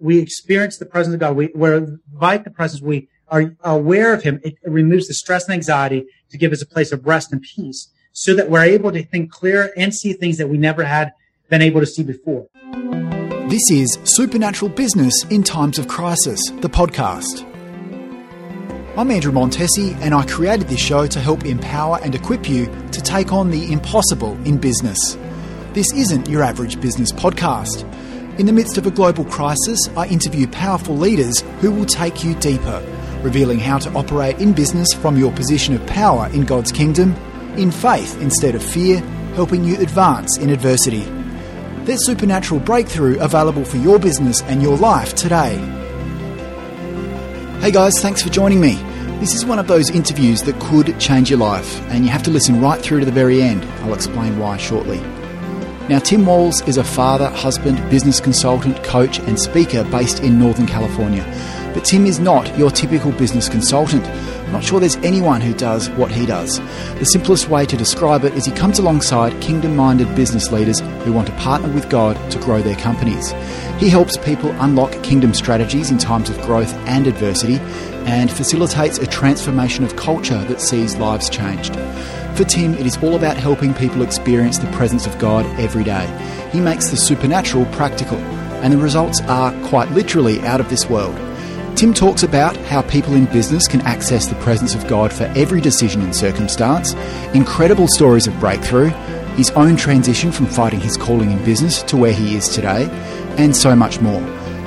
we 0.00 0.18
experience 0.18 0.78
the 0.78 0.86
presence 0.86 1.14
of 1.14 1.20
God. 1.20 1.36
We, 1.36 1.50
we 1.54 1.74
invite 1.74 2.44
the 2.44 2.50
presence. 2.50 2.82
We 2.82 3.08
are 3.28 3.54
aware 3.62 4.12
of 4.14 4.22
Him. 4.22 4.40
It, 4.44 4.56
it 4.62 4.70
removes 4.70 5.08
the 5.08 5.14
stress 5.14 5.44
and 5.44 5.54
anxiety 5.54 6.06
to 6.30 6.38
give 6.38 6.52
us 6.52 6.62
a 6.62 6.66
place 6.66 6.92
of 6.92 7.06
rest 7.06 7.32
and 7.32 7.42
peace 7.42 7.88
so 8.12 8.34
that 8.34 8.50
we're 8.50 8.64
able 8.64 8.92
to 8.92 9.04
think 9.04 9.30
clear 9.30 9.72
and 9.76 9.94
see 9.94 10.12
things 10.12 10.38
that 10.38 10.48
we 10.48 10.58
never 10.58 10.84
had 10.84 11.12
been 11.48 11.62
able 11.62 11.80
to 11.80 11.86
see 11.86 12.02
before. 12.02 12.48
This 13.48 13.70
is 13.70 13.98
Supernatural 14.04 14.70
Business 14.70 15.24
in 15.30 15.42
Times 15.42 15.78
of 15.78 15.88
Crisis, 15.88 16.40
the 16.60 16.68
podcast. 16.68 17.44
I'm 18.98 19.10
Andrew 19.10 19.32
Montesi, 19.32 19.94
and 20.00 20.12
I 20.12 20.26
created 20.26 20.68
this 20.68 20.80
show 20.80 21.06
to 21.06 21.20
help 21.20 21.44
empower 21.44 22.00
and 22.02 22.14
equip 22.14 22.48
you 22.48 22.66
to 22.90 23.00
take 23.00 23.32
on 23.32 23.50
the 23.50 23.72
impossible 23.72 24.32
in 24.44 24.58
business. 24.58 25.16
This 25.72 25.92
isn't 25.92 26.28
your 26.28 26.42
average 26.42 26.80
business 26.80 27.12
podcast. 27.12 27.88
In 28.38 28.46
the 28.46 28.52
midst 28.52 28.78
of 28.78 28.86
a 28.86 28.92
global 28.92 29.24
crisis, 29.24 29.88
I 29.96 30.06
interview 30.06 30.46
powerful 30.46 30.96
leaders 30.96 31.40
who 31.60 31.72
will 31.72 31.84
take 31.84 32.22
you 32.22 32.36
deeper, 32.36 32.80
revealing 33.20 33.58
how 33.58 33.78
to 33.78 33.90
operate 33.94 34.38
in 34.38 34.52
business 34.52 34.92
from 34.92 35.16
your 35.16 35.32
position 35.32 35.74
of 35.74 35.84
power 35.88 36.28
in 36.28 36.44
God's 36.44 36.70
kingdom, 36.70 37.16
in 37.56 37.72
faith 37.72 38.16
instead 38.22 38.54
of 38.54 38.62
fear, 38.62 39.00
helping 39.34 39.64
you 39.64 39.76
advance 39.80 40.38
in 40.38 40.50
adversity. 40.50 41.02
There's 41.82 42.06
supernatural 42.06 42.60
breakthrough 42.60 43.18
available 43.18 43.64
for 43.64 43.78
your 43.78 43.98
business 43.98 44.40
and 44.42 44.62
your 44.62 44.76
life 44.76 45.16
today. 45.16 45.56
Hey 47.60 47.72
guys, 47.72 48.00
thanks 48.00 48.22
for 48.22 48.28
joining 48.28 48.60
me. 48.60 48.76
This 49.18 49.34
is 49.34 49.44
one 49.44 49.58
of 49.58 49.66
those 49.66 49.90
interviews 49.90 50.42
that 50.42 50.60
could 50.60 51.00
change 51.00 51.28
your 51.28 51.40
life, 51.40 51.80
and 51.90 52.04
you 52.04 52.10
have 52.12 52.22
to 52.22 52.30
listen 52.30 52.60
right 52.60 52.80
through 52.80 53.00
to 53.00 53.04
the 53.04 53.10
very 53.10 53.42
end. 53.42 53.64
I'll 53.82 53.94
explain 53.94 54.38
why 54.38 54.58
shortly. 54.58 55.02
Now, 55.88 55.98
Tim 55.98 56.26
Walls 56.26 56.60
is 56.68 56.76
a 56.76 56.84
father, 56.84 57.30
husband, 57.30 57.78
business 57.90 58.20
consultant, 58.20 58.84
coach, 58.84 59.20
and 59.20 59.40
speaker 59.40 59.84
based 59.84 60.20
in 60.20 60.38
Northern 60.38 60.66
California. 60.66 61.24
But 61.72 61.86
Tim 61.86 62.04
is 62.04 62.20
not 62.20 62.58
your 62.58 62.70
typical 62.70 63.10
business 63.12 63.48
consultant. 63.48 64.04
I'm 64.04 64.52
not 64.52 64.64
sure 64.64 64.80
there's 64.80 64.96
anyone 64.96 65.40
who 65.40 65.54
does 65.54 65.88
what 65.90 66.10
he 66.10 66.26
does. 66.26 66.58
The 66.98 67.06
simplest 67.06 67.48
way 67.48 67.64
to 67.64 67.74
describe 67.74 68.24
it 68.24 68.34
is 68.34 68.44
he 68.44 68.52
comes 68.52 68.78
alongside 68.78 69.40
kingdom 69.40 69.76
minded 69.76 70.14
business 70.14 70.52
leaders 70.52 70.80
who 70.80 71.12
want 71.14 71.28
to 71.28 71.34
partner 71.36 71.72
with 71.72 71.88
God 71.88 72.16
to 72.32 72.38
grow 72.38 72.60
their 72.60 72.76
companies. 72.76 73.30
He 73.78 73.88
helps 73.88 74.18
people 74.18 74.50
unlock 74.60 74.92
kingdom 75.02 75.32
strategies 75.32 75.90
in 75.90 75.96
times 75.96 76.28
of 76.28 76.38
growth 76.42 76.74
and 76.86 77.06
adversity 77.06 77.60
and 78.04 78.30
facilitates 78.30 78.98
a 78.98 79.06
transformation 79.06 79.84
of 79.84 79.96
culture 79.96 80.44
that 80.44 80.60
sees 80.60 80.96
lives 80.96 81.30
changed. 81.30 81.76
For 82.38 82.44
Tim, 82.44 82.74
it 82.74 82.86
is 82.86 82.96
all 82.98 83.16
about 83.16 83.36
helping 83.36 83.74
people 83.74 84.00
experience 84.00 84.58
the 84.58 84.70
presence 84.70 85.08
of 85.08 85.18
God 85.18 85.44
every 85.58 85.82
day. 85.82 86.06
He 86.52 86.60
makes 86.60 86.88
the 86.88 86.96
supernatural 86.96 87.66
practical, 87.72 88.16
and 88.62 88.72
the 88.72 88.78
results 88.78 89.20
are 89.22 89.50
quite 89.66 89.90
literally 89.90 90.40
out 90.42 90.60
of 90.60 90.70
this 90.70 90.88
world. 90.88 91.16
Tim 91.76 91.92
talks 91.92 92.22
about 92.22 92.56
how 92.58 92.82
people 92.82 93.14
in 93.14 93.24
business 93.24 93.66
can 93.66 93.80
access 93.80 94.28
the 94.28 94.36
presence 94.36 94.76
of 94.76 94.86
God 94.86 95.12
for 95.12 95.24
every 95.34 95.60
decision 95.60 96.00
and 96.00 96.14
circumstance, 96.14 96.94
incredible 97.34 97.88
stories 97.88 98.28
of 98.28 98.38
breakthrough, 98.38 98.90
his 99.34 99.50
own 99.56 99.74
transition 99.74 100.30
from 100.30 100.46
fighting 100.46 100.78
his 100.78 100.96
calling 100.96 101.32
in 101.32 101.44
business 101.44 101.82
to 101.82 101.96
where 101.96 102.12
he 102.12 102.36
is 102.36 102.48
today, 102.48 102.84
and 103.36 103.56
so 103.56 103.74
much 103.74 104.00
more. 104.00 104.20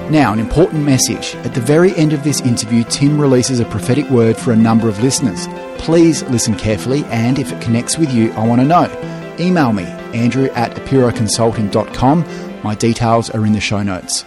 Now, 0.10 0.34
an 0.34 0.40
important 0.40 0.84
message. 0.84 1.36
At 1.46 1.54
the 1.54 1.62
very 1.62 1.96
end 1.96 2.12
of 2.12 2.26
this 2.26 2.42
interview, 2.42 2.84
Tim 2.84 3.18
releases 3.18 3.62
a 3.62 3.66
prophetic 3.66 4.10
word 4.10 4.36
for 4.36 4.52
a 4.52 4.58
number 4.58 4.90
of 4.90 5.02
listeners. 5.02 5.48
Please 5.82 6.22
listen 6.24 6.56
carefully, 6.56 7.04
and 7.06 7.40
if 7.40 7.52
it 7.52 7.60
connects 7.62 7.98
with 7.98 8.14
you, 8.14 8.32
I 8.34 8.46
want 8.48 8.62
to 8.62 8.68
know. 8.68 8.86
Email 9.40 9.74
me, 9.74 9.84
andrew 10.14 10.46
at 10.52 10.76
apiroconsulting.com. 10.76 12.62
My 12.64 12.76
details 12.76 13.32
are 13.32 13.44
in 13.46 13.54
the 13.54 13.60
show 13.60 13.82
notes. 13.82 14.24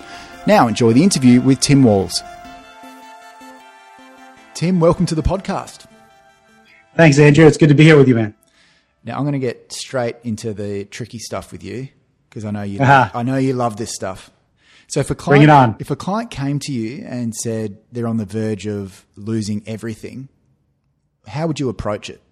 Now, 0.48 0.66
enjoy 0.66 0.92
the 0.92 1.02
interview 1.05 1.41
with 1.41 1.61
Tim 1.61 1.84
Walls. 1.84 2.22
Tim, 4.55 4.80
welcome 4.80 5.06
to 5.06 5.14
the 5.14 5.22
podcast. 5.22 5.86
Thanks, 6.96 7.19
Andrew. 7.20 7.46
It's 7.46 7.56
good 7.56 7.68
to 7.68 7.74
be 7.74 7.84
here 7.84 7.96
with 7.96 8.08
you, 8.08 8.16
man. 8.16 8.34
Now, 9.05 9.17
I'm 9.17 9.23
going 9.23 9.33
to 9.34 9.39
get 9.39 9.73
straight 9.73 10.17
into 10.24 10.55
the 10.55 10.84
tricky 10.86 11.18
stuff 11.18 11.52
with 11.52 11.62
you 11.62 11.89
because 12.29 12.45
I 12.45 12.50
know 12.50 12.62
you. 12.62 12.80
Uh-huh. 12.80 13.11
I 13.14 13.23
know 13.23 13.36
you 13.36 13.52
love 13.52 13.77
this 13.77 13.95
stuff. 13.95 14.30
So 14.89 15.00
if 15.00 15.11
a 15.11 15.14
client, 15.14 15.40
Bring 15.40 15.48
it 15.48 15.50
on. 15.50 15.77
if 15.79 15.90
a 15.90 15.96
client 15.96 16.30
came 16.30 16.58
to 16.61 16.73
you 16.73 17.05
and 17.06 17.34
said 17.34 17.79
they're 17.92 18.06
on 18.08 18.17
the 18.17 18.24
verge 18.27 18.67
of 18.67 19.06
losing 19.17 19.62
everything, 19.67 20.29
how 21.27 21.46
would 21.46 21.61
you 21.61 21.68
approach 21.68 22.11
it? 22.11 22.23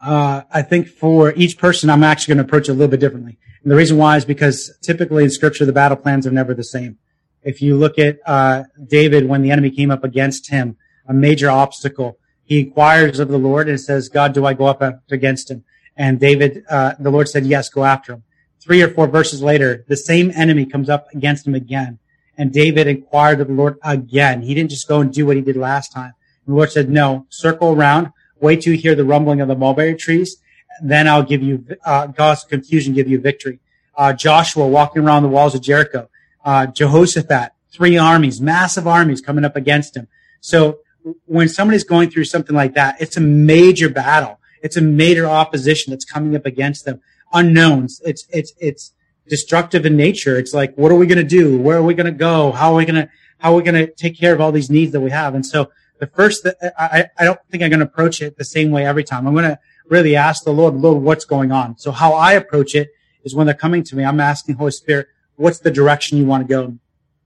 Uh, 0.00 0.42
I 0.50 0.62
think 0.62 0.88
for 0.88 1.32
each 1.34 1.58
person, 1.58 1.90
I'm 1.90 2.04
actually 2.04 2.34
going 2.34 2.44
to 2.44 2.48
approach 2.48 2.68
it 2.68 2.72
a 2.72 2.74
little 2.74 2.90
bit 2.90 3.00
differently. 3.00 3.38
And 3.62 3.72
the 3.72 3.76
reason 3.76 3.96
why 3.96 4.16
is 4.16 4.24
because 4.24 4.76
typically 4.82 5.24
in 5.24 5.30
scripture, 5.30 5.64
the 5.64 5.72
battle 5.72 5.96
plans 5.96 6.26
are 6.26 6.30
never 6.30 6.54
the 6.54 6.64
same. 6.64 6.98
If 7.42 7.62
you 7.62 7.76
look 7.76 7.98
at 7.98 8.18
uh, 8.26 8.64
David, 8.86 9.28
when 9.28 9.42
the 9.42 9.50
enemy 9.50 9.70
came 9.70 9.90
up 9.90 10.04
against 10.04 10.50
him, 10.50 10.76
a 11.08 11.14
major 11.14 11.50
obstacle, 11.50 12.18
he 12.44 12.60
inquires 12.60 13.18
of 13.18 13.28
the 13.28 13.38
Lord 13.38 13.68
and 13.68 13.80
says, 13.80 14.08
God, 14.08 14.32
do 14.34 14.44
I 14.44 14.54
go 14.54 14.66
up 14.66 14.82
against 15.10 15.50
him? 15.50 15.64
And 15.96 16.20
David, 16.20 16.64
uh, 16.68 16.94
the 16.98 17.10
Lord 17.10 17.28
said, 17.28 17.46
yes, 17.46 17.68
go 17.68 17.84
after 17.84 18.14
him 18.14 18.22
three 18.66 18.82
or 18.82 18.88
four 18.88 19.06
verses 19.06 19.42
later, 19.42 19.84
the 19.88 19.96
same 19.96 20.32
enemy 20.34 20.66
comes 20.66 20.90
up 20.90 21.06
against 21.14 21.46
him 21.46 21.54
again. 21.54 21.98
And 22.36 22.52
David 22.52 22.86
inquired 22.86 23.40
of 23.40 23.48
the 23.48 23.54
Lord 23.54 23.78
again. 23.82 24.42
He 24.42 24.54
didn't 24.54 24.70
just 24.70 24.88
go 24.88 25.00
and 25.00 25.12
do 25.12 25.24
what 25.24 25.36
he 25.36 25.42
did 25.42 25.56
last 25.56 25.92
time. 25.92 26.12
The 26.46 26.54
Lord 26.54 26.70
said, 26.72 26.88
no, 26.88 27.26
circle 27.28 27.72
around, 27.72 28.12
wait 28.40 28.62
till 28.62 28.74
you 28.74 28.78
hear 28.78 28.94
the 28.94 29.04
rumbling 29.04 29.40
of 29.40 29.48
the 29.48 29.56
mulberry 29.56 29.94
trees. 29.94 30.36
Then 30.82 31.08
I'll 31.08 31.22
give 31.22 31.42
you, 31.42 31.64
uh, 31.84 32.06
God's 32.08 32.44
confusion 32.44 32.94
give 32.94 33.08
you 33.08 33.20
victory. 33.20 33.60
Uh, 33.96 34.12
Joshua 34.12 34.66
walking 34.66 35.02
around 35.02 35.22
the 35.22 35.28
walls 35.28 35.54
of 35.54 35.62
Jericho. 35.62 36.08
Uh, 36.44 36.66
Jehoshaphat, 36.66 37.52
three 37.72 37.96
armies, 37.98 38.40
massive 38.40 38.86
armies 38.86 39.20
coming 39.20 39.44
up 39.44 39.56
against 39.56 39.96
him. 39.96 40.06
So 40.40 40.80
when 41.24 41.48
somebody's 41.48 41.84
going 41.84 42.10
through 42.10 42.24
something 42.24 42.54
like 42.54 42.74
that, 42.74 43.00
it's 43.00 43.16
a 43.16 43.20
major 43.20 43.88
battle. 43.88 44.38
It's 44.62 44.76
a 44.76 44.82
major 44.82 45.26
opposition 45.26 45.90
that's 45.90 46.04
coming 46.04 46.36
up 46.36 46.46
against 46.46 46.84
them 46.84 47.00
unknowns. 47.32 48.00
It's, 48.04 48.26
it's, 48.30 48.52
it's 48.58 48.92
destructive 49.28 49.86
in 49.86 49.96
nature. 49.96 50.38
It's 50.38 50.54
like, 50.54 50.74
what 50.76 50.92
are 50.92 50.96
we 50.96 51.06
going 51.06 51.18
to 51.18 51.24
do? 51.24 51.58
Where 51.58 51.78
are 51.78 51.82
we 51.82 51.94
going 51.94 52.06
to 52.06 52.12
go? 52.12 52.52
How 52.52 52.72
are 52.72 52.76
we 52.76 52.84
going 52.84 53.06
to, 53.06 53.10
how 53.38 53.52
are 53.52 53.56
we 53.56 53.62
going 53.62 53.86
to 53.86 53.92
take 53.92 54.18
care 54.18 54.34
of 54.34 54.40
all 54.40 54.52
these 54.52 54.70
needs 54.70 54.92
that 54.92 55.00
we 55.00 55.10
have? 55.10 55.34
And 55.34 55.44
so 55.44 55.70
the 55.98 56.06
first, 56.06 56.46
I, 56.78 57.06
I 57.18 57.24
don't 57.24 57.40
think 57.50 57.62
I'm 57.62 57.70
going 57.70 57.80
to 57.80 57.86
approach 57.86 58.20
it 58.20 58.36
the 58.36 58.44
same 58.44 58.70
way 58.70 58.86
every 58.86 59.04
time. 59.04 59.26
I'm 59.26 59.34
going 59.34 59.44
to 59.44 59.58
really 59.88 60.16
ask 60.16 60.44
the 60.44 60.52
Lord, 60.52 60.74
Lord, 60.74 61.02
what's 61.02 61.24
going 61.24 61.52
on? 61.52 61.78
So 61.78 61.90
how 61.90 62.12
I 62.12 62.32
approach 62.32 62.74
it 62.74 62.88
is 63.24 63.34
when 63.34 63.46
they're 63.46 63.54
coming 63.54 63.82
to 63.84 63.96
me, 63.96 64.04
I'm 64.04 64.20
asking 64.20 64.56
Holy 64.56 64.70
Spirit, 64.70 65.08
what's 65.36 65.60
the 65.60 65.70
direction 65.70 66.18
you 66.18 66.26
want 66.26 66.46
to 66.46 66.48
go? 66.48 66.78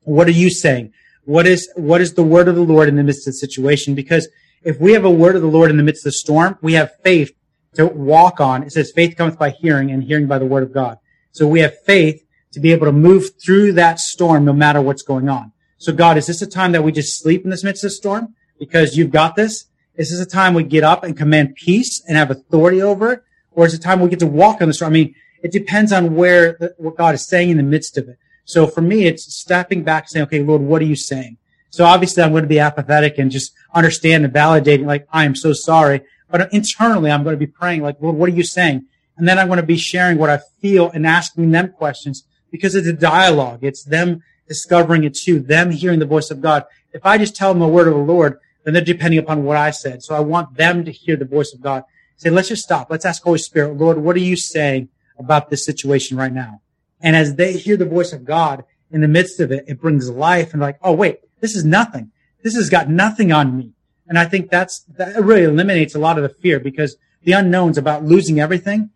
What 0.03 0.27
are 0.29 0.33
you 0.33 0.51
saying? 0.51 0.93
What 1.25 1.47
is, 1.47 1.71
what 1.75 2.01
is 2.01 2.15
the 2.15 2.23
word 2.23 2.49
of 2.49 2.55
the 2.55 2.63
Lord 2.63 2.89
in 2.89 2.97
the 2.97 3.03
midst 3.03 3.27
of 3.27 3.35
the 3.35 3.39
situation? 3.39 3.95
Because 3.95 4.29
if 4.63 4.79
we 4.81 4.93
have 4.93 5.05
a 5.05 5.11
word 5.11 5.37
of 5.37 5.43
the 5.43 5.49
Lord 5.49 5.71
in 5.71 5.77
the 5.77 5.83
midst 5.83 6.07
of 6.07 6.11
the 6.11 6.19
storm, 6.19 6.59
we 6.63 6.75
have 6.75 6.93
faith 7.03 7.33
to 7.75 7.87
walk 7.87 8.41
on. 8.41 8.63
It 8.63 8.73
says 8.73 8.93
faith 8.95 9.17
cometh 9.17 9.39
by 9.39 9.51
hearing 9.51 9.91
and 9.91 10.03
hearing 10.03 10.27
by 10.27 10.39
the 10.39 10.47
word 10.47 10.63
of 10.63 10.73
God. 10.73 10.99
So 11.33 11.47
we 11.47 11.61
have 11.61 11.79
faith 11.85 12.25
to 12.53 12.61
be 12.61 12.73
able 12.73 12.87
to 12.87 12.93
move 12.93 13.31
through 13.43 13.73
that 13.75 14.01
storm 14.01 14.45
no 14.45 14.53
matter 14.53 14.81
what's 14.81 15.03
going 15.03 15.29
on. 15.29 15.53
So 15.79 15.93
God, 15.93 16.19
is 16.19 16.27
this 16.27 16.43
a 16.43 16.47
time 16.47 16.73
that 16.73 16.85
we 16.85 16.93
just 16.93 17.23
sleep 17.23 17.45
in 17.45 17.51
this 17.51 17.65
midst 17.65 17.85
of 17.85 17.91
the 17.91 17.95
storm 17.95 18.35
because 18.61 18.97
you've 18.97 19.11
got 19.11 19.35
this? 19.35 19.65
Is 19.97 20.11
this 20.11 20.21
a 20.21 20.27
time 20.27 20.55
we 20.55 20.63
get 20.63 20.85
up 20.85 21.03
and 21.03 21.17
command 21.17 21.57
peace 21.57 22.01
and 22.07 22.17
have 22.17 22.31
authority 22.31 22.81
over 22.81 23.13
it? 23.13 23.23
Or 23.51 23.67
is 23.67 23.75
it 23.75 23.81
time 23.81 23.99
we 23.99 24.09
get 24.09 24.21
to 24.21 24.27
walk 24.27 24.63
on 24.63 24.69
the 24.69 24.75
storm? 24.75 24.93
I 24.93 24.95
mean, 24.95 25.15
it 25.43 25.51
depends 25.51 25.93
on 25.93 26.15
where, 26.15 26.57
the, 26.61 26.75
what 26.79 26.97
God 26.97 27.17
is 27.17 27.27
saying 27.27 27.51
in 27.51 27.57
the 27.57 27.65
midst 27.65 27.99
of 27.99 28.09
it. 28.09 28.19
So 28.45 28.67
for 28.69 28.81
me, 28.83 29.07
it's 29.07 29.35
stepping 29.35 29.83
back 29.83 30.09
saying, 30.09 30.25
okay, 30.25 30.43
Lord, 30.43 30.63
what 30.63 30.83
are 30.83 30.87
you 30.87 30.97
saying? 30.97 31.39
So 31.71 31.85
obviously 31.85 32.23
I'm 32.23 32.31
going 32.31 32.43
to 32.43 32.49
be 32.49 32.61
apathetic 32.61 33.19
and 33.19 33.31
just 33.31 33.53
understand 33.75 34.25
and 34.25 34.35
validating 34.35 34.87
like, 34.87 35.09
I 35.13 35.25
am 35.25 35.35
so 35.35 35.53
sorry. 35.53 36.03
But 36.31 36.53
internally, 36.53 37.11
I'm 37.11 37.25
going 37.25 37.35
to 37.35 37.39
be 37.39 37.47
praying 37.47 37.83
like, 37.83 37.97
Lord, 38.01 38.17
what 38.17 38.29
are 38.29 38.33
you 38.33 38.45
saying? 38.45 38.87
And 39.17 39.29
then 39.29 39.39
I'm 39.39 39.49
going 39.49 39.61
to 39.61 39.67
be 39.67 39.77
sharing 39.77 40.19
what 40.19 40.31
I 40.31 40.41
feel 40.61 40.91
and 40.91 41.07
asking 41.07 41.51
them 41.51 41.73
questions 41.73 42.25
because 42.51 42.75
it's 42.75 42.87
a 42.87 42.93
dialogue. 42.93 43.61
It's 43.63 43.85
them 43.85 44.23
discovering 44.49 45.05
it 45.05 45.15
too, 45.15 45.41
them 45.41 45.71
hearing 45.71 46.01
the 46.01 46.07
voice 46.07 46.31
of 46.31 46.41
God. 46.41 46.65
If 46.93 47.07
I 47.07 47.19
just 47.19 47.37
tell 47.37 47.53
them 47.53 47.61
the 47.61 47.69
word 47.69 47.87
of 47.87 47.95
the 47.95 48.01
Lord, 48.01 48.39
then 48.65 48.75
they're 48.75 48.85
depending 48.85 49.19
upon 49.19 49.45
what 49.45 49.57
I 49.57 49.71
said. 49.71 50.03
So 50.03 50.15
I 50.15 50.21
want 50.21 50.57
them 50.57 50.85
to 50.85 50.93
hear 50.93 51.17
the 51.17 51.25
voice 51.25 51.53
of 51.55 51.61
God. 51.61 51.85
Say, 52.17 52.31
let's 52.31 52.49
just 52.49 52.63
stop. 52.63 52.91
Let's 52.91 53.07
ask 53.07 53.23
Holy 53.23 53.39
Spirit, 53.39 53.77
Lord, 53.79 53.99
what 53.99 54.17
are 54.17 54.21
you 54.21 54.37
saying 54.37 54.89
about 55.19 55.49
this 55.49 55.65
situation 55.65 56.17
right 56.17 56.33
now? 56.33 56.61
And 57.01 57.17
as 57.17 57.37
they 57.37 57.55
hear 57.55 57.77
the 57.77 57.87
voice 57.87 58.13
of 58.13 58.25
God 58.25 58.65
in 58.91 59.01
the 59.01 59.09
midst 59.09 59.41
of 59.41 59.51
it, 59.51 59.65
it 59.67 59.81
brings 59.81 60.11
life 60.11 60.53
and 60.53 60.61
like, 60.61 60.79
oh, 60.83 60.93
wait, 60.93 61.21
this 61.41 61.57
is 61.57 61.65
nothing. 61.65 62.11
This 62.43 62.55
has 62.55 62.69
got 62.69 62.91
nothing 62.91 63.33
on 63.33 63.57
me. 63.57 63.73
And 64.07 64.19
I 64.19 64.27
think 64.27 64.51
that's, 64.51 64.81
that 64.97 65.23
really 65.23 65.45
eliminates 65.45 65.95
a 65.95 65.99
lot 65.99 66.19
of 66.19 66.23
the 66.23 66.29
fear 66.29 66.61
because 66.61 66.97
the 67.23 67.33
unknowns 67.33 67.79
about 67.79 68.05
losing 68.05 68.41
everything, 68.41 68.91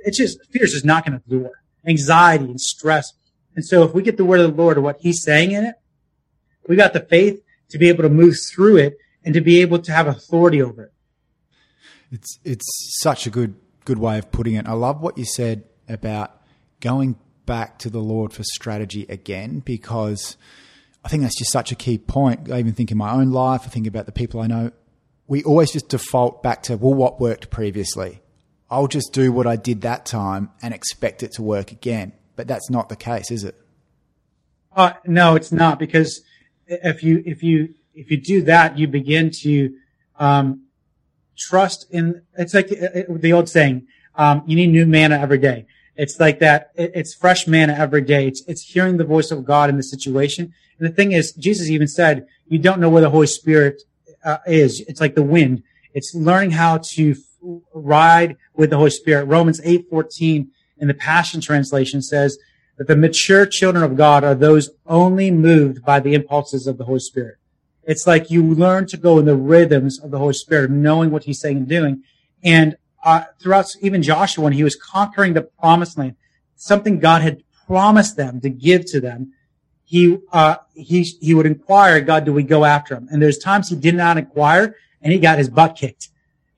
it's 0.00 0.18
just, 0.18 0.44
fear 0.50 0.64
is 0.64 0.72
just 0.72 0.84
knocking 0.84 1.14
at 1.14 1.26
the 1.26 1.38
door. 1.38 1.52
Anxiety 1.86 2.44
and 2.44 2.60
stress. 2.60 3.14
And 3.54 3.64
so 3.64 3.82
if 3.84 3.94
we 3.94 4.02
get 4.02 4.16
the 4.16 4.24
word 4.24 4.40
of 4.40 4.54
the 4.54 4.62
Lord 4.62 4.76
or 4.76 4.82
what 4.82 4.98
he's 5.00 5.22
saying 5.22 5.52
in 5.52 5.64
it, 5.64 5.76
we 6.68 6.76
got 6.76 6.92
the 6.92 7.00
faith 7.00 7.42
to 7.70 7.78
be 7.78 7.88
able 7.88 8.02
to 8.02 8.08
move 8.08 8.36
through 8.54 8.76
it 8.76 8.98
and 9.24 9.34
to 9.34 9.40
be 9.40 9.60
able 9.60 9.78
to 9.80 9.92
have 9.92 10.06
authority 10.06 10.62
over 10.62 10.84
it. 10.84 10.92
It's, 12.12 12.38
it's 12.44 12.98
such 13.00 13.26
a 13.26 13.30
good, 13.30 13.54
good 13.84 13.98
way 13.98 14.18
of 14.18 14.30
putting 14.30 14.54
it. 14.54 14.66
I 14.66 14.72
love 14.72 15.00
what 15.00 15.18
you 15.18 15.24
said 15.24 15.64
about 15.88 16.40
going 16.80 17.16
back 17.46 17.78
to 17.80 17.90
the 17.90 18.00
Lord 18.00 18.32
for 18.32 18.42
strategy 18.44 19.06
again 19.08 19.60
because 19.60 20.36
I 21.04 21.08
think 21.08 21.22
that's 21.22 21.38
just 21.38 21.52
such 21.52 21.72
a 21.72 21.76
key 21.76 21.98
point. 21.98 22.50
I 22.50 22.58
even 22.58 22.74
think 22.74 22.90
in 22.90 22.98
my 22.98 23.12
own 23.12 23.30
life, 23.30 23.62
I 23.64 23.68
think 23.68 23.86
about 23.86 24.06
the 24.06 24.12
people 24.12 24.40
I 24.40 24.46
know. 24.46 24.72
We 25.28 25.42
always 25.42 25.72
just 25.72 25.88
default 25.88 26.42
back 26.42 26.62
to, 26.64 26.76
well, 26.76 26.94
what 26.94 27.20
worked 27.20 27.50
previously? 27.50 28.20
I'll 28.70 28.88
just 28.88 29.12
do 29.12 29.32
what 29.32 29.46
I 29.46 29.56
did 29.56 29.82
that 29.82 30.06
time 30.06 30.50
and 30.62 30.74
expect 30.74 31.22
it 31.22 31.32
to 31.32 31.42
work 31.42 31.72
again. 31.72 32.12
But 32.34 32.48
that's 32.48 32.70
not 32.70 32.88
the 32.88 32.96
case, 32.96 33.30
is 33.30 33.44
it? 33.44 33.54
Uh, 34.74 34.92
no, 35.04 35.36
it's 35.36 35.52
not 35.52 35.78
because 35.78 36.22
if 36.66 37.02
you, 37.02 37.22
if 37.26 37.42
you, 37.42 37.74
if 37.94 38.10
you 38.10 38.16
do 38.16 38.42
that, 38.42 38.78
you 38.78 38.86
begin 38.88 39.30
to, 39.42 39.74
um, 40.18 40.66
trust 41.36 41.86
in, 41.90 42.22
it's 42.36 42.54
like 42.54 42.72
uh, 42.72 43.12
uh, 43.12 43.18
the 43.18 43.32
old 43.32 43.48
saying, 43.48 43.86
um, 44.14 44.42
you 44.46 44.56
need 44.56 44.68
new 44.68 44.86
manna 44.86 45.16
every 45.18 45.38
day. 45.38 45.66
It's 45.94 46.20
like 46.20 46.40
that. 46.40 46.72
It's 46.74 47.14
fresh 47.14 47.46
manna 47.46 47.74
every 47.74 48.02
day. 48.02 48.26
It's, 48.26 48.42
it's 48.46 48.62
hearing 48.62 48.96
the 48.96 49.04
voice 49.04 49.30
of 49.30 49.44
God 49.44 49.70
in 49.70 49.76
the 49.76 49.82
situation. 49.82 50.52
And 50.78 50.88
the 50.88 50.92
thing 50.92 51.12
is, 51.12 51.32
Jesus 51.32 51.70
even 51.70 51.88
said, 51.88 52.26
you 52.46 52.58
don't 52.58 52.80
know 52.80 52.90
where 52.90 53.02
the 53.02 53.10
Holy 53.10 53.26
Spirit 53.26 53.82
uh, 54.24 54.38
is. 54.46 54.80
It's 54.80 55.00
like 55.00 55.14
the 55.14 55.22
wind. 55.22 55.62
It's 55.94 56.14
learning 56.14 56.50
how 56.50 56.78
to 56.78 57.12
f- 57.12 57.16
ride 57.72 58.36
with 58.54 58.70
the 58.70 58.76
Holy 58.76 58.90
Spirit. 58.90 59.24
Romans 59.24 59.60
8:14 59.62 60.48
in 60.78 60.88
the 60.88 60.94
Passion 60.94 61.40
Translation 61.40 62.02
says 62.02 62.38
that 62.76 62.86
the 62.86 62.96
mature 62.96 63.46
children 63.46 63.82
of 63.82 63.96
God 63.96 64.24
are 64.24 64.34
those 64.34 64.70
only 64.86 65.30
moved 65.30 65.84
by 65.84 66.00
the 66.00 66.14
impulses 66.14 66.66
of 66.66 66.78
the 66.78 66.84
Holy 66.84 67.00
Spirit. 67.00 67.38
It's 67.84 68.06
like 68.06 68.30
you 68.30 68.42
learn 68.42 68.86
to 68.88 68.96
go 68.96 69.18
in 69.18 69.24
the 69.24 69.36
rhythms 69.36 69.98
of 69.98 70.10
the 70.10 70.18
Holy 70.18 70.34
Spirit, 70.34 70.70
knowing 70.70 71.10
what 71.10 71.24
He's 71.24 71.40
saying 71.40 71.58
and 71.58 71.68
doing. 71.68 72.02
And 72.42 72.76
uh, 73.04 73.24
throughout 73.40 73.66
even 73.80 74.02
Joshua, 74.02 74.42
when 74.44 74.52
he 74.52 74.64
was 74.64 74.74
conquering 74.74 75.32
the 75.32 75.42
promised 75.42 75.96
land, 75.96 76.16
something 76.56 76.98
God 76.98 77.22
had 77.22 77.44
promised 77.66 78.16
them 78.16 78.40
to 78.40 78.50
give 78.50 78.84
to 78.86 79.00
them, 79.00 79.32
he, 79.84 80.18
uh, 80.32 80.56
he, 80.74 81.02
he 81.02 81.32
would 81.32 81.46
inquire, 81.46 82.00
God, 82.00 82.24
do 82.24 82.32
we 82.32 82.42
go 82.42 82.64
after 82.64 82.96
him? 82.96 83.08
And 83.10 83.22
there's 83.22 83.38
times 83.38 83.68
he 83.68 83.76
did 83.76 83.94
not 83.94 84.18
inquire 84.18 84.74
and 85.00 85.12
he 85.12 85.20
got 85.20 85.38
his 85.38 85.48
butt 85.48 85.76
kicked. 85.76 86.08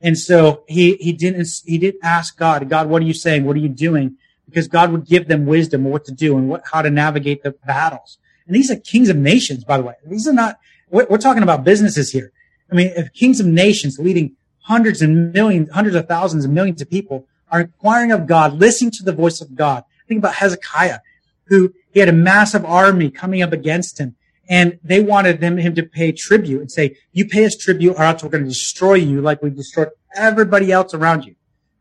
And 0.00 0.16
so 0.18 0.64
he, 0.66 0.94
he 0.94 1.12
didn't, 1.12 1.46
he 1.66 1.76
didn't 1.76 2.02
ask 2.02 2.38
God, 2.38 2.66
God, 2.70 2.88
what 2.88 3.02
are 3.02 3.06
you 3.06 3.12
saying? 3.12 3.44
What 3.44 3.56
are 3.56 3.60
you 3.60 3.68
doing? 3.68 4.16
Because 4.48 4.66
God 4.66 4.90
would 4.92 5.06
give 5.06 5.28
them 5.28 5.46
wisdom 5.46 5.84
of 5.84 5.92
what 5.92 6.04
to 6.06 6.12
do 6.12 6.36
and 6.38 6.48
what, 6.48 6.62
how 6.72 6.82
to 6.82 6.90
navigate 6.90 7.42
the 7.42 7.52
battles. 7.66 8.18
And 8.46 8.56
these 8.56 8.70
are 8.70 8.76
kings 8.76 9.08
of 9.10 9.16
nations, 9.16 9.62
by 9.64 9.76
the 9.76 9.84
way. 9.84 9.94
These 10.06 10.26
are 10.26 10.32
not, 10.32 10.58
we're, 10.90 11.06
we're 11.10 11.18
talking 11.18 11.42
about 11.42 11.64
businesses 11.64 12.10
here. 12.10 12.32
I 12.72 12.74
mean, 12.74 12.92
if 12.96 13.12
kings 13.12 13.40
of 13.40 13.46
nations 13.46 13.98
leading 13.98 14.36
hundreds 14.62 15.02
and 15.02 15.32
millions, 15.32 15.70
hundreds 15.70 15.96
of 15.96 16.08
thousands 16.08 16.44
and 16.44 16.54
millions 16.54 16.80
of 16.80 16.88
people 16.88 17.26
are 17.50 17.60
inquiring 17.60 18.12
of 18.12 18.26
God, 18.26 18.54
listening 18.54 18.90
to 18.92 19.02
the 19.02 19.12
voice 19.12 19.40
of 19.40 19.54
God. 19.54 19.84
Think 20.06 20.18
about 20.18 20.34
Hezekiah, 20.34 21.00
who 21.44 21.74
he 21.90 22.00
had 22.00 22.08
a 22.08 22.12
massive 22.12 22.64
army 22.64 23.10
coming 23.10 23.42
up 23.42 23.52
against 23.52 23.98
him. 23.98 24.16
And 24.48 24.78
they 24.82 25.00
wanted 25.00 25.40
them, 25.40 25.58
him 25.58 25.74
to 25.74 25.82
pay 25.82 26.12
tribute 26.12 26.60
and 26.60 26.70
say, 26.70 26.96
you 27.12 27.26
pay 27.26 27.44
us 27.44 27.54
tribute 27.54 27.96
or 27.96 28.02
else 28.02 28.22
we're 28.22 28.30
going 28.30 28.44
to 28.44 28.48
destroy 28.48 28.94
you 28.94 29.20
like 29.20 29.42
we 29.42 29.50
destroyed 29.50 29.88
everybody 30.14 30.72
else 30.72 30.94
around 30.94 31.26
you. 31.26 31.34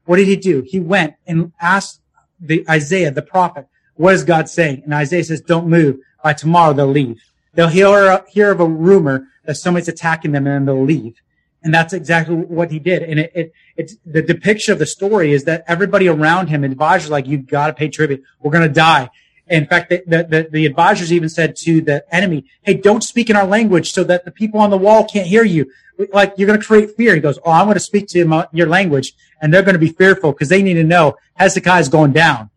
What 0.05 0.17
did 0.17 0.27
he 0.27 0.35
do? 0.35 0.63
He 0.65 0.79
went 0.79 1.15
and 1.25 1.53
asked 1.61 2.01
the 2.39 2.65
Isaiah, 2.69 3.11
the 3.11 3.21
prophet, 3.21 3.67
what 3.95 4.13
is 4.13 4.23
God 4.23 4.47
saying? 4.49 4.83
And 4.83 4.93
Isaiah 4.93 5.23
says, 5.23 5.41
don't 5.41 5.67
move. 5.67 5.99
By 6.23 6.33
tomorrow 6.33 6.73
they'll 6.73 6.87
leave. 6.87 7.21
They'll 7.53 7.67
hear, 7.67 8.23
hear 8.27 8.51
of 8.51 8.59
a 8.59 8.65
rumor 8.65 9.27
that 9.45 9.55
somebody's 9.55 9.87
attacking 9.87 10.31
them 10.31 10.45
and 10.45 10.67
they'll 10.67 10.83
leave. 10.83 11.15
And 11.63 11.73
that's 11.73 11.93
exactly 11.93 12.35
what 12.35 12.71
he 12.71 12.79
did. 12.79 13.03
And 13.03 13.19
it, 13.19 13.31
it, 13.33 13.53
it's 13.75 13.95
the 14.05 14.21
depiction 14.21 14.73
of 14.73 14.79
the 14.79 14.85
story 14.85 15.33
is 15.33 15.45
that 15.45 15.63
everybody 15.67 16.07
around 16.07 16.47
him, 16.47 16.63
advisors 16.63 17.09
like, 17.09 17.27
you've 17.27 17.47
gotta 17.47 17.73
pay 17.73 17.87
tribute. 17.87 18.23
We're 18.39 18.51
going 18.51 18.67
to 18.67 18.73
die. 18.73 19.09
In 19.49 19.65
fact, 19.65 19.89
the, 19.89 20.03
the, 20.05 20.47
the, 20.51 20.65
advisors 20.65 21.13
even 21.13 21.29
said 21.29 21.55
to 21.57 21.79
the 21.81 22.03
enemy, 22.13 22.45
Hey, 22.63 22.73
don't 22.73 23.03
speak 23.03 23.29
in 23.29 23.35
our 23.35 23.45
language 23.45 23.93
so 23.93 24.03
that 24.03 24.25
the 24.25 24.31
people 24.31 24.59
on 24.59 24.69
the 24.69 24.77
wall 24.77 25.05
can't 25.05 25.27
hear 25.27 25.43
you. 25.43 25.71
Like 26.11 26.33
you're 26.37 26.47
going 26.47 26.59
to 26.59 26.65
create 26.65 26.95
fear. 26.97 27.15
He 27.15 27.21
goes, 27.21 27.39
Oh, 27.45 27.51
I'm 27.51 27.65
going 27.65 27.75
to 27.75 27.79
speak 27.79 28.07
to 28.09 28.47
your 28.51 28.67
language 28.67 29.13
and 29.41 29.53
they're 29.53 29.63
going 29.63 29.75
to 29.75 29.79
be 29.79 29.89
fearful 29.89 30.33
because 30.33 30.49
they 30.49 30.61
need 30.61 30.73
to 30.73 30.83
know 30.83 31.15
Hezekiah 31.35 31.79
is 31.79 31.89
going 31.89 32.11
down. 32.11 32.49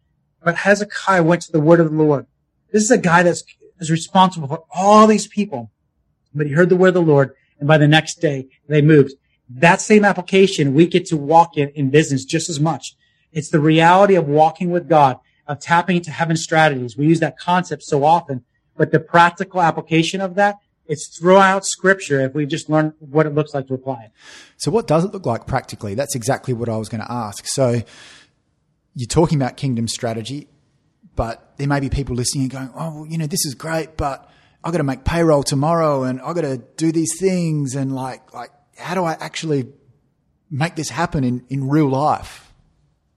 But 0.43 0.57
Hezekiah 0.57 1.23
went 1.23 1.43
to 1.43 1.53
the 1.53 1.61
word 1.61 1.81
of 1.81 1.91
the 1.91 1.97
Lord. 1.97 2.27
This 2.73 2.83
is 2.83 2.91
a 2.91 2.99
guy 2.99 3.23
that's 3.23 3.45
is 3.79 3.91
responsible 3.91 4.47
for 4.47 4.65
all 4.75 5.07
these 5.07 5.27
people. 5.27 5.71
But 6.35 6.47
he 6.47 6.53
heard 6.53 6.69
the 6.69 6.77
word 6.77 6.89
of 6.89 6.95
the 6.95 7.03
Lord 7.03 7.35
and 7.59 7.69
by 7.69 7.79
the 7.79 7.89
next 7.89 8.17
day 8.17 8.49
they 8.69 8.83
moved. 8.83 9.13
That 9.49 9.81
same 9.81 10.05
application 10.05 10.75
we 10.75 10.87
get 10.87 11.07
to 11.07 11.17
walk 11.17 11.57
in 11.57 11.71
in 11.71 11.91
business 11.91 12.25
just 12.25 12.49
as 12.49 12.61
much. 12.61 12.95
It's 13.33 13.51
the 13.51 13.61
reality 13.61 14.15
of 14.17 14.29
walking 14.29 14.71
with 14.71 14.89
God, 14.89 15.19
of 15.51 15.61
tapping 15.61 15.97
into 15.97 16.11
heaven 16.11 16.37
strategies. 16.37 16.97
We 16.97 17.07
use 17.07 17.21
that 17.21 17.39
concept 17.39 17.83
so 17.83 18.05
often, 18.05 18.45
but 18.77 18.93
the 18.93 19.01
practical 19.01 19.61
application 19.61 20.21
of 20.21 20.35
that 20.37 20.57
it's 20.91 21.07
throughout 21.17 21.65
scripture 21.65 22.21
if 22.21 22.35
we 22.35 22.45
just 22.47 22.69
learn 22.69 22.93
what 22.99 23.25
it 23.25 23.33
looks 23.33 23.55
like 23.55 23.69
to 23.69 23.75
apply 23.75 24.03
it. 24.07 24.11
So 24.57 24.73
what 24.73 24.89
does 24.89 25.05
it 25.05 25.13
look 25.13 25.25
like 25.25 25.47
practically? 25.47 25.95
That's 25.95 26.17
exactly 26.17 26.53
what 26.53 26.69
I 26.69 26.77
was 26.79 26.89
going 26.89 27.01
to 27.01 27.11
ask. 27.11 27.47
So 27.47 27.83
you're 28.97 29.07
talking 29.07 29.41
about 29.41 29.57
kingdom 29.57 29.87
strategy, 29.87 30.49
but 31.15 31.57
there 31.59 31.69
may 31.69 31.79
be 31.79 31.91
people 31.91 32.17
listening 32.17 32.43
and 32.45 32.51
going, 32.51 32.71
"Oh, 32.75 32.95
well, 32.95 33.07
you 33.07 33.19
know, 33.19 33.29
this 33.29 33.47
is 33.47 33.55
great, 33.55 33.97
but 33.97 34.29
I 34.65 34.73
got 34.73 34.79
to 34.79 34.85
make 34.85 35.05
payroll 35.05 35.45
tomorrow 35.45 36.03
and 36.03 36.21
I 36.21 36.33
got 36.33 36.41
to 36.41 36.59
do 36.77 36.91
these 36.91 37.17
things 37.21 37.77
and 37.77 37.95
like 37.95 38.35
like 38.35 38.51
how 38.77 38.97
do 38.97 39.05
I 39.05 39.13
actually 39.13 39.69
make 40.51 40.75
this 40.75 40.89
happen 40.89 41.23
in 41.23 41.45
in 41.49 41.69
real 41.69 41.89
life? 41.89 42.50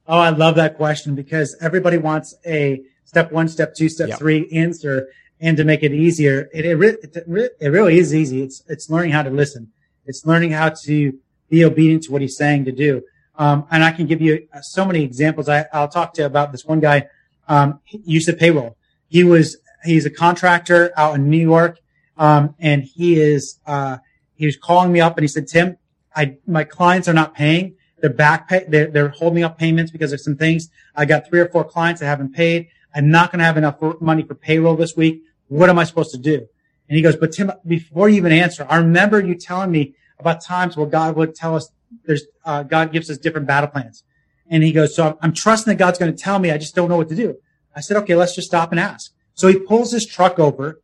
Oh, 0.07 0.19
I 0.19 0.29
love 0.29 0.55
that 0.55 0.75
question 0.75 1.15
because 1.15 1.55
everybody 1.61 1.97
wants 1.97 2.35
a 2.45 2.81
step 3.05 3.31
one, 3.31 3.47
step 3.47 3.73
two, 3.75 3.89
step 3.89 4.09
yep. 4.09 4.19
three 4.19 4.49
answer. 4.51 5.07
And 5.39 5.57
to 5.57 5.63
make 5.63 5.83
it 5.83 5.93
easier, 5.93 6.49
it, 6.53 6.65
it, 6.65 6.81
it, 6.81 7.57
it 7.59 7.67
really 7.67 7.97
is 7.97 8.13
easy. 8.13 8.43
It's, 8.43 8.63
it's 8.67 8.89
learning 8.89 9.11
how 9.11 9.23
to 9.23 9.29
listen. 9.29 9.71
It's 10.05 10.25
learning 10.25 10.51
how 10.51 10.69
to 10.85 11.19
be 11.49 11.65
obedient 11.65 12.03
to 12.03 12.11
what 12.11 12.21
he's 12.21 12.37
saying 12.37 12.65
to 12.65 12.71
do. 12.71 13.01
Um, 13.35 13.65
and 13.71 13.83
I 13.83 13.91
can 13.91 14.05
give 14.05 14.21
you 14.21 14.47
so 14.61 14.85
many 14.85 15.03
examples. 15.03 15.49
I, 15.49 15.65
will 15.73 15.87
talk 15.87 16.13
to 16.13 16.21
you 16.21 16.25
about 16.25 16.51
this 16.51 16.65
one 16.65 16.79
guy, 16.79 17.07
um, 17.47 17.79
used 17.87 18.27
to 18.27 18.33
payroll. 18.33 18.77
He 19.07 19.23
was 19.23 19.57
he's 19.83 20.05
a 20.05 20.09
contractor 20.09 20.91
out 20.97 21.15
in 21.15 21.29
New 21.29 21.37
York. 21.37 21.79
Um, 22.17 22.55
and 22.59 22.83
he 22.83 23.19
is, 23.19 23.59
uh, 23.65 23.97
he 24.35 24.45
was 24.45 24.55
calling 24.55 24.91
me 24.91 25.01
up 25.01 25.17
and 25.17 25.23
he 25.23 25.27
said, 25.27 25.47
Tim, 25.47 25.77
I, 26.15 26.37
my 26.45 26.63
clients 26.63 27.07
are 27.07 27.13
not 27.13 27.33
paying. 27.33 27.75
They're 28.03 28.11
back 28.11 28.49
pay, 28.49 28.65
they're, 28.67 28.87
they're 28.87 29.07
holding 29.07 29.45
up 29.45 29.57
payments 29.57 29.89
because 29.89 30.11
of 30.11 30.19
some 30.19 30.35
things. 30.35 30.67
I 30.93 31.05
got 31.05 31.25
three 31.25 31.39
or 31.39 31.47
four 31.47 31.63
clients 31.63 32.01
that 32.01 32.07
haven't 32.07 32.33
paid. 32.33 32.67
I'm 32.93 33.09
not 33.09 33.31
going 33.31 33.39
to 33.39 33.45
have 33.45 33.55
enough 33.55 33.77
money 34.01 34.23
for 34.23 34.35
payroll 34.35 34.75
this 34.75 34.97
week. 34.97 35.21
What 35.47 35.69
am 35.69 35.79
I 35.79 35.85
supposed 35.85 36.11
to 36.11 36.17
do? 36.17 36.45
And 36.89 36.97
he 36.97 37.01
goes, 37.01 37.15
but 37.15 37.31
Tim, 37.31 37.53
before 37.65 38.09
you 38.09 38.17
even 38.17 38.33
answer, 38.33 38.67
I 38.69 38.75
remember 38.75 39.21
you 39.21 39.35
telling 39.35 39.71
me 39.71 39.95
about 40.19 40.43
times 40.43 40.75
where 40.75 40.85
God 40.85 41.15
would 41.15 41.33
tell 41.33 41.55
us 41.55 41.71
there's, 42.03 42.25
uh, 42.43 42.63
God 42.63 42.91
gives 42.91 43.09
us 43.09 43.17
different 43.17 43.47
battle 43.47 43.69
plans. 43.69 44.03
And 44.49 44.63
he 44.63 44.73
goes, 44.73 44.93
so 44.93 45.17
I'm, 45.21 45.31
trusting 45.31 45.71
that 45.71 45.77
God's 45.77 45.97
going 45.97 46.13
to 46.13 46.21
tell 46.21 46.39
me. 46.39 46.51
I 46.51 46.57
just 46.57 46.75
don't 46.75 46.89
know 46.89 46.97
what 46.97 47.07
to 47.07 47.15
do. 47.15 47.37
I 47.73 47.79
said, 47.79 47.95
okay, 47.95 48.15
let's 48.15 48.35
just 48.35 48.49
stop 48.49 48.71
and 48.71 48.81
ask. 48.81 49.13
So 49.33 49.47
he 49.47 49.57
pulls 49.57 49.93
his 49.93 50.05
truck 50.05 50.39
over, 50.39 50.81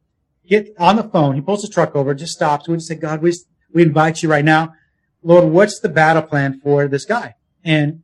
get 0.48 0.74
on 0.80 0.96
the 0.96 1.04
phone. 1.04 1.36
He 1.36 1.42
pulls 1.42 1.64
his 1.64 1.70
truck 1.70 1.98
over, 1.98 2.14
just 2.14 2.32
stops. 2.32 2.70
We 2.70 2.76
just 2.76 2.88
say, 2.88 2.96
God, 2.96 3.22
we, 3.22 3.34
we 3.74 3.84
invite 3.84 4.24
you 4.24 4.30
right 4.30 4.46
now. 4.46 4.74
Lord, 5.24 5.46
what's 5.46 5.80
the 5.80 5.90
battle 5.90 6.22
plan 6.22 6.60
for 6.62 6.88
this 6.88 7.06
guy? 7.06 7.36
And 7.64 8.04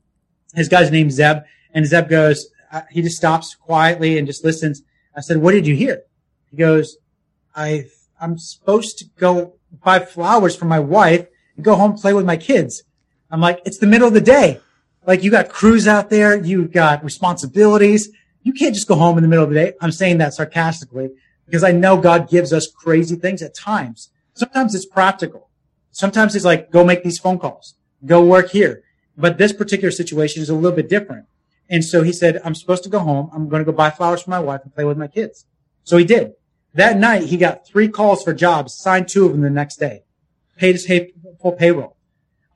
his 0.53 0.69
guy's 0.69 0.91
named 0.91 1.11
Zeb. 1.11 1.43
And 1.73 1.85
Zeb 1.85 2.09
goes, 2.09 2.47
uh, 2.71 2.81
he 2.91 3.01
just 3.01 3.17
stops 3.17 3.55
quietly 3.55 4.17
and 4.17 4.27
just 4.27 4.43
listens. 4.43 4.81
I 5.15 5.21
said, 5.21 5.37
what 5.37 5.51
did 5.51 5.65
you 5.65 5.75
hear? 5.75 6.03
He 6.51 6.57
goes, 6.57 6.97
I, 7.55 7.85
I'm 8.19 8.37
supposed 8.37 8.97
to 8.99 9.05
go 9.17 9.55
buy 9.83 9.99
flowers 9.99 10.55
for 10.55 10.65
my 10.65 10.79
wife 10.79 11.27
and 11.55 11.63
go 11.63 11.75
home 11.75 11.93
play 11.93 12.13
with 12.13 12.25
my 12.25 12.37
kids. 12.37 12.83
I'm 13.31 13.41
like, 13.41 13.61
it's 13.65 13.77
the 13.77 13.87
middle 13.87 14.07
of 14.07 14.13
the 14.13 14.21
day. 14.21 14.59
Like 15.05 15.23
you 15.23 15.31
got 15.31 15.49
crews 15.49 15.87
out 15.87 16.09
there. 16.09 16.35
You've 16.35 16.71
got 16.71 17.03
responsibilities. 17.03 18.09
You 18.43 18.53
can't 18.53 18.75
just 18.75 18.87
go 18.87 18.95
home 18.95 19.17
in 19.17 19.23
the 19.23 19.27
middle 19.27 19.43
of 19.43 19.49
the 19.49 19.55
day. 19.55 19.73
I'm 19.81 19.91
saying 19.91 20.17
that 20.19 20.33
sarcastically 20.33 21.09
because 21.45 21.63
I 21.63 21.71
know 21.71 21.97
God 21.97 22.29
gives 22.29 22.51
us 22.53 22.67
crazy 22.67 23.15
things 23.15 23.41
at 23.41 23.55
times. 23.55 24.09
Sometimes 24.33 24.75
it's 24.75 24.85
practical. 24.85 25.44
Sometimes 25.95 26.35
it's 26.35 26.43
like, 26.43 26.71
go 26.71 26.83
make 26.83 27.03
these 27.03 27.19
phone 27.19 27.39
calls, 27.39 27.75
go 28.05 28.21
work 28.21 28.49
here. 28.49 28.83
But 29.15 29.37
this 29.37 29.53
particular 29.53 29.91
situation 29.91 30.43
is 30.43 30.49
a 30.49 30.53
little 30.53 30.75
bit 30.75 30.89
different. 30.89 31.25
And 31.69 31.85
so 31.85 32.03
he 32.03 32.11
said, 32.11 32.41
I'm 32.43 32.53
supposed 32.53 32.83
to 32.83 32.89
go 32.89 32.99
home. 32.99 33.29
I'm 33.33 33.47
going 33.47 33.61
to 33.63 33.71
go 33.71 33.71
buy 33.71 33.91
flowers 33.91 34.21
for 34.23 34.29
my 34.29 34.41
wife 34.41 34.59
and 34.65 34.75
play 34.75 34.83
with 34.83 34.97
my 34.97 35.07
kids. 35.07 35.45
So 35.85 35.95
he 35.95 36.03
did. 36.03 36.33
That 36.73 36.97
night, 36.97 37.23
he 37.23 37.37
got 37.37 37.65
three 37.65 37.87
calls 37.87 38.25
for 38.25 38.33
jobs, 38.33 38.75
signed 38.75 39.07
two 39.07 39.25
of 39.25 39.31
them 39.31 39.39
the 39.39 39.49
next 39.49 39.77
day, 39.77 40.03
paid 40.57 40.73
his 40.73 40.85
full 41.41 41.53
payroll. 41.53 41.95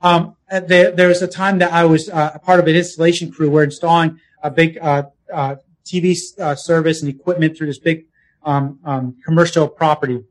Um, 0.02 0.36
there, 0.50 0.90
there 0.90 1.08
was 1.08 1.22
a 1.22 1.26
time 1.26 1.60
that 1.60 1.72
I 1.72 1.86
was 1.86 2.10
uh, 2.10 2.32
a 2.34 2.38
part 2.38 2.60
of 2.60 2.66
an 2.66 2.76
installation 2.76 3.32
crew. 3.32 3.50
We're 3.50 3.64
installing 3.64 4.20
a 4.42 4.50
big 4.50 4.76
uh, 4.82 5.04
uh, 5.32 5.56
TV 5.86 6.14
uh, 6.38 6.56
service 6.56 7.00
and 7.00 7.08
equipment 7.08 7.56
through 7.56 7.68
this 7.68 7.78
big 7.78 8.04
um, 8.42 8.80
um, 8.84 9.16
commercial 9.24 9.66
property. 9.66 10.24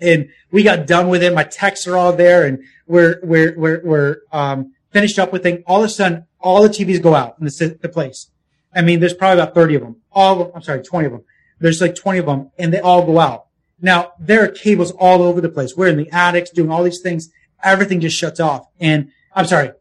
And 0.00 0.28
we 0.50 0.62
got 0.62 0.86
done 0.86 1.08
with 1.08 1.22
it. 1.22 1.34
My 1.34 1.44
texts 1.44 1.86
are 1.86 1.96
all 1.96 2.12
there, 2.12 2.46
and 2.46 2.62
we're 2.86 3.18
we're 3.22 3.58
we're, 3.58 3.80
we're 3.82 4.16
um, 4.32 4.74
finished 4.90 5.18
up 5.18 5.32
with 5.32 5.44
it. 5.46 5.62
All 5.66 5.80
of 5.80 5.86
a 5.86 5.88
sudden, 5.88 6.26
all 6.40 6.62
the 6.62 6.68
TVs 6.68 7.02
go 7.02 7.14
out 7.14 7.36
in 7.38 7.46
the, 7.46 7.78
the 7.80 7.88
place. 7.88 8.30
I 8.74 8.82
mean, 8.82 9.00
there's 9.00 9.14
probably 9.14 9.40
about 9.40 9.54
30 9.54 9.74
of 9.76 9.82
them. 9.82 9.96
All, 10.12 10.52
I'm 10.54 10.62
sorry, 10.62 10.82
20 10.82 11.06
of 11.06 11.12
them. 11.12 11.24
There's 11.58 11.80
like 11.80 11.94
20 11.94 12.18
of 12.18 12.26
them 12.26 12.50
and 12.58 12.72
they 12.72 12.80
all 12.80 13.04
go 13.04 13.18
out. 13.18 13.46
Now, 13.80 14.12
there 14.18 14.44
are 14.44 14.48
cables 14.48 14.90
all 14.92 15.22
over 15.22 15.40
the 15.40 15.48
place. 15.48 15.76
We're 15.76 15.88
in 15.88 15.96
the 15.96 16.10
attics 16.10 16.50
doing 16.50 16.70
all 16.70 16.82
these 16.82 17.00
things. 17.00 17.30
Everything 17.62 18.00
just 18.00 18.16
shuts 18.16 18.40
off. 18.40 18.68
And 18.78 19.10
I'm 19.34 19.46
sorry. 19.46 19.72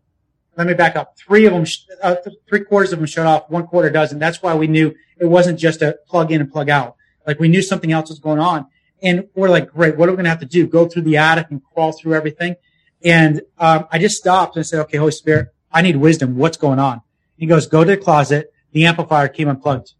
Let 0.58 0.68
me 0.68 0.74
back 0.74 0.96
up. 0.96 1.18
Three 1.18 1.46
of 1.46 1.54
them, 1.54 1.66
uh, 2.02 2.16
three 2.48 2.64
quarters 2.64 2.94
of 2.94 3.00
them 3.00 3.06
shut 3.06 3.26
off. 3.26 3.50
One 3.50 3.68
quarter 3.68 3.90
doesn't. 3.90 4.20
That's 4.20 4.42
why 4.42 4.56
we 4.56 4.68
knew 4.68 4.96
it 5.18 5.26
wasn't 5.26 5.60
just 5.60 5.82
a 5.82 6.00
plug 6.08 6.32
in 6.32 6.40
and 6.40 6.50
plug 6.50 6.70
out. 6.70 6.96
Like 7.28 7.40
we 7.40 7.50
knew 7.50 7.62
something 7.62 7.92
else 7.92 8.10
was 8.10 8.20
going 8.20 8.40
on. 8.40 8.68
And 9.02 9.28
we're 9.36 9.50
like, 9.50 9.72
great. 9.72 9.98
What 9.98 10.10
are 10.10 10.12
we 10.12 10.16
going 10.16 10.26
to 10.26 10.30
have 10.30 10.40
to 10.40 10.46
do? 10.46 10.68
Go 10.68 10.88
through 10.88 11.04
the 11.04 11.18
attic 11.18 11.48
and 11.50 11.62
crawl 11.64 11.92
through 11.92 12.14
everything. 12.14 12.56
And, 13.04 13.42
um, 13.58 13.88
I 13.92 14.00
just 14.00 14.16
stopped 14.16 14.56
and 14.56 14.66
said, 14.66 14.80
okay, 14.82 14.98
Holy 14.98 15.12
Spirit, 15.12 15.50
I 15.72 15.82
need 15.82 15.98
wisdom. 15.98 16.38
What's 16.38 16.58
going 16.58 16.80
on? 16.80 17.02
He 17.38 17.46
goes, 17.46 17.68
go 17.68 17.84
to 17.84 17.92
the 17.92 17.98
closet. 17.98 18.52
The 18.72 18.86
amplifier 18.86 19.28
came 19.28 19.48
unplugged. 19.48 19.94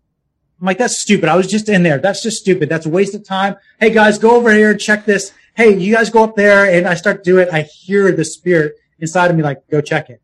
I'm 0.60 0.66
like, 0.66 0.78
that's 0.78 1.02
stupid. 1.02 1.28
I 1.30 1.36
was 1.36 1.48
just 1.48 1.68
in 1.68 1.84
there. 1.84 1.98
That's 1.98 2.24
just 2.24 2.38
stupid. 2.38 2.70
That's 2.70 2.86
a 2.86 2.90
waste 2.90 3.14
of 3.14 3.26
time. 3.26 3.56
Hey 3.80 3.90
guys, 3.90 4.18
go 4.18 4.36
over 4.36 4.54
here 4.54 4.72
and 4.72 4.80
check 4.80 5.06
this. 5.06 5.34
Hey, 5.56 5.78
you 5.78 5.94
guys 5.94 6.10
go 6.10 6.24
up 6.24 6.36
there 6.36 6.66
and 6.66 6.88
I 6.88 6.96
start 6.96 7.24
to 7.24 7.32
do 7.32 7.40
it. 7.40 7.50
I 7.52 7.62
hear 7.64 8.12
the 8.12 8.26
spirit 8.26 8.74
inside 9.00 9.30
of 9.30 9.38
me 9.38 9.44
like, 9.44 9.68
go 9.70 9.82
check 9.82 10.10
it. 10.10 10.22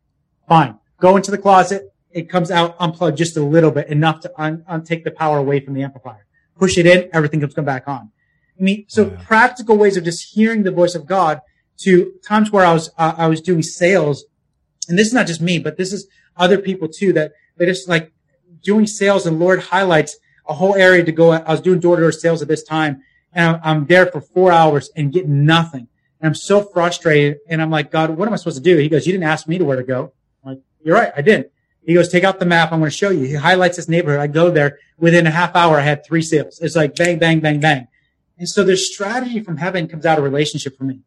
Fine. 0.48 0.78
Go 0.98 1.16
into 1.16 1.30
the 1.30 1.38
closet. 1.38 1.94
It 2.10 2.28
comes 2.28 2.50
out 2.50 2.76
unplugged 2.78 3.16
just 3.16 3.36
a 3.36 3.42
little 3.42 3.70
bit, 3.70 3.88
enough 3.88 4.20
to 4.20 4.32
un- 4.40 4.64
un- 4.68 4.84
take 4.84 5.04
the 5.04 5.10
power 5.10 5.38
away 5.38 5.60
from 5.60 5.74
the 5.74 5.82
amplifier. 5.82 6.26
Push 6.58 6.78
it 6.78 6.86
in, 6.86 7.08
everything 7.12 7.40
comes 7.40 7.54
come 7.54 7.64
back 7.64 7.88
on. 7.88 8.10
I 8.58 8.62
mean, 8.62 8.84
so 8.88 9.06
yeah. 9.06 9.22
practical 9.24 9.76
ways 9.76 9.96
of 9.96 10.04
just 10.04 10.34
hearing 10.34 10.62
the 10.62 10.70
voice 10.70 10.94
of 10.94 11.06
God 11.06 11.40
to 11.78 12.12
times 12.26 12.50
where 12.50 12.64
I 12.64 12.72
was, 12.72 12.90
uh, 12.98 13.14
I 13.16 13.26
was 13.26 13.40
doing 13.40 13.62
sales. 13.62 14.24
And 14.88 14.98
this 14.98 15.08
is 15.08 15.14
not 15.14 15.26
just 15.26 15.40
me, 15.40 15.58
but 15.58 15.76
this 15.76 15.92
is 15.92 16.06
other 16.36 16.58
people 16.58 16.88
too 16.88 17.12
that 17.14 17.32
they 17.56 17.66
just 17.66 17.88
like 17.88 18.12
doing 18.62 18.86
sales 18.86 19.26
and 19.26 19.38
Lord 19.38 19.60
highlights 19.60 20.16
a 20.46 20.54
whole 20.54 20.74
area 20.74 21.04
to 21.04 21.12
go. 21.12 21.32
I 21.32 21.50
was 21.50 21.60
doing 21.60 21.80
door 21.80 21.96
to 21.96 22.02
door 22.02 22.12
sales 22.12 22.42
at 22.42 22.48
this 22.48 22.62
time 22.62 23.02
and 23.32 23.60
I'm 23.62 23.86
there 23.86 24.06
for 24.06 24.20
four 24.20 24.52
hours 24.52 24.90
and 24.94 25.12
get 25.12 25.26
nothing. 25.28 25.88
And 26.20 26.28
I'm 26.28 26.34
so 26.34 26.62
frustrated. 26.62 27.38
And 27.48 27.60
I'm 27.60 27.70
like, 27.70 27.90
God, 27.90 28.10
what 28.10 28.28
am 28.28 28.34
I 28.34 28.36
supposed 28.36 28.58
to 28.58 28.62
do? 28.62 28.76
He 28.76 28.88
goes, 28.88 29.06
you 29.06 29.12
didn't 29.12 29.24
ask 29.24 29.48
me 29.48 29.58
to 29.58 29.64
where 29.64 29.76
to 29.76 29.82
go. 29.82 30.12
I'm 30.44 30.50
like, 30.50 30.60
you're 30.84 30.94
right. 30.94 31.12
I 31.16 31.22
didn't. 31.22 31.48
He 31.84 31.94
goes, 31.94 32.08
take 32.08 32.22
out 32.22 32.38
the 32.38 32.46
map. 32.46 32.72
I'm 32.72 32.78
going 32.78 32.90
to 32.90 32.96
show 32.96 33.10
you. 33.10 33.24
He 33.24 33.34
highlights 33.34 33.76
this 33.76 33.88
neighborhood. 33.88 34.20
I 34.20 34.28
go 34.28 34.50
there 34.50 34.78
within 34.98 35.26
a 35.26 35.30
half 35.30 35.56
hour. 35.56 35.78
I 35.78 35.82
had 35.82 36.04
three 36.06 36.22
sales. 36.22 36.60
It's 36.60 36.76
like 36.76 36.94
bang, 36.94 37.18
bang, 37.18 37.40
bang, 37.40 37.58
bang. 37.58 37.88
And 38.42 38.48
so 38.48 38.64
there's 38.64 38.92
strategy 38.92 39.38
from 39.38 39.56
heaven 39.56 39.86
comes 39.86 40.04
out 40.04 40.18
of 40.18 40.24
relationship 40.24 40.76
for 40.76 40.82
me. 40.82 40.98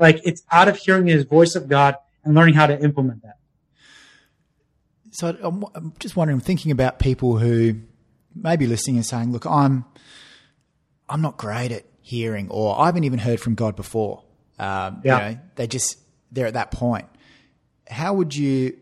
Like 0.00 0.20
it's 0.24 0.42
out 0.50 0.66
of 0.66 0.76
hearing 0.76 1.06
his 1.06 1.22
voice 1.22 1.54
of 1.54 1.68
God 1.68 1.94
and 2.24 2.34
learning 2.34 2.54
how 2.54 2.66
to 2.66 2.76
implement 2.82 3.22
that. 3.22 3.36
So 5.12 5.36
I'm 5.40 5.92
just 6.00 6.16
wondering, 6.16 6.38
I'm 6.38 6.40
thinking 6.40 6.72
about 6.72 6.98
people 6.98 7.38
who 7.38 7.76
may 8.34 8.56
be 8.56 8.66
listening 8.66 8.96
and 8.96 9.06
saying, 9.06 9.30
look, 9.30 9.46
I'm, 9.46 9.84
I'm 11.08 11.22
not 11.22 11.36
great 11.36 11.70
at 11.70 11.84
hearing, 12.00 12.48
or 12.50 12.76
I 12.76 12.86
haven't 12.86 13.04
even 13.04 13.20
heard 13.20 13.38
from 13.38 13.54
God 13.54 13.76
before. 13.76 14.24
Um, 14.58 15.00
yeah. 15.04 15.28
You 15.28 15.34
know, 15.36 15.40
they 15.54 15.68
just, 15.68 15.96
they're 16.32 16.48
at 16.48 16.54
that 16.54 16.72
point. 16.72 17.06
How 17.88 18.14
would 18.14 18.34
you 18.34 18.76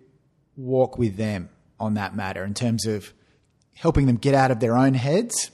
walk 0.56 0.96
with 0.96 1.18
them 1.18 1.50
on 1.78 1.92
that 1.94 2.16
matter 2.16 2.42
in 2.42 2.54
terms 2.54 2.86
of 2.86 3.12
helping 3.74 4.06
them 4.06 4.16
get 4.16 4.32
out 4.32 4.50
of 4.50 4.60
their 4.60 4.78
own 4.78 4.94
heads? 4.94 5.50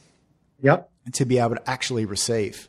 Yep. 0.62 0.88
To 1.12 1.24
be 1.24 1.38
able 1.38 1.56
to 1.56 1.70
actually 1.70 2.04
receive. 2.04 2.68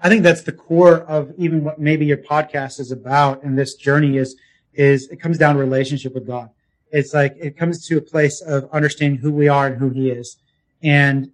I 0.00 0.08
think 0.10 0.22
that's 0.22 0.42
the 0.42 0.52
core 0.52 0.98
of 0.98 1.32
even 1.38 1.64
what 1.64 1.80
maybe 1.80 2.04
your 2.04 2.18
podcast 2.18 2.78
is 2.78 2.92
about 2.92 3.42
and 3.42 3.58
this 3.58 3.74
journey 3.74 4.18
is, 4.18 4.36
is 4.74 5.08
it 5.08 5.16
comes 5.16 5.38
down 5.38 5.54
to 5.54 5.60
relationship 5.60 6.12
with 6.14 6.26
God. 6.26 6.50
It's 6.90 7.14
like 7.14 7.34
it 7.40 7.56
comes 7.56 7.86
to 7.88 7.96
a 7.96 8.02
place 8.02 8.42
of 8.42 8.68
understanding 8.70 9.20
who 9.20 9.32
we 9.32 9.48
are 9.48 9.66
and 9.66 9.78
who 9.78 9.88
he 9.88 10.10
is. 10.10 10.36
And 10.82 11.32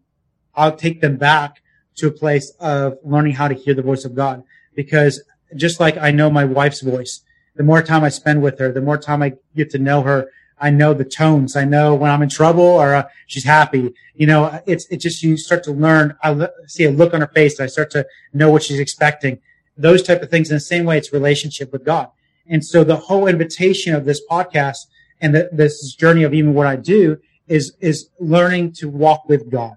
I'll 0.55 0.77
take 0.77 1.01
them 1.01 1.17
back 1.17 1.63
to 1.97 2.07
a 2.07 2.13
place 2.13 2.53
of 2.61 2.99
learning 3.05 3.33
how 3.33 3.49
to 3.49 3.55
hear 3.55 3.75
the 3.75 3.83
voice 3.83 4.05
of 4.05 4.15
God 4.15 4.45
because 4.75 5.23
just 5.57 5.81
like 5.81 5.97
I 5.97 6.13
know 6.13 6.31
my 6.31 6.45
wife's 6.45 6.81
voice, 6.81 7.23
the 7.57 7.65
more 7.65 7.83
time 7.83 8.05
I 8.05 8.09
spend 8.09 8.43
with 8.43 8.59
her, 8.59 8.73
the 8.73 8.81
more 8.81 8.99
time 8.99 9.23
I 9.23 9.33
get 9.57 9.71
to 9.71 9.79
know 9.79 10.03
her, 10.03 10.31
I 10.61 10.71
know 10.71 10.93
the 10.93 11.05
tones. 11.05 11.57
I 11.57 11.65
know 11.65 11.95
when 11.95 12.11
I'm 12.11 12.23
in 12.23 12.29
trouble 12.29 12.63
or 12.63 12.95
uh, 12.95 13.09
she's 13.27 13.45
happy. 13.45 13.95
You 14.15 14.27
know, 14.27 14.63
it's 14.67 14.87
it's 14.91 15.03
just 15.03 15.23
you 15.23 15.37
start 15.37 15.65
to 15.65 15.73
learn. 15.73 16.17
I 16.23 16.49
see 16.67 16.85
a 16.85 16.91
look 16.91 17.15
on 17.15 17.23
her 17.23 17.31
face. 17.35 17.59
I 17.59 17.67
start 17.67 17.91
to 17.93 18.07
know 18.33 18.51
what 18.51 18.63
she's 18.63 18.79
expecting. 18.79 19.41
Those 19.77 20.03
type 20.03 20.23
of 20.23 20.31
things. 20.31 20.51
In 20.51 20.57
the 20.57 20.61
same 20.61 20.85
way, 20.85 20.99
it's 20.99 21.13
relationship 21.13 21.73
with 21.73 21.85
God. 21.85 22.09
And 22.47 22.65
so 22.65 22.85
the 22.85 22.97
whole 22.97 23.27
invitation 23.27 23.95
of 23.95 24.05
this 24.05 24.21
podcast 24.31 24.87
and 25.21 25.35
the, 25.35 25.49
this 25.53 25.95
journey 25.95 26.25
of 26.25 26.35
even 26.35 26.53
what 26.53 26.67
I 26.67 26.77
do 26.77 27.19
is 27.49 27.75
is 27.81 28.11
learning 28.19 28.73
to 28.75 28.89
walk 28.89 29.29
with 29.29 29.51
God. 29.51 29.77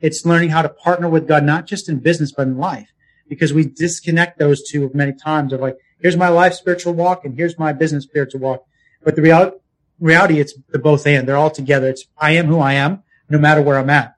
It's 0.00 0.26
learning 0.26 0.50
how 0.50 0.62
to 0.62 0.68
partner 0.68 1.08
with 1.08 1.28
God, 1.28 1.44
not 1.44 1.66
just 1.66 1.88
in 1.88 2.00
business 2.00 2.32
but 2.32 2.48
in 2.48 2.58
life, 2.58 2.92
because 3.28 3.52
we 3.52 3.64
disconnect 3.64 4.38
those 4.38 4.68
two 4.68 4.90
many 4.92 5.12
times. 5.12 5.52
Of 5.52 5.60
like, 5.60 5.78
here's 5.98 6.16
my 6.16 6.28
life 6.28 6.54
spiritual 6.54 6.92
walk, 6.92 7.24
and 7.24 7.36
here's 7.36 7.58
my 7.58 7.72
business 7.72 8.04
spiritual 8.04 8.40
walk. 8.40 8.66
But 9.02 9.16
the 9.16 9.22
reality 9.22 9.56
reality, 10.00 10.40
it's 10.40 10.54
the 10.70 10.78
both 10.78 11.06
and. 11.06 11.26
They're 11.26 11.36
all 11.36 11.50
together. 11.50 11.88
It's 11.88 12.06
I 12.18 12.32
am 12.32 12.46
who 12.46 12.58
I 12.58 12.74
am, 12.74 13.02
no 13.28 13.38
matter 13.38 13.62
where 13.62 13.78
I'm 13.78 13.90
at. 13.90 14.16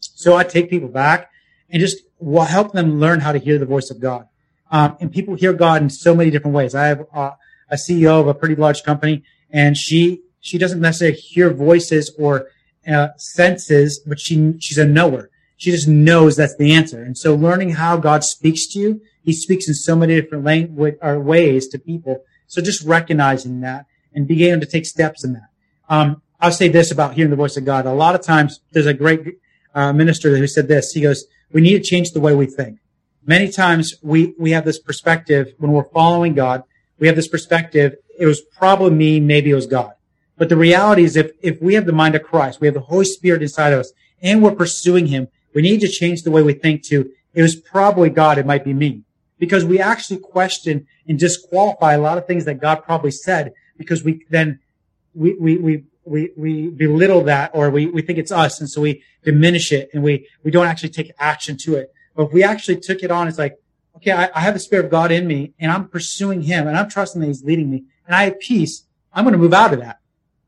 So 0.00 0.36
I 0.36 0.44
take 0.44 0.70
people 0.70 0.88
back 0.88 1.30
and 1.70 1.80
just 1.80 1.98
help 2.20 2.72
them 2.72 2.98
learn 2.98 3.20
how 3.20 3.32
to 3.32 3.38
hear 3.38 3.58
the 3.58 3.66
voice 3.66 3.90
of 3.90 4.00
God. 4.00 4.28
Um, 4.70 4.96
and 5.00 5.12
people 5.12 5.34
hear 5.34 5.52
God 5.52 5.82
in 5.82 5.90
so 5.90 6.14
many 6.14 6.30
different 6.30 6.54
ways. 6.54 6.74
I 6.74 6.86
have 6.86 7.06
uh, 7.12 7.32
a 7.70 7.76
CEO 7.76 8.20
of 8.20 8.26
a 8.26 8.34
pretty 8.34 8.54
large 8.54 8.82
company, 8.82 9.22
and 9.50 9.76
she 9.76 10.22
she 10.40 10.58
doesn't 10.58 10.80
necessarily 10.80 11.16
hear 11.16 11.50
voices 11.52 12.14
or 12.18 12.48
uh, 12.86 13.08
senses, 13.16 13.98
but 13.98 14.20
she 14.20 14.54
she's 14.60 14.78
a 14.78 14.84
knower. 14.84 15.30
She 15.56 15.72
just 15.72 15.88
knows 15.88 16.36
that's 16.36 16.56
the 16.56 16.72
answer. 16.72 17.02
And 17.02 17.18
so, 17.18 17.34
learning 17.34 17.70
how 17.70 17.96
God 17.96 18.24
speaks 18.24 18.66
to 18.68 18.78
you, 18.78 19.02
He 19.22 19.32
speaks 19.32 19.68
in 19.68 19.74
so 19.74 19.96
many 19.96 20.20
different 20.20 20.44
language 20.44 20.96
or 21.02 21.18
ways 21.18 21.66
to 21.68 21.78
people. 21.78 22.24
So, 22.46 22.62
just 22.62 22.84
recognizing 22.84 23.60
that 23.62 23.86
and 24.14 24.26
began 24.26 24.60
to 24.60 24.66
take 24.66 24.86
steps 24.86 25.24
in 25.24 25.34
that. 25.34 25.48
Um, 25.88 26.22
I'll 26.40 26.52
say 26.52 26.68
this 26.68 26.90
about 26.90 27.14
hearing 27.14 27.30
the 27.30 27.36
voice 27.36 27.56
of 27.56 27.64
God. 27.64 27.86
A 27.86 27.92
lot 27.92 28.14
of 28.14 28.22
times 28.22 28.60
there's 28.72 28.86
a 28.86 28.94
great 28.94 29.38
uh, 29.74 29.92
minister 29.92 30.36
who 30.36 30.46
said 30.46 30.68
this. 30.68 30.92
He 30.92 31.00
goes, 31.00 31.24
we 31.52 31.60
need 31.60 31.82
to 31.82 31.82
change 31.82 32.12
the 32.12 32.20
way 32.20 32.34
we 32.34 32.46
think. 32.46 32.78
Many 33.26 33.50
times 33.50 33.94
we, 34.02 34.34
we 34.38 34.52
have 34.52 34.64
this 34.64 34.78
perspective 34.78 35.54
when 35.58 35.72
we're 35.72 35.88
following 35.90 36.34
God, 36.34 36.62
we 36.98 37.06
have 37.06 37.16
this 37.16 37.28
perspective. 37.28 37.96
It 38.18 38.26
was 38.26 38.40
probably 38.40 38.90
me. 38.90 39.20
Maybe 39.20 39.50
it 39.50 39.54
was 39.54 39.66
God. 39.66 39.92
But 40.36 40.48
the 40.48 40.56
reality 40.56 41.04
is 41.04 41.16
if, 41.16 41.32
if 41.42 41.60
we 41.60 41.74
have 41.74 41.86
the 41.86 41.92
mind 41.92 42.14
of 42.14 42.22
Christ, 42.22 42.60
we 42.60 42.66
have 42.66 42.74
the 42.74 42.80
Holy 42.80 43.04
Spirit 43.04 43.42
inside 43.42 43.72
of 43.72 43.80
us 43.80 43.92
and 44.22 44.42
we're 44.42 44.54
pursuing 44.54 45.06
him, 45.06 45.28
we 45.54 45.62
need 45.62 45.80
to 45.80 45.88
change 45.88 46.22
the 46.22 46.30
way 46.30 46.42
we 46.42 46.52
think 46.52 46.84
to, 46.84 47.10
it 47.34 47.42
was 47.42 47.56
probably 47.56 48.10
God. 48.10 48.38
It 48.38 48.46
might 48.46 48.64
be 48.64 48.72
me 48.72 49.02
because 49.38 49.64
we 49.64 49.80
actually 49.80 50.18
question 50.18 50.86
and 51.06 51.18
disqualify 51.18 51.94
a 51.94 52.00
lot 52.00 52.18
of 52.18 52.26
things 52.26 52.44
that 52.44 52.60
God 52.60 52.84
probably 52.84 53.10
said 53.10 53.52
because 53.78 54.04
we 54.04 54.26
then 54.28 54.60
we 55.14 55.34
we 55.34 55.56
we 55.56 55.84
we, 56.04 56.30
we 56.36 56.68
belittle 56.70 57.22
that 57.24 57.50
or 57.54 57.70
we, 57.70 57.86
we 57.86 58.02
think 58.02 58.18
it's 58.18 58.32
us 58.32 58.60
and 58.60 58.68
so 58.68 58.80
we 58.80 59.02
diminish 59.24 59.72
it 59.72 59.90
and 59.92 60.02
we 60.02 60.26
we 60.42 60.50
don't 60.50 60.66
actually 60.66 60.88
take 60.88 61.12
action 61.18 61.56
to 61.64 61.76
it. 61.76 61.92
But 62.14 62.28
if 62.28 62.32
we 62.32 62.42
actually 62.42 62.80
took 62.80 63.02
it 63.02 63.10
on, 63.10 63.28
it's 63.28 63.38
like, 63.38 63.58
okay, 63.96 64.12
I, 64.12 64.30
I 64.34 64.40
have 64.40 64.54
the 64.54 64.60
Spirit 64.60 64.86
of 64.86 64.90
God 64.90 65.12
in 65.12 65.26
me 65.26 65.52
and 65.58 65.70
I'm 65.70 65.88
pursuing 65.88 66.42
Him 66.42 66.66
and 66.66 66.76
I'm 66.76 66.88
trusting 66.88 67.20
that 67.20 67.26
He's 67.26 67.44
leading 67.44 67.70
me 67.70 67.84
and 68.06 68.14
I 68.14 68.24
have 68.24 68.40
peace. 68.40 68.84
I'm 69.12 69.24
going 69.24 69.32
to 69.32 69.38
move 69.38 69.54
out 69.54 69.72
of 69.72 69.80
that 69.80 70.00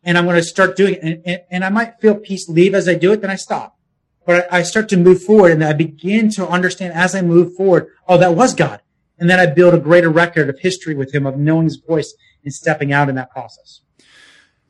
and 0.02 0.16
I'm 0.16 0.24
going 0.24 0.36
to 0.36 0.42
start 0.42 0.76
doing 0.76 0.94
it. 0.94 1.00
And, 1.02 1.22
and, 1.24 1.40
and 1.50 1.64
I 1.64 1.68
might 1.68 2.00
feel 2.00 2.16
peace 2.16 2.48
leave 2.48 2.74
as 2.74 2.88
I 2.88 2.94
do 2.94 3.12
it, 3.12 3.20
then 3.20 3.30
I 3.30 3.36
stop. 3.36 3.78
But 4.26 4.52
I, 4.52 4.58
I 4.58 4.62
start 4.62 4.88
to 4.90 4.96
move 4.96 5.22
forward 5.22 5.52
and 5.52 5.64
I 5.64 5.72
begin 5.72 6.30
to 6.32 6.48
understand 6.48 6.94
as 6.94 7.14
I 7.14 7.22
move 7.22 7.54
forward, 7.54 7.88
oh, 8.08 8.18
that 8.18 8.34
was 8.34 8.54
God. 8.54 8.80
And 9.18 9.28
then 9.28 9.38
I 9.38 9.46
build 9.46 9.74
a 9.74 9.78
greater 9.78 10.08
record 10.08 10.48
of 10.48 10.58
history 10.60 10.94
with 10.94 11.14
Him, 11.14 11.26
of 11.26 11.36
knowing 11.36 11.64
His 11.64 11.76
voice 11.76 12.14
in 12.44 12.50
stepping 12.50 12.92
out 12.92 13.08
in 13.08 13.14
that 13.16 13.30
process. 13.30 13.80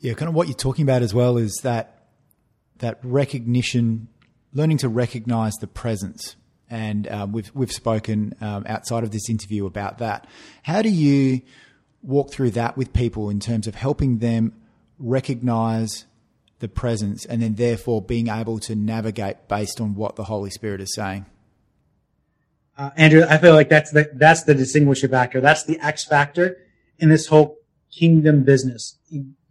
Yeah, 0.01 0.15
kind 0.15 0.29
of 0.29 0.35
what 0.35 0.49
you're 0.49 0.57
talking 0.57 0.83
about 0.83 1.03
as 1.03 1.13
well 1.13 1.37
is 1.37 1.61
that 1.63 2.07
that 2.79 2.99
recognition, 3.03 4.09
learning 4.55 4.79
to 4.79 4.89
recognize 4.89 5.55
the 5.57 5.67
presence, 5.67 6.37
and 6.71 7.07
um, 7.09 7.33
we've 7.33 7.51
we've 7.55 7.73
spoken 7.73 8.35
um, 8.41 8.65
outside 8.67 9.05
of 9.05 9.11
this 9.11 9.29
interview 9.29 9.67
about 9.67 9.99
that. 9.99 10.27
How 10.63 10.81
do 10.83 10.89
you 10.89 11.43
walk 12.03 12.31
through 12.31 12.53
that 12.53 12.77
with 12.77 12.93
people 12.93 13.29
in 13.29 13.41
terms 13.41 13.67
of 13.67 13.75
helping 13.75 14.19
them 14.19 14.55
recognize 14.99 16.07
the 16.61 16.69
presence, 16.69 17.27
and 17.27 17.43
then 17.43 17.55
therefore 17.57 18.01
being 18.01 18.29
able 18.29 18.59
to 18.61 18.75
navigate 18.75 19.49
based 19.49 19.81
on 19.81 19.95
what 19.95 20.17
the 20.17 20.25
Holy 20.25 20.51
Spirit 20.51 20.81
is 20.81 20.95
saying? 20.95 21.27
Uh, 22.79 22.91
Andrew, 22.97 23.27
I 23.29 23.37
feel 23.37 23.53
like 23.53 23.69
that's 23.69 23.91
the 23.91 24.11
that's 24.15 24.45
the 24.45 24.55
distinguishing 24.55 25.11
factor. 25.11 25.43
That's 25.43 25.65
the 25.65 25.79
X 25.81 26.07
factor 26.07 26.57
in 26.99 27.11
this 27.11 27.27
whole 27.27 27.59
kingdom 27.91 28.43
business. 28.43 28.99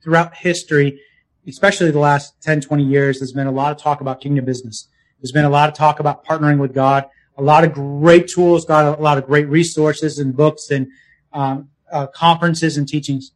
Throughout 0.04 0.36
history, 0.36 1.00
especially 1.48 1.92
the 1.92 2.00
last 2.00 2.42
10, 2.42 2.62
20 2.62 2.84
years, 2.84 3.20
there's 3.20 3.34
been 3.34 3.48
a 3.48 3.52
lot 3.52 3.72
of 3.72 3.78
talk 3.78 4.02
about 4.02 4.22
kingdom 4.22 4.46
business. 4.46 4.88
There's 5.22 5.32
been 5.32 5.46
a 5.46 5.50
lot 5.50 5.70
of 5.70 5.76
talk 5.76 6.00
about 6.00 6.26
partnering 6.26 6.60
with 6.60 6.74
God, 6.74 7.06
a 7.38 7.44
lot 7.44 7.64
of 7.64 7.74
great 7.74 8.28
tools, 8.28 8.66
got 8.66 8.98
a 8.98 9.02
lot 9.02 9.18
of 9.18 9.26
great 9.26 9.48
resources 9.48 10.20
and 10.20 10.36
books 10.36 10.72
and 10.72 10.88
um, 11.34 11.70
uh, 11.92 12.08
conferences 12.08 12.78
and 12.78 12.88
teachings. 12.88 13.32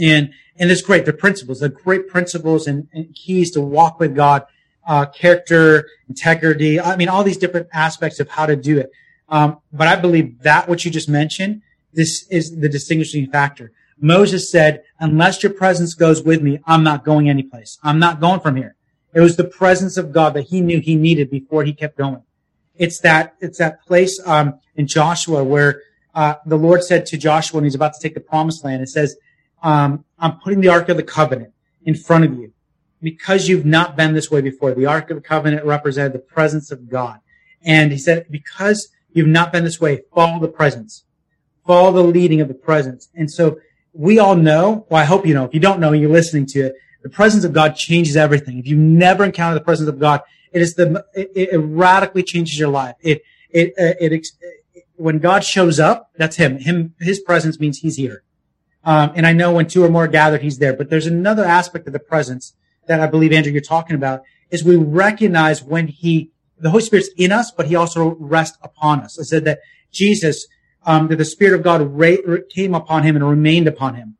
And, 0.00 0.32
and 0.56 0.70
it's 0.70 0.82
great. 0.82 1.04
The 1.04 1.12
principles, 1.12 1.60
the 1.60 1.68
great 1.68 2.08
principles 2.08 2.66
and, 2.66 2.88
and 2.92 3.14
keys 3.14 3.50
to 3.52 3.60
walk 3.60 4.00
with 4.00 4.14
God, 4.14 4.46
uh, 4.86 5.06
character, 5.06 5.88
integrity. 6.08 6.80
I 6.80 6.96
mean, 6.96 7.08
all 7.08 7.24
these 7.24 7.36
different 7.36 7.68
aspects 7.72 8.20
of 8.20 8.28
how 8.28 8.46
to 8.46 8.56
do 8.56 8.78
it. 8.78 8.90
Um, 9.28 9.58
but 9.72 9.88
I 9.88 9.96
believe 9.96 10.40
that 10.42 10.68
what 10.68 10.84
you 10.84 10.90
just 10.90 11.08
mentioned, 11.08 11.62
this 11.92 12.26
is 12.28 12.58
the 12.58 12.68
distinguishing 12.68 13.30
factor. 13.30 13.72
Moses 14.02 14.50
said, 14.50 14.82
unless 14.98 15.42
your 15.42 15.52
presence 15.52 15.94
goes 15.94 16.22
with 16.22 16.42
me, 16.42 16.60
I'm 16.66 16.82
not 16.82 17.04
going 17.04 17.30
anyplace. 17.30 17.78
I'm 17.82 18.00
not 18.00 18.20
going 18.20 18.40
from 18.40 18.56
here. 18.56 18.74
It 19.14 19.20
was 19.20 19.36
the 19.36 19.44
presence 19.44 19.96
of 19.96 20.12
God 20.12 20.34
that 20.34 20.48
he 20.48 20.60
knew 20.60 20.80
he 20.80 20.96
needed 20.96 21.30
before 21.30 21.62
he 21.64 21.72
kept 21.72 21.96
going. 21.96 22.22
It's 22.74 22.98
that, 23.00 23.36
it's 23.40 23.58
that 23.58 23.86
place, 23.86 24.20
um, 24.26 24.58
in 24.74 24.86
Joshua 24.86 25.44
where, 25.44 25.82
uh, 26.14 26.34
the 26.44 26.56
Lord 26.56 26.82
said 26.82 27.06
to 27.06 27.16
Joshua 27.16 27.58
when 27.58 27.64
he's 27.64 27.74
about 27.74 27.94
to 27.94 28.00
take 28.00 28.14
the 28.14 28.20
promised 28.20 28.64
land, 28.64 28.82
it 28.82 28.88
says, 28.88 29.16
um, 29.62 30.04
I'm 30.18 30.38
putting 30.40 30.60
the 30.60 30.68
Ark 30.68 30.88
of 30.88 30.96
the 30.96 31.02
Covenant 31.02 31.52
in 31.84 31.94
front 31.94 32.24
of 32.24 32.34
you 32.36 32.52
because 33.00 33.48
you've 33.48 33.64
not 33.64 33.96
been 33.96 34.14
this 34.14 34.30
way 34.30 34.40
before. 34.40 34.74
The 34.74 34.86
Ark 34.86 35.10
of 35.10 35.16
the 35.16 35.22
Covenant 35.22 35.64
represented 35.64 36.12
the 36.12 36.18
presence 36.18 36.70
of 36.72 36.88
God. 36.88 37.20
And 37.62 37.92
he 37.92 37.98
said, 37.98 38.26
because 38.30 38.88
you've 39.12 39.28
not 39.28 39.52
been 39.52 39.64
this 39.64 39.80
way, 39.80 40.02
follow 40.12 40.40
the 40.40 40.48
presence. 40.48 41.04
Follow 41.64 41.92
the 41.92 42.02
leading 42.02 42.40
of 42.40 42.48
the 42.48 42.54
presence. 42.54 43.08
And 43.14 43.30
so 43.30 43.58
we 43.92 44.18
all 44.18 44.34
know, 44.34 44.86
well, 44.88 45.00
I 45.00 45.04
hope 45.04 45.26
you 45.26 45.34
know, 45.34 45.44
if 45.44 45.54
you 45.54 45.60
don't 45.60 45.80
know, 45.80 45.92
and 45.92 46.00
you're 46.00 46.10
listening 46.10 46.46
to 46.46 46.66
it, 46.66 46.74
the 47.02 47.08
presence 47.10 47.44
of 47.44 47.52
God 47.52 47.74
changes 47.76 48.16
everything. 48.16 48.58
If 48.58 48.66
you 48.66 48.76
never 48.76 49.24
encounter 49.24 49.54
the 49.54 49.64
presence 49.64 49.88
of 49.88 49.98
God, 49.98 50.22
it 50.52 50.62
is 50.62 50.74
the, 50.74 51.04
it, 51.14 51.30
it 51.34 51.58
radically 51.58 52.22
changes 52.22 52.58
your 52.58 52.68
life. 52.68 52.96
It, 53.00 53.22
it, 53.50 53.70
uh, 53.78 53.94
it, 54.00 54.12
it, 54.12 54.26
when 54.96 55.18
God 55.18 55.44
shows 55.44 55.80
up, 55.80 56.10
that's 56.16 56.36
him. 56.36 56.58
Him, 56.58 56.94
his 57.00 57.20
presence 57.20 57.58
means 57.58 57.78
he's 57.78 57.96
here. 57.96 58.22
Um, 58.84 59.12
and 59.14 59.26
I 59.26 59.32
know 59.32 59.52
when 59.52 59.66
two 59.66 59.84
or 59.84 59.88
more 59.88 60.08
gathered, 60.08 60.42
he's 60.42 60.58
there. 60.58 60.74
But 60.74 60.90
there's 60.90 61.06
another 61.06 61.44
aspect 61.44 61.86
of 61.86 61.92
the 61.92 61.98
presence 61.98 62.54
that 62.86 63.00
I 63.00 63.06
believe, 63.06 63.32
Andrew, 63.32 63.52
you're 63.52 63.60
talking 63.60 63.96
about 63.96 64.22
is 64.50 64.64
we 64.64 64.76
recognize 64.76 65.62
when 65.62 65.86
he, 65.86 66.30
the 66.58 66.70
Holy 66.70 66.82
Spirit's 66.82 67.08
in 67.16 67.32
us, 67.32 67.50
but 67.50 67.66
he 67.66 67.74
also 67.74 68.16
rests 68.18 68.58
upon 68.62 69.00
us. 69.00 69.18
I 69.18 69.22
said 69.22 69.44
that 69.44 69.60
Jesus, 69.90 70.46
um, 70.84 71.08
that 71.08 71.16
the 71.16 71.24
Spirit 71.24 71.54
of 71.54 71.62
God 71.62 71.80
ra- 71.82 72.36
came 72.50 72.74
upon 72.74 73.02
him 73.02 73.16
and 73.16 73.28
remained 73.28 73.68
upon 73.68 73.94
him. 73.94 74.16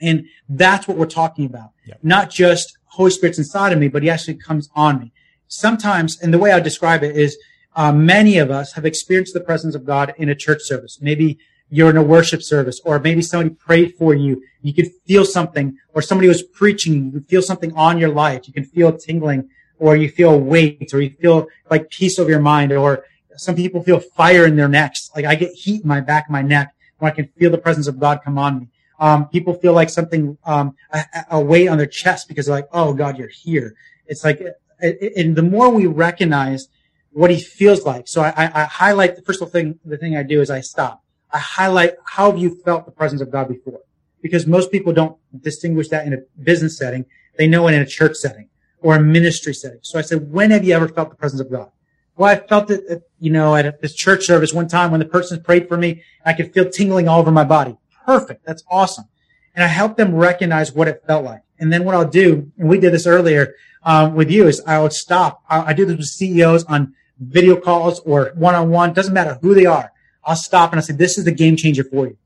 And 0.00 0.26
that's 0.48 0.88
what 0.88 0.96
we're 0.96 1.06
talking 1.06 1.46
about. 1.46 1.70
Yep. 1.86 1.98
Not 2.02 2.30
just 2.30 2.76
Holy 2.86 3.10
Spirit's 3.10 3.38
inside 3.38 3.72
of 3.72 3.78
me, 3.78 3.88
but 3.88 4.02
he 4.02 4.10
actually 4.10 4.34
comes 4.34 4.68
on 4.74 4.98
me. 4.98 5.12
Sometimes, 5.48 6.20
and 6.20 6.32
the 6.34 6.38
way 6.38 6.50
I 6.52 6.60
describe 6.60 7.02
it 7.02 7.16
is, 7.16 7.38
uh, 7.74 7.92
many 7.92 8.38
of 8.38 8.50
us 8.50 8.72
have 8.72 8.84
experienced 8.84 9.32
the 9.32 9.40
presence 9.40 9.74
of 9.74 9.84
God 9.84 10.12
in 10.18 10.28
a 10.28 10.34
church 10.34 10.62
service. 10.62 10.98
Maybe 11.00 11.38
you're 11.70 11.88
in 11.88 11.96
a 11.96 12.02
worship 12.02 12.42
service, 12.42 12.80
or 12.84 12.98
maybe 12.98 13.22
somebody 13.22 13.54
prayed 13.54 13.94
for 13.96 14.14
you. 14.14 14.42
You 14.60 14.74
could 14.74 14.90
feel 15.06 15.24
something, 15.24 15.78
or 15.94 16.02
somebody 16.02 16.28
was 16.28 16.42
preaching. 16.42 17.06
You 17.06 17.12
could 17.12 17.28
feel 17.28 17.40
something 17.40 17.72
on 17.74 17.96
your 17.96 18.10
life. 18.10 18.46
You 18.46 18.52
can 18.52 18.64
feel 18.64 18.96
tingling, 18.96 19.48
or 19.78 19.96
you 19.96 20.10
feel 20.10 20.38
weight, 20.38 20.92
or 20.92 21.00
you 21.00 21.10
feel 21.10 21.46
like 21.70 21.88
peace 21.90 22.18
over 22.18 22.28
your 22.28 22.40
mind, 22.40 22.72
or 22.72 23.04
some 23.36 23.54
people 23.54 23.82
feel 23.82 24.00
fire 24.00 24.46
in 24.46 24.56
their 24.56 24.68
necks. 24.68 25.10
Like 25.14 25.24
I 25.24 25.34
get 25.34 25.52
heat 25.52 25.82
in 25.82 25.88
my 25.88 26.00
back 26.00 26.30
my 26.30 26.42
neck 26.42 26.74
when 26.98 27.10
I 27.10 27.14
can 27.14 27.28
feel 27.38 27.50
the 27.50 27.58
presence 27.58 27.86
of 27.86 27.98
God 27.98 28.20
come 28.24 28.38
on 28.38 28.60
me. 28.60 28.68
Um, 29.00 29.28
people 29.28 29.54
feel 29.54 29.72
like 29.72 29.90
something, 29.90 30.38
um, 30.44 30.76
a, 30.92 31.04
a, 31.32 31.40
weight 31.40 31.66
on 31.66 31.76
their 31.76 31.88
chest 31.88 32.28
because 32.28 32.46
they're 32.46 32.54
like, 32.54 32.68
oh 32.72 32.94
God, 32.94 33.18
you're 33.18 33.26
here. 33.26 33.74
It's 34.06 34.22
like, 34.22 34.40
and 34.80 35.34
the 35.34 35.42
more 35.42 35.70
we 35.70 35.86
recognize 35.86 36.68
what 37.10 37.30
he 37.30 37.40
feels 37.40 37.84
like. 37.84 38.06
So 38.06 38.22
I, 38.22 38.50
I, 38.54 38.64
highlight 38.64 39.16
the 39.16 39.22
first 39.22 39.44
thing, 39.50 39.80
the 39.84 39.98
thing 39.98 40.16
I 40.16 40.22
do 40.22 40.40
is 40.40 40.50
I 40.50 40.60
stop. 40.60 41.02
I 41.32 41.38
highlight 41.38 41.94
how 42.04 42.30
have 42.30 42.40
you 42.40 42.60
felt 42.62 42.84
the 42.84 42.92
presence 42.92 43.20
of 43.20 43.30
God 43.30 43.48
before? 43.48 43.80
Because 44.20 44.46
most 44.46 44.70
people 44.70 44.92
don't 44.92 45.18
distinguish 45.42 45.88
that 45.88 46.06
in 46.06 46.12
a 46.12 46.18
business 46.40 46.78
setting. 46.78 47.04
They 47.36 47.48
know 47.48 47.66
it 47.66 47.74
in 47.74 47.82
a 47.82 47.86
church 47.86 48.16
setting 48.16 48.48
or 48.80 48.96
a 48.96 49.00
ministry 49.00 49.54
setting. 49.54 49.80
So 49.82 49.98
I 49.98 50.02
said, 50.02 50.30
when 50.30 50.50
have 50.52 50.64
you 50.64 50.74
ever 50.74 50.88
felt 50.88 51.10
the 51.10 51.16
presence 51.16 51.40
of 51.40 51.50
God? 51.50 51.70
Well, 52.16 52.30
I 52.30 52.46
felt 52.46 52.70
it, 52.70 53.02
you 53.18 53.30
know, 53.30 53.56
at 53.56 53.80
this 53.80 53.94
church 53.94 54.26
service 54.26 54.52
one 54.52 54.68
time 54.68 54.90
when 54.90 55.00
the 55.00 55.06
person 55.06 55.42
prayed 55.42 55.68
for 55.68 55.76
me, 55.76 56.02
I 56.24 56.34
could 56.34 56.52
feel 56.52 56.68
tingling 56.68 57.08
all 57.08 57.20
over 57.20 57.30
my 57.30 57.44
body. 57.44 57.78
Perfect. 58.04 58.44
That's 58.44 58.62
awesome. 58.70 59.06
And 59.54 59.64
I 59.64 59.68
help 59.68 59.96
them 59.96 60.14
recognize 60.14 60.72
what 60.72 60.88
it 60.88 61.02
felt 61.06 61.24
like. 61.24 61.42
And 61.58 61.72
then 61.72 61.84
what 61.84 61.94
I'll 61.94 62.08
do, 62.08 62.50
and 62.58 62.68
we 62.68 62.78
did 62.78 62.92
this 62.92 63.06
earlier 63.06 63.54
um, 63.82 64.14
with 64.14 64.30
you, 64.30 64.46
is 64.46 64.62
I 64.66 64.80
would 64.80 64.92
stop. 64.92 65.42
I, 65.48 65.66
I 65.66 65.72
do 65.72 65.84
this 65.86 65.96
with 65.96 66.06
CEOs 66.06 66.64
on 66.64 66.94
video 67.18 67.56
calls 67.56 68.00
or 68.00 68.32
one-on-one. 68.34 68.92
Doesn't 68.92 69.14
matter 69.14 69.38
who 69.40 69.54
they 69.54 69.66
are. 69.66 69.92
I'll 70.24 70.36
stop 70.36 70.72
and 70.72 70.78
I 70.78 70.82
say, 70.82 70.94
this 70.94 71.18
is 71.18 71.24
the 71.24 71.32
game 71.32 71.56
changer 71.56 71.84
for 71.84 72.06
you. 72.06 72.16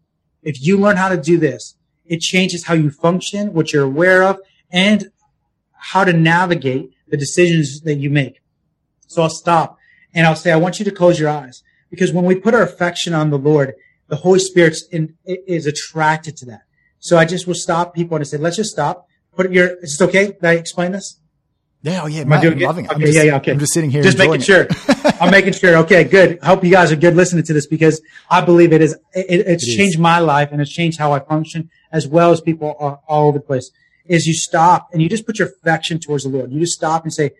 If 0.43 0.65
you 0.65 0.79
learn 0.79 0.97
how 0.97 1.09
to 1.09 1.17
do 1.17 1.39
this, 1.39 1.77
it 2.05 2.21
changes 2.21 2.65
how 2.65 2.75
you 2.75 2.91
function, 2.91 3.53
what 3.53 3.73
you're 3.73 3.85
aware 3.85 4.23
of, 4.23 4.39
and 4.71 5.11
how 5.73 6.05
to 6.05 6.13
navigate 6.13 6.93
the 7.09 7.17
decisions 7.17 7.81
that 7.83 7.95
you 7.95 8.11
make. 8.11 8.41
So 9.07 9.23
I'll 9.23 9.31
stop 9.31 9.76
and 10.17 10.27
I'll 10.27 10.35
say, 10.35 10.51
I 10.51 10.57
want 10.57 10.79
you 10.79 10.85
to 10.87 10.91
close 10.91 11.21
your 11.21 11.29
eyes 11.29 11.63
because 11.91 12.13
when 12.13 12.25
we 12.25 12.35
put 12.35 12.55
our 12.55 12.63
affection 12.63 13.13
on 13.13 13.31
the 13.31 13.39
Lord, 13.39 13.75
the 14.09 14.17
Holy 14.17 14.39
Spirit 14.39 14.77
is 15.27 15.67
attracted 15.67 16.37
to 16.39 16.47
that. 16.47 16.63
So 16.99 17.19
I 17.19 17.27
just 17.27 17.47
will 17.47 17.55
stop 17.55 17.95
people 17.95 18.17
and 18.17 18.27
say, 18.27 18.39
let's 18.39 18.57
just 18.57 18.71
stop. 18.71 19.07
Put 19.37 19.53
your, 19.53 19.77
is 19.83 19.99
this 19.99 20.09
okay? 20.09 20.29
Did 20.29 20.45
I 20.45 20.53
explain 20.55 20.93
this? 20.93 21.21
Yeah, 21.83 22.01
oh 22.03 22.07
yeah, 22.07 22.23
Am 22.23 22.33
I 22.33 22.41
doing 22.41 22.55
I'm 22.55 22.61
loving 22.61 22.85
it. 22.87 22.91
Okay, 22.91 23.01
just, 23.03 23.15
yeah, 23.15 23.23
yeah, 23.23 23.37
okay. 23.37 23.53
I'm 23.53 23.59
just 23.59 23.75
sitting 23.75 23.91
here. 23.91 24.03
Just 24.03 24.19
making 24.19 24.41
sure. 24.41 24.67
I'm 25.21 25.31
making 25.31 25.53
sure. 25.53 25.77
Okay, 25.77 26.03
good. 26.03 26.39
I 26.43 26.47
Hope 26.47 26.65
you 26.65 26.71
guys 26.71 26.91
are 26.91 26.97
good 26.97 27.15
listening 27.15 27.45
to 27.45 27.53
this 27.53 27.67
because 27.67 28.01
I 28.29 28.41
believe 28.41 28.73
it 28.73 28.81
is, 28.81 28.95
it, 29.13 29.47
it's 29.47 29.63
it 29.63 29.77
changed 29.77 29.97
is. 29.97 29.99
my 29.99 30.19
life 30.19 30.49
and 30.51 30.61
it's 30.61 30.73
changed 30.73 30.99
how 30.99 31.13
I 31.13 31.21
function 31.21 31.71
as 31.93 32.09
well 32.09 32.33
as 32.33 32.41
people 32.41 32.75
are 32.81 33.01
all 33.07 33.29
over 33.29 33.39
the 33.39 33.45
place. 33.45 33.71
Is 34.07 34.27
you 34.27 34.35
stop 34.35 34.89
and 34.93 35.03
you 35.03 35.09
just 35.09 35.27
put 35.27 35.39
your 35.39 35.49
affection 35.49 36.01
towards 36.01 36.25
the 36.25 36.31
Lord. 36.31 36.51
You 36.51 36.61
just 36.61 36.73
stop 36.73 37.05
and 37.05 37.13
say, 37.13 37.33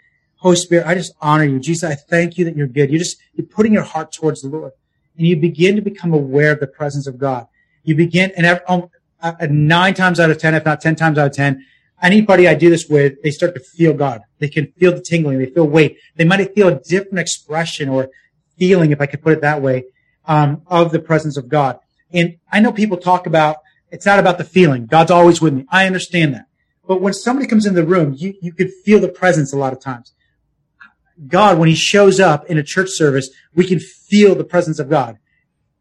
Holy 0.47 0.55
Spirit, 0.55 0.87
I 0.87 0.95
just 0.95 1.13
honor 1.21 1.43
you. 1.43 1.59
Jesus, 1.59 1.91
I 1.91 1.97
thank 1.97 2.39
you 2.39 2.45
that 2.45 2.57
you're 2.57 2.69
good. 2.69 2.89
You're 2.89 3.01
just, 3.01 3.17
you're 3.35 3.49
putting 3.49 3.73
your 3.73 3.83
heart 3.83 4.13
towards 4.13 4.43
the 4.43 4.49
Lord 4.49 4.71
and 5.19 5.27
you 5.27 5.37
begin 5.37 5.75
to 5.75 5.83
become 5.83 6.13
aware 6.13 6.53
of 6.53 6.61
the 6.61 6.69
presence 6.69 7.09
of 7.09 7.19
God. 7.19 7.49
You 7.83 7.97
begin, 7.97 8.31
and 8.37 8.47
every, 8.47 8.65
um, 8.67 8.89
uh, 9.21 9.35
nine 9.51 9.95
times 9.95 10.21
out 10.21 10.31
of 10.31 10.39
10, 10.39 10.55
if 10.55 10.65
not 10.65 10.81
10 10.81 10.95
times 10.95 11.19
out 11.19 11.27
of 11.27 11.33
10, 11.33 11.67
anybody 12.01 12.47
I 12.47 12.55
do 12.55 12.71
this 12.71 12.87
with, 12.89 13.21
they 13.25 13.33
start 13.33 13.55
to 13.55 13.61
feel 13.61 13.93
God. 13.93 14.21
They 14.39 14.49
can 14.49 14.71
feel 14.79 14.93
the 14.93 15.01
tingling. 15.01 15.41
They 15.41 15.47
feel 15.47 15.67
weight. 15.67 15.99
They 16.15 16.25
might 16.25 16.55
feel 16.55 16.69
a 16.69 16.79
different 16.79 17.19
expression 17.19 17.89
or 17.89 18.11
feeling, 18.57 18.93
if 18.93 19.01
I 19.01 19.07
could 19.07 19.23
put 19.23 19.33
it 19.33 19.41
that 19.41 19.61
way, 19.61 19.87
um, 20.27 20.63
of 20.69 20.93
the 20.93 21.01
presence 21.01 21.37
of 21.37 21.49
God. 21.49 21.81
And 22.13 22.37
I 22.53 22.61
know 22.61 22.71
people 22.71 22.99
talk 22.99 23.27
about, 23.27 23.57
it's 23.91 24.07
not 24.07 24.21
about 24.21 24.39
the 24.39 24.45
feeling. 24.45 24.87
God's 24.87 25.11
always 25.11 25.41
with 25.41 25.55
me. 25.55 25.67
I 25.71 25.87
understand 25.87 26.35
that. 26.35 26.47
But 26.87 27.01
when 27.01 27.15
somebody 27.15 27.49
comes 27.49 27.67
in 27.67 27.75
the 27.75 27.85
room, 27.85 28.15
you, 28.17 28.35
you 28.41 28.53
could 28.53 28.71
feel 28.85 29.01
the 29.01 29.09
presence 29.09 29.53
a 29.53 29.59
lot 29.59 29.73
of 29.73 29.81
times. 29.81 30.13
God, 31.29 31.59
when 31.59 31.69
he 31.69 31.75
shows 31.75 32.21
up 32.21 32.47
in 32.47 32.59
a 32.59 32.63
church 32.63 32.91
service, 32.91 33.31
we 33.55 33.67
can 33.67 33.79
feel 33.79 34.35
the 34.35 34.45
presence 34.45 34.79
of 34.79 34.91
God. 34.91 35.19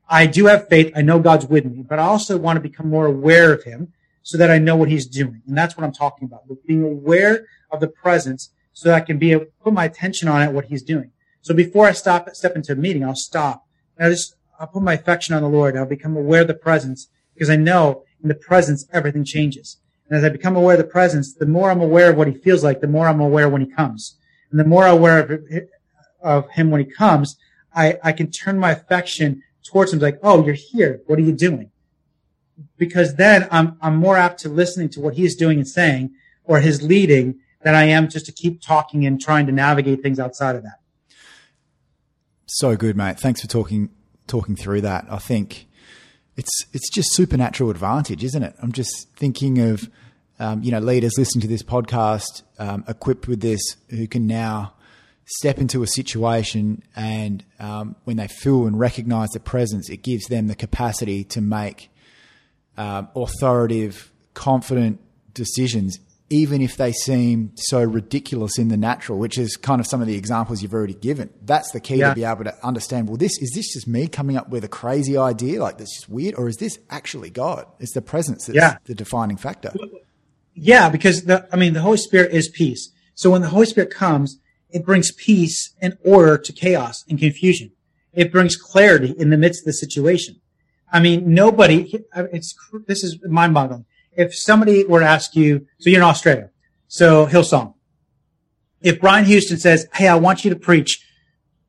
I 0.07 0.27
do 0.27 0.45
have 0.45 0.69
faith. 0.69 0.93
I 0.95 1.01
know 1.01 1.19
God's 1.19 1.47
with 1.47 1.65
me, 1.65 1.81
but 1.81 1.99
I 1.99 2.03
also 2.03 2.37
want 2.37 2.57
to 2.57 2.61
become 2.61 2.89
more 2.89 3.05
aware 3.05 3.51
of 3.51 3.63
him 3.63 3.91
so 4.21 4.37
that 4.37 4.51
I 4.51 4.57
know 4.59 4.75
what 4.75 4.89
he's 4.89 5.07
doing. 5.07 5.41
And 5.47 5.57
that's 5.57 5.75
what 5.75 5.83
I'm 5.83 5.91
talking 5.91 6.25
about. 6.25 6.43
Being 6.65 6.83
aware 6.83 7.47
of 7.71 7.79
the 7.79 7.87
presence 7.87 8.51
so 8.73 8.89
that 8.89 8.95
I 8.95 9.01
can 9.01 9.17
be 9.17 9.31
able 9.31 9.45
put 9.63 9.73
my 9.73 9.85
attention 9.85 10.27
on 10.27 10.41
it, 10.41 10.51
what 10.51 10.65
he's 10.65 10.83
doing. 10.83 11.11
So 11.41 11.53
before 11.53 11.87
I 11.87 11.91
stop, 11.91 12.29
step 12.31 12.55
into 12.55 12.73
a 12.73 12.75
meeting, 12.75 13.03
I'll 13.03 13.15
stop. 13.15 13.65
And 13.97 14.07
I 14.07 14.09
just, 14.11 14.35
I'll 14.59 14.67
put 14.67 14.83
my 14.83 14.93
affection 14.93 15.35
on 15.35 15.41
the 15.41 15.49
Lord. 15.49 15.75
I'll 15.75 15.85
become 15.85 16.15
aware 16.15 16.41
of 16.41 16.47
the 16.47 16.53
presence 16.53 17.07
because 17.33 17.49
I 17.49 17.55
know 17.55 18.03
in 18.21 18.29
the 18.29 18.35
presence, 18.35 18.85
everything 18.91 19.23
changes. 19.23 19.77
And 20.09 20.17
as 20.17 20.23
I 20.23 20.29
become 20.29 20.55
aware 20.55 20.75
of 20.75 20.81
the 20.81 20.91
presence, 20.91 21.33
the 21.33 21.45
more 21.45 21.69
I'm 21.69 21.81
aware 21.81 22.11
of 22.11 22.17
what 22.17 22.27
he 22.27 22.33
feels 22.33 22.63
like, 22.63 22.81
the 22.81 22.87
more 22.87 23.07
I'm 23.07 23.19
aware 23.19 23.49
when 23.49 23.61
he 23.61 23.67
comes. 23.67 24.17
And 24.55 24.59
the 24.61 24.69
more 24.69 24.87
aware 24.87 25.19
of, 25.19 25.41
of 26.21 26.49
him 26.51 26.71
when 26.71 26.79
he 26.79 26.89
comes, 26.89 27.35
I, 27.75 27.97
I 28.01 28.13
can 28.13 28.31
turn 28.31 28.57
my 28.57 28.71
affection 28.71 29.43
towards 29.65 29.91
him 29.91 29.99
like, 29.99 30.17
oh, 30.23 30.45
you're 30.45 30.55
here. 30.55 31.01
What 31.07 31.19
are 31.19 31.23
you 31.23 31.33
doing? 31.33 31.71
Because 32.77 33.15
then 33.15 33.49
I'm, 33.51 33.77
I'm 33.81 33.97
more 33.97 34.15
apt 34.15 34.39
to 34.43 34.49
listening 34.49 34.87
to 34.91 35.01
what 35.01 35.15
he's 35.15 35.35
doing 35.35 35.57
and 35.57 35.67
saying 35.67 36.11
or 36.45 36.61
his 36.61 36.81
leading 36.81 37.41
than 37.63 37.75
I 37.75 37.83
am 37.83 38.07
just 38.07 38.27
to 38.27 38.31
keep 38.31 38.61
talking 38.61 39.05
and 39.05 39.19
trying 39.19 39.45
to 39.47 39.51
navigate 39.51 40.01
things 40.01 40.21
outside 40.21 40.55
of 40.55 40.63
that. 40.63 40.79
So 42.45 42.77
good, 42.77 42.95
mate. 42.95 43.19
Thanks 43.19 43.41
for 43.41 43.47
talking, 43.47 43.89
talking 44.25 44.55
through 44.55 44.79
that. 44.81 45.05
I 45.09 45.17
think 45.17 45.67
it's, 46.37 46.65
it's 46.71 46.89
just 46.89 47.11
supernatural 47.11 47.71
advantage, 47.71 48.23
isn't 48.23 48.41
it? 48.41 48.55
I'm 48.61 48.71
just 48.71 49.09
thinking 49.17 49.59
of, 49.59 49.89
um, 50.39 50.63
you 50.63 50.71
know, 50.71 50.79
leaders 50.79 51.13
listening 51.17 51.41
to 51.41 51.47
this 51.47 51.63
podcast, 51.63 52.43
um, 52.59 52.83
equipped 52.87 53.27
with 53.27 53.41
this 53.41 53.61
who 53.89 54.07
can 54.07 54.27
now 54.27 54.73
step 55.25 55.57
into 55.57 55.81
a 55.81 55.87
situation 55.87 56.83
and 56.95 57.43
um, 57.59 57.95
when 58.03 58.17
they 58.17 58.27
feel 58.27 58.67
and 58.67 58.77
recognize 58.79 59.29
the 59.29 59.39
presence, 59.39 59.89
it 59.89 59.97
gives 60.03 60.25
them 60.27 60.47
the 60.47 60.55
capacity 60.55 61.23
to 61.23 61.41
make 61.41 61.89
um, 62.77 63.07
authoritative, 63.15 64.11
confident 64.33 64.99
decisions 65.33 65.97
even 66.31 66.59
if 66.59 66.75
they 66.77 66.91
seem 66.91 67.51
so 67.55 67.83
ridiculous 67.83 68.57
in 68.57 68.67
the 68.69 68.75
natural, 68.75 69.19
which 69.19 69.37
is 69.37 69.55
kind 69.55 69.79
of 69.79 69.85
some 69.85 70.01
of 70.01 70.07
the 70.07 70.15
examples 70.15 70.59
you've 70.63 70.73
already 70.73 70.95
given. 70.95 71.29
That's 71.43 71.69
the 71.71 71.79
key 71.79 71.97
Yeah. 71.97 72.09
to 72.09 72.15
be 72.15 72.23
able 72.23 72.45
to 72.45 72.65
understand. 72.65 73.07
Well, 73.07 73.17
this 73.17 73.39
is 73.39 73.51
this 73.53 73.71
just 73.73 73.87
me 73.87 74.07
coming 74.07 74.35
up 74.35 74.49
with 74.49 74.63
a 74.63 74.67
crazy 74.67 75.17
idea, 75.17 75.61
like 75.61 75.77
that's 75.77 75.93
just 75.95 76.09
weird, 76.09 76.33
or 76.35 76.49
is 76.49 76.57
this 76.57 76.79
actually 76.89 77.29
God? 77.29 77.67
It's 77.79 77.93
the 77.93 78.01
presence 78.01 78.47
that's 78.47 78.55
Yeah. 78.57 78.77
the 78.85 78.95
defining 78.95 79.37
factor. 79.37 79.71
Yeah, 80.55 80.89
because 80.89 81.25
the, 81.25 81.47
I 81.51 81.57
mean, 81.57 81.73
the 81.73 81.81
Holy 81.81 81.97
Spirit 81.97 82.31
is 82.31 82.47
peace. 82.47 82.91
So 83.13 83.29
when 83.29 83.41
the 83.41 83.49
Holy 83.49 83.65
Spirit 83.65 83.91
comes, 83.91 84.39
it 84.69 84.85
brings 84.85 85.11
peace 85.11 85.73
and 85.81 85.97
order 86.03 86.37
to 86.37 86.53
chaos 86.53 87.03
and 87.09 87.19
confusion. 87.19 87.71
It 88.13 88.31
brings 88.31 88.55
clarity 88.55 89.13
in 89.17 89.29
the 89.29 89.37
midst 89.37 89.61
of 89.61 89.65
the 89.65 89.73
situation. 89.73 90.39
I 90.91 91.01
mean, 91.01 91.33
nobody, 91.33 92.03
it's, 92.15 92.55
this 92.87 93.03
is 93.03 93.19
mind 93.27 93.53
boggling. 93.53 93.85
If 94.13 94.33
somebody 94.33 94.85
were 94.85 95.01
to 95.01 95.05
ask 95.05 95.35
you, 95.35 95.67
so 95.79 95.89
you're 95.89 95.99
in 95.99 96.07
Australia, 96.07 96.49
so 96.87 97.27
Hillsong. 97.27 97.73
If 98.81 99.01
Brian 99.01 99.25
Houston 99.25 99.57
says, 99.57 99.87
Hey, 99.93 100.07
I 100.07 100.15
want 100.15 100.45
you 100.45 100.49
to 100.51 100.55
preach 100.55 101.05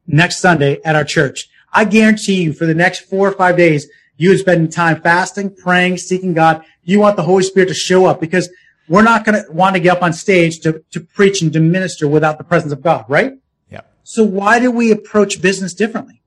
next 0.06 0.38
Sunday 0.38 0.80
at 0.84 0.94
our 0.94 1.04
church, 1.04 1.48
I 1.72 1.84
guarantee 1.84 2.42
you 2.42 2.52
for 2.52 2.66
the 2.66 2.74
next 2.74 3.00
four 3.00 3.28
or 3.28 3.32
five 3.32 3.56
days, 3.56 3.88
you 4.16 4.30
would 4.30 4.38
spend 4.38 4.72
time 4.72 5.00
fasting, 5.02 5.54
praying, 5.54 5.98
seeking 5.98 6.34
God. 6.34 6.64
You 6.84 7.00
want 7.00 7.16
the 7.16 7.22
Holy 7.22 7.42
Spirit 7.42 7.68
to 7.68 7.74
show 7.74 8.06
up 8.06 8.20
because 8.20 8.48
we're 8.88 9.02
not 9.02 9.24
going 9.24 9.42
to 9.42 9.50
want 9.52 9.74
to 9.74 9.80
get 9.80 9.96
up 9.96 10.02
on 10.02 10.12
stage 10.12 10.60
to, 10.60 10.82
to 10.92 11.00
preach 11.00 11.42
and 11.42 11.52
to 11.52 11.60
minister 11.60 12.06
without 12.06 12.38
the 12.38 12.44
presence 12.44 12.72
of 12.72 12.82
God, 12.82 13.04
right? 13.08 13.32
Yeah. 13.70 13.82
So 14.04 14.24
why 14.24 14.58
do 14.60 14.70
we 14.70 14.90
approach 14.90 15.42
business 15.42 15.74
differently? 15.74 16.22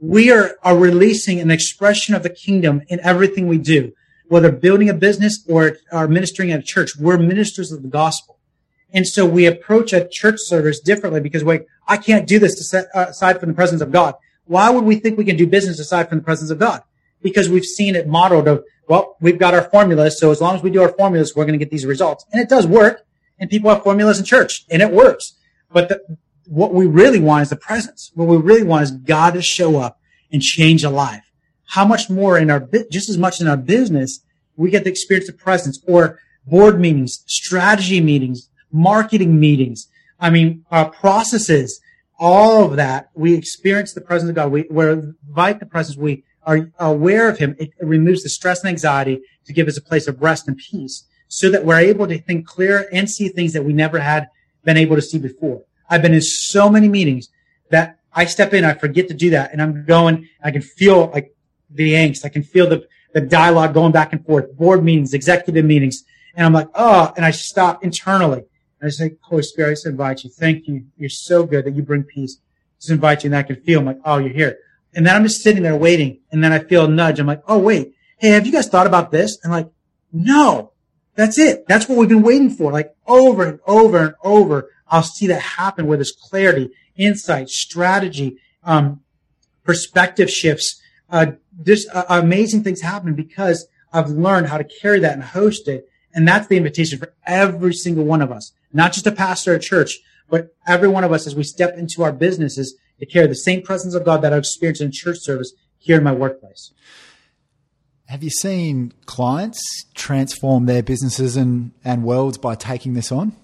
We 0.00 0.32
are, 0.32 0.56
are 0.64 0.76
releasing 0.76 1.38
an 1.38 1.50
expression 1.50 2.14
of 2.14 2.22
the 2.22 2.30
kingdom 2.30 2.82
in 2.88 2.98
everything 3.00 3.46
we 3.46 3.58
do, 3.58 3.92
whether 4.26 4.50
building 4.50 4.88
a 4.88 4.94
business 4.94 5.44
or, 5.48 5.76
or 5.92 6.08
ministering 6.08 6.50
at 6.50 6.60
a 6.60 6.64
church. 6.64 6.96
We're 6.96 7.18
ministers 7.18 7.70
of 7.70 7.82
the 7.82 7.88
gospel. 7.88 8.38
And 8.92 9.06
so 9.06 9.24
we 9.24 9.46
approach 9.46 9.92
a 9.92 10.06
church 10.06 10.38
service 10.38 10.80
differently 10.80 11.20
because 11.20 11.44
wait, 11.44 11.62
I 11.88 11.96
can't 11.96 12.26
do 12.26 12.38
this 12.38 12.56
to 12.56 12.64
set, 12.64 12.86
uh, 12.94 13.06
aside 13.08 13.40
from 13.40 13.50
the 13.50 13.54
presence 13.54 13.80
of 13.80 13.90
God. 13.90 14.14
Why 14.44 14.70
would 14.70 14.84
we 14.84 14.96
think 14.96 15.16
we 15.16 15.24
can 15.24 15.36
do 15.36 15.46
business 15.46 15.78
aside 15.78 16.08
from 16.08 16.18
the 16.18 16.24
presence 16.24 16.50
of 16.50 16.58
God? 16.58 16.82
Because 17.22 17.48
we've 17.48 17.64
seen 17.64 17.94
it 17.94 18.08
modeled 18.08 18.48
of, 18.48 18.64
well, 18.92 19.16
we've 19.22 19.38
got 19.38 19.54
our 19.54 19.62
formulas. 19.70 20.20
So 20.20 20.30
as 20.32 20.42
long 20.42 20.54
as 20.54 20.62
we 20.62 20.68
do 20.68 20.82
our 20.82 20.92
formulas, 20.92 21.34
we're 21.34 21.46
going 21.46 21.58
to 21.58 21.64
get 21.64 21.70
these 21.70 21.86
results. 21.86 22.26
And 22.30 22.42
it 22.42 22.50
does 22.50 22.66
work. 22.66 23.06
And 23.38 23.48
people 23.48 23.70
have 23.70 23.82
formulas 23.82 24.18
in 24.18 24.26
church 24.26 24.66
and 24.68 24.82
it 24.82 24.92
works. 24.92 25.32
But 25.72 25.88
the, 25.88 26.18
what 26.44 26.74
we 26.74 26.84
really 26.84 27.18
want 27.18 27.40
is 27.40 27.48
the 27.48 27.56
presence. 27.56 28.10
What 28.14 28.28
we 28.28 28.36
really 28.36 28.64
want 28.64 28.82
is 28.82 28.90
God 28.90 29.32
to 29.32 29.40
show 29.40 29.78
up 29.78 29.98
and 30.30 30.42
change 30.42 30.84
a 30.84 30.90
life. 30.90 31.24
How 31.68 31.86
much 31.86 32.10
more 32.10 32.36
in 32.36 32.50
our, 32.50 32.68
just 32.90 33.08
as 33.08 33.16
much 33.16 33.40
in 33.40 33.48
our 33.48 33.56
business, 33.56 34.20
we 34.56 34.68
get 34.68 34.84
to 34.84 34.90
experience 34.90 35.26
the 35.26 35.32
presence 35.32 35.82
or 35.86 36.18
board 36.46 36.78
meetings, 36.78 37.24
strategy 37.26 38.02
meetings, 38.02 38.50
marketing 38.70 39.40
meetings. 39.40 39.88
I 40.20 40.28
mean, 40.28 40.66
uh, 40.70 40.90
processes, 40.90 41.80
all 42.18 42.62
of 42.66 42.76
that. 42.76 43.08
We 43.14 43.32
experience 43.32 43.94
the 43.94 44.02
presence 44.02 44.28
of 44.28 44.34
God. 44.34 44.52
We, 44.52 44.66
we 44.70 44.84
invite 44.90 45.60
the 45.60 45.66
presence. 45.66 45.96
We 45.96 46.24
are 46.44 46.70
aware 46.78 47.28
of 47.28 47.38
Him. 47.38 47.56
It, 47.58 47.70
removes 47.80 48.22
the 48.22 48.28
stress 48.28 48.60
and 48.60 48.68
anxiety 48.68 49.20
to 49.46 49.52
give 49.52 49.68
us 49.68 49.76
a 49.76 49.82
place 49.82 50.06
of 50.06 50.22
rest 50.22 50.48
and 50.48 50.56
peace 50.56 51.04
so 51.28 51.50
that 51.50 51.64
we're 51.64 51.78
able 51.78 52.06
to 52.06 52.18
think 52.18 52.46
clear 52.46 52.88
and 52.92 53.10
see 53.10 53.28
things 53.28 53.52
that 53.52 53.64
we 53.64 53.72
never 53.72 54.00
had 54.00 54.28
been 54.64 54.76
able 54.76 54.96
to 54.96 55.02
see 55.02 55.18
before. 55.18 55.62
I've 55.88 56.02
been 56.02 56.14
in 56.14 56.22
so 56.22 56.68
many 56.68 56.88
meetings 56.88 57.28
that 57.70 57.98
I 58.12 58.26
step 58.26 58.52
in, 58.52 58.64
I 58.64 58.74
forget 58.74 59.08
to 59.08 59.14
do 59.14 59.30
that, 59.30 59.52
and 59.52 59.62
I'm 59.62 59.84
going, 59.86 60.28
I 60.44 60.50
can 60.50 60.62
feel 60.62 61.10
like 61.10 61.34
the 61.74 61.94
angst. 61.94 62.24
I 62.24 62.28
can 62.28 62.42
feel 62.42 62.68
the, 62.68 62.86
the 63.14 63.20
dialogue 63.20 63.74
going 63.74 63.92
back 63.92 64.12
and 64.12 64.24
forth, 64.24 64.54
board 64.56 64.84
meetings, 64.84 65.14
executive 65.14 65.64
meetings. 65.64 66.04
And 66.34 66.46
I'm 66.46 66.52
like, 66.52 66.68
oh, 66.74 67.12
and 67.16 67.24
I 67.24 67.30
stop 67.30 67.84
internally. 67.84 68.44
And 68.80 68.88
I 68.88 68.90
say, 68.90 69.16
Holy 69.22 69.42
Spirit, 69.42 69.68
I 69.68 69.72
just 69.72 69.86
invite 69.86 70.24
you. 70.24 70.30
Thank 70.30 70.66
you. 70.66 70.86
You're 70.96 71.08
so 71.08 71.44
good 71.44 71.64
that 71.64 71.74
you 71.74 71.82
bring 71.82 72.02
peace. 72.02 72.38
Just 72.78 72.90
invite 72.90 73.24
you. 73.24 73.28
And 73.28 73.36
I 73.36 73.42
can 73.42 73.56
feel, 73.56 73.80
I'm 73.80 73.86
like, 73.86 74.00
oh, 74.04 74.18
you're 74.18 74.32
here. 74.32 74.58
And 74.94 75.06
then 75.06 75.16
I'm 75.16 75.22
just 75.22 75.42
sitting 75.42 75.62
there 75.62 75.76
waiting. 75.76 76.20
And 76.30 76.42
then 76.42 76.52
I 76.52 76.58
feel 76.60 76.84
a 76.84 76.88
nudge. 76.88 77.18
I'm 77.18 77.26
like, 77.26 77.42
oh, 77.46 77.58
wait. 77.58 77.94
Hey, 78.18 78.30
have 78.30 78.46
you 78.46 78.52
guys 78.52 78.68
thought 78.68 78.86
about 78.86 79.10
this? 79.10 79.38
And 79.42 79.52
like, 79.52 79.68
no, 80.12 80.72
that's 81.14 81.38
it. 81.38 81.66
That's 81.66 81.88
what 81.88 81.98
we've 81.98 82.08
been 82.08 82.22
waiting 82.22 82.50
for. 82.50 82.72
Like 82.72 82.94
over 83.06 83.44
and 83.44 83.60
over 83.66 83.98
and 83.98 84.14
over. 84.22 84.70
I'll 84.88 85.02
see 85.02 85.26
that 85.28 85.40
happen 85.40 85.86
where 85.86 85.96
there's 85.96 86.12
clarity, 86.12 86.70
insight, 86.96 87.48
strategy, 87.48 88.36
um, 88.62 89.00
perspective 89.64 90.30
shifts, 90.30 90.80
uh, 91.10 91.32
just 91.62 91.88
uh, 91.92 92.04
amazing 92.08 92.62
things 92.62 92.80
happen 92.80 93.14
because 93.14 93.66
I've 93.92 94.08
learned 94.10 94.48
how 94.48 94.58
to 94.58 94.64
carry 94.64 95.00
that 95.00 95.14
and 95.14 95.22
host 95.22 95.68
it. 95.68 95.88
And 96.14 96.28
that's 96.28 96.46
the 96.46 96.56
invitation 96.56 96.98
for 96.98 97.14
every 97.26 97.72
single 97.72 98.04
one 98.04 98.20
of 98.20 98.30
us, 98.30 98.52
not 98.72 98.92
just 98.92 99.06
a 99.06 99.12
pastor 99.12 99.54
at 99.54 99.62
church, 99.62 100.00
but 100.28 100.54
every 100.66 100.88
one 100.88 101.04
of 101.04 101.12
us 101.12 101.26
as 101.26 101.34
we 101.34 101.42
step 101.42 101.76
into 101.76 102.02
our 102.02 102.12
businesses 102.12 102.74
to 102.98 103.06
carry 103.06 103.26
the 103.26 103.34
same 103.34 103.62
presence 103.62 103.94
of 103.94 104.04
God 104.04 104.22
that 104.22 104.32
I've 104.32 104.40
experienced 104.40 104.82
in 104.82 104.90
church 104.92 105.18
service 105.20 105.52
here 105.78 105.98
in 105.98 106.04
my 106.04 106.12
workplace. 106.12 106.72
Have 108.06 108.22
you 108.22 108.30
seen 108.30 108.92
clients 109.06 109.60
transform 109.94 110.66
their 110.66 110.82
businesses 110.82 111.36
and, 111.36 111.72
and 111.84 112.04
worlds 112.04 112.38
by 112.38 112.54
taking 112.54 112.94
this 112.94 113.10
on? 113.10 113.34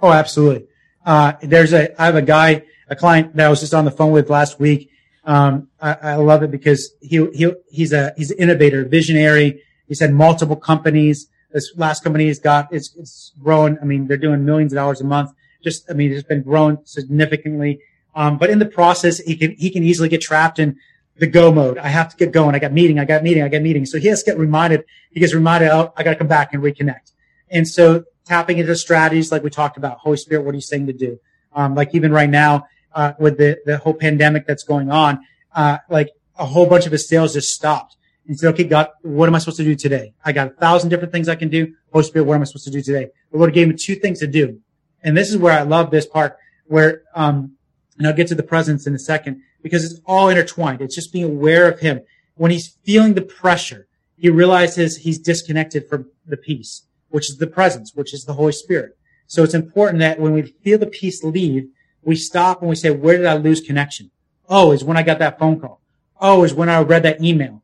Oh, 0.00 0.12
absolutely. 0.12 0.66
Uh, 1.04 1.32
there's 1.42 1.72
a, 1.72 2.00
I 2.00 2.06
have 2.06 2.14
a 2.14 2.22
guy, 2.22 2.62
a 2.88 2.94
client 2.94 3.34
that 3.36 3.46
I 3.46 3.48
was 3.48 3.60
just 3.60 3.74
on 3.74 3.84
the 3.84 3.90
phone 3.90 4.12
with 4.12 4.30
last 4.30 4.60
week. 4.60 4.90
Um, 5.24 5.68
I, 5.80 5.94
I 5.94 6.14
love 6.14 6.42
it 6.42 6.50
because 6.50 6.92
he, 7.00 7.26
he, 7.34 7.52
he's 7.70 7.92
a, 7.92 8.14
he's 8.16 8.30
an 8.30 8.38
innovator, 8.38 8.84
visionary. 8.84 9.62
He's 9.86 10.00
had 10.00 10.12
multiple 10.12 10.56
companies. 10.56 11.28
This 11.52 11.72
last 11.76 12.04
company 12.04 12.26
he's 12.26 12.38
got, 12.38 12.72
it's, 12.72 12.94
it's 12.96 13.32
grown. 13.42 13.78
I 13.82 13.84
mean, 13.84 14.06
they're 14.06 14.16
doing 14.16 14.44
millions 14.44 14.72
of 14.72 14.76
dollars 14.76 15.00
a 15.00 15.04
month. 15.04 15.32
Just, 15.64 15.90
I 15.90 15.94
mean, 15.94 16.12
it's 16.12 16.28
been 16.28 16.42
growing 16.42 16.78
significantly. 16.84 17.80
Um, 18.18 18.36
but 18.36 18.50
in 18.50 18.58
the 18.58 18.66
process, 18.66 19.18
he 19.18 19.36
can, 19.36 19.52
he 19.52 19.70
can 19.70 19.84
easily 19.84 20.08
get 20.08 20.20
trapped 20.20 20.58
in 20.58 20.76
the 21.18 21.26
go 21.28 21.52
mode. 21.52 21.78
I 21.78 21.86
have 21.86 22.08
to 22.10 22.16
get 22.16 22.32
going. 22.32 22.56
I 22.56 22.58
got 22.58 22.72
meeting. 22.72 22.98
I 22.98 23.04
got 23.04 23.22
meeting. 23.22 23.44
I 23.44 23.48
got 23.48 23.62
meeting. 23.62 23.86
So 23.86 23.98
he 23.98 24.08
has 24.08 24.24
to 24.24 24.32
get 24.32 24.38
reminded. 24.38 24.84
He 25.12 25.20
gets 25.20 25.34
reminded, 25.34 25.70
oh, 25.70 25.92
I 25.96 26.02
got 26.02 26.10
to 26.10 26.16
come 26.16 26.26
back 26.26 26.52
and 26.52 26.60
reconnect. 26.60 27.12
And 27.48 27.66
so 27.66 28.04
tapping 28.24 28.58
into 28.58 28.74
strategies 28.74 29.30
like 29.30 29.44
we 29.44 29.50
talked 29.50 29.76
about, 29.76 29.98
Holy 29.98 30.16
Spirit, 30.16 30.44
what 30.44 30.52
are 30.52 30.56
you 30.56 30.62
saying 30.62 30.88
to 30.88 30.92
do? 30.92 31.20
Um, 31.52 31.76
like 31.76 31.94
even 31.94 32.10
right 32.10 32.28
now, 32.28 32.66
uh, 32.92 33.12
with 33.20 33.38
the, 33.38 33.58
the 33.64 33.78
whole 33.78 33.94
pandemic 33.94 34.48
that's 34.48 34.64
going 34.64 34.90
on, 34.90 35.20
uh, 35.54 35.78
like 35.88 36.10
a 36.36 36.44
whole 36.44 36.66
bunch 36.66 36.86
of 36.86 36.92
his 36.92 37.08
sales 37.08 37.34
just 37.34 37.50
stopped. 37.50 37.96
And 38.26 38.38
said, 38.38 38.52
okay, 38.54 38.64
God, 38.64 38.88
what 39.02 39.28
am 39.28 39.34
I 39.34 39.38
supposed 39.38 39.56
to 39.58 39.64
do 39.64 39.74
today? 39.74 40.12
I 40.24 40.32
got 40.32 40.48
a 40.48 40.50
thousand 40.50 40.90
different 40.90 41.12
things 41.12 41.28
I 41.28 41.36
can 41.36 41.48
do. 41.48 41.74
Holy 41.92 42.04
Spirit, 42.04 42.26
what 42.26 42.34
am 42.34 42.42
I 42.42 42.44
supposed 42.44 42.64
to 42.64 42.70
do 42.70 42.82
today? 42.82 43.08
The 43.32 43.38
Lord 43.38 43.54
gave 43.54 43.70
him 43.70 43.76
two 43.78 43.94
things 43.94 44.18
to 44.18 44.26
do. 44.26 44.60
And 45.02 45.16
this 45.16 45.30
is 45.30 45.38
where 45.38 45.58
I 45.58 45.62
love 45.62 45.90
this 45.90 46.04
part 46.04 46.36
where, 46.66 47.02
um, 47.14 47.52
and 47.98 48.06
I'll 48.06 48.14
get 48.14 48.28
to 48.28 48.34
the 48.34 48.42
presence 48.42 48.86
in 48.86 48.94
a 48.94 48.98
second 48.98 49.42
because 49.62 49.84
it's 49.84 50.00
all 50.06 50.28
intertwined. 50.28 50.80
It's 50.80 50.94
just 50.94 51.12
being 51.12 51.24
aware 51.24 51.68
of 51.70 51.80
him. 51.80 52.00
When 52.36 52.50
he's 52.50 52.76
feeling 52.84 53.14
the 53.14 53.22
pressure, 53.22 53.88
he 54.16 54.30
realizes 54.30 54.98
he's 54.98 55.18
disconnected 55.18 55.88
from 55.88 56.10
the 56.26 56.36
peace, 56.36 56.84
which 57.08 57.28
is 57.28 57.38
the 57.38 57.46
presence, 57.46 57.94
which 57.94 58.14
is 58.14 58.24
the 58.24 58.34
Holy 58.34 58.52
Spirit. 58.52 58.96
So 59.26 59.42
it's 59.42 59.54
important 59.54 60.00
that 60.00 60.20
when 60.20 60.32
we 60.32 60.42
feel 60.42 60.78
the 60.78 60.86
peace 60.86 61.22
leave, 61.22 61.68
we 62.02 62.16
stop 62.16 62.60
and 62.60 62.70
we 62.70 62.76
say, 62.76 62.90
where 62.90 63.16
did 63.16 63.26
I 63.26 63.36
lose 63.36 63.60
connection? 63.60 64.10
Oh, 64.48 64.72
is 64.72 64.84
when 64.84 64.96
I 64.96 65.02
got 65.02 65.18
that 65.18 65.38
phone 65.38 65.60
call. 65.60 65.80
Oh, 66.20 66.44
is 66.44 66.54
when 66.54 66.68
I 66.68 66.80
read 66.80 67.02
that 67.02 67.22
email. 67.22 67.62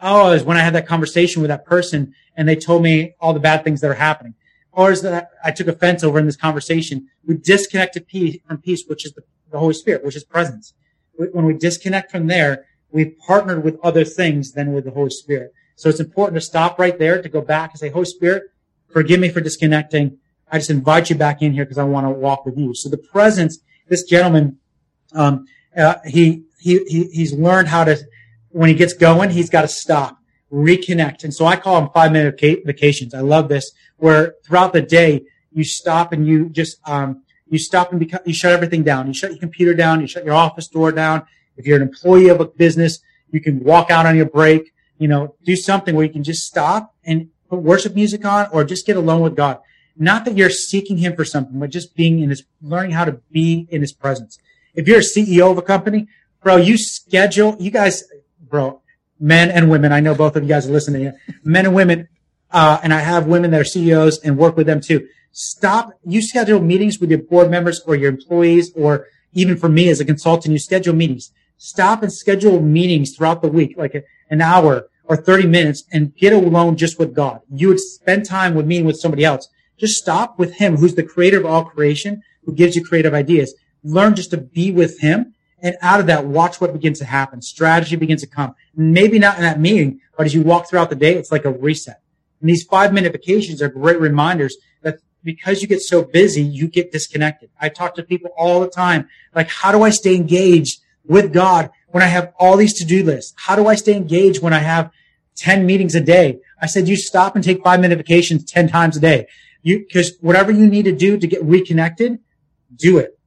Oh, 0.00 0.32
is 0.32 0.44
when 0.44 0.56
I 0.56 0.60
had 0.60 0.74
that 0.74 0.86
conversation 0.86 1.40
with 1.40 1.48
that 1.48 1.64
person 1.64 2.14
and 2.36 2.48
they 2.48 2.56
told 2.56 2.82
me 2.82 3.14
all 3.20 3.32
the 3.32 3.40
bad 3.40 3.64
things 3.64 3.80
that 3.80 3.90
are 3.90 3.94
happening. 3.94 4.34
Or 4.72 4.90
is 4.90 5.00
that 5.02 5.30
I 5.42 5.52
took 5.52 5.68
offense 5.68 6.04
over 6.04 6.18
in 6.18 6.26
this 6.26 6.36
conversation. 6.36 7.08
We 7.24 7.36
disconnected 7.36 8.06
peace 8.06 8.38
from 8.46 8.58
peace, 8.58 8.84
which 8.86 9.06
is 9.06 9.12
the, 9.12 9.22
the 9.50 9.58
Holy 9.58 9.74
Spirit, 9.74 10.04
which 10.04 10.16
is 10.16 10.24
presence. 10.24 10.74
When 11.14 11.44
we 11.46 11.54
disconnect 11.54 12.10
from 12.10 12.26
there, 12.26 12.66
we've 12.90 13.16
partnered 13.18 13.64
with 13.64 13.78
other 13.82 14.04
things 14.04 14.52
than 14.52 14.72
with 14.72 14.84
the 14.84 14.90
Holy 14.90 15.10
Spirit. 15.10 15.52
So 15.76 15.88
it's 15.88 16.00
important 16.00 16.36
to 16.36 16.40
stop 16.40 16.78
right 16.78 16.98
there, 16.98 17.20
to 17.20 17.28
go 17.28 17.40
back 17.40 17.70
and 17.72 17.78
say, 17.78 17.90
Holy 17.90 18.06
Spirit, 18.06 18.44
forgive 18.88 19.20
me 19.20 19.28
for 19.28 19.40
disconnecting. 19.40 20.18
I 20.50 20.58
just 20.58 20.70
invite 20.70 21.10
you 21.10 21.16
back 21.16 21.42
in 21.42 21.52
here 21.52 21.64
because 21.64 21.78
I 21.78 21.84
want 21.84 22.06
to 22.06 22.10
walk 22.10 22.46
with 22.46 22.56
you. 22.56 22.74
So 22.74 22.88
the 22.88 22.98
presence, 22.98 23.58
this 23.88 24.04
gentleman, 24.04 24.58
um, 25.12 25.46
uh, 25.76 25.96
he, 26.06 26.44
he, 26.58 26.84
he, 26.86 27.04
he's 27.12 27.32
learned 27.32 27.68
how 27.68 27.84
to, 27.84 27.98
when 28.50 28.68
he 28.68 28.74
gets 28.74 28.94
going, 28.94 29.30
he's 29.30 29.50
got 29.50 29.62
to 29.62 29.68
stop, 29.68 30.18
reconnect. 30.52 31.24
And 31.24 31.34
so 31.34 31.44
I 31.44 31.56
call 31.56 31.80
them 31.80 31.90
five 31.92 32.12
minute 32.12 32.40
vacations. 32.40 33.12
I 33.12 33.20
love 33.20 33.48
this 33.48 33.70
where 33.96 34.34
throughout 34.44 34.72
the 34.72 34.82
day, 34.82 35.24
you 35.52 35.64
stop 35.64 36.12
and 36.12 36.26
you 36.26 36.48
just, 36.50 36.78
um, 36.86 37.22
you 37.48 37.58
stop 37.58 37.90
and 37.90 38.00
become, 38.00 38.20
you 38.24 38.34
shut 38.34 38.52
everything 38.52 38.82
down. 38.82 39.06
You 39.06 39.14
shut 39.14 39.30
your 39.30 39.38
computer 39.38 39.74
down. 39.74 40.00
You 40.00 40.06
shut 40.06 40.24
your 40.24 40.34
office 40.34 40.68
door 40.68 40.92
down. 40.92 41.26
If 41.56 41.66
you're 41.66 41.76
an 41.76 41.82
employee 41.82 42.28
of 42.28 42.40
a 42.40 42.44
business, 42.44 43.00
you 43.30 43.40
can 43.40 43.62
walk 43.62 43.90
out 43.90 44.06
on 44.06 44.16
your 44.16 44.26
break, 44.26 44.72
you 44.98 45.08
know, 45.08 45.34
do 45.44 45.56
something 45.56 45.94
where 45.94 46.04
you 46.04 46.12
can 46.12 46.24
just 46.24 46.46
stop 46.46 46.94
and 47.04 47.28
put 47.48 47.60
worship 47.60 47.94
music 47.94 48.24
on 48.24 48.48
or 48.52 48.64
just 48.64 48.86
get 48.86 48.96
alone 48.96 49.22
with 49.22 49.36
God. 49.36 49.60
Not 49.96 50.24
that 50.26 50.36
you're 50.36 50.50
seeking 50.50 50.98
him 50.98 51.16
for 51.16 51.24
something, 51.24 51.58
but 51.58 51.70
just 51.70 51.96
being 51.96 52.20
in 52.20 52.30
his, 52.30 52.44
learning 52.60 52.92
how 52.92 53.04
to 53.04 53.12
be 53.30 53.66
in 53.70 53.80
his 53.80 53.92
presence. 53.92 54.38
If 54.74 54.86
you're 54.86 54.98
a 54.98 55.00
CEO 55.00 55.50
of 55.50 55.56
a 55.56 55.62
company, 55.62 56.08
bro, 56.42 56.56
you 56.56 56.76
schedule, 56.76 57.56
you 57.58 57.70
guys, 57.70 58.04
bro, 58.40 58.82
men 59.18 59.50
and 59.50 59.70
women, 59.70 59.92
I 59.92 60.00
know 60.00 60.14
both 60.14 60.36
of 60.36 60.42
you 60.42 60.48
guys 60.48 60.68
are 60.68 60.72
listening, 60.72 61.12
men 61.42 61.64
and 61.64 61.74
women, 61.74 62.08
uh, 62.50 62.78
and 62.82 62.92
I 62.92 63.00
have 63.00 63.26
women 63.26 63.50
that 63.52 63.60
are 63.60 63.64
CEOs 63.64 64.18
and 64.18 64.36
work 64.36 64.56
with 64.56 64.66
them 64.66 64.80
too. 64.80 65.08
Stop. 65.38 65.90
You 66.02 66.22
schedule 66.22 66.62
meetings 66.62 66.98
with 66.98 67.10
your 67.10 67.18
board 67.18 67.50
members 67.50 67.80
or 67.80 67.94
your 67.94 68.08
employees, 68.08 68.72
or 68.74 69.06
even 69.34 69.58
for 69.58 69.68
me 69.68 69.90
as 69.90 70.00
a 70.00 70.04
consultant, 70.06 70.50
you 70.50 70.58
schedule 70.58 70.94
meetings. 70.94 71.30
Stop 71.58 72.02
and 72.02 72.10
schedule 72.10 72.62
meetings 72.62 73.14
throughout 73.14 73.42
the 73.42 73.48
week, 73.48 73.74
like 73.76 74.02
an 74.30 74.40
hour 74.40 74.88
or 75.04 75.16
30 75.16 75.46
minutes 75.46 75.84
and 75.92 76.16
get 76.16 76.32
alone 76.32 76.78
just 76.78 76.98
with 76.98 77.14
God. 77.14 77.42
You 77.52 77.68
would 77.68 77.80
spend 77.80 78.24
time 78.24 78.54
with 78.54 78.64
meeting 78.64 78.86
with 78.86 78.98
somebody 78.98 79.26
else. 79.26 79.46
Just 79.76 79.96
stop 79.96 80.38
with 80.38 80.54
him, 80.54 80.78
who's 80.78 80.94
the 80.94 81.02
creator 81.02 81.36
of 81.36 81.44
all 81.44 81.66
creation, 81.66 82.22
who 82.46 82.54
gives 82.54 82.74
you 82.74 82.82
creative 82.82 83.12
ideas. 83.12 83.54
Learn 83.84 84.14
just 84.14 84.30
to 84.30 84.38
be 84.38 84.72
with 84.72 85.00
him. 85.00 85.34
And 85.58 85.76
out 85.82 86.00
of 86.00 86.06
that, 86.06 86.24
watch 86.24 86.62
what 86.62 86.72
begins 86.72 86.98
to 87.00 87.04
happen. 87.04 87.42
Strategy 87.42 87.96
begins 87.96 88.22
to 88.22 88.26
come. 88.26 88.54
Maybe 88.74 89.18
not 89.18 89.36
in 89.36 89.42
that 89.42 89.60
meeting, 89.60 90.00
but 90.16 90.24
as 90.24 90.32
you 90.32 90.40
walk 90.40 90.70
throughout 90.70 90.88
the 90.88 90.96
day, 90.96 91.14
it's 91.14 91.30
like 91.30 91.44
a 91.44 91.52
reset. 91.52 92.00
And 92.40 92.48
these 92.48 92.64
five 92.64 92.92
minute 92.92 93.12
vacations 93.12 93.60
are 93.60 93.68
great 93.68 94.00
reminders 94.00 94.56
because 95.26 95.60
you 95.60 95.66
get 95.66 95.82
so 95.82 96.04
busy, 96.04 96.40
you 96.40 96.68
get 96.68 96.92
disconnected. 96.92 97.50
I 97.60 97.68
talk 97.68 97.96
to 97.96 98.02
people 98.04 98.30
all 98.38 98.60
the 98.60 98.68
time. 98.68 99.08
Like, 99.34 99.50
how 99.50 99.72
do 99.72 99.82
I 99.82 99.90
stay 99.90 100.14
engaged 100.14 100.80
with 101.04 101.32
God 101.32 101.68
when 101.88 102.02
I 102.02 102.06
have 102.06 102.32
all 102.38 102.56
these 102.56 102.72
to-do 102.78 103.02
lists? 103.02 103.34
How 103.36 103.56
do 103.56 103.66
I 103.66 103.74
stay 103.74 103.94
engaged 103.94 104.40
when 104.40 104.52
I 104.52 104.60
have 104.60 104.90
10 105.34 105.66
meetings 105.66 105.96
a 105.96 106.00
day? 106.00 106.38
I 106.62 106.66
said, 106.66 106.88
you 106.88 106.96
stop 106.96 107.34
and 107.34 107.44
take 107.44 107.62
five 107.64 107.80
minute 107.80 107.98
vacations 107.98 108.44
10 108.44 108.68
times 108.68 108.96
a 108.96 109.00
day. 109.00 109.26
You, 109.62 109.84
cause 109.92 110.12
whatever 110.20 110.52
you 110.52 110.68
need 110.68 110.84
to 110.84 110.92
do 110.92 111.18
to 111.18 111.26
get 111.26 111.42
reconnected, 111.42 112.20
do 112.76 112.98
it. 112.98 113.18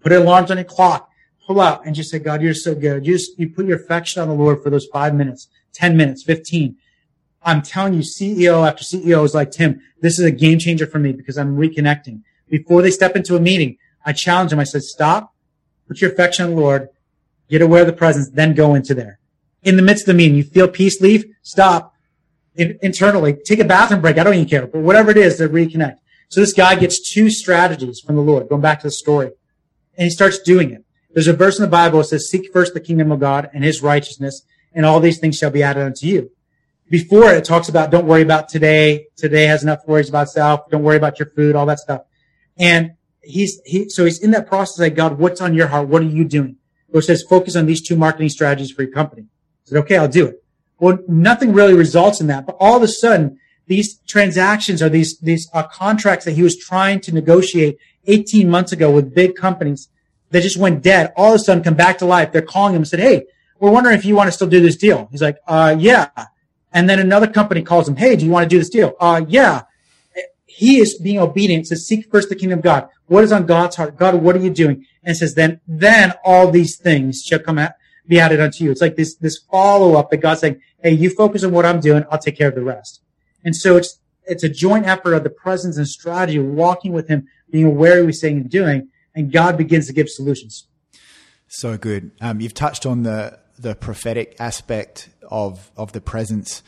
Put 0.00 0.10
alarms 0.10 0.50
on 0.50 0.56
your 0.56 0.64
clock. 0.64 1.08
Pull 1.46 1.60
out 1.60 1.86
and 1.86 1.94
just 1.94 2.10
say, 2.10 2.18
God, 2.18 2.42
you're 2.42 2.52
so 2.52 2.74
good. 2.74 3.06
You 3.06 3.14
just, 3.14 3.38
you 3.38 3.48
put 3.48 3.64
your 3.64 3.76
affection 3.76 4.20
on 4.20 4.28
the 4.28 4.34
Lord 4.34 4.60
for 4.60 4.70
those 4.70 4.86
five 4.92 5.14
minutes, 5.14 5.48
10 5.72 5.96
minutes, 5.96 6.24
15. 6.24 6.76
I'm 7.48 7.62
telling 7.62 7.94
you, 7.94 8.00
CEO 8.00 8.68
after 8.68 8.84
CEO 8.84 9.24
is 9.24 9.34
like, 9.34 9.50
Tim, 9.50 9.80
this 10.02 10.18
is 10.18 10.24
a 10.26 10.30
game 10.30 10.58
changer 10.58 10.86
for 10.86 10.98
me 10.98 11.12
because 11.12 11.38
I'm 11.38 11.56
reconnecting. 11.56 12.20
Before 12.46 12.82
they 12.82 12.90
step 12.90 13.16
into 13.16 13.36
a 13.36 13.40
meeting, 13.40 13.78
I 14.04 14.12
challenge 14.12 14.50
them. 14.50 14.60
I 14.60 14.64
said, 14.64 14.82
stop, 14.82 15.34
put 15.86 16.02
your 16.02 16.12
affection 16.12 16.44
on 16.44 16.50
the 16.50 16.60
Lord, 16.60 16.90
get 17.48 17.62
aware 17.62 17.80
of 17.80 17.86
the 17.86 17.94
presence, 17.94 18.28
then 18.28 18.52
go 18.52 18.74
into 18.74 18.94
there. 18.94 19.18
In 19.62 19.76
the 19.76 19.82
midst 19.82 20.02
of 20.02 20.08
the 20.08 20.18
meeting, 20.18 20.36
you 20.36 20.44
feel 20.44 20.68
peace 20.68 21.00
leave, 21.00 21.24
stop 21.40 21.94
in, 22.54 22.78
internally, 22.82 23.32
take 23.32 23.60
a 23.60 23.64
bathroom 23.64 24.02
break. 24.02 24.18
I 24.18 24.24
don't 24.24 24.34
even 24.34 24.46
care, 24.46 24.66
but 24.66 24.80
whatever 24.80 25.10
it 25.10 25.16
is 25.16 25.38
to 25.38 25.48
reconnect. 25.48 25.96
So 26.28 26.40
this 26.40 26.52
guy 26.52 26.74
gets 26.74 27.14
two 27.14 27.30
strategies 27.30 27.98
from 27.98 28.16
the 28.16 28.22
Lord, 28.22 28.50
going 28.50 28.60
back 28.60 28.80
to 28.80 28.88
the 28.88 28.92
story, 28.92 29.30
and 29.96 30.04
he 30.04 30.10
starts 30.10 30.38
doing 30.38 30.70
it. 30.70 30.84
There's 31.14 31.28
a 31.28 31.32
verse 31.32 31.58
in 31.58 31.62
the 31.62 31.70
Bible 31.70 32.00
that 32.00 32.08
says, 32.08 32.28
seek 32.28 32.52
first 32.52 32.74
the 32.74 32.80
kingdom 32.80 33.10
of 33.10 33.20
God 33.20 33.48
and 33.54 33.64
his 33.64 33.82
righteousness, 33.82 34.42
and 34.74 34.84
all 34.84 35.00
these 35.00 35.18
things 35.18 35.38
shall 35.38 35.50
be 35.50 35.62
added 35.62 35.82
unto 35.82 36.06
you. 36.06 36.30
Before 36.90 37.32
it 37.32 37.44
talks 37.44 37.68
about 37.68 37.90
don't 37.90 38.06
worry 38.06 38.22
about 38.22 38.48
today. 38.48 39.06
Today 39.16 39.44
has 39.44 39.62
enough 39.62 39.80
worries 39.86 40.08
about 40.08 40.30
self. 40.30 40.68
Don't 40.70 40.82
worry 40.82 40.96
about 40.96 41.18
your 41.18 41.30
food, 41.30 41.54
all 41.54 41.66
that 41.66 41.78
stuff. 41.78 42.02
And 42.56 42.92
he's, 43.22 43.60
he, 43.64 43.88
so 43.88 44.04
he's 44.04 44.18
in 44.22 44.30
that 44.30 44.46
process 44.46 44.78
like, 44.78 44.94
God, 44.94 45.18
what's 45.18 45.40
on 45.40 45.54
your 45.54 45.68
heart? 45.68 45.88
What 45.88 46.02
are 46.02 46.06
you 46.06 46.24
doing? 46.24 46.56
It 46.92 47.02
says, 47.02 47.22
focus 47.22 47.54
on 47.56 47.66
these 47.66 47.82
two 47.82 47.96
marketing 47.96 48.30
strategies 48.30 48.70
for 48.70 48.82
your 48.82 48.92
company. 48.92 49.22
I 49.22 49.64
said, 49.64 49.78
okay, 49.78 49.98
I'll 49.98 50.08
do 50.08 50.26
it. 50.26 50.42
Well, 50.80 50.98
nothing 51.06 51.52
really 51.52 51.74
results 51.74 52.20
in 52.20 52.28
that, 52.28 52.46
but 52.46 52.56
all 52.58 52.76
of 52.76 52.82
a 52.82 52.88
sudden, 52.88 53.38
these 53.66 53.98
transactions 54.06 54.80
are 54.80 54.88
these, 54.88 55.18
these 55.18 55.50
uh, 55.52 55.64
contracts 55.64 56.24
that 56.24 56.32
he 56.32 56.42
was 56.42 56.56
trying 56.56 57.00
to 57.00 57.12
negotiate 57.12 57.76
18 58.06 58.48
months 58.48 58.72
ago 58.72 58.90
with 58.90 59.14
big 59.14 59.34
companies 59.36 59.88
that 60.30 60.42
just 60.42 60.56
went 60.56 60.82
dead. 60.82 61.12
All 61.16 61.34
of 61.34 61.34
a 61.34 61.38
sudden 61.38 61.62
come 61.62 61.74
back 61.74 61.98
to 61.98 62.06
life. 62.06 62.32
They're 62.32 62.40
calling 62.40 62.74
him 62.74 62.82
and 62.82 62.88
said, 62.88 63.00
Hey, 63.00 63.26
we're 63.58 63.70
wondering 63.70 63.98
if 63.98 64.04
you 64.04 64.14
want 64.14 64.28
to 64.28 64.32
still 64.32 64.46
do 64.46 64.60
this 64.60 64.76
deal. 64.76 65.08
He's 65.10 65.22
like, 65.22 65.36
uh, 65.46 65.76
yeah. 65.78 66.08
And 66.78 66.88
then 66.88 67.00
another 67.00 67.26
company 67.26 67.62
calls 67.62 67.88
him, 67.88 67.96
Hey, 67.96 68.14
do 68.14 68.24
you 68.24 68.30
want 68.30 68.44
to 68.44 68.48
do 68.48 68.56
this 68.56 68.68
deal? 68.68 68.94
Uh, 69.00 69.22
yeah. 69.26 69.62
He 70.46 70.78
is 70.78 70.96
being 70.96 71.18
obedient. 71.18 71.66
Says, 71.66 71.84
seek 71.84 72.08
first 72.08 72.28
the 72.28 72.36
kingdom 72.36 72.60
of 72.60 72.64
God. 72.64 72.88
What 73.06 73.24
is 73.24 73.32
on 73.32 73.46
God's 73.46 73.74
heart? 73.74 73.96
God, 73.96 74.14
what 74.14 74.36
are 74.36 74.38
you 74.38 74.50
doing? 74.50 74.86
And 75.02 75.16
says, 75.16 75.34
then, 75.34 75.60
then 75.66 76.14
all 76.24 76.52
these 76.52 76.76
things 76.76 77.24
shall 77.24 77.40
come 77.40 77.58
out, 77.58 77.72
be 78.06 78.20
added 78.20 78.38
unto 78.38 78.62
you. 78.62 78.70
It's 78.70 78.80
like 78.80 78.94
this, 78.94 79.16
this 79.16 79.38
follow 79.50 79.96
up 79.96 80.10
that 80.10 80.18
God's 80.18 80.42
saying, 80.42 80.60
Hey, 80.80 80.92
you 80.92 81.10
focus 81.10 81.42
on 81.42 81.50
what 81.50 81.66
I'm 81.66 81.80
doing. 81.80 82.04
I'll 82.12 82.18
take 82.18 82.38
care 82.38 82.48
of 82.48 82.54
the 82.54 82.62
rest. 82.62 83.00
And 83.44 83.56
so 83.56 83.76
it's, 83.76 83.98
it's 84.26 84.44
a 84.44 84.48
joint 84.48 84.86
effort 84.86 85.14
of 85.14 85.24
the 85.24 85.30
presence 85.30 85.78
and 85.78 85.88
strategy, 85.88 86.38
walking 86.38 86.92
with 86.92 87.08
him, 87.08 87.26
being 87.50 87.64
aware 87.64 87.98
of 87.98 88.04
what 88.04 88.14
he's 88.14 88.20
saying 88.20 88.36
and 88.36 88.48
doing, 88.48 88.88
and 89.16 89.32
God 89.32 89.58
begins 89.58 89.88
to 89.88 89.92
give 89.92 90.08
solutions. 90.08 90.68
So 91.48 91.76
good. 91.76 92.12
Um, 92.20 92.40
you've 92.40 92.54
touched 92.54 92.86
on 92.86 93.02
the 93.02 93.40
the 93.58 93.74
prophetic 93.74 94.36
aspect 94.38 95.08
of 95.28 95.70
of 95.76 95.92
the 95.92 96.00
presence. 96.00 96.62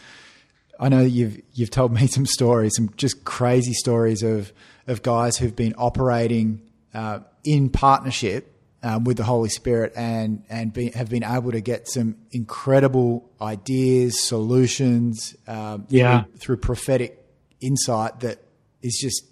I 0.79 0.88
know 0.88 1.01
you've 1.01 1.40
you've 1.53 1.70
told 1.70 1.92
me 1.92 2.07
some 2.07 2.27
stories, 2.27 2.73
some 2.77 2.90
just 2.96 3.25
crazy 3.25 3.73
stories 3.73 4.23
of 4.23 4.53
of 4.87 5.03
guys 5.03 5.37
who've 5.37 5.57
been 5.57 5.75
operating 5.77 6.62
uh, 6.94 7.20
in 7.44 7.68
partnership 7.68 8.55
um, 8.83 9.05
with 9.05 9.16
the 9.16 9.25
Holy 9.25 9.49
Spirit 9.49 9.92
and 9.96 10.44
and 10.49 10.73
be, 10.73 10.90
have 10.90 11.11
been 11.11 11.25
able 11.25 11.53
to 11.53 11.61
get 11.61 11.88
some 11.88 12.16
incredible 12.31 13.31
ideas, 13.40 14.23
solutions, 14.23 15.37
um, 15.46 15.87
yeah. 15.88 16.23
through, 16.23 16.38
through 16.38 16.57
prophetic 16.59 17.25
insight 17.61 18.20
that 18.20 18.38
is 18.83 18.99
just 19.01 19.25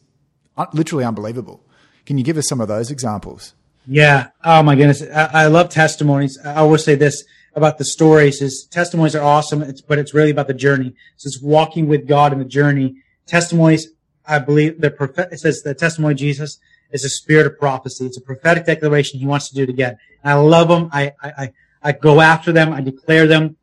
literally 0.74 1.04
unbelievable. 1.04 1.64
Can 2.04 2.18
you 2.18 2.24
give 2.24 2.36
us 2.36 2.48
some 2.48 2.60
of 2.60 2.68
those 2.68 2.90
examples? 2.90 3.54
Yeah. 3.86 4.28
Oh 4.44 4.62
my 4.62 4.76
goodness. 4.76 5.02
I, 5.02 5.44
I 5.44 5.46
love 5.46 5.70
testimonies. 5.70 6.38
I 6.44 6.62
will 6.62 6.78
say 6.78 6.94
this 6.94 7.24
about 7.58 7.78
the 7.78 7.84
stories 7.84 8.40
His 8.40 8.64
testimonies 8.64 9.14
are 9.14 9.22
awesome, 9.22 9.62
it's, 9.62 9.82
but 9.82 9.98
it's 9.98 10.14
really 10.14 10.30
about 10.30 10.46
the 10.46 10.54
journey. 10.54 10.94
So 11.16 11.28
it's 11.28 11.42
walking 11.42 11.86
with 11.86 12.08
God 12.08 12.32
in 12.32 12.38
the 12.38 12.44
journey. 12.44 13.02
Testimonies, 13.26 13.88
I 14.26 14.38
believe 14.38 14.80
the 14.80 14.90
prophet, 14.90 15.28
it 15.32 15.40
says 15.40 15.62
the 15.62 15.74
testimony 15.74 16.12
of 16.12 16.18
Jesus 16.18 16.58
is 16.90 17.04
a 17.04 17.08
spirit 17.08 17.46
of 17.46 17.58
prophecy. 17.58 18.06
It's 18.06 18.16
a 18.16 18.22
prophetic 18.22 18.64
declaration. 18.64 19.20
He 19.20 19.26
wants 19.26 19.48
to 19.50 19.54
do 19.54 19.62
it 19.64 19.68
again. 19.68 19.98
And 20.22 20.32
I 20.32 20.34
love 20.36 20.68
them. 20.68 20.88
I, 20.92 21.12
I, 21.22 21.52
I 21.82 21.92
go 21.92 22.20
after 22.20 22.50
them. 22.52 22.72
I 22.72 22.80
declare 22.80 23.26
them, 23.26 23.56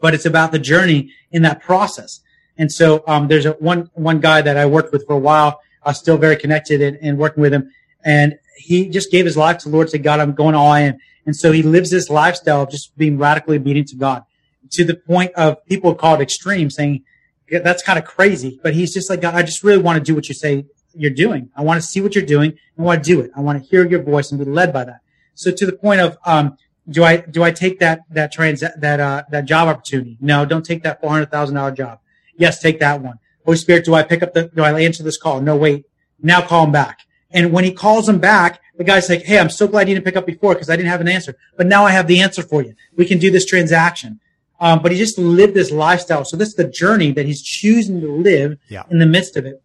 but 0.00 0.14
it's 0.14 0.26
about 0.26 0.52
the 0.52 0.58
journey 0.58 1.12
in 1.30 1.42
that 1.42 1.60
process. 1.60 2.20
And 2.56 2.70
so, 2.70 3.04
um, 3.06 3.28
there's 3.28 3.46
a 3.46 3.52
one, 3.52 3.90
one 3.94 4.20
guy 4.20 4.42
that 4.42 4.56
I 4.56 4.66
worked 4.66 4.92
with 4.92 5.06
for 5.06 5.14
a 5.14 5.18
while. 5.18 5.60
I 5.82 5.90
was 5.90 5.98
still 5.98 6.16
very 6.16 6.36
connected 6.36 6.80
and, 6.82 6.98
and 7.00 7.18
working 7.18 7.40
with 7.40 7.52
him. 7.52 7.70
And 8.04 8.38
he 8.56 8.88
just 8.88 9.10
gave 9.10 9.24
his 9.24 9.36
life 9.36 9.58
to 9.58 9.68
the 9.68 9.74
Lord, 9.74 9.90
said, 9.90 10.02
God, 10.02 10.20
I'm 10.20 10.34
going 10.34 10.54
all 10.54 10.74
in. 10.74 10.98
And 11.30 11.36
so 11.36 11.52
he 11.52 11.62
lives 11.62 11.90
this 11.92 12.10
lifestyle 12.10 12.62
of 12.62 12.70
just 12.70 12.98
being 12.98 13.16
radically 13.16 13.56
obedient 13.56 13.86
to 13.90 13.94
God 13.94 14.24
to 14.72 14.82
the 14.82 14.96
point 14.96 15.30
of 15.34 15.64
people 15.64 15.94
call 15.94 16.16
it 16.16 16.20
extreme 16.20 16.70
saying, 16.70 17.04
that's 17.48 17.84
kind 17.84 18.00
of 18.00 18.04
crazy, 18.04 18.58
but 18.64 18.74
he's 18.74 18.92
just 18.92 19.08
like, 19.08 19.20
God, 19.20 19.36
I 19.36 19.44
just 19.44 19.62
really 19.62 19.80
want 19.80 19.96
to 19.96 20.02
do 20.02 20.12
what 20.12 20.28
you 20.28 20.34
say 20.34 20.66
you're 20.92 21.12
doing. 21.12 21.48
I 21.54 21.62
want 21.62 21.80
to 21.80 21.86
see 21.86 22.00
what 22.00 22.16
you're 22.16 22.26
doing. 22.26 22.58
I 22.76 22.82
want 22.82 23.04
to 23.04 23.08
do 23.08 23.20
it. 23.20 23.30
I 23.36 23.42
want 23.42 23.62
to 23.62 23.68
hear 23.68 23.88
your 23.88 24.02
voice 24.02 24.32
and 24.32 24.44
be 24.44 24.44
led 24.44 24.72
by 24.72 24.82
that. 24.82 25.02
So 25.36 25.52
to 25.52 25.66
the 25.66 25.72
point 25.72 26.00
of, 26.00 26.18
um, 26.26 26.56
do 26.88 27.04
I, 27.04 27.18
do 27.18 27.44
I 27.44 27.52
take 27.52 27.78
that, 27.78 28.00
that 28.10 28.32
trans, 28.32 28.58
that, 28.58 28.98
uh, 28.98 29.22
that 29.30 29.44
job 29.44 29.68
opportunity? 29.68 30.16
No, 30.20 30.44
don't 30.44 30.66
take 30.66 30.82
that 30.82 31.00
$400,000 31.00 31.76
job. 31.76 32.00
Yes, 32.36 32.60
take 32.60 32.80
that 32.80 33.00
one. 33.00 33.20
Holy 33.44 33.56
Spirit, 33.56 33.84
do 33.84 33.94
I 33.94 34.02
pick 34.02 34.24
up 34.24 34.34
the, 34.34 34.50
do 34.52 34.64
I 34.64 34.80
answer 34.80 35.04
this 35.04 35.16
call? 35.16 35.40
No, 35.40 35.54
wait. 35.54 35.84
Now 36.20 36.44
call 36.44 36.64
him 36.64 36.72
back. 36.72 37.02
And 37.30 37.52
when 37.52 37.62
he 37.62 37.70
calls 37.72 38.08
him 38.08 38.18
back, 38.18 38.60
the 38.80 38.84
guy's 38.84 39.10
like, 39.10 39.24
Hey, 39.24 39.38
I'm 39.38 39.50
so 39.50 39.68
glad 39.68 39.90
you 39.90 39.94
didn't 39.94 40.06
pick 40.06 40.16
up 40.16 40.24
before 40.24 40.54
because 40.54 40.70
I 40.70 40.76
didn't 40.76 40.88
have 40.88 41.02
an 41.02 41.08
answer, 41.08 41.36
but 41.58 41.66
now 41.66 41.84
I 41.84 41.90
have 41.90 42.06
the 42.06 42.22
answer 42.22 42.42
for 42.42 42.62
you. 42.62 42.74
We 42.96 43.04
can 43.04 43.18
do 43.18 43.30
this 43.30 43.44
transaction. 43.44 44.20
Um, 44.58 44.80
but 44.80 44.90
he 44.90 44.96
just 44.96 45.18
lived 45.18 45.52
this 45.52 45.70
lifestyle. 45.70 46.24
So 46.24 46.38
this 46.38 46.48
is 46.48 46.54
the 46.54 46.64
journey 46.64 47.12
that 47.12 47.26
he's 47.26 47.42
choosing 47.42 48.00
to 48.00 48.10
live 48.10 48.56
yeah. 48.68 48.84
in 48.90 48.98
the 48.98 49.04
midst 49.04 49.36
of 49.36 49.44
it 49.44 49.62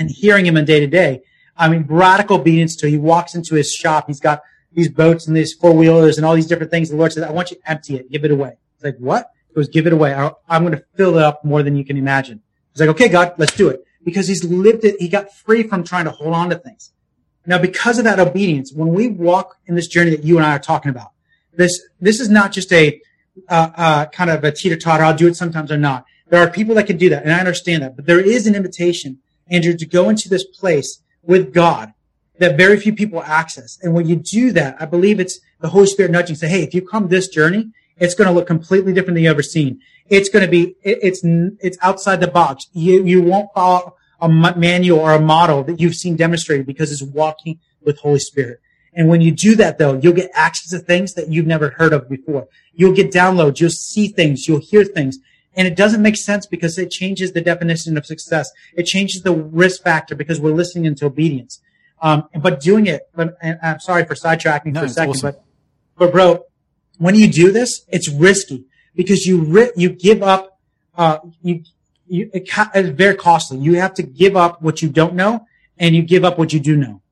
and 0.00 0.10
hearing 0.10 0.44
him 0.44 0.56
in 0.56 0.64
day 0.64 0.80
to 0.80 0.88
day. 0.88 1.22
I 1.56 1.68
mean, 1.68 1.86
radical 1.88 2.40
obedience 2.40 2.74
to, 2.76 2.88
he 2.88 2.98
walks 2.98 3.36
into 3.36 3.54
his 3.54 3.72
shop. 3.72 4.08
He's 4.08 4.18
got 4.18 4.42
these 4.72 4.88
boats 4.88 5.28
and 5.28 5.36
these 5.36 5.52
four 5.52 5.72
wheelers 5.72 6.16
and 6.16 6.26
all 6.26 6.34
these 6.34 6.48
different 6.48 6.72
things. 6.72 6.90
The 6.90 6.96
Lord 6.96 7.12
says, 7.12 7.22
I 7.22 7.30
want 7.30 7.52
you 7.52 7.58
to 7.58 7.70
empty 7.70 7.94
it, 7.94 8.10
give 8.10 8.24
it 8.24 8.32
away. 8.32 8.58
It's 8.74 8.84
like, 8.84 8.96
what? 8.98 9.30
He 9.48 9.54
goes, 9.54 9.68
give 9.68 9.86
it 9.86 9.92
away. 9.92 10.12
I, 10.12 10.32
I'm 10.48 10.64
going 10.64 10.76
to 10.76 10.84
fill 10.96 11.18
it 11.18 11.22
up 11.22 11.44
more 11.44 11.62
than 11.62 11.76
you 11.76 11.84
can 11.84 11.96
imagine. 11.96 12.42
He's 12.72 12.80
like, 12.80 12.90
okay, 12.90 13.08
God, 13.08 13.34
let's 13.38 13.54
do 13.54 13.68
it 13.68 13.84
because 14.04 14.26
he's 14.26 14.42
lived 14.42 14.84
it. 14.84 14.96
He 14.98 15.08
got 15.08 15.32
free 15.32 15.62
from 15.62 15.84
trying 15.84 16.06
to 16.06 16.10
hold 16.10 16.34
on 16.34 16.50
to 16.50 16.56
things. 16.56 16.92
Now, 17.46 17.58
because 17.58 17.98
of 17.98 18.04
that 18.04 18.18
obedience, 18.18 18.72
when 18.72 18.88
we 18.88 19.08
walk 19.08 19.56
in 19.66 19.74
this 19.74 19.86
journey 19.86 20.10
that 20.10 20.24
you 20.24 20.36
and 20.36 20.46
I 20.46 20.56
are 20.56 20.58
talking 20.58 20.90
about, 20.90 21.12
this, 21.54 21.80
this 22.00 22.20
is 22.20 22.28
not 22.28 22.52
just 22.52 22.72
a, 22.72 23.00
uh, 23.48 23.70
uh, 23.76 24.06
kind 24.06 24.30
of 24.30 24.44
a 24.44 24.52
teeter 24.52 24.76
totter. 24.76 25.04
I'll 25.04 25.16
do 25.16 25.28
it 25.28 25.36
sometimes 25.36 25.70
or 25.70 25.76
not. 25.76 26.04
There 26.28 26.40
are 26.42 26.50
people 26.50 26.74
that 26.74 26.86
can 26.86 26.96
do 26.96 27.08
that, 27.10 27.22
and 27.22 27.32
I 27.32 27.38
understand 27.38 27.82
that. 27.82 27.96
But 27.96 28.06
there 28.06 28.20
is 28.20 28.46
an 28.46 28.54
invitation, 28.54 29.18
Andrew, 29.48 29.76
to 29.76 29.86
go 29.86 30.08
into 30.08 30.28
this 30.28 30.44
place 30.44 31.00
with 31.22 31.54
God 31.54 31.92
that 32.38 32.56
very 32.56 32.78
few 32.78 32.92
people 32.92 33.22
access. 33.22 33.78
And 33.82 33.94
when 33.94 34.08
you 34.08 34.16
do 34.16 34.52
that, 34.52 34.76
I 34.80 34.86
believe 34.86 35.20
it's 35.20 35.40
the 35.60 35.68
Holy 35.68 35.86
Spirit 35.86 36.10
nudging, 36.10 36.36
say, 36.36 36.48
"Hey, 36.48 36.62
if 36.62 36.74
you 36.74 36.82
come 36.82 37.08
this 37.08 37.28
journey, 37.28 37.70
it's 37.98 38.14
going 38.14 38.28
to 38.28 38.34
look 38.34 38.46
completely 38.46 38.92
different 38.92 39.14
than 39.16 39.24
you 39.24 39.30
ever 39.30 39.42
seen. 39.42 39.80
It's 40.08 40.28
going 40.28 40.44
to 40.44 40.50
be, 40.50 40.76
it, 40.82 40.98
it's, 41.02 41.20
it's 41.24 41.78
outside 41.82 42.20
the 42.20 42.28
box. 42.28 42.66
You, 42.72 43.04
you 43.04 43.22
won't 43.22 43.48
follow 43.54 43.96
a 44.20 44.28
manual 44.28 45.00
or 45.00 45.12
a 45.12 45.20
model 45.20 45.62
that 45.64 45.80
you've 45.80 45.94
seen 45.94 46.16
demonstrated 46.16 46.66
because 46.66 46.90
it's 46.92 47.02
walking 47.02 47.60
with 47.82 47.98
Holy 48.00 48.18
Spirit. 48.18 48.60
And 48.92 49.08
when 49.08 49.20
you 49.20 49.30
do 49.30 49.54
that 49.56 49.78
though, 49.78 49.98
you'll 50.02 50.14
get 50.14 50.30
access 50.34 50.70
to 50.70 50.78
things 50.78 51.14
that 51.14 51.28
you've 51.28 51.46
never 51.46 51.70
heard 51.70 51.92
of 51.92 52.08
before. 52.08 52.48
You'll 52.72 52.94
get 52.94 53.12
downloads. 53.12 53.60
You'll 53.60 53.70
see 53.70 54.08
things. 54.08 54.48
You'll 54.48 54.60
hear 54.60 54.84
things. 54.84 55.18
And 55.54 55.66
it 55.66 55.76
doesn't 55.76 56.02
make 56.02 56.16
sense 56.16 56.46
because 56.46 56.78
it 56.78 56.90
changes 56.90 57.32
the 57.32 57.40
definition 57.40 57.96
of 57.96 58.06
success. 58.06 58.50
It 58.74 58.84
changes 58.84 59.22
the 59.22 59.32
risk 59.34 59.82
factor 59.82 60.14
because 60.14 60.40
we're 60.40 60.52
listening 60.52 60.84
into 60.86 61.06
obedience. 61.06 61.60
Um, 62.02 62.28
but 62.38 62.60
doing 62.60 62.86
it, 62.86 63.08
but 63.14 63.36
I'm 63.62 63.80
sorry 63.80 64.04
for 64.04 64.14
sidetracking 64.14 64.72
No, 64.72 64.80
for 64.80 64.86
a 64.86 64.88
second, 64.90 65.10
awesome. 65.10 65.32
but, 65.32 65.44
but 65.96 66.12
bro, 66.12 66.44
when 66.98 67.14
you 67.14 67.26
do 67.30 67.52
this, 67.52 67.86
it's 67.88 68.10
risky 68.10 68.66
because 68.94 69.26
you 69.26 69.42
ri- 69.42 69.72
you 69.76 69.88
give 69.90 70.22
up, 70.22 70.58
uh, 70.96 71.18
you, 71.42 71.62
you, 72.08 72.30
it 72.32 72.48
it's 72.74 72.88
very 72.90 73.14
costly. 73.14 73.58
You 73.58 73.74
have 73.74 73.94
to 73.94 74.02
give 74.02 74.36
up 74.36 74.62
what 74.62 74.82
you 74.82 74.88
don't 74.88 75.14
know 75.14 75.46
and 75.78 75.94
you 75.94 76.02
give 76.02 76.24
up 76.24 76.38
what 76.38 76.52
you 76.52 76.60
do 76.60 76.76
know. 76.76 77.02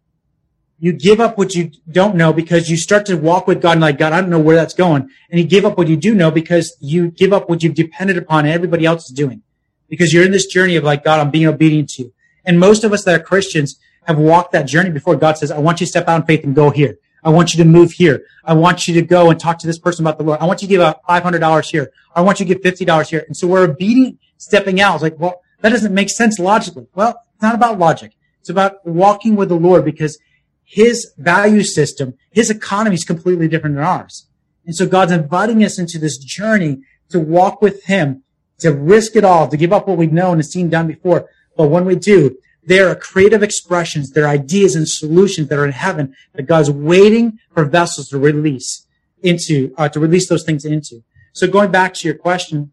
You 0.79 0.93
give 0.93 1.21
up 1.21 1.39
what 1.39 1.55
you 1.55 1.71
don't 1.91 2.17
know 2.17 2.33
because 2.33 2.69
you 2.69 2.77
start 2.77 3.07
to 3.07 3.17
walk 3.17 3.47
with 3.47 3.63
God 3.63 3.73
and 3.73 3.81
like, 3.81 3.99
God, 3.99 4.13
I 4.13 4.21
don't 4.21 4.31
know 4.31 4.41
where 4.41 4.57
that's 4.57 4.75
going. 4.75 5.09
And 5.31 5.41
you 5.41 5.47
give 5.47 5.65
up 5.65 5.79
what 5.79 5.89
you 5.89 5.97
do 5.97 6.15
know 6.15 6.31
because 6.31 6.77
you 6.81 7.11
give 7.11 7.33
up 7.33 7.49
what 7.49 7.63
you've 7.63 7.75
depended 7.75 8.19
upon 8.19 8.45
and 8.45 8.53
everybody 8.53 8.85
else 8.85 9.07
is 9.07 9.13
doing. 9.13 9.43
Because 9.89 10.13
you're 10.13 10.25
in 10.25 10.33
this 10.33 10.47
journey 10.47 10.77
of 10.77 10.85
like, 10.85 11.05
God, 11.05 11.21
I'm 11.21 11.31
being 11.31 11.47
obedient 11.47 11.91
to 11.91 12.05
you. 12.05 12.13
And 12.45 12.59
most 12.59 12.85
of 12.85 12.93
us 12.93 13.05
that 13.05 13.21
are 13.21 13.23
Christians 13.23 13.79
have 14.07 14.19
walked 14.19 14.53
that 14.53 14.67
journey 14.67 14.91
before 14.91 15.17
God 15.17 15.39
says, 15.39 15.51
I 15.51 15.59
want 15.59 15.81
you 15.81 15.87
to 15.87 15.91
step 15.91 16.09
out 16.09 16.21
in 16.21 16.27
faith 16.27 16.45
and 16.45 16.55
go 16.55 16.71
here. 16.71 16.99
I 17.23 17.31
want 17.31 17.55
you 17.55 17.65
to 17.65 17.69
move 17.69 17.93
here. 17.93 18.27
I 18.45 18.53
want 18.53 18.87
you 18.87 18.95
to 18.95 19.03
go 19.03 19.31
and 19.31 19.41
talk 19.41 19.59
to 19.61 19.67
this 19.67 19.79
person 19.79 20.05
about 20.05 20.19
the 20.19 20.25
Lord. 20.25 20.41
I 20.41 20.45
want 20.45 20.61
you 20.61 20.69
to 20.69 20.75
give 20.75 20.83
out 20.83 21.03
$500 21.05 21.71
here. 21.71 21.91
I 22.15 22.21
want 22.21 22.39
you 22.39 22.47
to 22.47 22.55
give 22.55 22.63
$50 22.63 23.09
here. 23.09 23.25
And 23.27 23.37
so 23.37 23.47
we're 23.47 23.65
obedient 23.65 24.19
stepping 24.39 24.81
out. 24.81 24.95
It's 24.95 25.03
like, 25.03 25.19
well, 25.19 25.41
that 25.61 25.71
doesn't 25.71 25.95
make 25.95 26.11
sense 26.11 26.39
logically. 26.39 26.87
Well, 26.95 27.21
it's 27.33 27.43
not 27.43 27.55
about 27.55 27.79
logic. 27.79 28.13
It's 28.41 28.51
about 28.51 28.87
walking 28.87 29.37
with 29.37 29.49
the 29.49 29.55
Lord 29.57 29.85
because 29.85 30.19
his 30.65 31.13
value 31.17 31.63
system, 31.63 32.15
his 32.31 32.51
economy 32.51 32.95
is 32.95 33.05
completely 33.05 33.49
different 33.49 33.77
than 33.77 33.85
ours. 33.85 34.27
And 34.67 34.75
so 34.75 34.87
God's 34.87 35.13
inviting 35.13 35.63
us 35.65 35.79
into 35.79 35.99
this 35.99 36.19
journey 36.19 36.83
to 37.11 37.21
walk 37.21 37.63
with 37.63 37.85
him, 37.85 38.23
to 38.59 38.73
risk 38.73 39.17
it 39.17 39.25
all, 39.25 39.49
to 39.49 39.57
give 39.57 39.73
up 39.73 39.87
what 39.87 39.99
we've 39.99 40.13
known 40.13 40.35
and 40.35 40.47
seen 40.47 40.71
done 40.71 40.87
before. 40.87 41.29
But 41.57 41.69
when 41.69 41.85
we 41.85 41.97
do, 41.97 42.37
there 42.67 42.89
are 42.89 42.95
creative 42.95 43.43
expressions, 43.43 44.11
there 44.11 44.25
are 44.25 44.29
ideas 44.29 44.75
and 44.75 44.89
solutions 44.89 45.49
that 45.49 45.59
are 45.59 45.67
in 45.67 45.73
heaven 45.73 46.15
that 46.33 46.45
God's 46.45 46.71
waiting 46.71 47.39
for 47.53 47.65
vessels 47.65 48.09
to 48.09 48.19
release 48.19 48.87
into, 49.23 49.75
uh, 49.77 49.89
to 49.91 50.01
release 50.01 50.29
those 50.29 50.45
things 50.45 50.65
into. 50.65 51.03
So 51.33 51.47
going 51.47 51.71
back 51.71 51.95
to 51.95 52.09
your 52.09 52.17
question, 52.17 52.73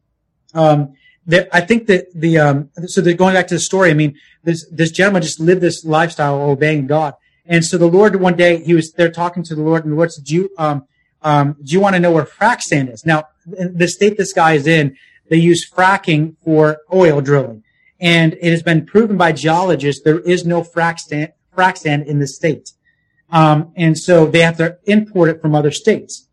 um, 0.54 0.93
that 1.28 1.50
I 1.54 1.62
think 1.62 1.88
that 1.88 2.08
the 2.14 2.40
um, 2.40 2.70
so 2.86 3.02
going 3.14 3.36
back 3.36 3.48
to 3.48 3.56
the 3.56 3.60
story, 3.60 3.92
I 3.92 3.94
mean, 3.94 4.18
this 4.44 4.66
this 4.72 4.92
gentleman 4.92 5.22
just 5.22 5.40
lived 5.40 5.62
this 5.62 5.86
lifestyle 5.86 6.42
obeying 6.42 6.88
God, 6.88 7.14
and 7.46 7.64
so 7.64 7.78
the 7.78 7.88
Lord 7.88 8.16
one 8.16 8.36
day 8.36 8.64
he 8.64 8.74
was 8.74 8.92
there 8.94 9.12
talking 9.12 9.44
to 9.44 9.56
the 9.56 9.62
Lord, 9.62 9.84
and 9.84 9.94
the 9.94 9.98
Lord 9.98 10.12
said, 10.12 10.26
"Do 10.26 10.36
you 10.36 10.50
um 10.58 10.86
um 11.22 11.58
do 11.64 11.74
you 11.74 11.80
want 11.80 11.96
to 11.96 12.00
know 12.00 12.12
where 12.12 12.26
frac 12.26 12.62
sand 12.62 12.90
is?" 12.90 13.06
Now, 13.06 13.26
the 13.46 13.88
state 13.88 14.18
this 14.18 14.34
guy 14.34 14.54
is 14.54 14.66
in, 14.66 14.98
they 15.30 15.38
use 15.38 15.70
fracking 15.70 16.38
for 16.44 16.80
oil 16.92 17.22
drilling, 17.22 17.64
and 18.00 18.34
it 18.34 18.52
has 18.52 18.64
been 18.64 18.86
proven 18.86 19.18
by 19.18 19.32
geologists 19.32 20.04
there 20.04 20.20
is 20.20 20.46
no 20.46 20.64
frac 20.64 21.00
sand 21.00 21.34
frac 21.56 21.78
sand 21.78 22.08
in 22.08 22.20
the 22.20 22.28
state, 22.28 22.72
um, 23.30 23.72
and 23.76 23.98
so 23.98 24.26
they 24.26 24.42
have 24.42 24.58
to 24.58 24.80
import 24.86 25.30
it 25.30 25.42
from 25.42 25.54
other 25.54 25.72
states. 25.72 26.28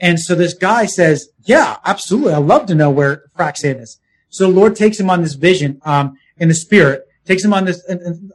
And 0.00 0.18
so 0.18 0.34
this 0.34 0.54
guy 0.54 0.86
says, 0.86 1.28
yeah, 1.42 1.76
absolutely. 1.84 2.32
I'd 2.32 2.38
love 2.44 2.64
to 2.66 2.74
know 2.74 2.90
where 2.90 3.24
frac 3.36 3.58
sand 3.58 3.80
is. 3.80 3.99
So 4.30 4.50
the 4.50 4.56
Lord 4.58 4.76
takes 4.76 4.98
him 4.98 5.10
on 5.10 5.22
this 5.22 5.34
vision, 5.34 5.80
um, 5.84 6.16
in 6.38 6.48
the 6.48 6.54
spirit, 6.54 7.06
takes 7.26 7.44
him 7.44 7.52
on 7.52 7.64
this, 7.64 7.82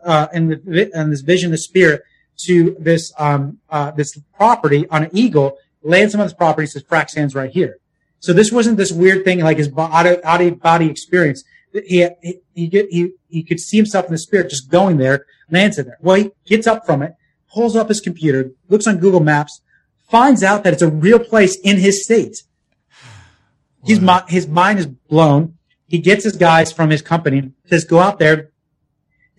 uh, 0.03 0.27
in, 0.33 0.49
the, 0.49 0.91
in 0.93 1.09
this 1.09 1.21
vision, 1.21 1.51
the 1.51 1.57
spirit 1.57 2.03
to 2.45 2.75
this, 2.79 3.11
um, 3.17 3.59
uh, 3.69 3.91
this 3.91 4.17
property 4.35 4.87
on 4.89 5.03
an 5.03 5.09
eagle, 5.13 5.57
lands 5.81 6.13
him 6.13 6.19
on 6.19 6.27
this 6.27 6.33
property, 6.33 6.67
says 6.67 6.83
frac 6.83 7.09
sand's 7.09 7.33
right 7.33 7.51
here. 7.51 7.77
So 8.19 8.33
this 8.33 8.51
wasn't 8.51 8.77
this 8.77 8.91
weird 8.91 9.23
thing 9.23 9.39
like 9.39 9.57
his 9.57 9.71
out 9.77 10.05
of, 10.05 10.19
out 10.23 10.41
of 10.41 10.59
body 10.59 10.89
experience. 10.89 11.43
He, 11.71 12.07
he, 12.21 12.39
he, 12.53 12.67
get, 12.67 12.87
he, 12.89 13.11
he 13.29 13.43
could 13.43 13.59
see 13.59 13.77
himself 13.77 14.05
in 14.05 14.11
the 14.11 14.17
spirit 14.17 14.49
just 14.49 14.69
going 14.69 14.97
there, 14.97 15.25
lands 15.49 15.77
in 15.77 15.85
there. 15.85 15.97
Well, 16.01 16.15
he 16.15 16.31
gets 16.45 16.67
up 16.67 16.85
from 16.85 17.01
it, 17.01 17.13
pulls 17.51 17.75
up 17.75 17.89
his 17.89 18.01
computer, 18.01 18.51
looks 18.69 18.87
on 18.87 18.97
Google 18.97 19.19
Maps, 19.19 19.61
finds 20.09 20.43
out 20.43 20.63
that 20.63 20.73
it's 20.73 20.81
a 20.81 20.89
real 20.89 21.19
place 21.19 21.57
in 21.63 21.77
his 21.77 22.03
state. 22.03 22.43
His, 23.83 23.99
his 24.27 24.47
mind 24.47 24.79
is 24.79 24.87
blown. 24.87 25.54
He 25.95 26.01
gets 26.01 26.25
his 26.25 26.35
guys 26.35 26.73
from 26.73 26.89
his 26.89 27.01
company, 27.01 27.53
says, 27.67 27.85
go 27.85 27.99
out 27.99 28.19
there, 28.19 28.51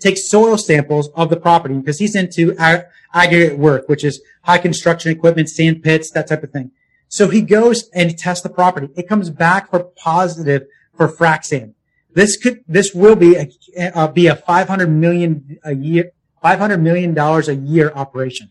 take 0.00 0.16
soil 0.16 0.56
samples 0.56 1.10
of 1.10 1.28
the 1.28 1.36
property 1.36 1.74
because 1.74 1.98
he's 1.98 2.16
into 2.16 2.56
ag- 2.56 2.86
aggregate 3.12 3.58
work, 3.58 3.90
which 3.90 4.02
is 4.02 4.22
high 4.44 4.56
construction 4.56 5.12
equipment, 5.12 5.50
sand 5.50 5.82
pits, 5.82 6.10
that 6.12 6.28
type 6.28 6.42
of 6.42 6.52
thing. 6.52 6.70
So 7.08 7.28
he 7.28 7.42
goes 7.42 7.90
and 7.92 8.16
tests 8.16 8.42
the 8.42 8.48
property. 8.48 8.88
It 8.96 9.06
comes 9.06 9.28
back 9.28 9.68
for 9.68 9.80
positive 9.84 10.62
for 10.96 11.14
frac 11.14 11.44
sand. 11.44 11.74
This 12.14 12.38
could, 12.38 12.64
this 12.66 12.94
will 12.94 13.16
be 13.16 13.36
a, 13.36 13.50
uh, 13.94 14.08
be 14.08 14.26
a 14.26 14.36
500 14.36 14.86
million 14.88 15.58
a 15.62 15.74
year, 15.74 16.12
500 16.40 16.78
million 16.78 17.12
dollars 17.12 17.50
a 17.50 17.54
year 17.54 17.92
operation. 17.94 18.50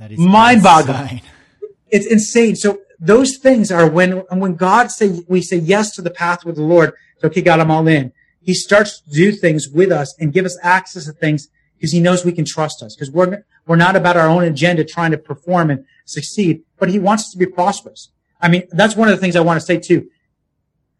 That 0.00 0.10
is 0.10 0.18
Mind-boggling. 0.18 1.22
It's 1.92 2.06
insane. 2.06 2.56
So 2.56 2.80
those 2.98 3.36
things 3.36 3.70
are 3.70 3.88
when, 3.88 4.24
and 4.32 4.40
when 4.40 4.56
God 4.56 4.90
say, 4.90 5.20
we 5.28 5.42
say 5.42 5.58
yes 5.58 5.94
to 5.94 6.02
the 6.02 6.10
path 6.10 6.44
with 6.44 6.56
the 6.56 6.62
Lord. 6.62 6.92
So, 7.18 7.28
he 7.30 7.42
got 7.42 7.60
I'm 7.60 7.70
all 7.70 7.86
in. 7.88 8.12
He 8.40 8.54
starts 8.54 9.00
to 9.00 9.10
do 9.10 9.32
things 9.32 9.68
with 9.68 9.90
us 9.90 10.14
and 10.20 10.32
give 10.32 10.44
us 10.44 10.58
access 10.62 11.06
to 11.06 11.12
things 11.12 11.48
because 11.76 11.92
he 11.92 12.00
knows 12.00 12.24
we 12.24 12.32
can 12.32 12.44
trust 12.44 12.82
us 12.82 12.94
because 12.94 13.10
we're, 13.10 13.44
we're 13.66 13.76
not 13.76 13.96
about 13.96 14.16
our 14.16 14.28
own 14.28 14.44
agenda 14.44 14.84
trying 14.84 15.10
to 15.10 15.18
perform 15.18 15.70
and 15.70 15.84
succeed, 16.04 16.62
but 16.78 16.88
he 16.88 16.98
wants 16.98 17.24
us 17.24 17.30
to 17.32 17.38
be 17.38 17.46
prosperous. 17.46 18.10
I 18.40 18.48
mean, 18.48 18.64
that's 18.70 18.96
one 18.96 19.08
of 19.08 19.14
the 19.14 19.20
things 19.20 19.36
I 19.36 19.40
want 19.40 19.60
to 19.60 19.66
say 19.66 19.78
too. 19.78 20.08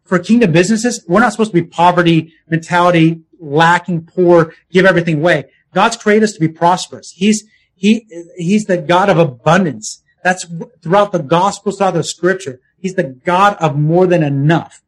For 0.03 0.19
kingdom 0.19 0.51
businesses, 0.51 1.03
we're 1.07 1.19
not 1.19 1.31
supposed 1.31 1.51
to 1.51 1.61
be 1.61 1.67
poverty 1.67 2.33
mentality, 2.49 3.21
lacking, 3.39 4.05
poor, 4.05 4.53
give 4.71 4.85
everything 4.85 5.17
away. 5.19 5.45
God's 5.73 5.97
created 5.97 6.23
us 6.23 6.33
to 6.33 6.39
be 6.39 6.47
prosperous. 6.47 7.11
He's, 7.15 7.43
he, 7.75 8.05
he's 8.37 8.65
the 8.65 8.77
God 8.77 9.09
of 9.09 9.17
abundance. 9.17 10.01
That's 10.23 10.45
throughout 10.81 11.11
the 11.11 11.19
gospel, 11.19 11.71
throughout 11.71 11.93
the 11.93 12.03
scripture. 12.03 12.59
He's 12.77 12.95
the 12.95 13.03
God 13.03 13.57
of 13.59 13.77
more 13.77 14.07
than 14.07 14.23
enough. 14.23 14.81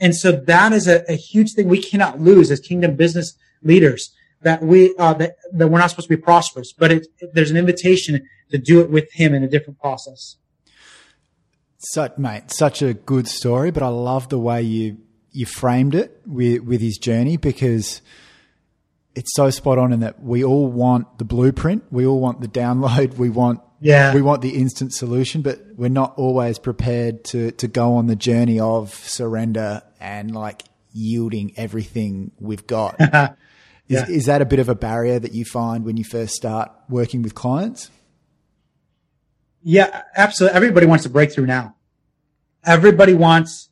And 0.00 0.14
so 0.14 0.32
that 0.32 0.72
is 0.72 0.88
a, 0.88 1.04
a 1.10 1.16
huge 1.16 1.52
thing 1.52 1.68
we 1.68 1.80
cannot 1.80 2.20
lose 2.20 2.50
as 2.50 2.60
kingdom 2.60 2.96
business 2.96 3.36
leaders 3.62 4.12
that 4.42 4.62
we, 4.62 4.94
uh, 4.98 5.14
that, 5.14 5.36
that 5.52 5.68
we're 5.68 5.78
not 5.78 5.90
supposed 5.90 6.08
to 6.08 6.16
be 6.16 6.20
prosperous, 6.20 6.72
but 6.72 6.92
it, 6.92 7.06
there's 7.32 7.50
an 7.50 7.56
invitation 7.56 8.26
to 8.50 8.58
do 8.58 8.80
it 8.80 8.90
with 8.90 9.10
him 9.12 9.34
in 9.34 9.42
a 9.42 9.48
different 9.48 9.78
process. 9.80 10.36
Such, 11.78 12.16
mate, 12.18 12.50
such 12.50 12.82
a 12.82 12.94
good 12.94 13.28
story, 13.28 13.70
but 13.70 13.82
I 13.82 13.88
love 13.88 14.28
the 14.28 14.38
way 14.38 14.62
you 14.62 14.98
you 15.32 15.44
framed 15.44 15.96
it 15.96 16.20
with 16.24 16.62
with 16.62 16.80
his 16.80 16.96
journey 16.96 17.36
because 17.36 18.00
it's 19.14 19.34
so 19.34 19.50
spot 19.50 19.78
on 19.78 19.92
in 19.92 20.00
that 20.00 20.22
we 20.22 20.44
all 20.44 20.68
want 20.68 21.18
the 21.18 21.24
blueprint, 21.24 21.84
we 21.90 22.06
all 22.06 22.20
want 22.20 22.40
the 22.40 22.48
download, 22.48 23.14
we 23.18 23.30
want 23.30 23.60
Yeah. 23.84 24.14
we 24.14 24.22
want 24.22 24.40
the 24.40 24.56
instant 24.56 24.94
solution, 24.94 25.42
but 25.42 25.60
we're 25.76 25.90
not 25.90 26.14
always 26.16 26.58
prepared 26.58 27.22
to 27.26 27.50
to 27.52 27.68
go 27.68 27.94
on 27.96 28.06
the 28.06 28.16
journey 28.16 28.58
of 28.58 28.94
surrender 28.94 29.82
and 30.00 30.34
like 30.34 30.62
yielding 30.92 31.52
everything 31.56 32.32
we've 32.40 32.66
got. 32.66 32.96
Is, 33.86 34.00
Yeah. 34.00 34.06
is 34.08 34.24
that 34.24 34.40
a 34.40 34.46
bit 34.46 34.60
of 34.60 34.70
a 34.70 34.74
barrier 34.74 35.18
that 35.18 35.34
you 35.34 35.44
find 35.44 35.84
when 35.84 35.98
you 35.98 36.04
first 36.04 36.34
start 36.34 36.72
working 36.88 37.20
with 37.20 37.34
clients? 37.34 37.90
Yeah, 39.62 40.02
absolutely. 40.16 40.56
Everybody 40.56 40.86
wants 40.86 41.04
a 41.04 41.10
breakthrough 41.10 41.44
now. 41.46 41.74
Everybody 42.64 43.12
wants 43.12 43.68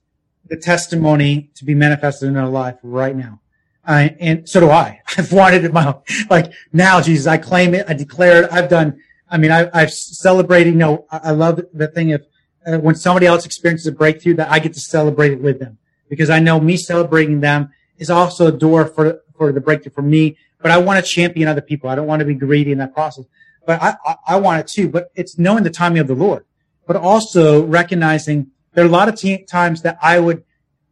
the 0.48 0.56
testimony 0.58 1.50
to 1.54 1.64
be 1.64 1.74
manifested 1.74 2.28
in 2.28 2.34
their 2.34 2.46
life 2.46 2.76
right 2.82 3.16
now. 3.16 3.40
Uh, 3.86 4.10
and 4.20 4.46
so 4.48 4.60
do 4.60 4.70
I. 4.70 5.00
I've 5.16 5.32
wanted 5.32 5.64
it 5.64 5.72
my, 5.72 5.94
like 6.28 6.52
now, 6.74 7.00
Jesus, 7.00 7.26
I 7.26 7.38
claim 7.38 7.74
it. 7.74 7.86
I 7.88 7.94
declare 7.94 8.44
it. 8.44 8.52
I've 8.52 8.68
done, 8.68 9.00
I 9.32 9.38
mean, 9.38 9.50
I, 9.50 9.70
I've 9.72 9.90
celebrated, 9.90 10.74
you 10.74 10.78
know, 10.78 11.06
I, 11.10 11.30
love 11.30 11.58
the 11.72 11.88
thing 11.88 12.12
of 12.12 12.26
uh, 12.66 12.76
when 12.78 12.94
somebody 12.94 13.26
else 13.26 13.46
experiences 13.46 13.86
a 13.86 13.92
breakthrough 13.92 14.34
that 14.34 14.52
I 14.52 14.58
get 14.58 14.74
to 14.74 14.80
celebrate 14.80 15.32
it 15.32 15.40
with 15.40 15.58
them 15.58 15.78
because 16.10 16.28
I 16.28 16.38
know 16.38 16.60
me 16.60 16.76
celebrating 16.76 17.40
them 17.40 17.72
is 17.96 18.10
also 18.10 18.48
a 18.48 18.52
door 18.52 18.84
for, 18.84 19.22
for 19.34 19.50
the 19.50 19.60
breakthrough 19.60 19.92
for 19.92 20.02
me. 20.02 20.36
But 20.60 20.70
I 20.70 20.76
want 20.76 21.02
to 21.02 21.10
champion 21.10 21.48
other 21.48 21.62
people. 21.62 21.88
I 21.88 21.94
don't 21.94 22.06
want 22.06 22.20
to 22.20 22.26
be 22.26 22.34
greedy 22.34 22.72
in 22.72 22.78
that 22.78 22.92
process, 22.92 23.24
but 23.66 23.82
I, 23.82 23.96
I, 24.04 24.16
I 24.28 24.36
want 24.36 24.60
it 24.60 24.66
too. 24.68 24.88
But 24.88 25.10
it's 25.14 25.38
knowing 25.38 25.64
the 25.64 25.70
timing 25.70 25.98
of 25.98 26.08
the 26.08 26.14
Lord, 26.14 26.44
but 26.86 26.96
also 26.96 27.64
recognizing 27.64 28.50
there 28.74 28.84
are 28.84 28.86
a 28.86 28.90
lot 28.90 29.08
of 29.08 29.16
t- 29.16 29.44
times 29.44 29.80
that 29.82 29.98
I 30.02 30.20
would 30.20 30.44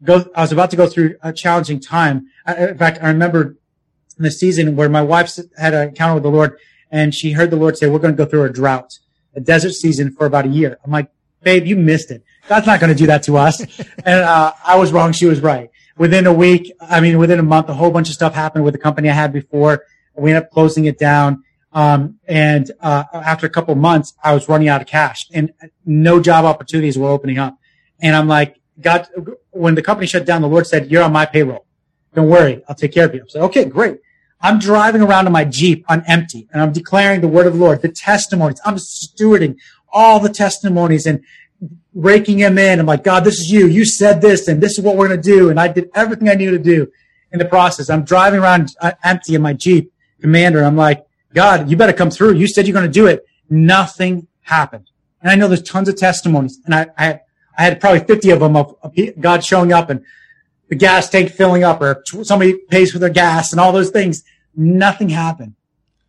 go, 0.02 0.24
I 0.34 0.40
was 0.40 0.50
about 0.50 0.70
to 0.70 0.76
go 0.76 0.86
through 0.86 1.16
a 1.22 1.32
challenging 1.32 1.78
time. 1.78 2.28
I, 2.46 2.68
in 2.68 2.78
fact, 2.78 3.00
I 3.02 3.08
remember 3.08 3.56
in 4.16 4.24
the 4.24 4.30
season 4.30 4.76
where 4.76 4.88
my 4.88 5.02
wife 5.02 5.38
had 5.58 5.74
an 5.74 5.88
encounter 5.88 6.14
with 6.14 6.22
the 6.22 6.30
Lord 6.30 6.58
and 6.90 7.14
she 7.14 7.32
heard 7.32 7.50
the 7.50 7.56
Lord 7.56 7.76
say, 7.76 7.88
we're 7.88 7.98
going 7.98 8.14
to 8.14 8.24
go 8.24 8.28
through 8.28 8.44
a 8.44 8.50
drought, 8.50 8.98
a 9.34 9.40
desert 9.40 9.72
season 9.72 10.12
for 10.12 10.26
about 10.26 10.46
a 10.46 10.48
year. 10.48 10.78
I'm 10.84 10.90
like, 10.90 11.10
babe, 11.42 11.66
you 11.66 11.76
missed 11.76 12.10
it. 12.10 12.24
God's 12.48 12.66
not 12.66 12.80
going 12.80 12.92
to 12.92 12.98
do 12.98 13.06
that 13.06 13.22
to 13.24 13.36
us. 13.36 13.60
and, 14.04 14.20
uh, 14.20 14.52
I 14.64 14.76
was 14.76 14.92
wrong. 14.92 15.12
She 15.12 15.26
was 15.26 15.40
right. 15.40 15.70
Within 15.96 16.26
a 16.26 16.32
week, 16.32 16.72
I 16.80 17.00
mean, 17.00 17.18
within 17.18 17.38
a 17.38 17.42
month, 17.42 17.68
a 17.68 17.74
whole 17.74 17.90
bunch 17.90 18.08
of 18.08 18.14
stuff 18.14 18.34
happened 18.34 18.64
with 18.64 18.74
the 18.74 18.78
company 18.78 19.08
I 19.08 19.14
had 19.14 19.32
before. 19.32 19.84
We 20.16 20.30
ended 20.30 20.44
up 20.44 20.50
closing 20.50 20.86
it 20.86 20.98
down. 20.98 21.44
Um, 21.72 22.18
and, 22.26 22.70
uh, 22.80 23.04
after 23.12 23.46
a 23.46 23.50
couple 23.50 23.72
of 23.72 23.78
months, 23.78 24.14
I 24.24 24.34
was 24.34 24.48
running 24.48 24.68
out 24.68 24.80
of 24.80 24.88
cash 24.88 25.26
and 25.32 25.52
no 25.84 26.20
job 26.20 26.44
opportunities 26.44 26.98
were 26.98 27.08
opening 27.08 27.38
up. 27.38 27.56
And 28.00 28.16
I'm 28.16 28.26
like, 28.26 28.56
God, 28.80 29.06
when 29.50 29.74
the 29.74 29.82
company 29.82 30.06
shut 30.06 30.24
down, 30.24 30.42
the 30.42 30.48
Lord 30.48 30.66
said, 30.66 30.90
you're 30.90 31.02
on 31.02 31.12
my 31.12 31.26
payroll. 31.26 31.66
Don't 32.14 32.28
worry. 32.28 32.62
I'll 32.68 32.74
take 32.74 32.92
care 32.92 33.06
of 33.06 33.14
you. 33.14 33.22
I 33.22 33.28
said, 33.28 33.42
okay, 33.42 33.64
great. 33.66 33.98
I'm 34.40 34.58
driving 34.58 35.02
around 35.02 35.26
in 35.26 35.32
my 35.32 35.44
Jeep 35.44 35.84
on 35.88 36.02
empty 36.06 36.48
and 36.52 36.62
I'm 36.62 36.72
declaring 36.72 37.20
the 37.20 37.28
word 37.28 37.46
of 37.46 37.54
the 37.54 37.58
Lord, 37.58 37.82
the 37.82 37.88
testimonies. 37.88 38.60
I'm 38.64 38.76
stewarding 38.76 39.56
all 39.92 40.18
the 40.20 40.30
testimonies 40.30 41.06
and 41.06 41.22
raking 41.94 42.38
them 42.38 42.56
in. 42.56 42.78
I'm 42.78 42.86
like, 42.86 43.04
God, 43.04 43.24
this 43.24 43.38
is 43.38 43.50
you. 43.52 43.66
You 43.66 43.84
said 43.84 44.20
this 44.20 44.48
and 44.48 44.62
this 44.62 44.78
is 44.78 44.84
what 44.84 44.96
we're 44.96 45.08
going 45.08 45.20
to 45.20 45.28
do. 45.28 45.50
And 45.50 45.60
I 45.60 45.68
did 45.68 45.90
everything 45.94 46.28
I 46.28 46.34
needed 46.34 46.52
to 46.52 46.70
do 46.70 46.90
in 47.32 47.38
the 47.38 47.44
process. 47.44 47.90
I'm 47.90 48.04
driving 48.04 48.40
around 48.40 48.74
uh, 48.80 48.92
empty 49.04 49.34
in 49.34 49.42
my 49.42 49.52
Jeep 49.52 49.92
commander. 50.20 50.64
I'm 50.64 50.76
like, 50.76 51.04
God, 51.34 51.70
you 51.70 51.76
better 51.76 51.92
come 51.92 52.10
through. 52.10 52.34
You 52.34 52.48
said 52.48 52.66
you're 52.66 52.74
going 52.74 52.86
to 52.86 52.92
do 52.92 53.06
it. 53.06 53.26
Nothing 53.50 54.26
happened. 54.42 54.90
And 55.20 55.30
I 55.30 55.34
know 55.34 55.48
there's 55.48 55.62
tons 55.62 55.88
of 55.88 55.96
testimonies 55.96 56.58
and 56.64 56.74
I, 56.74 56.86
I 56.96 57.04
had, 57.04 57.20
I 57.58 57.62
had 57.64 57.80
probably 57.80 58.00
50 58.00 58.30
of 58.30 58.40
them 58.40 58.56
of 58.56 58.74
God 59.20 59.44
showing 59.44 59.72
up 59.72 59.90
and 59.90 60.02
the 60.70 60.76
gas 60.76 61.10
tank 61.10 61.30
filling 61.32 61.64
up 61.64 61.82
or 61.82 62.02
somebody 62.22 62.56
pays 62.70 62.92
for 62.92 62.98
their 62.98 63.10
gas 63.10 63.52
and 63.52 63.60
all 63.60 63.72
those 63.72 63.90
things. 63.90 64.22
Nothing 64.54 65.10
happened. 65.10 65.54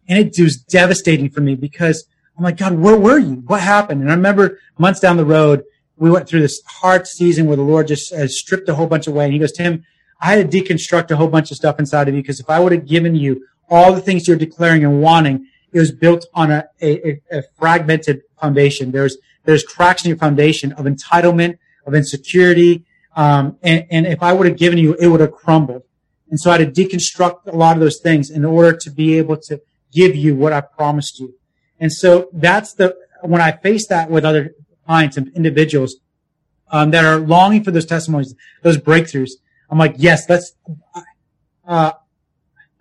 And 0.07 0.19
it 0.19 0.41
was 0.41 0.57
devastating 0.57 1.29
for 1.29 1.41
me 1.41 1.55
because 1.55 2.05
I'm 2.37 2.43
like, 2.43 2.57
God, 2.57 2.73
where 2.73 2.97
were 2.97 3.19
you? 3.19 3.43
What 3.47 3.61
happened? 3.61 4.01
And 4.01 4.11
I 4.11 4.15
remember 4.15 4.59
months 4.77 4.99
down 4.99 5.17
the 5.17 5.25
road, 5.25 5.63
we 5.97 6.11
went 6.11 6.27
through 6.27 6.41
this 6.41 6.61
hard 6.65 7.07
season 7.07 7.47
where 7.47 7.57
the 7.57 7.63
Lord 7.63 7.87
just 7.87 8.13
has 8.13 8.37
stripped 8.37 8.69
a 8.69 8.75
whole 8.75 8.87
bunch 8.87 9.07
away. 9.07 9.25
And 9.25 9.33
he 9.33 9.39
goes, 9.39 9.51
Tim, 9.51 9.83
I 10.21 10.35
had 10.35 10.51
to 10.51 10.61
deconstruct 10.61 11.09
a 11.09 11.15
whole 11.15 11.27
bunch 11.27 11.49
of 11.49 11.57
stuff 11.57 11.79
inside 11.79 12.07
of 12.07 12.15
you 12.15 12.21
because 12.21 12.39
if 12.39 12.49
I 12.49 12.59
would 12.59 12.71
have 12.71 12.87
given 12.87 13.15
you 13.15 13.47
all 13.69 13.93
the 13.93 14.01
things 14.01 14.27
you're 14.27 14.37
declaring 14.37 14.83
and 14.83 15.01
wanting, 15.01 15.47
it 15.73 15.79
was 15.79 15.91
built 15.91 16.27
on 16.35 16.51
a, 16.51 16.67
a, 16.81 17.21
a 17.31 17.43
fragmented 17.57 18.21
foundation. 18.39 18.91
There's, 18.91 19.17
there's 19.45 19.63
cracks 19.63 20.05
in 20.05 20.09
your 20.09 20.17
foundation 20.17 20.71
of 20.73 20.85
entitlement, 20.85 21.57
of 21.87 21.95
insecurity. 21.95 22.85
Um, 23.15 23.57
and, 23.61 23.85
and 23.89 24.07
if 24.07 24.23
I 24.23 24.33
would 24.33 24.47
have 24.47 24.57
given 24.57 24.77
you, 24.77 24.93
it 24.95 25.07
would 25.07 25.19
have 25.19 25.33
crumbled. 25.33 25.83
And 26.29 26.39
so 26.39 26.49
I 26.49 26.57
had 26.57 26.73
to 26.73 26.81
deconstruct 26.83 27.47
a 27.47 27.55
lot 27.55 27.75
of 27.75 27.81
those 27.81 27.99
things 27.99 28.29
in 28.29 28.45
order 28.45 28.75
to 28.77 28.89
be 28.89 29.17
able 29.17 29.37
to 29.37 29.61
give 29.91 30.15
you 30.15 30.35
what 30.35 30.53
I 30.53 30.61
promised 30.61 31.19
you. 31.19 31.35
And 31.79 31.91
so 31.91 32.29
that's 32.31 32.73
the, 32.73 32.95
when 33.21 33.41
I 33.41 33.51
face 33.51 33.87
that 33.87 34.09
with 34.09 34.23
other 34.23 34.55
clients 34.85 35.17
and 35.17 35.31
individuals, 35.35 35.97
um, 36.71 36.91
that 36.91 37.03
are 37.03 37.19
longing 37.19 37.63
for 37.63 37.71
those 37.71 37.85
testimonies, 37.85 38.33
those 38.63 38.77
breakthroughs, 38.77 39.31
I'm 39.69 39.77
like, 39.77 39.95
yes, 39.97 40.25
that's, 40.25 40.53
uh, 41.67 41.91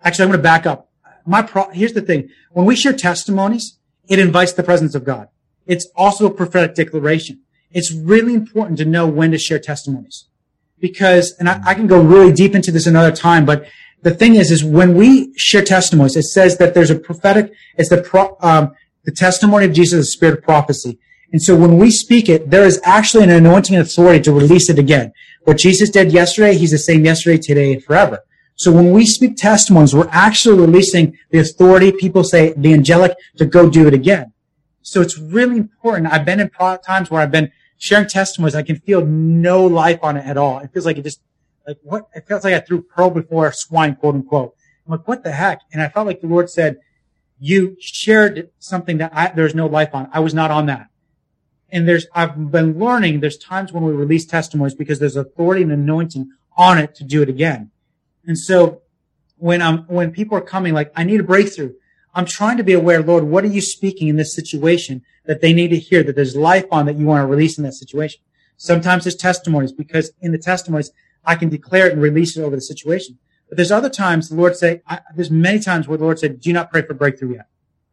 actually, 0.01 0.23
I'm 0.23 0.29
going 0.29 0.39
to 0.39 0.43
back 0.43 0.65
up. 0.65 0.89
My 1.25 1.41
pro, 1.41 1.69
here's 1.69 1.93
the 1.93 2.01
thing. 2.01 2.29
When 2.51 2.65
we 2.65 2.75
share 2.75 2.93
testimonies, 2.93 3.77
it 4.07 4.17
invites 4.17 4.53
the 4.53 4.63
presence 4.63 4.95
of 4.95 5.03
God. 5.03 5.27
It's 5.65 5.87
also 5.95 6.25
a 6.25 6.31
prophetic 6.31 6.75
declaration. 6.75 7.41
It's 7.73 7.93
really 7.93 8.33
important 8.33 8.77
to 8.79 8.85
know 8.85 9.07
when 9.07 9.31
to 9.31 9.37
share 9.37 9.59
testimonies 9.59 10.25
because, 10.79 11.33
and 11.39 11.47
I, 11.47 11.61
I 11.65 11.73
can 11.73 11.87
go 11.87 12.01
really 12.01 12.33
deep 12.33 12.55
into 12.55 12.71
this 12.71 12.87
another 12.87 13.11
time, 13.11 13.45
but 13.45 13.65
the 14.01 14.11
thing 14.11 14.35
is, 14.35 14.51
is 14.51 14.63
when 14.63 14.95
we 14.95 15.31
share 15.37 15.63
testimonies, 15.63 16.17
it 16.17 16.23
says 16.23 16.57
that 16.57 16.73
there's 16.73 16.89
a 16.89 16.95
prophetic, 16.95 17.53
it's 17.77 17.89
the 17.89 18.01
pro, 18.01 18.35
um, 18.41 18.73
the 19.03 19.11
testimony 19.11 19.65
of 19.65 19.73
Jesus, 19.73 19.99
the 19.99 20.05
spirit 20.05 20.39
of 20.39 20.43
prophecy. 20.43 20.97
And 21.31 21.41
so 21.41 21.55
when 21.55 21.77
we 21.77 21.91
speak 21.91 22.27
it, 22.27 22.49
there 22.49 22.65
is 22.65 22.81
actually 22.83 23.23
an 23.23 23.29
anointing 23.29 23.77
authority 23.77 24.21
to 24.23 24.33
release 24.33 24.69
it 24.69 24.79
again. 24.79 25.13
What 25.43 25.57
Jesus 25.57 25.89
did 25.89 26.11
yesterday, 26.11 26.55
he's 26.55 26.71
the 26.71 26.77
same 26.77 27.05
yesterday, 27.05 27.37
today, 27.37 27.73
and 27.73 27.83
forever. 27.83 28.19
So 28.55 28.71
when 28.71 28.91
we 28.91 29.05
speak 29.05 29.37
testimonies, 29.37 29.95
we're 29.95 30.09
actually 30.09 30.59
releasing 30.59 31.17
the 31.29 31.39
authority, 31.39 31.91
people 31.91 32.23
say 32.23 32.53
the 32.57 32.73
angelic, 32.73 33.15
to 33.37 33.45
go 33.45 33.69
do 33.69 33.87
it 33.87 33.93
again. 33.93 34.33
So 34.81 35.01
it's 35.01 35.17
really 35.17 35.57
important. 35.57 36.11
I've 36.11 36.25
been 36.25 36.39
in 36.39 36.49
times 36.49 37.09
where 37.09 37.21
I've 37.21 37.31
been 37.31 37.51
sharing 37.81 38.07
testimonies. 38.07 38.53
I 38.53 38.61
can 38.61 38.75
feel 38.75 39.03
no 39.03 39.65
life 39.65 39.97
on 40.03 40.15
it 40.15 40.23
at 40.23 40.37
all. 40.37 40.59
It 40.59 40.71
feels 40.71 40.85
like 40.85 40.99
it 40.99 41.01
just, 41.01 41.19
like 41.65 41.79
what, 41.81 42.07
it 42.13 42.27
feels 42.27 42.43
like 42.43 42.53
I 42.53 42.59
threw 42.59 42.83
pearl 42.83 43.09
before 43.09 43.51
swine, 43.51 43.95
quote 43.95 44.13
unquote. 44.13 44.53
I'm 44.85 44.91
like, 44.91 45.07
what 45.07 45.23
the 45.23 45.31
heck? 45.31 45.61
And 45.73 45.81
I 45.81 45.89
felt 45.89 46.05
like 46.05 46.21
the 46.21 46.27
Lord 46.27 46.47
said, 46.47 46.77
you 47.39 47.75
shared 47.79 48.51
something 48.59 48.99
that 48.99 49.11
I, 49.15 49.31
there's 49.35 49.55
no 49.55 49.65
life 49.65 49.95
on. 49.95 50.07
I 50.13 50.19
was 50.19 50.31
not 50.31 50.51
on 50.51 50.67
that. 50.67 50.89
And 51.71 51.87
there's, 51.87 52.05
I've 52.13 52.51
been 52.51 52.77
learning 52.77 53.19
there's 53.19 53.39
times 53.39 53.73
when 53.73 53.83
we 53.83 53.93
release 53.93 54.27
testimonies 54.27 54.75
because 54.75 54.99
there's 54.99 55.15
authority 55.15 55.63
and 55.63 55.71
anointing 55.71 56.29
on 56.55 56.77
it 56.77 56.93
to 56.95 57.03
do 57.03 57.23
it 57.23 57.29
again. 57.29 57.71
And 58.27 58.37
so 58.37 58.83
when 59.37 59.59
I'm, 59.59 59.79
when 59.87 60.11
people 60.11 60.37
are 60.37 60.41
coming, 60.41 60.75
like, 60.75 60.91
I 60.95 61.03
need 61.03 61.19
a 61.19 61.23
breakthrough. 61.23 61.73
I'm 62.13 62.25
trying 62.25 62.57
to 62.57 62.63
be 62.63 62.73
aware, 62.73 63.01
Lord, 63.01 63.23
what 63.23 63.43
are 63.43 63.47
you 63.47 63.61
speaking 63.61 64.07
in 64.07 64.17
this 64.17 64.35
situation 64.35 65.03
that 65.25 65.41
they 65.41 65.53
need 65.53 65.69
to 65.69 65.79
hear 65.79 66.03
that 66.03 66.15
there's 66.15 66.35
life 66.35 66.65
on 66.71 66.85
that 66.85 66.97
you 66.97 67.05
want 67.05 67.23
to 67.23 67.27
release 67.27 67.57
in 67.57 67.63
that 67.63 67.73
situation? 67.73 68.21
Sometimes 68.57 69.05
there's 69.05 69.15
testimonies 69.15 69.71
because 69.71 70.11
in 70.19 70.31
the 70.31 70.37
testimonies, 70.37 70.91
I 71.25 71.35
can 71.35 71.49
declare 71.49 71.87
it 71.87 71.93
and 71.93 72.01
release 72.01 72.37
it 72.37 72.41
over 72.41 72.55
the 72.55 72.61
situation. 72.61 73.17
But 73.47 73.57
there's 73.57 73.71
other 73.71 73.89
times 73.89 74.29
the 74.29 74.35
Lord 74.35 74.55
say, 74.55 74.81
I, 74.87 74.99
there's 75.15 75.31
many 75.31 75.59
times 75.59 75.87
where 75.87 75.97
the 75.97 76.03
Lord 76.03 76.19
said, 76.19 76.39
do 76.39 76.53
not 76.53 76.71
pray 76.71 76.81
for 76.83 76.93
breakthrough 76.93 77.35
yet. 77.35 77.47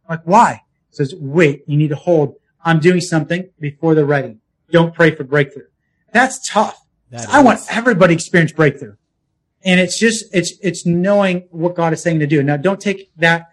I'm 0.08 0.16
like, 0.16 0.26
why? 0.26 0.62
He 0.90 0.96
says, 0.96 1.14
wait, 1.16 1.64
you 1.66 1.76
need 1.76 1.88
to 1.88 1.96
hold. 1.96 2.36
I'm 2.64 2.80
doing 2.80 3.00
something 3.00 3.50
before 3.60 3.94
they're 3.94 4.04
ready. 4.04 4.38
Don't 4.70 4.94
pray 4.94 5.10
for 5.14 5.24
breakthrough. 5.24 5.66
That's 6.12 6.48
tough. 6.48 6.80
That 7.10 7.28
I 7.28 7.42
want 7.42 7.60
everybody 7.70 8.14
to 8.14 8.18
experience 8.18 8.52
breakthrough. 8.52 8.96
And 9.64 9.80
it's 9.80 9.98
just, 9.98 10.26
it's, 10.32 10.54
it's 10.62 10.86
knowing 10.86 11.48
what 11.50 11.74
God 11.74 11.92
is 11.92 12.02
saying 12.02 12.20
to 12.20 12.26
do. 12.26 12.42
Now 12.42 12.56
don't 12.56 12.80
take 12.80 13.10
that, 13.16 13.48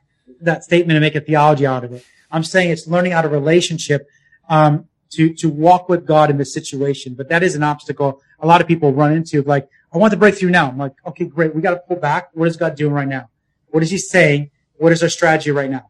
that 0.46 0.64
statement 0.64 0.98
and 0.98 1.02
make 1.02 1.16
a 1.16 1.22
theology 1.22 1.66
out 1.66 1.84
of 1.84 1.94
it. 1.94 2.06
I'm 2.32 2.44
saying 2.44 2.72
it's 2.72 2.88
learning 2.88 3.14
out 3.14 3.26
of 3.26 3.32
relationship, 3.32 4.08
um, 4.50 4.88
to, 5.12 5.34
to 5.36 5.48
walk 5.48 5.88
with 5.88 6.06
God 6.06 6.30
in 6.30 6.38
this 6.38 6.54
situation. 6.54 7.14
But 7.14 7.30
that 7.30 7.44
is 7.44 7.56
an 7.56 7.64
obstacle 7.64 8.22
a 8.40 8.48
lot 8.48 8.62
of 8.62 8.68
people 8.68 8.94
run 8.94 9.14
into 9.14 9.42
like, 9.44 9.70
I 9.94 9.98
want 9.98 10.12
the 10.12 10.18
breakthrough 10.18 10.50
now. 10.50 10.68
I'm 10.68 10.78
like, 10.78 10.94
okay, 11.06 11.26
great. 11.26 11.56
We 11.56 11.62
got 11.62 11.72
to 11.72 11.78
pull 11.78 11.98
back. 11.98 12.30
What 12.34 12.48
is 12.48 12.58
God 12.58 12.76
doing 12.76 12.94
right 12.94 13.08
now? 13.08 13.30
What 13.68 13.84
is 13.84 13.92
he 13.92 13.98
saying? 13.98 14.52
What 14.78 14.92
is 14.92 15.02
our 15.02 15.10
strategy 15.10 15.52
right 15.52 15.70
now? 15.70 15.90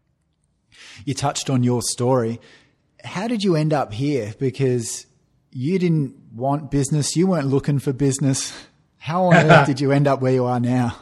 You 1.06 1.14
touched 1.14 1.50
on 1.50 1.64
your 1.64 1.82
story. 1.82 2.40
How 3.04 3.28
did 3.28 3.44
you 3.44 3.56
end 3.56 3.74
up 3.74 3.94
here? 3.94 4.34
Because 4.40 5.06
you 5.52 5.80
didn't 5.80 6.16
want 6.34 6.72
business. 6.72 7.16
You 7.16 7.28
weren't 7.28 7.48
looking 7.48 7.80
for 7.80 7.94
business. 7.94 8.54
How 8.98 9.26
on 9.26 9.34
earth 9.52 9.68
did 9.68 9.80
you 9.80 9.92
end 9.92 10.08
up 10.08 10.22
where 10.22 10.34
you 10.34 10.46
are 10.46 10.60
now? 10.60 10.98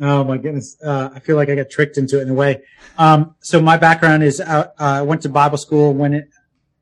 Oh 0.00 0.24
my 0.24 0.36
goodness. 0.36 0.76
Uh, 0.82 1.10
I 1.14 1.20
feel 1.20 1.36
like 1.36 1.48
I 1.48 1.54
got 1.54 1.70
tricked 1.70 1.96
into 1.96 2.18
it 2.18 2.22
in 2.22 2.30
a 2.30 2.34
way. 2.34 2.62
Um, 2.98 3.34
so 3.40 3.60
my 3.60 3.78
background 3.78 4.22
is, 4.22 4.40
uh, 4.40 4.68
I 4.78 5.02
went 5.02 5.22
to 5.22 5.30
Bible 5.30 5.56
school 5.56 5.94
when 5.94 6.12
it, 6.12 6.28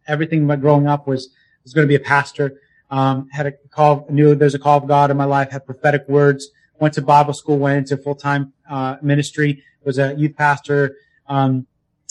everything 0.09 0.47
growing 0.61 0.89
up 0.89 1.07
was, 1.07 1.31
was 1.63 1.73
going 1.73 1.87
to 1.87 1.89
be 1.89 1.95
a 1.95 2.01
pastor. 2.01 2.61
Um, 2.91 3.29
had 3.31 3.47
a 3.47 3.53
call, 3.71 4.07
knew 4.11 4.35
there's 4.35 4.55
a 4.55 4.59
call 4.59 4.79
of 4.79 4.89
God 4.89 5.11
in 5.11 5.17
my 5.17 5.25
life, 5.25 5.51
had 5.51 5.65
prophetic 5.65 6.09
words, 6.09 6.51
went 6.81 6.95
to 6.95 7.03
Bible 7.03 7.33
school, 7.33 7.57
went 7.57 7.79
into 7.79 7.97
full-time, 7.97 8.53
uh, 8.69 8.97
ministry, 9.01 9.63
was 9.85 9.99
a 9.99 10.15
youth 10.15 10.37
pastor. 10.37 10.97
Um, 11.29 11.67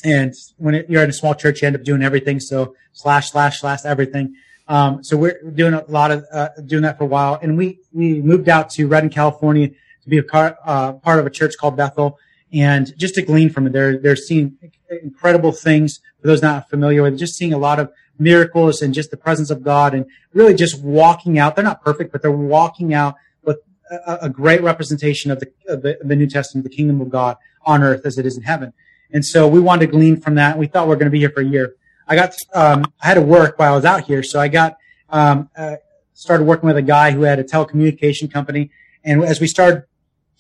and 0.05 0.33
when 0.57 0.75
it, 0.75 0.89
you're 0.89 1.03
in 1.03 1.09
a 1.09 1.13
small 1.13 1.35
church, 1.35 1.61
you 1.61 1.67
end 1.67 1.75
up 1.75 1.83
doing 1.83 2.01
everything. 2.01 2.39
So 2.39 2.75
slash, 2.93 3.31
slash, 3.31 3.59
slash, 3.59 3.85
everything. 3.85 4.35
Um, 4.67 5.03
so 5.03 5.17
we're 5.17 5.41
doing 5.51 5.73
a 5.73 5.83
lot 5.87 6.11
of, 6.11 6.25
uh, 6.31 6.49
doing 6.65 6.83
that 6.83 6.97
for 6.97 7.03
a 7.03 7.07
while. 7.07 7.39
And 7.41 7.57
we, 7.57 7.79
we 7.91 8.21
moved 8.21 8.47
out 8.47 8.69
to 8.71 8.87
Redding, 8.87 9.09
California 9.09 9.69
to 10.03 10.09
be 10.09 10.17
a 10.17 10.23
car, 10.23 10.57
uh, 10.65 10.93
part 10.93 11.19
of 11.19 11.25
a 11.25 11.29
church 11.29 11.55
called 11.57 11.75
Bethel 11.75 12.19
and 12.53 12.95
just 12.97 13.15
to 13.15 13.21
glean 13.21 13.49
from 13.49 13.65
it. 13.65 13.73
They're, 13.73 13.97
they're 13.97 14.15
seeing 14.15 14.57
incredible 15.01 15.51
things 15.51 15.99
for 16.21 16.27
those 16.27 16.41
not 16.41 16.69
familiar 16.69 17.01
with 17.01 17.15
it, 17.15 17.17
just 17.17 17.35
seeing 17.35 17.53
a 17.53 17.57
lot 17.57 17.79
of 17.79 17.91
miracles 18.19 18.81
and 18.81 18.93
just 18.93 19.09
the 19.09 19.17
presence 19.17 19.49
of 19.49 19.63
God 19.63 19.93
and 19.93 20.05
really 20.33 20.53
just 20.53 20.81
walking 20.81 21.39
out. 21.39 21.55
They're 21.55 21.63
not 21.63 21.83
perfect, 21.83 22.11
but 22.11 22.21
they're 22.21 22.31
walking 22.31 22.93
out 22.93 23.15
with 23.43 23.57
a, 23.89 24.19
a 24.21 24.29
great 24.29 24.61
representation 24.61 25.31
of 25.31 25.39
the, 25.39 25.51
of 25.67 25.81
the, 25.81 25.97
the, 26.03 26.15
New 26.15 26.27
Testament, 26.27 26.63
the 26.63 26.75
kingdom 26.75 27.01
of 27.01 27.09
God 27.09 27.37
on 27.65 27.81
earth 27.81 28.05
as 28.05 28.17
it 28.19 28.25
is 28.25 28.37
in 28.37 28.43
heaven. 28.43 28.73
And 29.11 29.25
so 29.25 29.47
we 29.47 29.59
wanted 29.59 29.87
to 29.87 29.91
glean 29.91 30.21
from 30.21 30.35
that. 30.35 30.57
We 30.57 30.67
thought 30.67 30.85
we 30.85 30.89
were 30.89 30.95
going 30.95 31.07
to 31.07 31.11
be 31.11 31.19
here 31.19 31.29
for 31.29 31.41
a 31.41 31.45
year. 31.45 31.75
I 32.07 32.15
got, 32.15 32.35
um, 32.53 32.85
I 33.01 33.07
had 33.07 33.13
to 33.15 33.21
work 33.21 33.57
while 33.57 33.73
I 33.73 33.75
was 33.75 33.85
out 33.85 34.03
here. 34.03 34.21
So 34.21 34.39
I 34.39 34.47
got, 34.47 34.77
um, 35.09 35.49
uh, 35.55 35.77
started 36.13 36.43
working 36.43 36.67
with 36.67 36.77
a 36.77 36.83
guy 36.83 37.11
who 37.11 37.21
had 37.23 37.39
a 37.39 37.43
telecommunication 37.43 38.31
company. 38.31 38.69
And 39.03 39.23
as 39.23 39.39
we 39.39 39.47
started 39.47 39.83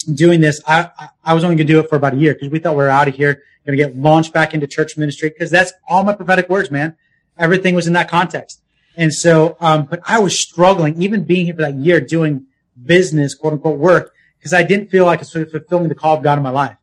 doing 0.03 0.41
this, 0.41 0.61
I, 0.67 0.89
I 1.23 1.33
was 1.33 1.43
only 1.43 1.55
going 1.55 1.67
to 1.67 1.73
do 1.73 1.79
it 1.79 1.89
for 1.89 1.95
about 1.95 2.13
a 2.13 2.17
year 2.17 2.33
because 2.33 2.49
we 2.49 2.59
thought 2.59 2.73
we 2.73 2.83
were 2.83 2.89
out 2.89 3.07
of 3.07 3.15
here, 3.15 3.43
going 3.65 3.77
to 3.77 3.83
get 3.83 3.95
launched 3.95 4.33
back 4.33 4.53
into 4.53 4.67
church 4.67 4.97
ministry 4.97 5.29
because 5.29 5.49
that's 5.49 5.73
all 5.87 6.03
my 6.03 6.13
prophetic 6.13 6.49
words, 6.49 6.69
man 6.69 6.95
everything 7.37 7.75
was 7.75 7.87
in 7.87 7.93
that 7.93 8.09
context. 8.09 8.61
And 8.95 9.13
so, 9.13 9.57
um, 9.59 9.85
but 9.85 10.01
I 10.05 10.19
was 10.19 10.39
struggling, 10.39 11.01
even 11.01 11.23
being 11.23 11.45
here 11.45 11.55
for 11.55 11.61
that 11.61 11.75
year 11.75 11.99
doing 11.99 12.45
business, 12.85 13.33
quote 13.33 13.53
unquote 13.53 13.79
work, 13.79 14.13
because 14.37 14.53
I 14.53 14.63
didn't 14.63 14.89
feel 14.89 15.05
like 15.05 15.19
I 15.19 15.21
was 15.21 15.31
fulfilling 15.51 15.89
the 15.89 15.95
call 15.95 16.17
of 16.17 16.23
God 16.23 16.37
in 16.37 16.43
my 16.43 16.51
life. 16.51 16.77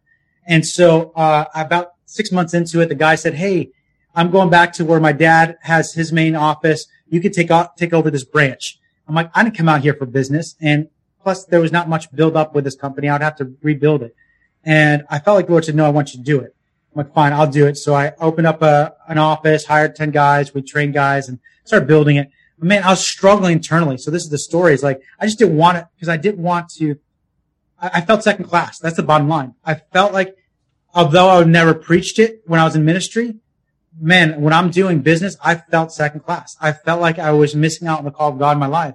And 0.47 0.67
so, 0.67 1.13
uh, 1.15 1.45
about 1.55 1.93
six 2.07 2.33
months 2.33 2.55
into 2.55 2.81
it, 2.81 2.89
the 2.89 2.95
guy 2.95 3.15
said, 3.15 3.35
Hey, 3.35 3.71
I'm 4.15 4.31
going 4.31 4.51
back 4.51 4.73
to 4.75 4.85
where 4.85 4.99
my 4.99 5.13
dad 5.13 5.59
has 5.63 5.93
his 5.93 6.13
main 6.13 6.35
office. 6.35 6.87
You 7.09 7.21
could 7.21 7.33
take 7.33 7.51
off, 7.51 7.77
take 7.77 7.93
over 7.93 8.11
this 8.11 8.25
branch. 8.25 8.79
I'm 9.07 9.15
like, 9.15 9.31
I 9.35 9.45
didn't 9.45 9.57
come 9.57 9.69
out 9.69 9.83
here 9.83 9.95
for 9.95 10.07
business. 10.07 10.57
And 10.61 10.89
plus 11.23 11.45
there 11.45 11.61
was 11.61 11.73
not 11.73 11.89
much 11.89 12.15
build 12.15 12.37
up 12.37 12.55
with 12.55 12.65
this 12.65 12.77
company. 12.77 13.09
I'd 13.09 13.23
have 13.23 13.37
to 13.37 13.55
rebuild 13.63 14.03
it. 14.03 14.15
And 14.65 15.05
I 15.09 15.19
felt 15.19 15.37
like 15.37 15.47
the 15.47 15.53
Lord 15.53 15.65
said, 15.65 15.75
no, 15.75 15.87
I 15.87 15.91
want 15.91 16.13
you 16.13 16.19
to 16.19 16.25
do 16.25 16.41
it. 16.41 16.55
I'm 16.95 17.05
like, 17.05 17.15
fine, 17.15 17.33
I'll 17.33 17.51
do 17.51 17.67
it. 17.67 17.77
So 17.77 17.95
I 17.95 18.13
opened 18.21 18.47
up 18.47 18.63
a, 18.63 18.95
an 19.09 19.19
office, 19.19 19.67
hired 19.67 19.95
10 19.95 20.11
guys. 20.11 20.53
We 20.53 20.63
trained 20.63 20.95
guys 20.95 21.29
and 21.29 21.39
started 21.65 21.87
building 21.87 22.17
it. 22.17 22.31
But 22.59 22.69
man, 22.69 22.83
I 22.83 22.91
was 22.91 23.07
struggling 23.07 23.53
internally. 23.53 23.97
So 23.97 24.11
this 24.11 24.23
is 24.23 24.31
the 24.31 24.39
story. 24.39 24.75
Is 24.75 24.83
like, 24.83 25.01
I 25.19 25.27
just 25.27 25.39
didn't 25.39 25.57
want 25.57 25.79
it 25.79 25.87
because 25.95 26.09
I 26.09 26.17
didn't 26.17 26.43
want 26.43 26.69
to, 26.79 26.99
I, 27.81 27.91
I 27.95 28.01
felt 28.01 28.25
second 28.25 28.47
class. 28.47 28.79
That's 28.79 28.97
the 28.97 29.03
bottom 29.03 29.29
line. 29.29 29.55
I 29.65 29.75
felt 29.75 30.13
like, 30.13 30.37
although 30.93 31.31
I 31.31 31.45
never 31.45 31.75
preached 31.75 32.19
it 32.19 32.43
when 32.47 32.61
I 32.61 32.65
was 32.65 32.75
in 32.75 32.85
ministry, 32.85 33.37
man, 33.99 34.41
when 34.41 34.53
I'm 34.53 34.71
doing 34.71 35.01
business, 35.01 35.37
I 35.43 35.55
felt 35.55 35.93
second 35.93 36.21
class. 36.21 36.57
I 36.61 36.73
felt 36.73 37.01
like 37.01 37.19
I 37.19 37.31
was 37.33 37.55
missing 37.55 37.89
out 37.89 37.99
on 37.99 38.05
the 38.05 38.11
call 38.11 38.33
of 38.33 38.39
God 38.39 38.53
in 38.53 38.59
my 38.59 38.67
life. 38.67 38.95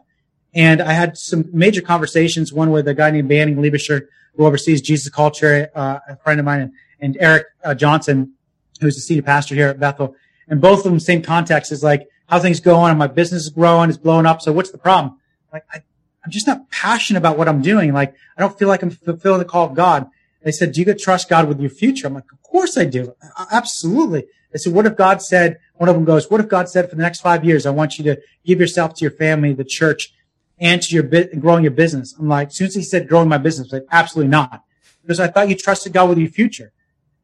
And 0.55 0.81
I 0.81 0.93
had 0.93 1.17
some 1.17 1.45
major 1.51 1.81
conversations, 1.81 2.53
one 2.53 2.71
with 2.71 2.87
a 2.87 2.93
guy 2.93 3.11
named 3.11 3.29
Banning 3.29 3.57
Liebscher, 3.57 4.07
who 4.35 4.45
oversees 4.45 4.81
Jesus 4.81 5.09
Culture, 5.09 5.69
uh, 5.75 5.99
a 6.07 6.15
friend 6.17 6.39
of 6.39 6.45
mine, 6.45 6.61
and, 6.61 6.73
and 6.99 7.17
Eric 7.19 7.45
uh, 7.63 7.75
Johnson, 7.75 8.33
who's 8.79 8.95
the 8.95 9.01
senior 9.01 9.21
pastor 9.21 9.53
here 9.53 9.67
at 9.67 9.79
Bethel. 9.79 10.15
And 10.47 10.61
both 10.61 10.79
of 10.79 10.85
them, 10.85 10.99
same 10.99 11.21
context 11.21 11.71
is 11.71 11.83
like, 11.83 12.07
how 12.27 12.39
things 12.39 12.59
going 12.59 12.89
and 12.89 12.97
my 12.97 13.07
business 13.07 13.43
is 13.43 13.49
growing, 13.49 13.89
it's 13.89 13.99
blowing 13.99 14.25
up. 14.25 14.41
So 14.41 14.51
what's 14.51 14.71
the 14.71 14.77
problem? 14.77 15.19
Like, 15.53 15.63
I, 15.71 15.83
I'm 16.23 16.31
just 16.31 16.47
not 16.47 16.71
passionate 16.71 17.19
about 17.19 17.37
what 17.37 17.47
I'm 17.47 17.61
doing. 17.61 17.93
Like, 17.93 18.15
I 18.37 18.41
don't 18.41 18.57
feel 18.57 18.67
like 18.67 18.81
I'm 18.81 18.89
fulfilling 18.89 19.39
the 19.39 19.45
call 19.45 19.67
of 19.67 19.75
God. 19.75 20.07
They 20.41 20.51
said, 20.51 20.71
do 20.71 20.81
you 20.81 20.93
trust 20.93 21.29
God 21.29 21.47
with 21.47 21.59
your 21.59 21.69
future? 21.69 22.07
I'm 22.07 22.13
like, 22.13 22.31
of 22.31 22.41
course 22.41 22.77
I 22.77 22.85
do. 22.85 23.15
Absolutely. 23.51 24.25
They 24.51 24.59
said, 24.59 24.73
what 24.73 24.85
if 24.85 24.95
God 24.95 25.21
said, 25.21 25.59
one 25.75 25.89
of 25.89 25.95
them 25.95 26.05
goes, 26.05 26.29
what 26.29 26.39
if 26.39 26.47
God 26.47 26.69
said 26.69 26.89
for 26.89 26.95
the 26.95 27.01
next 27.01 27.21
five 27.21 27.43
years, 27.43 27.65
I 27.65 27.71
want 27.71 27.97
you 27.97 28.03
to 28.05 28.21
give 28.45 28.59
yourself 28.59 28.93
to 28.95 29.01
your 29.01 29.11
family, 29.11 29.53
the 29.53 29.63
church, 29.63 30.13
and 30.59 30.81
to 30.81 30.93
your 30.93 31.03
bit, 31.03 31.39
growing 31.39 31.63
your 31.63 31.71
business? 31.71 32.15
I'm 32.17 32.27
like, 32.27 32.49
as 32.49 32.55
soon 32.55 32.67
as 32.67 32.75
he 32.75 32.83
said 32.83 33.07
growing 33.07 33.29
my 33.29 33.37
business, 33.37 33.71
like, 33.71 33.85
absolutely 33.91 34.29
not. 34.29 34.63
Because 35.01 35.19
I 35.19 35.27
thought 35.27 35.49
you 35.49 35.55
trusted 35.55 35.93
God 35.93 36.09
with 36.09 36.17
your 36.17 36.29
future. 36.29 36.71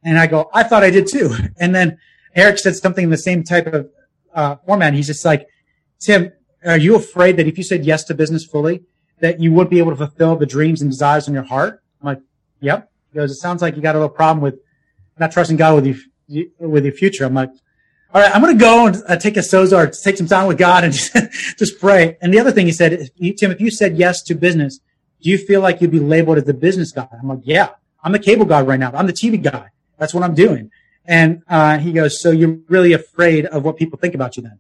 And 0.04 0.18
I 0.18 0.28
go, 0.28 0.50
I 0.54 0.64
thought 0.64 0.84
I 0.84 0.90
did 0.90 1.08
too. 1.08 1.34
And 1.60 1.76
then 1.76 1.98
Eric 2.36 2.60
said 2.60 2.76
something 2.76 3.04
in 3.04 3.10
the 3.10 3.18
same 3.18 3.44
type 3.44 3.68
of 3.68 3.90
uh, 4.34 4.56
format. 4.66 4.94
He's 4.94 5.08
just 5.08 5.26
like, 5.26 5.48
Tim, 6.00 6.32
are 6.66 6.78
you 6.78 6.96
afraid 6.96 7.38
that 7.38 7.48
if 7.48 7.58
you 7.58 7.64
said 7.64 7.86
yes 7.86 8.04
to 8.06 8.14
business 8.14 8.46
fully, 8.46 8.84
that 9.20 9.40
you 9.40 9.52
wouldn't 9.52 9.70
be 9.70 9.80
able 9.80 9.92
to 9.92 9.98
fulfill 9.98 10.36
the 10.36 10.46
dreams 10.46 10.82
and 10.82 10.90
desires 10.90 11.28
in 11.28 11.34
your 11.34 11.44
heart? 11.44 11.82
I'm 12.02 12.08
like, 12.08 12.20
yep. 12.60 12.92
He 13.12 13.20
goes, 13.20 13.32
it 13.32 13.36
sounds 13.36 13.62
like 13.62 13.76
you 13.76 13.82
got 13.82 13.96
a 13.96 14.00
little 14.00 14.10
problem 14.10 14.42
with 14.42 14.60
not 15.20 15.32
trusting 15.32 15.58
God 15.58 15.76
with 15.84 15.98
you, 16.28 16.52
with 16.60 16.86
your 16.86 16.94
future. 16.94 17.26
I'm 17.26 17.34
like, 17.34 17.52
all 18.14 18.22
right, 18.22 18.34
I'm 18.34 18.42
going 18.42 18.58
to 18.58 18.60
go 18.62 18.88
and 18.88 18.98
uh, 19.08 19.16
take 19.16 19.38
a 19.38 19.42
sozo 19.42 19.90
take 20.04 20.18
some 20.18 20.28
time 20.28 20.48
with 20.48 20.58
God 20.58 20.84
and 20.84 20.94
just, 21.14 21.14
just 21.58 21.80
pray. 21.80 22.18
And 22.22 22.34
the 22.34 22.40
other 22.40 22.52
thing 22.52 22.66
he 22.66 22.74
said, 22.74 23.10
Tim, 23.38 23.52
if 23.52 23.62
you 23.62 23.72
said 23.72 23.98
yes 23.98 24.22
to 24.24 24.36
business, 24.36 24.80
do 25.22 25.30
you 25.30 25.38
feel 25.38 25.62
like 25.62 25.82
you'd 25.82 25.92
be 25.92 26.00
labeled 26.00 26.38
as 26.38 26.44
the 26.46 26.54
business 26.54 26.92
guy? 26.92 27.08
I'm 27.12 27.28
like, 27.28 27.40
yeah, 27.44 27.70
I'm 28.04 28.12
the 28.12 28.20
cable 28.20 28.46
guy 28.46 28.62
right 28.62 28.80
now. 28.80 28.92
I'm 28.94 29.08
the 29.08 29.14
TV 29.14 29.42
guy. 29.42 29.70
That's 29.98 30.14
what 30.14 30.24
I'm 30.24 30.34
doing. 30.34 30.72
And 31.06 31.44
uh, 31.48 31.78
he 31.78 31.94
goes, 31.94 32.22
so 32.22 32.32
you're 32.32 32.58
really 32.68 32.94
afraid 32.94 33.46
of 33.46 33.64
what 33.64 33.78
people 33.78 33.98
think 33.98 34.16
about 34.16 34.38
you 34.38 34.44
then? 34.44 34.60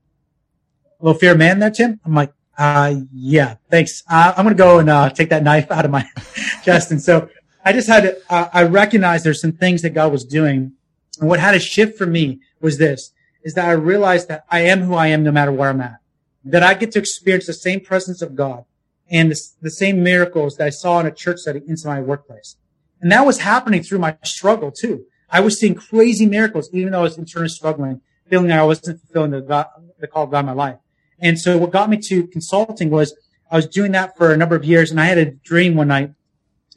A 0.99 1.05
little 1.05 1.19
fear 1.19 1.35
man 1.35 1.59
there, 1.59 1.71
Tim? 1.71 1.99
I'm 2.05 2.13
like, 2.13 2.33
uh, 2.57 2.95
yeah, 3.11 3.55
thanks. 3.69 4.03
Uh, 4.09 4.33
I'm 4.37 4.45
going 4.45 4.55
to 4.55 4.63
go 4.63 4.79
and 4.79 4.89
uh, 4.89 5.09
take 5.09 5.29
that 5.29 5.43
knife 5.43 5.71
out 5.71 5.85
of 5.85 5.91
my 5.91 6.07
chest. 6.63 6.91
And 6.91 7.01
so 7.01 7.29
I 7.65 7.73
just 7.73 7.87
had 7.87 8.01
to, 8.03 8.17
uh, 8.29 8.49
I 8.53 8.63
recognized 8.63 9.25
there's 9.25 9.41
some 9.41 9.51
things 9.51 9.81
that 9.81 9.91
God 9.91 10.11
was 10.11 10.23
doing. 10.23 10.73
And 11.19 11.29
what 11.29 11.39
had 11.39 11.55
a 11.55 11.59
shift 11.59 11.97
for 11.97 12.05
me 12.05 12.39
was 12.59 12.77
this, 12.77 13.11
is 13.43 13.53
that 13.55 13.67
I 13.67 13.73
realized 13.73 14.27
that 14.27 14.45
I 14.49 14.61
am 14.61 14.81
who 14.81 14.95
I 14.95 15.07
am 15.07 15.23
no 15.23 15.31
matter 15.31 15.51
where 15.51 15.69
I'm 15.69 15.81
at. 15.81 15.97
That 16.43 16.63
I 16.63 16.73
get 16.73 16.91
to 16.93 16.99
experience 16.99 17.47
the 17.47 17.53
same 17.53 17.81
presence 17.81 18.21
of 18.21 18.35
God 18.35 18.65
and 19.09 19.31
the, 19.31 19.39
the 19.61 19.71
same 19.71 20.03
miracles 20.03 20.57
that 20.57 20.67
I 20.67 20.69
saw 20.69 20.99
in 20.99 21.05
a 21.05 21.11
church 21.11 21.39
setting 21.39 21.67
into 21.67 21.87
my 21.87 22.01
workplace. 22.01 22.55
And 23.01 23.11
that 23.11 23.25
was 23.25 23.39
happening 23.39 23.83
through 23.83 23.99
my 23.99 24.17
struggle 24.23 24.71
too. 24.71 25.05
I 25.29 25.39
was 25.39 25.59
seeing 25.59 25.75
crazy 25.75 26.25
miracles, 26.25 26.69
even 26.73 26.91
though 26.91 26.99
I 26.99 27.03
was 27.03 27.17
internally 27.17 27.49
struggling, 27.49 28.01
feeling 28.29 28.49
like 28.49 28.59
I 28.59 28.63
wasn't 28.63 28.99
fulfilling 29.01 29.31
the, 29.31 29.41
God, 29.41 29.67
the 29.99 30.07
call 30.07 30.25
of 30.25 30.31
God 30.31 30.39
in 30.39 30.45
my 30.47 30.51
life. 30.53 30.77
And 31.19 31.39
so 31.39 31.57
what 31.57 31.71
got 31.71 31.89
me 31.89 31.97
to 31.97 32.27
consulting 32.27 32.89
was 32.89 33.15
I 33.49 33.55
was 33.55 33.67
doing 33.67 33.91
that 33.91 34.17
for 34.17 34.33
a 34.33 34.37
number 34.37 34.55
of 34.55 34.63
years 34.63 34.91
and 34.91 34.99
I 34.99 35.05
had 35.05 35.17
a 35.17 35.25
dream 35.25 35.75
one 35.75 35.89
night 35.89 36.11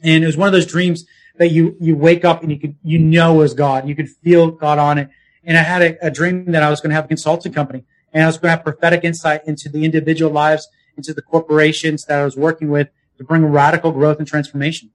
and 0.03 0.23
it 0.23 0.27
was 0.27 0.37
one 0.37 0.47
of 0.47 0.53
those 0.53 0.65
dreams 0.65 1.05
that 1.37 1.49
you, 1.49 1.75
you 1.79 1.95
wake 1.95 2.23
up 2.23 2.43
and 2.43 2.51
you 2.51 2.59
could, 2.59 2.75
you 2.83 2.99
know 2.99 3.33
was 3.33 3.53
God. 3.53 3.87
You 3.87 3.95
could 3.95 4.09
feel 4.09 4.51
God 4.51 4.77
on 4.77 4.97
it. 4.97 5.09
And 5.45 5.57
I 5.57 5.61
had 5.61 5.81
a, 5.81 6.07
a 6.07 6.11
dream 6.11 6.51
that 6.51 6.63
I 6.63 6.69
was 6.69 6.81
going 6.81 6.89
to 6.89 6.95
have 6.95 7.05
a 7.05 7.07
consulting 7.07 7.53
company 7.53 7.85
and 8.15 8.23
I 8.23 8.27
was 8.27 8.37
going 8.37 8.47
to 8.47 8.55
have 8.55 8.63
prophetic 8.63 9.03
insight 9.03 9.41
into 9.45 9.69
the 9.69 9.83
individual 9.83 10.31
lives, 10.31 10.67
into 10.97 11.13
the 11.13 11.21
corporations 11.21 12.05
that 12.05 12.19
I 12.19 12.23
was 12.23 12.37
working 12.37 12.69
with 12.69 12.87
to 13.17 13.23
bring 13.23 13.45
radical 13.45 13.91
growth 13.91 14.19
and 14.19 14.27
transformation. 14.27 14.89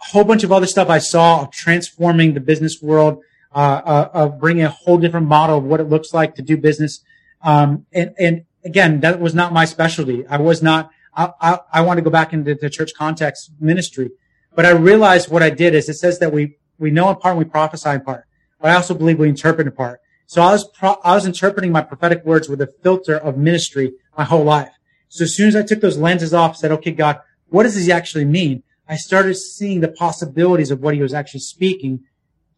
A 0.00 0.04
whole 0.06 0.24
bunch 0.24 0.44
of 0.44 0.52
other 0.52 0.66
stuff 0.66 0.88
I 0.88 0.98
saw 0.98 1.42
of 1.42 1.50
transforming 1.50 2.34
the 2.34 2.40
business 2.40 2.80
world, 2.80 3.22
uh, 3.54 3.82
uh, 3.84 4.10
of 4.14 4.40
bringing 4.40 4.64
a 4.64 4.70
whole 4.70 4.98
different 4.98 5.26
model 5.26 5.58
of 5.58 5.64
what 5.64 5.80
it 5.80 5.84
looks 5.84 6.14
like 6.14 6.34
to 6.36 6.42
do 6.42 6.56
business. 6.56 7.00
Um, 7.42 7.86
and, 7.92 8.14
and 8.18 8.44
again, 8.64 9.00
that 9.00 9.20
was 9.20 9.34
not 9.34 9.52
my 9.52 9.64
specialty. 9.64 10.26
I 10.26 10.38
was 10.38 10.62
not, 10.62 10.90
I, 11.14 11.32
I, 11.40 11.58
I 11.72 11.80
want 11.82 11.98
to 11.98 12.02
go 12.02 12.10
back 12.10 12.32
into 12.32 12.54
the 12.54 12.70
church 12.70 12.92
context 12.96 13.50
ministry. 13.60 14.10
But 14.54 14.64
I 14.64 14.70
realized 14.70 15.30
what 15.30 15.42
I 15.42 15.50
did 15.50 15.74
is 15.74 15.88
it 15.88 15.94
says 15.94 16.18
that 16.20 16.32
we, 16.32 16.56
we 16.78 16.90
know 16.90 17.10
in 17.10 17.16
part 17.16 17.36
and 17.36 17.38
we 17.38 17.44
prophesy 17.44 17.90
in 17.90 18.00
part. 18.00 18.24
But 18.60 18.70
I 18.70 18.74
also 18.74 18.94
believe 18.94 19.18
we 19.18 19.28
interpret 19.28 19.66
in 19.66 19.72
part. 19.72 20.00
So 20.26 20.42
I 20.42 20.52
was, 20.52 20.68
pro- 20.68 21.00
I 21.04 21.14
was 21.14 21.26
interpreting 21.26 21.72
my 21.72 21.82
prophetic 21.82 22.24
words 22.24 22.48
with 22.48 22.60
a 22.60 22.72
filter 22.82 23.16
of 23.16 23.38
ministry 23.38 23.92
my 24.16 24.24
whole 24.24 24.44
life. 24.44 24.72
So 25.08 25.24
as 25.24 25.34
soon 25.34 25.48
as 25.48 25.56
I 25.56 25.62
took 25.62 25.80
those 25.80 25.96
lenses 25.96 26.34
off, 26.34 26.56
said, 26.56 26.70
okay, 26.72 26.90
God, 26.90 27.20
what 27.48 27.62
does 27.62 27.74
this 27.74 27.88
actually 27.88 28.26
mean? 28.26 28.62
I 28.88 28.96
started 28.96 29.34
seeing 29.36 29.80
the 29.80 29.88
possibilities 29.88 30.70
of 30.70 30.80
what 30.80 30.94
he 30.94 31.00
was 31.00 31.14
actually 31.14 31.40
speaking 31.40 32.00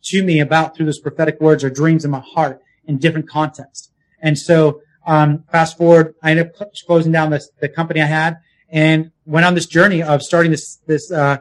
to 0.05 0.23
me 0.23 0.41
about 0.41 0.75
through 0.75 0.87
those 0.87 0.99
prophetic 0.99 1.41
words 1.41 1.63
or 1.63 1.71
dreams 1.71 2.05
in 2.05 2.11
my 2.11 2.21
heart 2.35 2.61
in 2.85 2.99
different 2.99 3.29
contexts. 3.29 3.91
And 4.21 4.39
so, 4.39 4.81
um, 5.07 5.45
fast 5.51 5.79
forward, 5.79 6.15
I 6.23 6.33
ended 6.33 6.53
up 6.61 6.73
closing 6.87 7.13
down 7.13 7.31
this, 7.31 7.51
the 7.61 7.69
company 7.69 8.01
I 8.01 8.07
had 8.07 8.39
and 8.69 9.11
went 9.27 9.47
on 9.47 9.55
this 9.55 9.67
journey 9.67 10.03
of 10.03 10.23
starting 10.23 10.51
this, 10.51 10.77
this, 10.87 11.11
uh, 11.11 11.39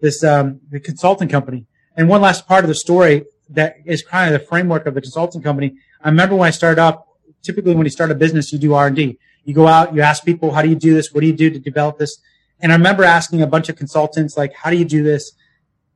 this, 0.00 0.24
um, 0.24 0.60
the 0.70 0.80
consulting 0.80 1.28
company. 1.28 1.66
And 1.96 2.08
one 2.08 2.20
last 2.20 2.46
part 2.48 2.64
of 2.64 2.68
the 2.68 2.74
story 2.74 3.24
that 3.54 3.76
is 3.84 4.02
kind 4.02 4.32
of 4.32 4.40
the 4.40 4.46
framework 4.46 4.86
of 4.86 4.94
the 4.94 5.00
consulting 5.00 5.42
company. 5.42 5.74
I 6.02 6.08
remember 6.08 6.36
when 6.36 6.48
I 6.48 6.50
started 6.50 6.80
up, 6.80 7.08
typically 7.42 7.74
when 7.74 7.86
you 7.86 7.90
start 7.90 8.10
a 8.10 8.14
business, 8.14 8.52
you 8.52 8.58
do 8.58 8.74
R&D. 8.74 9.18
You 9.44 9.54
go 9.54 9.66
out, 9.66 9.94
you 9.94 10.02
ask 10.02 10.24
people, 10.24 10.52
how 10.52 10.62
do 10.62 10.68
you 10.68 10.76
do 10.76 10.94
this? 10.94 11.12
What 11.12 11.20
do 11.22 11.26
you 11.26 11.32
do 11.32 11.50
to 11.50 11.58
develop 11.58 11.98
this? 11.98 12.18
And 12.60 12.72
I 12.72 12.76
remember 12.76 13.02
asking 13.02 13.42
a 13.42 13.46
bunch 13.46 13.68
of 13.68 13.76
consultants, 13.76 14.36
like, 14.36 14.54
how 14.54 14.70
do 14.70 14.76
you 14.76 14.84
do 14.84 15.02
this? 15.02 15.32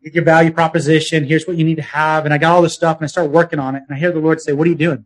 Your 0.01 0.25
value 0.25 0.53
proposition. 0.53 1.25
Here's 1.25 1.47
what 1.47 1.57
you 1.57 1.65
need 1.65 1.77
to 1.77 1.83
have. 1.83 2.25
And 2.25 2.35
I 2.35 2.39
got 2.39 2.55
all 2.55 2.63
this 2.63 2.75
stuff 2.75 2.99
and 2.99 3.05
I 3.05 3.09
started 3.09 3.33
working 3.33 3.59
on 3.59 3.75
it. 3.75 3.83
And 3.89 3.97
I 3.97 3.99
hear 3.99 4.13
the 4.13 4.21
Lord 4.21 4.41
say, 4.41 4.53
what 4.53 4.67
are 4.67 4.71
you 4.71 4.77
doing? 4.77 5.05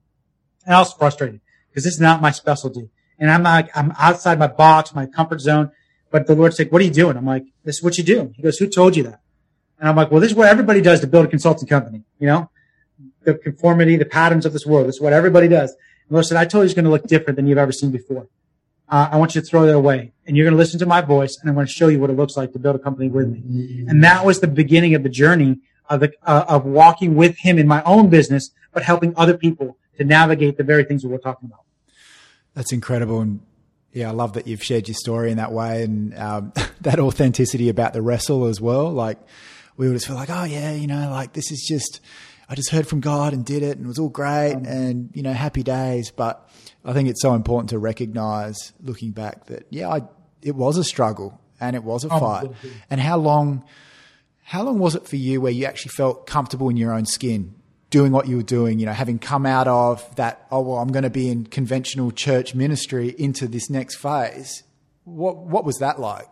And 0.66 0.74
I 0.74 0.78
was 0.78 0.92
frustrated 0.92 1.40
because 1.68 1.84
this 1.84 1.94
is 1.94 2.00
not 2.00 2.20
my 2.20 2.30
specialty. 2.30 2.90
And 3.18 3.30
I'm 3.30 3.42
like, 3.42 3.74
I'm 3.76 3.92
outside 3.98 4.38
my 4.38 4.46
box, 4.46 4.94
my 4.94 5.06
comfort 5.06 5.40
zone. 5.40 5.70
But 6.10 6.26
the 6.26 6.34
Lord's 6.34 6.58
like, 6.58 6.72
what 6.72 6.82
are 6.82 6.84
you 6.84 6.90
doing? 6.90 7.16
I'm 7.16 7.26
like, 7.26 7.44
this 7.64 7.76
is 7.76 7.82
what 7.82 7.96
you 7.98 8.04
do. 8.04 8.32
He 8.34 8.42
goes, 8.42 8.58
who 8.58 8.66
told 8.66 8.96
you 8.96 9.04
that? 9.04 9.20
And 9.78 9.88
I'm 9.88 9.96
like, 9.96 10.10
well, 10.10 10.20
this 10.20 10.30
is 10.30 10.36
what 10.36 10.48
everybody 10.48 10.80
does 10.80 11.00
to 11.00 11.06
build 11.06 11.26
a 11.26 11.28
consulting 11.28 11.68
company. 11.68 12.02
You 12.20 12.26
know, 12.26 12.50
the 13.24 13.34
conformity, 13.34 13.96
the 13.96 14.04
patterns 14.04 14.46
of 14.46 14.52
this 14.52 14.64
world. 14.64 14.86
Is 14.86 15.00
what 15.00 15.12
everybody 15.12 15.48
does. 15.48 15.70
And 15.70 16.10
Lord 16.10 16.26
said, 16.26 16.36
I 16.36 16.44
told 16.44 16.62
you 16.62 16.66
it's 16.66 16.74
going 16.74 16.84
to 16.84 16.90
look 16.90 17.06
different 17.06 17.36
than 17.36 17.46
you've 17.46 17.58
ever 17.58 17.72
seen 17.72 17.90
before. 17.90 18.28
Uh, 18.88 19.08
I 19.12 19.16
want 19.18 19.34
you 19.34 19.40
to 19.40 19.46
throw 19.46 19.66
that 19.66 19.74
away 19.74 20.12
and 20.26 20.36
you're 20.36 20.44
going 20.44 20.54
to 20.54 20.58
listen 20.58 20.80
to 20.80 20.86
my 20.86 21.00
voice 21.00 21.38
and 21.40 21.48
I'm 21.48 21.54
going 21.54 21.66
to 21.66 21.72
show 21.72 21.86
you 21.86 22.00
what 22.00 22.10
it 22.10 22.16
looks 22.16 22.36
like 22.36 22.52
to 22.54 22.58
build 22.58 22.74
a 22.74 22.78
company 22.80 23.08
with 23.08 23.28
me. 23.28 23.84
And 23.86 24.02
that 24.02 24.26
was 24.26 24.40
the 24.40 24.48
beginning 24.48 24.96
of 24.96 25.04
the 25.04 25.08
journey 25.08 25.60
of 25.88 26.00
the, 26.00 26.12
uh, 26.24 26.44
of 26.48 26.64
walking 26.64 27.14
with 27.14 27.38
him 27.38 27.56
in 27.56 27.68
my 27.68 27.84
own 27.84 28.08
business, 28.08 28.50
but 28.72 28.82
helping 28.82 29.14
other 29.16 29.36
people 29.36 29.78
to 29.96 30.04
navigate 30.04 30.56
the 30.56 30.64
very 30.64 30.82
things 30.82 31.02
that 31.02 31.08
we're 31.08 31.18
talking 31.18 31.48
about. 31.48 31.64
That's 32.54 32.72
incredible. 32.72 33.20
And 33.20 33.40
yeah, 33.92 34.08
I 34.08 34.12
love 34.12 34.32
that 34.32 34.48
you've 34.48 34.62
shared 34.62 34.88
your 34.88 34.96
story 34.96 35.30
in 35.30 35.36
that 35.36 35.52
way 35.52 35.84
and 35.84 36.16
um, 36.18 36.52
that 36.80 36.98
authenticity 36.98 37.68
about 37.68 37.92
the 37.92 38.02
wrestle 38.02 38.46
as 38.46 38.60
well. 38.60 38.90
Like 38.90 39.18
we 39.80 39.88
would 39.88 39.94
just 39.94 40.06
feel 40.06 40.16
like, 40.16 40.28
oh 40.28 40.44
yeah, 40.44 40.72
you 40.72 40.86
know, 40.86 41.08
like 41.10 41.32
this 41.32 41.50
is 41.50 41.64
just, 41.66 42.02
I 42.50 42.54
just 42.54 42.70
heard 42.70 42.86
from 42.86 43.00
God 43.00 43.32
and 43.32 43.46
did 43.46 43.62
it 43.62 43.78
and 43.78 43.86
it 43.86 43.88
was 43.88 43.98
all 43.98 44.10
great 44.10 44.52
um, 44.52 44.66
and, 44.66 45.08
you 45.14 45.22
know, 45.22 45.32
happy 45.32 45.62
days. 45.62 46.10
But 46.10 46.46
I 46.84 46.92
think 46.92 47.08
it's 47.08 47.22
so 47.22 47.32
important 47.32 47.70
to 47.70 47.78
recognize 47.78 48.74
looking 48.82 49.12
back 49.12 49.46
that, 49.46 49.66
yeah, 49.70 49.88
I, 49.88 50.02
it 50.42 50.54
was 50.54 50.76
a 50.76 50.84
struggle 50.84 51.40
and 51.58 51.74
it 51.74 51.82
was 51.82 52.04
a 52.04 52.08
oh, 52.10 52.20
fight. 52.20 52.50
And 52.90 53.00
how 53.00 53.16
long, 53.16 53.64
how 54.42 54.64
long 54.64 54.78
was 54.78 54.94
it 54.94 55.08
for 55.08 55.16
you 55.16 55.40
where 55.40 55.50
you 55.50 55.64
actually 55.64 55.92
felt 55.96 56.26
comfortable 56.26 56.68
in 56.68 56.76
your 56.76 56.92
own 56.92 57.06
skin? 57.06 57.54
doing 57.88 58.12
what 58.12 58.28
you 58.28 58.36
were 58.36 58.42
doing, 58.44 58.78
you 58.78 58.86
know, 58.86 58.92
having 58.92 59.18
come 59.18 59.44
out 59.44 59.66
of 59.66 60.14
that, 60.14 60.46
oh, 60.52 60.60
well, 60.60 60.76
I'm 60.78 60.92
going 60.92 61.02
to 61.02 61.10
be 61.10 61.28
in 61.28 61.44
conventional 61.44 62.12
church 62.12 62.54
ministry 62.54 63.12
into 63.18 63.48
this 63.48 63.68
next 63.68 63.96
phase. 63.96 64.62
What, 65.02 65.38
what 65.38 65.64
was 65.64 65.78
that 65.78 65.98
like? 65.98 66.28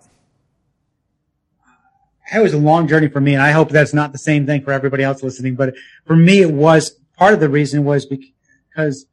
It 2.35 2.41
was 2.41 2.53
a 2.53 2.59
long 2.59 2.89
journey 2.89 3.09
for 3.09 3.21
me, 3.21 3.35
and 3.35 3.43
I 3.43 3.53
hope 3.53 3.71
that's 3.71 3.95
not 3.95 4.13
the 4.13 4.19
same 4.19 4.47
thing 4.47 4.63
for 4.63 4.73
everybody 4.73 5.03
else 5.03 5.23
listening. 5.23 5.55
But 5.55 5.75
for 6.05 6.17
me, 6.17 6.41
it 6.41 6.53
was 6.53 6.99
part 7.17 7.35
of 7.35 7.41
the 7.41 7.49
reason 7.49 7.85
was 7.85 8.07
because 8.07 9.07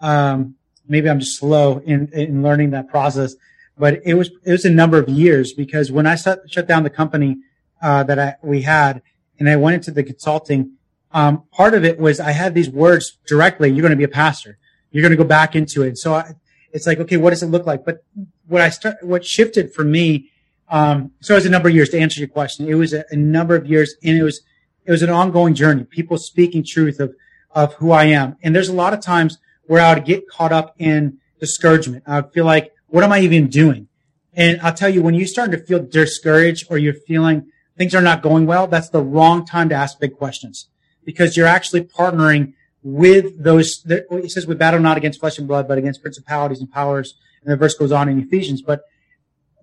um, 0.00 0.54
maybe 0.88 1.08
I'm 1.08 1.20
just 1.20 1.38
slow 1.38 1.78
in, 1.78 2.08
in 2.12 2.42
learning 2.42 2.70
that 2.70 2.88
process. 2.88 3.34
But 3.78 4.00
it 4.04 4.14
was 4.14 4.30
it 4.44 4.52
was 4.52 4.64
a 4.64 4.70
number 4.70 4.98
of 4.98 5.08
years 5.08 5.52
because 5.52 5.90
when 5.90 6.06
I 6.06 6.14
shut, 6.14 6.40
shut 6.50 6.68
down 6.68 6.82
the 6.82 6.90
company 6.90 7.38
uh, 7.82 8.02
that 8.04 8.18
I, 8.18 8.34
we 8.42 8.62
had, 8.62 9.02
and 9.38 9.48
I 9.48 9.56
went 9.56 9.74
into 9.76 9.90
the 9.90 10.02
consulting, 10.02 10.76
um, 11.12 11.44
part 11.52 11.74
of 11.74 11.84
it 11.84 11.98
was 11.98 12.20
I 12.20 12.32
had 12.32 12.54
these 12.54 12.68
words 12.68 13.18
directly. 13.26 13.70
You're 13.70 13.82
going 13.82 13.90
to 13.90 13.96
be 13.96 14.04
a 14.04 14.08
pastor. 14.08 14.58
You're 14.90 15.02
going 15.02 15.12
to 15.12 15.16
go 15.16 15.24
back 15.24 15.56
into 15.56 15.82
it. 15.82 15.98
So 15.98 16.14
I, 16.14 16.34
it's 16.72 16.86
like, 16.86 16.98
okay, 17.00 17.16
what 17.16 17.30
does 17.30 17.42
it 17.42 17.46
look 17.46 17.66
like? 17.66 17.84
But 17.84 18.04
what 18.46 18.60
I 18.60 18.68
start, 18.68 18.96
what 19.02 19.24
shifted 19.24 19.72
for 19.72 19.84
me, 19.84 20.30
um, 20.70 21.10
so 21.20 21.34
it 21.34 21.38
was 21.38 21.46
a 21.46 21.50
number 21.50 21.68
of 21.68 21.74
years 21.74 21.90
to 21.90 21.98
answer 21.98 22.20
your 22.20 22.28
question. 22.28 22.68
It 22.68 22.74
was 22.74 22.92
a, 22.92 23.04
a 23.10 23.16
number 23.16 23.56
of 23.56 23.66
years 23.66 23.96
and 24.04 24.16
it 24.16 24.22
was, 24.22 24.42
it 24.84 24.90
was 24.90 25.02
an 25.02 25.10
ongoing 25.10 25.54
journey. 25.54 25.84
People 25.84 26.16
speaking 26.16 26.64
truth 26.64 27.00
of, 27.00 27.14
of 27.50 27.74
who 27.74 27.90
I 27.90 28.04
am. 28.04 28.36
And 28.42 28.54
there's 28.54 28.68
a 28.68 28.74
lot 28.74 28.94
of 28.94 29.00
times 29.00 29.38
where 29.64 29.82
I 29.82 29.94
would 29.94 30.04
get 30.04 30.28
caught 30.28 30.52
up 30.52 30.74
in 30.78 31.18
discouragement. 31.40 32.04
I 32.06 32.20
would 32.20 32.32
feel 32.32 32.44
like, 32.44 32.72
what 32.86 33.02
am 33.02 33.12
I 33.12 33.20
even 33.20 33.48
doing? 33.48 33.88
And 34.32 34.60
I'll 34.60 34.72
tell 34.72 34.88
you, 34.88 35.02
when 35.02 35.14
you 35.14 35.26
start 35.26 35.50
to 35.50 35.58
feel 35.58 35.84
discouraged 35.84 36.66
or 36.70 36.78
you're 36.78 36.94
feeling 36.94 37.50
things 37.76 37.94
are 37.94 38.02
not 38.02 38.22
going 38.22 38.46
well, 38.46 38.68
that's 38.68 38.90
the 38.90 39.02
wrong 39.02 39.44
time 39.44 39.68
to 39.70 39.74
ask 39.74 39.98
big 39.98 40.16
questions 40.16 40.68
because 41.04 41.36
you're 41.36 41.46
actually 41.46 41.82
partnering 41.82 42.54
with 42.82 43.42
those. 43.42 43.84
It 43.86 44.30
says 44.30 44.46
we 44.46 44.54
battle 44.54 44.80
not 44.80 44.96
against 44.96 45.18
flesh 45.18 45.38
and 45.38 45.48
blood, 45.48 45.66
but 45.66 45.78
against 45.78 46.00
principalities 46.00 46.60
and 46.60 46.70
powers. 46.70 47.14
And 47.42 47.52
the 47.52 47.56
verse 47.56 47.74
goes 47.74 47.90
on 47.90 48.08
in 48.08 48.20
Ephesians, 48.20 48.62
but 48.62 48.82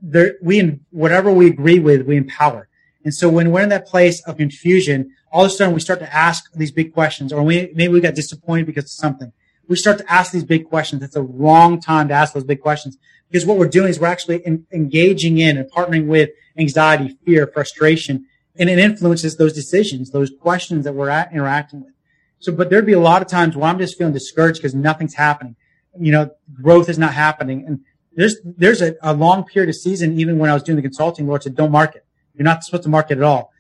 there, 0.02 0.36
we, 0.42 0.80
whatever 0.92 1.32
we 1.32 1.48
agree 1.48 1.80
with, 1.80 2.06
we 2.06 2.18
empower. 2.18 2.68
And 3.04 3.14
so 3.14 3.30
when 3.30 3.52
we're 3.52 3.62
in 3.62 3.70
that 3.70 3.88
place 3.88 4.22
of 4.28 4.38
confusion, 4.38 5.16
all 5.32 5.46
of 5.46 5.52
a 5.52 5.54
sudden 5.54 5.74
we 5.74 5.80
start 5.80 6.00
to 6.00 6.14
ask 6.14 6.52
these 6.54 6.72
big 6.72 6.94
questions, 6.94 7.32
or 7.32 7.44
we, 7.44 7.72
maybe 7.74 7.94
we 7.94 8.02
got 8.02 8.16
disappointed 8.16 8.66
because 8.66 8.86
of 8.86 8.92
something. 8.92 9.32
We 9.68 9.76
start 9.76 9.98
to 10.00 10.12
ask 10.12 10.32
these 10.32 10.44
big 10.44 10.70
questions. 10.70 11.04
It's 11.04 11.16
a 11.16 11.22
wrong 11.22 11.82
time 11.82 12.08
to 12.08 12.14
ask 12.14 12.34
those 12.34 12.44
big 12.44 12.62
questions 12.62 12.98
because 13.30 13.46
what 13.46 13.58
we're 13.58 13.68
doing 13.68 13.90
is 13.90 14.00
we're 14.00 14.08
actually 14.08 14.38
in, 14.46 14.66
engaging 14.72 15.38
in 15.40 15.58
and 15.58 15.70
partnering 15.72 16.08
with 16.08 16.30
anxiety, 16.58 17.18
fear, 17.26 17.48
frustration, 17.48 18.26
and 18.56 18.70
it 18.70 18.80
influences 18.80 19.38
those 19.38 19.54
decisions, 19.54 20.12
those 20.12 20.32
questions 20.42 20.86
that 20.86 20.94
we're 20.94 21.10
at, 21.10 21.32
interacting 21.32 21.84
with. 21.84 21.94
So, 22.40 22.52
but 22.52 22.70
there'd 22.70 22.86
be 22.86 22.94
a 22.94 23.00
lot 23.00 23.22
of 23.22 23.28
times 23.28 23.56
where 23.56 23.70
I'm 23.70 23.80
just 23.80 23.98
feeling 23.98 24.14
discouraged 24.14 24.60
because 24.60 24.76
nothing's 24.76 25.16
happening. 25.16 25.56
You 26.00 26.12
know, 26.12 26.32
growth 26.62 26.90
is 26.90 26.98
not 26.98 27.14
happening. 27.14 27.66
And 27.66 27.82
there's, 28.18 28.38
there's 28.44 28.82
a, 28.82 28.96
a 29.04 29.14
long 29.14 29.46
period 29.46 29.70
of 29.70 29.76
season, 29.76 30.20
even 30.20 30.40
when 30.40 30.50
I 30.50 30.54
was 30.56 30.64
doing 30.64 30.76
the 30.76 30.82
consulting, 30.82 31.28
Lord 31.28 31.44
said, 31.44 31.56
don't 31.56 31.72
market. 31.72 32.04
You're 32.34 32.46
not 32.46 32.64
supposed 32.64 32.84
to 32.84 32.90
market 32.90 33.20
at 33.20 33.24
all. 33.24 33.54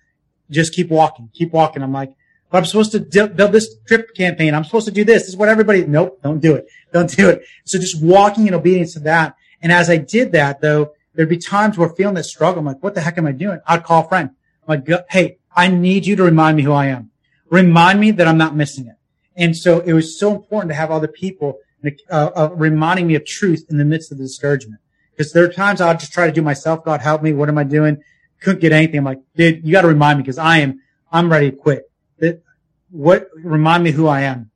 Just 0.49 0.73
keep 0.73 0.89
walking, 0.89 1.29
keep 1.31 1.53
walking. 1.53 1.83
I'm 1.83 1.93
like, 1.93 2.13
but 2.49 2.57
I'm 2.57 2.65
supposed 2.65 2.91
to 2.93 2.99
build 2.99 3.51
this 3.51 3.75
drip 3.85 4.15
campaign. 4.15 4.55
I'm 4.55 4.63
supposed 4.63 4.87
to 4.87 4.91
do 4.91 5.03
this. 5.03 5.23
This 5.23 5.29
is 5.29 5.37
what 5.37 5.47
everybody, 5.47 5.85
nope, 5.85 6.19
don't 6.23 6.39
do 6.39 6.55
it. 6.55 6.65
Don't 6.91 7.09
do 7.09 7.29
it. 7.29 7.43
So 7.65 7.77
just 7.77 8.01
walking 8.01 8.47
in 8.47 8.55
obedience 8.55 8.93
to 8.93 8.99
that. 9.01 9.35
And 9.61 9.71
as 9.71 9.89
I 9.89 9.97
did 9.97 10.31
that, 10.31 10.59
though, 10.59 10.93
there'd 11.13 11.29
be 11.29 11.37
times 11.37 11.77
where 11.77 11.89
feeling 11.89 12.15
that 12.15 12.23
struggle. 12.23 12.59
I'm 12.59 12.65
like, 12.65 12.81
what 12.81 12.95
the 12.95 13.01
heck 13.01 13.17
am 13.17 13.27
I 13.27 13.33
doing? 13.33 13.59
I'd 13.67 13.83
call 13.83 14.05
a 14.05 14.07
friend. 14.07 14.31
I'm 14.67 14.83
like, 14.87 15.05
hey, 15.11 15.37
I 15.55 15.67
need 15.67 16.07
you 16.07 16.15
to 16.15 16.23
remind 16.23 16.57
me 16.57 16.63
who 16.63 16.71
I 16.71 16.87
am. 16.87 17.11
Remind 17.49 17.99
me 17.99 18.09
that 18.11 18.27
I'm 18.27 18.37
not 18.39 18.55
missing 18.55 18.87
it. 18.87 18.95
And 19.35 19.55
so 19.55 19.81
it 19.81 19.93
was 19.93 20.19
so 20.19 20.35
important 20.35 20.71
to 20.71 20.75
have 20.75 20.89
other 20.89 21.07
people 21.07 21.59
uh, 22.09 22.29
uh, 22.35 22.49
reminding 22.53 23.07
me 23.07 23.15
of 23.15 23.25
truth 23.25 23.65
in 23.69 23.77
the 23.77 23.85
midst 23.85 24.11
of 24.11 24.17
the 24.17 24.23
discouragement. 24.23 24.81
Because 25.11 25.33
there 25.33 25.43
are 25.43 25.51
times 25.51 25.81
I'll 25.81 25.97
just 25.97 26.13
try 26.13 26.27
to 26.27 26.31
do 26.31 26.41
myself. 26.41 26.83
God 26.85 27.01
help 27.01 27.23
me. 27.23 27.33
What 27.33 27.49
am 27.49 27.57
I 27.57 27.63
doing? 27.63 27.97
Couldn't 28.41 28.61
get 28.61 28.71
anything. 28.71 28.99
I'm 28.99 29.05
like, 29.05 29.19
dude, 29.35 29.65
you 29.65 29.71
got 29.71 29.81
to 29.81 29.87
remind 29.87 30.19
me 30.19 30.23
because 30.23 30.37
I 30.37 30.59
am, 30.59 30.79
I'm 31.11 31.31
ready 31.31 31.51
to 31.51 31.57
quit. 31.57 31.91
That, 32.19 32.43
what, 32.91 33.29
remind 33.35 33.83
me 33.83 33.91
who 33.91 34.07
I 34.07 34.21
am. 34.21 34.51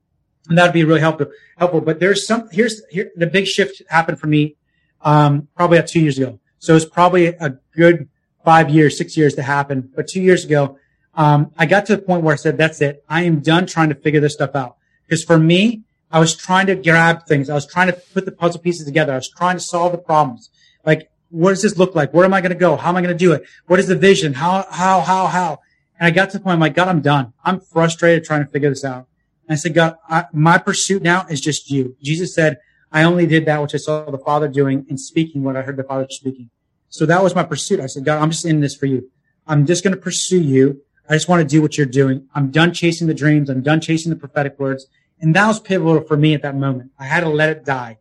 And 0.50 0.58
that'd 0.58 0.74
be 0.74 0.84
really 0.84 1.00
helpful, 1.00 1.28
helpful. 1.58 1.82
But 1.82 2.00
there's 2.00 2.28
some, 2.28 2.50
here's, 2.52 2.84
here, 2.90 3.12
the 3.16 3.28
big 3.28 3.48
shift 3.48 3.82
happened 3.90 4.20
for 4.20 4.28
me, 4.28 4.56
um, 5.02 5.48
probably 5.56 5.78
about 5.78 5.90
two 5.90 6.00
years 6.00 6.18
ago. 6.18 6.40
So 6.60 6.76
it's 6.76 6.86
probably 6.86 7.28
a 7.28 7.58
good 7.76 8.10
five 8.44 8.70
years, 8.70 8.98
six 8.98 9.18
years 9.18 9.34
to 9.36 9.44
happen. 9.44 9.92
But 9.96 10.08
two 10.08 10.22
years 10.22 10.46
ago, 10.46 10.78
um, 11.16 11.52
I 11.58 11.66
got 11.66 11.86
to 11.88 11.96
the 11.96 12.02
point 12.02 12.24
where 12.24 12.34
I 12.34 12.38
said, 12.38 12.58
that's 12.58 12.82
it. 12.82 13.04
I 13.10 13.24
am 13.24 13.40
done 13.40 13.66
trying 13.66 13.90
to 13.90 13.96
figure 13.96 14.20
this 14.20 14.34
stuff 14.34 14.56
out. 14.56 14.78
Because 15.08 15.24
for 15.24 15.38
me, 15.38 15.84
I 16.12 16.20
was 16.20 16.36
trying 16.36 16.68
to 16.68 16.76
grab 16.76 17.26
things. 17.26 17.50
I 17.50 17.54
was 17.54 17.66
trying 17.66 17.88
to 17.88 17.94
put 17.94 18.26
the 18.26 18.32
puzzle 18.32 18.62
pieces 18.62 18.86
together. 18.86 19.14
I 19.14 19.18
was 19.18 19.30
trying 19.30 19.58
to 19.58 19.64
solve 19.64 19.92
the 19.92 19.98
problems. 19.98 20.50
Like, 20.86 21.10
what 21.30 21.52
does 21.52 21.62
this 21.62 21.78
look 21.78 21.96
like? 21.96 22.14
Where 22.14 22.26
am 22.26 22.34
I 22.34 22.42
going 22.42 22.52
to 22.52 22.58
go? 22.58 22.76
How 22.76 22.90
am 22.90 22.98
I 22.98 23.02
going 23.02 23.18
to 23.18 23.18
do 23.18 23.32
it? 23.32 23.46
What 23.68 23.80
is 23.80 23.88
the 23.88 23.96
vision? 23.96 24.34
How, 24.34 24.66
how, 24.70 25.02
how, 25.02 25.28
how? 25.28 25.60
And 26.00 26.08
I 26.08 26.12
got 26.12 26.32
to 26.32 26.38
the 26.38 26.44
point, 26.44 26.56
I'm 26.56 26.60
like, 26.60 26.76
God, 26.76 26.88
I'm 26.88 27.02
done. 27.02 27.34
I'm 27.44 27.60
frustrated 27.60 28.26
trying 28.26 28.44
to 28.44 28.52
figure 28.52 28.70
this 28.70 28.84
out. 28.84 29.08
And 29.48 29.54
I 29.54 29.56
said, 29.56 29.74
God, 29.74 29.96
I, 30.10 30.26
my 30.34 30.58
pursuit 30.58 31.02
now 31.02 31.26
is 31.30 31.40
just 31.40 31.70
you. 31.70 31.96
Jesus 32.02 32.36
said, 32.36 32.58
I 32.92 33.04
only 33.04 33.26
did 33.26 33.46
that 33.46 33.62
which 33.62 33.74
I 33.74 33.78
saw 33.78 34.10
the 34.10 34.18
Father 34.18 34.48
doing 34.48 34.86
and 34.90 35.00
speaking 35.00 35.44
what 35.44 35.56
I 35.56 35.62
heard 35.62 35.78
the 35.78 35.84
Father 35.84 36.08
speaking. 36.10 36.50
So 36.90 37.06
that 37.06 37.24
was 37.24 37.36
my 37.36 37.44
pursuit. 37.44 37.80
I 37.80 37.86
said, 37.86 38.04
God, 38.04 38.22
I'm 38.22 38.32
just 38.32 38.46
in 38.46 38.60
this 38.60 38.76
for 38.76 38.86
you. 38.86 39.10
I'm 39.48 39.66
just 39.66 39.84
going 39.84 39.96
to 39.96 40.02
pursue 40.02 40.42
you. 40.42 40.82
I 41.10 41.14
just 41.14 41.30
want 41.30 41.42
to 41.42 41.48
do 41.48 41.62
what 41.62 41.78
you're 41.78 41.86
doing. 41.86 42.28
I'm 42.36 42.52
done 42.52 42.74
chasing 42.74 43.08
the 43.08 43.14
dreams. 43.14 43.50
I'm 43.50 43.62
done 43.62 43.80
chasing 43.80 44.10
the 44.10 44.16
prophetic 44.16 44.60
words. 44.60 44.88
And 45.22 45.36
that 45.36 45.48
was 45.48 45.60
pivotal 45.60 46.02
for 46.02 46.18
me 46.18 46.34
at 46.34 46.42
that 46.42 46.56
moment. 46.56 46.92
I 47.00 47.06
had 47.06 47.22
to 47.22 47.30
let 47.30 47.50
it 47.50 47.64
die. 47.64 48.00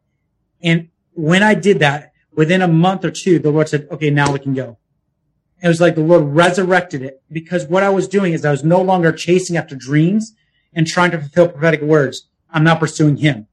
And 0.62 0.88
when 1.12 1.42
I 1.42 1.54
did 1.54 1.78
that, 1.80 2.12
within 2.32 2.62
a 2.62 2.68
month 2.68 3.04
or 3.04 3.10
two, 3.10 3.38
the 3.38 3.50
Lord 3.50 3.68
said, 3.68 3.86
okay, 3.90 4.10
now 4.10 4.32
we 4.32 4.38
can 4.38 4.54
go. 4.54 4.78
It 5.62 5.68
was 5.68 5.80
like 5.80 5.94
the 5.94 6.00
Lord 6.00 6.24
resurrected 6.24 7.02
it 7.02 7.22
because 7.30 7.66
what 7.66 7.82
I 7.82 7.90
was 7.90 8.08
doing 8.08 8.32
is 8.32 8.44
I 8.44 8.50
was 8.50 8.64
no 8.64 8.80
longer 8.80 9.12
chasing 9.12 9.58
after 9.58 9.76
dreams 9.76 10.34
and 10.72 10.86
trying 10.86 11.10
to 11.10 11.18
fulfill 11.18 11.48
prophetic 11.48 11.82
words. 11.82 12.26
I'm 12.50 12.64
not 12.64 12.80
pursuing 12.80 13.18
him. 13.18 13.46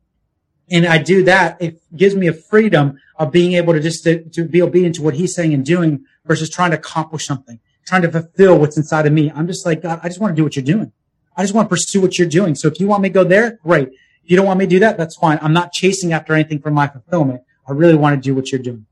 And 0.70 0.86
I 0.86 0.98
do 0.98 1.24
that. 1.24 1.62
It 1.62 1.82
gives 1.96 2.16
me 2.16 2.28
a 2.28 2.34
freedom 2.34 2.98
of 3.18 3.32
being 3.32 3.54
able 3.54 3.74
to 3.74 3.80
just 3.80 4.04
to, 4.04 4.24
to 4.30 4.46
be 4.46 4.62
obedient 4.62 4.96
to 4.96 5.02
what 5.02 5.16
he's 5.16 5.36
saying 5.36 5.54
and 5.54 5.66
doing 5.66 6.06
versus 6.26 6.50
trying 6.50 6.72
to 6.72 6.78
accomplish 6.78 7.26
something, 7.26 7.60
trying 7.86 8.02
to 8.04 8.12
fulfill 8.12 8.58
what's 8.58 8.78
inside 8.78 9.06
of 9.06 9.14
me. 9.14 9.32
I'm 9.34 9.48
just 9.48 9.66
like, 9.66 9.82
God, 9.82 10.00
I 10.04 10.08
just 10.08 10.20
want 10.20 10.32
to 10.32 10.36
do 10.36 10.44
what 10.44 10.56
you're 10.56 10.66
doing. 10.66 10.92
I 11.38 11.44
just 11.44 11.54
want 11.54 11.68
to 11.68 11.70
pursue 11.70 12.02
what 12.02 12.18
you're 12.18 12.28
doing. 12.28 12.56
So 12.56 12.68
if 12.68 12.80
you 12.80 12.88
want 12.88 13.04
me 13.04 13.10
to 13.10 13.14
go 13.14 13.24
there, 13.24 13.60
great. 13.64 13.90
If 13.90 14.32
you 14.32 14.36
don't 14.36 14.46
want 14.46 14.60
me 14.60 14.66
to 14.66 14.70
do 14.70 14.80
that, 14.80 14.98
that's 14.98 15.16
fine. 15.16 15.40
I'm 15.42 15.54
not 15.54 15.72
chasing 15.72 16.12
after 16.12 16.34
anything 16.34 16.60
for 16.60 16.72
my 16.72 16.88
fulfillment. 16.88 17.44
I 17.68 17.72
really 17.72 17.96
want 17.96 18.16
to 18.16 18.22
do 18.22 18.36
what 18.36 18.52
you're 18.52 18.62
doing. 18.62 18.86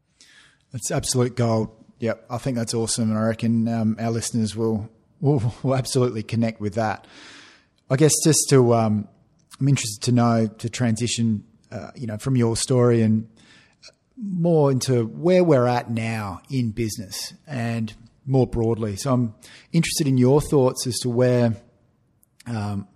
That's 0.71 0.91
absolute 0.91 1.35
gold. 1.35 1.69
Yep. 1.99 2.25
I 2.29 2.37
think 2.37 2.55
that's 2.55 2.73
awesome. 2.73 3.09
And 3.09 3.17
I 3.17 3.23
reckon 3.23 3.67
um, 3.67 3.97
our 3.99 4.11
listeners 4.11 4.55
will, 4.55 4.89
will, 5.19 5.53
will 5.63 5.75
absolutely 5.75 6.23
connect 6.23 6.61
with 6.61 6.75
that. 6.75 7.07
I 7.89 7.95
guess 7.95 8.13
just 8.23 8.47
to, 8.49 8.73
um, 8.73 9.07
I'm 9.59 9.67
interested 9.67 10.03
to 10.03 10.11
know 10.11 10.47
to 10.47 10.69
transition 10.69 11.45
uh, 11.71 11.91
you 11.95 12.07
know, 12.07 12.17
from 12.17 12.37
your 12.37 12.55
story 12.55 13.01
and 13.01 13.27
more 14.17 14.71
into 14.71 15.05
where 15.05 15.43
we're 15.43 15.67
at 15.67 15.89
now 15.89 16.41
in 16.49 16.71
business 16.71 17.33
and 17.45 17.93
more 18.25 18.47
broadly. 18.47 18.95
So 18.95 19.13
I'm 19.13 19.35
interested 19.71 20.07
in 20.07 20.17
your 20.17 20.41
thoughts 20.41 20.87
as 20.87 20.97
to 20.99 21.09
where 21.09 21.57
um, 22.47 22.87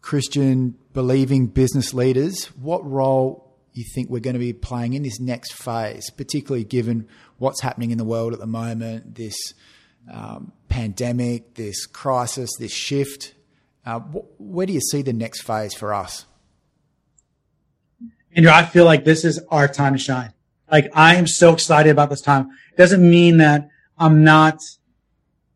Christian 0.00 0.76
believing 0.92 1.46
business 1.46 1.92
leaders, 1.92 2.46
what 2.56 2.88
role 2.88 3.56
you 3.72 3.84
think 3.94 4.10
we're 4.10 4.20
going 4.20 4.34
to 4.34 4.40
be 4.40 4.52
playing 4.52 4.94
in 4.94 5.02
this 5.02 5.20
next 5.20 5.52
phase, 5.52 6.10
particularly 6.10 6.64
given 6.64 7.06
what's 7.38 7.60
happening 7.60 7.90
in 7.90 7.98
the 7.98 8.04
world 8.04 8.32
at 8.32 8.40
the 8.40 8.46
moment, 8.46 9.14
this 9.14 9.36
um, 10.12 10.52
pandemic, 10.68 11.54
this 11.54 11.86
crisis, 11.86 12.50
this 12.58 12.72
shift. 12.72 13.34
Uh, 13.84 14.00
wh- 14.00 14.40
where 14.40 14.66
do 14.66 14.72
you 14.72 14.80
see 14.80 15.02
the 15.02 15.12
next 15.12 15.42
phase 15.42 15.74
for 15.74 15.94
us? 15.94 16.26
Andrew, 18.34 18.50
I 18.50 18.64
feel 18.64 18.84
like 18.84 19.04
this 19.04 19.24
is 19.24 19.40
our 19.50 19.68
time 19.68 19.94
to 19.94 19.98
shine. 19.98 20.32
Like 20.70 20.90
I 20.94 21.14
am 21.14 21.26
so 21.26 21.52
excited 21.52 21.90
about 21.90 22.10
this 22.10 22.20
time. 22.20 22.50
It 22.72 22.76
doesn't 22.76 23.08
mean 23.08 23.38
that 23.38 23.68
I'm 23.96 24.24
not 24.24 24.58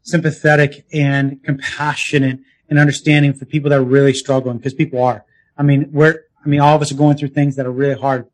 sympathetic 0.02 0.86
and 0.92 1.42
compassionate 1.44 2.40
and 2.68 2.78
understanding 2.78 3.34
for 3.34 3.44
people 3.44 3.70
that 3.70 3.78
are 3.78 3.84
really 3.84 4.14
struggling 4.14 4.56
because 4.56 4.74
people 4.74 5.02
are. 5.02 5.24
I 5.56 5.62
mean, 5.62 5.90
we're, 5.92 6.20
I 6.44 6.48
mean, 6.48 6.60
all 6.60 6.76
of 6.76 6.82
us 6.82 6.90
are 6.92 6.96
going 6.96 7.16
through 7.16 7.28
things 7.28 7.56
that 7.56 7.66
are 7.66 7.72
really 7.72 8.00
hard, 8.00 8.26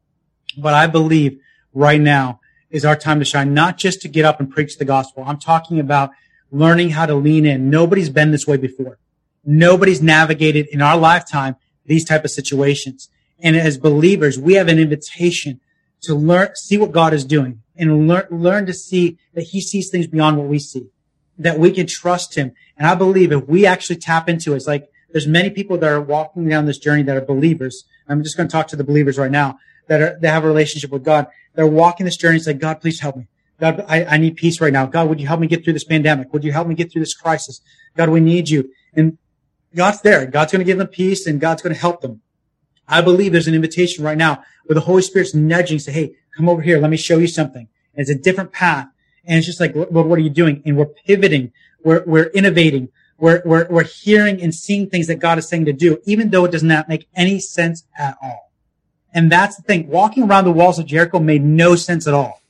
but 0.56 0.74
I 0.74 0.86
believe 0.86 1.40
right 1.74 2.00
now 2.00 2.40
is 2.70 2.84
our 2.84 2.96
time 2.96 3.18
to 3.18 3.24
shine, 3.24 3.54
not 3.54 3.78
just 3.78 4.02
to 4.02 4.08
get 4.08 4.24
up 4.24 4.40
and 4.40 4.50
preach 4.50 4.78
the 4.78 4.84
gospel. 4.84 5.24
I'm 5.26 5.38
talking 5.38 5.80
about 5.80 6.10
learning 6.50 6.90
how 6.90 7.06
to 7.06 7.14
lean 7.14 7.46
in. 7.46 7.70
Nobody's 7.70 8.10
been 8.10 8.30
this 8.30 8.46
way 8.46 8.56
before. 8.56 8.98
Nobody's 9.44 10.02
navigated 10.02 10.66
in 10.68 10.82
our 10.82 10.96
lifetime 10.96 11.56
these 11.86 12.04
type 12.04 12.24
of 12.24 12.30
situations. 12.30 13.08
And 13.40 13.56
as 13.56 13.78
believers, 13.78 14.38
we 14.38 14.54
have 14.54 14.68
an 14.68 14.78
invitation 14.78 15.60
to 16.02 16.14
learn, 16.14 16.50
see 16.54 16.76
what 16.78 16.92
God 16.92 17.12
is 17.12 17.24
doing 17.24 17.62
and 17.76 18.08
learn, 18.08 18.26
learn 18.30 18.66
to 18.66 18.74
see 18.74 19.18
that 19.34 19.44
he 19.44 19.60
sees 19.60 19.88
things 19.88 20.06
beyond 20.06 20.36
what 20.36 20.46
we 20.46 20.58
see, 20.58 20.88
that 21.38 21.58
we 21.58 21.70
can 21.70 21.86
trust 21.86 22.34
him. 22.34 22.52
And 22.76 22.86
I 22.86 22.94
believe 22.94 23.32
if 23.32 23.46
we 23.48 23.66
actually 23.66 23.96
tap 23.96 24.28
into 24.28 24.52
it, 24.52 24.56
it's 24.56 24.66
like 24.66 24.90
there's 25.10 25.26
many 25.26 25.50
people 25.50 25.78
that 25.78 25.90
are 25.90 26.00
walking 26.00 26.48
down 26.48 26.66
this 26.66 26.78
journey 26.78 27.02
that 27.04 27.16
are 27.16 27.24
believers. 27.24 27.84
I'm 28.08 28.22
just 28.22 28.36
going 28.36 28.48
to 28.48 28.52
talk 28.52 28.68
to 28.68 28.76
the 28.76 28.84
believers 28.84 29.18
right 29.18 29.30
now 29.30 29.58
that 29.86 30.00
are, 30.00 30.18
have 30.22 30.44
a 30.44 30.48
relationship 30.48 30.90
with 30.90 31.04
God. 31.04 31.26
They're 31.54 31.66
walking 31.66 32.04
this 32.04 32.16
journey. 32.16 32.36
It's 32.36 32.46
like, 32.46 32.58
God, 32.58 32.80
please 32.80 33.00
help 33.00 33.16
me. 33.16 33.26
God, 33.60 33.84
I, 33.88 34.04
I 34.04 34.16
need 34.18 34.36
peace 34.36 34.60
right 34.60 34.72
now. 34.72 34.86
God, 34.86 35.08
would 35.08 35.20
you 35.20 35.26
help 35.26 35.40
me 35.40 35.46
get 35.46 35.64
through 35.64 35.72
this 35.72 35.84
pandemic? 35.84 36.32
Would 36.32 36.44
you 36.44 36.52
help 36.52 36.68
me 36.68 36.74
get 36.74 36.92
through 36.92 37.02
this 37.02 37.14
crisis? 37.14 37.60
God, 37.96 38.08
we 38.08 38.20
need 38.20 38.48
you. 38.48 38.70
And 38.94 39.18
God's 39.74 40.00
there. 40.02 40.26
God's 40.26 40.52
going 40.52 40.60
to 40.60 40.64
give 40.64 40.78
them 40.78 40.86
peace 40.86 41.26
and 41.26 41.40
God's 41.40 41.62
going 41.62 41.74
to 41.74 41.80
help 41.80 42.00
them. 42.00 42.20
I 42.86 43.00
believe 43.00 43.32
there's 43.32 43.48
an 43.48 43.54
invitation 43.54 44.04
right 44.04 44.16
now 44.16 44.44
where 44.64 44.74
the 44.74 44.80
Holy 44.80 45.02
Spirit's 45.02 45.34
nudging, 45.34 45.78
say, 45.78 45.92
hey, 45.92 46.14
come 46.36 46.48
over 46.48 46.62
here. 46.62 46.78
Let 46.78 46.90
me 46.90 46.96
show 46.96 47.18
you 47.18 47.26
something. 47.26 47.68
And 47.94 48.00
it's 48.00 48.10
a 48.10 48.14
different 48.14 48.52
path. 48.52 48.88
And 49.28 49.36
it's 49.36 49.46
just 49.46 49.60
like, 49.60 49.74
Lord, 49.76 49.92
what 49.92 50.18
are 50.18 50.22
you 50.22 50.30
doing? 50.30 50.62
And 50.64 50.76
we're 50.76 50.86
pivoting. 50.86 51.52
We're, 51.84 52.02
we're 52.06 52.28
innovating. 52.28 52.88
We're, 53.18 53.42
we're, 53.44 53.68
we're 53.68 53.84
hearing 53.84 54.40
and 54.40 54.54
seeing 54.54 54.88
things 54.88 55.06
that 55.08 55.16
God 55.16 55.38
is 55.38 55.48
saying 55.48 55.66
to 55.66 55.72
do, 55.72 55.98
even 56.06 56.30
though 56.30 56.46
it 56.46 56.50
does 56.52 56.62
not 56.62 56.88
make 56.88 57.08
any 57.14 57.38
sense 57.38 57.84
at 57.98 58.16
all. 58.22 58.50
And 59.12 59.30
that's 59.30 59.56
the 59.56 59.62
thing. 59.62 59.88
Walking 59.88 60.24
around 60.24 60.44
the 60.44 60.52
walls 60.52 60.78
of 60.78 60.86
Jericho 60.86 61.18
made 61.18 61.42
no 61.42 61.76
sense 61.76 62.06
at 62.06 62.14
all. 62.14 62.40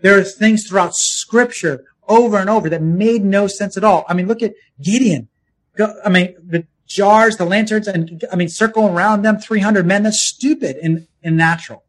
There 0.00 0.16
are 0.18 0.22
things 0.22 0.66
throughout 0.66 0.94
scripture 0.94 1.84
over 2.06 2.36
and 2.36 2.48
over 2.48 2.68
that 2.68 2.82
made 2.82 3.24
no 3.24 3.46
sense 3.46 3.76
at 3.76 3.84
all. 3.84 4.04
I 4.08 4.14
mean, 4.14 4.28
look 4.28 4.42
at 4.42 4.54
Gideon. 4.80 5.28
I 6.04 6.08
mean, 6.08 6.36
the 6.44 6.66
jars, 6.86 7.38
the 7.38 7.44
lanterns, 7.44 7.88
and 7.88 8.22
I 8.30 8.36
mean, 8.36 8.48
circle 8.48 8.86
around 8.86 9.22
them, 9.22 9.38
300 9.38 9.86
men. 9.86 10.04
That's 10.04 10.28
stupid 10.28 10.76
and, 10.76 11.08
and 11.22 11.36
natural. 11.36 11.84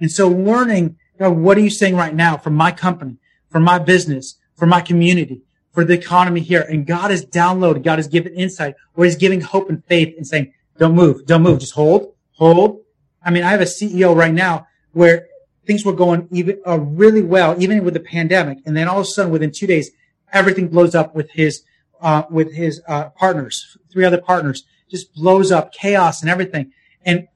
And 0.00 0.10
so 0.10 0.28
learning, 0.28 0.96
you 1.18 1.26
know, 1.26 1.30
what 1.30 1.56
are 1.58 1.60
you 1.60 1.70
saying 1.70 1.96
right 1.96 2.14
now 2.14 2.36
for 2.36 2.50
my 2.50 2.72
company, 2.72 3.18
for 3.48 3.60
my 3.60 3.78
business, 3.78 4.36
for 4.54 4.66
my 4.66 4.80
community, 4.80 5.42
for 5.72 5.84
the 5.84 5.94
economy 5.94 6.40
here? 6.40 6.62
And 6.62 6.86
God 6.86 7.10
has 7.10 7.24
downloaded, 7.24 7.84
God 7.84 7.98
has 7.98 8.08
given 8.08 8.34
insight, 8.34 8.74
or 8.94 9.04
He's 9.04 9.16
giving 9.16 9.40
hope 9.40 9.68
and 9.68 9.84
faith 9.84 10.14
and 10.16 10.26
saying, 10.26 10.52
don't 10.78 10.94
move, 10.94 11.26
don't 11.26 11.42
move, 11.42 11.60
just 11.60 11.74
hold, 11.74 12.14
hold. 12.32 12.82
I 13.24 13.30
mean, 13.30 13.42
I 13.42 13.50
have 13.50 13.60
a 13.60 13.64
CEO 13.64 14.14
right 14.14 14.32
now 14.32 14.66
where 14.92 15.26
things 15.66 15.84
were 15.84 15.92
going 15.92 16.28
even 16.30 16.60
uh, 16.66 16.78
really 16.78 17.22
well, 17.22 17.60
even 17.60 17.84
with 17.84 17.94
the 17.94 18.00
pandemic. 18.00 18.58
And 18.66 18.76
then 18.76 18.88
all 18.88 19.00
of 19.00 19.02
a 19.02 19.08
sudden, 19.08 19.32
within 19.32 19.50
two 19.50 19.66
days, 19.66 19.90
everything 20.32 20.68
blows 20.68 20.94
up 20.94 21.14
with 21.14 21.30
his, 21.30 21.62
uh, 22.00 22.24
with 22.30 22.52
his, 22.54 22.80
uh, 22.86 23.10
partners, 23.10 23.76
three 23.90 24.04
other 24.04 24.20
partners, 24.20 24.64
just 24.88 25.14
blows 25.14 25.50
up 25.50 25.72
chaos 25.72 26.20
and 26.20 26.30
everything. 26.30 26.72
And 27.04 27.26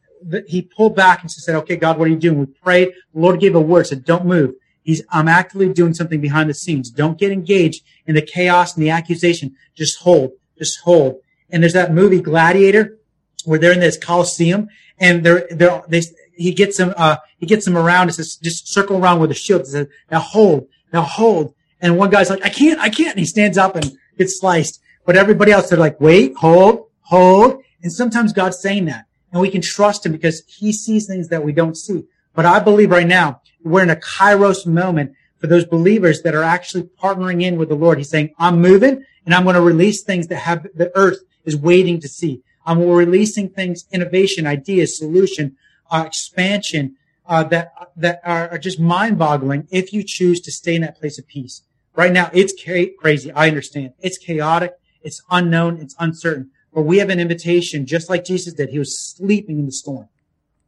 he 0.47 0.63
pulled 0.63 0.95
back 0.95 1.23
and 1.23 1.31
said, 1.31 1.55
okay, 1.57 1.77
God, 1.77 1.99
what 1.99 2.07
are 2.07 2.11
you 2.11 2.17
doing? 2.17 2.39
We 2.39 2.47
prayed. 2.47 2.93
The 3.15 3.21
Lord 3.21 3.41
gave 3.41 3.55
a 3.55 3.61
word, 3.61 3.87
said, 3.87 4.05
don't 4.05 4.27
move. 4.27 4.55
He's, 4.83 5.03
I'm 5.11 5.28
actively 5.28 5.72
doing 5.72 5.95
something 5.95 6.20
behind 6.20 6.49
the 6.49 6.55
scenes. 6.55 6.91
Don't 6.91 7.18
get 7.18 7.33
engaged 7.33 7.85
in 8.07 8.14
the 8.14 8.22
chaos 8.22 8.74
and 8.74 8.83
the 8.83 8.91
accusation. 8.91 9.55
Just 9.74 10.01
hold, 10.01 10.33
just 10.59 10.81
hold. 10.81 11.20
And 11.51 11.62
there's 11.62 11.74
that 11.74 11.93
movie 11.93 12.20
Gladiator 12.20 12.99
where 13.45 13.59
they're 13.59 13.72
in 13.72 13.81
this 13.81 13.99
Coliseum 13.99 14.68
and 14.99 15.24
they're, 15.24 15.47
they're, 15.51 15.83
they, 15.89 16.03
he 16.35 16.53
gets 16.53 16.76
them, 16.78 16.95
uh, 16.97 17.16
he 17.39 17.47
gets 17.47 17.64
them 17.64 17.76
around 17.76 18.09
and 18.09 18.14
says, 18.14 18.37
just 18.37 18.68
circle 18.68 18.97
around 18.97 19.20
with 19.20 19.31
a 19.31 19.35
shield. 19.35 19.62
He 19.62 19.66
says, 19.68 19.87
now 20.11 20.20
hold, 20.20 20.68
now 20.93 21.03
hold. 21.03 21.55
And 21.81 21.99
one 21.99 22.11
guy's 22.11 22.31
like, 22.31 22.45
I 22.45 22.51
can't, 22.51 22.81
I 22.81 22.89
can't. 22.89 23.11
And 23.11 23.18
he 23.18 23.26
stands 23.26 23.59
up 23.59 23.76
and 23.76 23.93
gets 24.18 24.41
sliced. 24.41 24.81
But 25.05 25.16
everybody 25.16 25.53
else, 25.53 25.68
they're 25.68 25.78
like, 25.78 26.01
wait, 26.01 26.37
hold, 26.37 26.89
hold. 27.03 27.62
And 27.83 27.93
sometimes 27.93 28.33
God's 28.33 28.61
saying 28.61 28.87
that 28.87 29.07
and 29.33 29.41
we 29.41 29.51
can 29.51 29.62
trust 29.62 30.05
him 30.05 30.12
because 30.12 30.43
he 30.47 30.72
sees 30.72 31.07
things 31.07 31.28
that 31.28 31.45
we 31.45 31.53
don't 31.53 31.76
see. 31.76 32.05
But 32.35 32.47
I 32.47 32.61
believe 32.61 32.91
right 32.91 33.07
now 33.07 33.43
we're 33.65 33.83
in 33.83 33.91
a 33.91 33.97
kairos 33.97 34.67
moment 34.67 35.15
for 35.39 35.47
those 35.47 35.65
believers 35.65 36.23
that 36.23 36.35
are 36.35 36.43
actually 36.43 36.85
partnering 37.03 37.43
in 37.43 37.57
with 37.57 37.69
the 37.69 37.75
Lord. 37.75 37.99
He's 37.99 38.11
saying, 38.11 38.35
I'm 38.39 38.61
moving 38.61 39.05
and 39.25 39.35
I'm 39.35 39.45
going 39.45 39.55
to 39.55 39.61
release 39.61 40.03
things 40.03 40.29
that 40.29 40.37
have 40.37 40.67
the 40.75 40.93
earth 40.95 41.19
is 41.45 41.57
waiting 41.57 42.01
to 42.01 42.09
see. 42.09 42.43
I'm 42.67 42.87
releasing 42.87 43.49
things, 43.49 43.87
innovation, 43.91 44.47
ideas, 44.47 44.99
solution, 44.99 45.57
uh, 45.91 46.05
expansion 46.07 46.97
uh, 47.27 47.45
that 47.45 47.73
that 47.97 48.21
are, 48.25 48.51
are 48.51 48.59
just 48.59 48.79
mind-boggling 48.79 49.69
if 49.71 49.93
you 49.93 50.03
choose 50.05 50.41
to 50.43 50.53
stay 50.53 50.75
in 50.75 50.83
that 50.83 50.99
place 50.99 51.19
of 51.19 51.27
peace. 51.27 51.63
Right 51.95 52.13
now, 52.13 52.31
it's 52.33 52.53
ca- 52.63 52.93
crazy. 52.99 53.33
I 53.33 53.49
understand. 53.49 53.95
It's 54.01 54.19
chaotic. 54.19 54.73
It's 55.03 55.23
unknown. 55.31 55.79
It's 55.79 55.95
uncertain. 55.99 56.51
But 56.73 56.83
we 56.83 56.99
have 56.99 57.09
an 57.09 57.19
invitation, 57.19 57.87
just 57.87 58.11
like 58.11 58.25
Jesus 58.25 58.53
did. 58.53 58.69
He 58.71 58.79
was 58.79 58.99
sleeping 58.99 59.59
in 59.59 59.67
the 59.67 59.73
storm. 59.73 60.09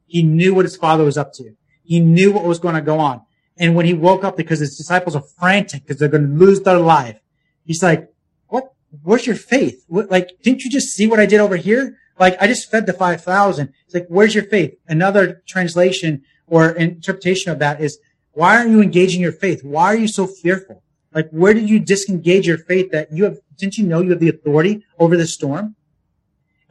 He 0.07 0.22
knew 0.22 0.55
what 0.55 0.64
his 0.64 0.76
father 0.76 1.05
was 1.05 1.16
up 1.16 1.32
to. 1.34 1.57
He 1.83 2.01
knew 2.01 2.33
what 2.33 2.45
was 2.45 2.59
going 2.59 2.74
to 2.74 2.80
go 2.80 2.99
on. 2.99 3.22
And 3.59 3.74
when 3.74 3.87
he 3.87 3.95
woke 3.95 4.24
up, 4.24 4.37
because 4.37 4.61
his 4.61 4.76
disciples 4.76 5.14
are 5.14 5.22
frantic 5.39 5.83
because 5.83 5.99
they're 5.99 6.09
going 6.09 6.26
to 6.26 6.45
lose 6.45 6.61
their 6.61 6.78
life, 6.78 7.20
he's 7.64 7.83
like, 7.83 8.09
"What? 8.49 8.72
Where's 9.03 9.26
your 9.26 9.37
faith? 9.37 9.85
What, 9.89 10.11
like, 10.11 10.30
didn't 10.43 10.64
you 10.64 10.70
just 10.70 10.89
see 10.89 11.07
what 11.07 11.20
I 11.20 11.26
did 11.26 11.41
over 11.41 11.57
here? 11.57 11.99
Like, 12.18 12.37
I 12.41 12.47
just 12.47 12.70
fed 12.70 12.87
the 12.87 12.93
5,000. 12.93 13.72
It's 13.85 13.95
like, 13.95 14.07
where's 14.09 14.35
your 14.35 14.45
faith? 14.45 14.74
Another 14.87 15.43
translation 15.47 16.22
or 16.47 16.70
interpretation 16.70 17.51
of 17.51 17.59
that 17.59 17.80
is, 17.80 17.99
why 18.33 18.57
aren't 18.57 18.70
you 18.70 18.80
engaging 18.80 19.20
your 19.20 19.33
faith? 19.33 19.64
Why 19.64 19.87
are 19.87 19.97
you 19.97 20.09
so 20.09 20.26
fearful? 20.26 20.83
Like, 21.14 21.28
where 21.30 21.53
did 21.53 21.68
you 21.68 21.78
disengage 21.78 22.47
your 22.47 22.59
faith 22.59 22.91
that 22.93 23.12
you 23.12 23.24
have, 23.24 23.39
didn't 23.57 23.76
you 23.76 23.87
know 23.87 24.01
you 24.01 24.11
have 24.11 24.20
the 24.20 24.28
authority 24.28 24.85
over 24.99 25.16
the 25.16 25.26
storm? 25.26 25.76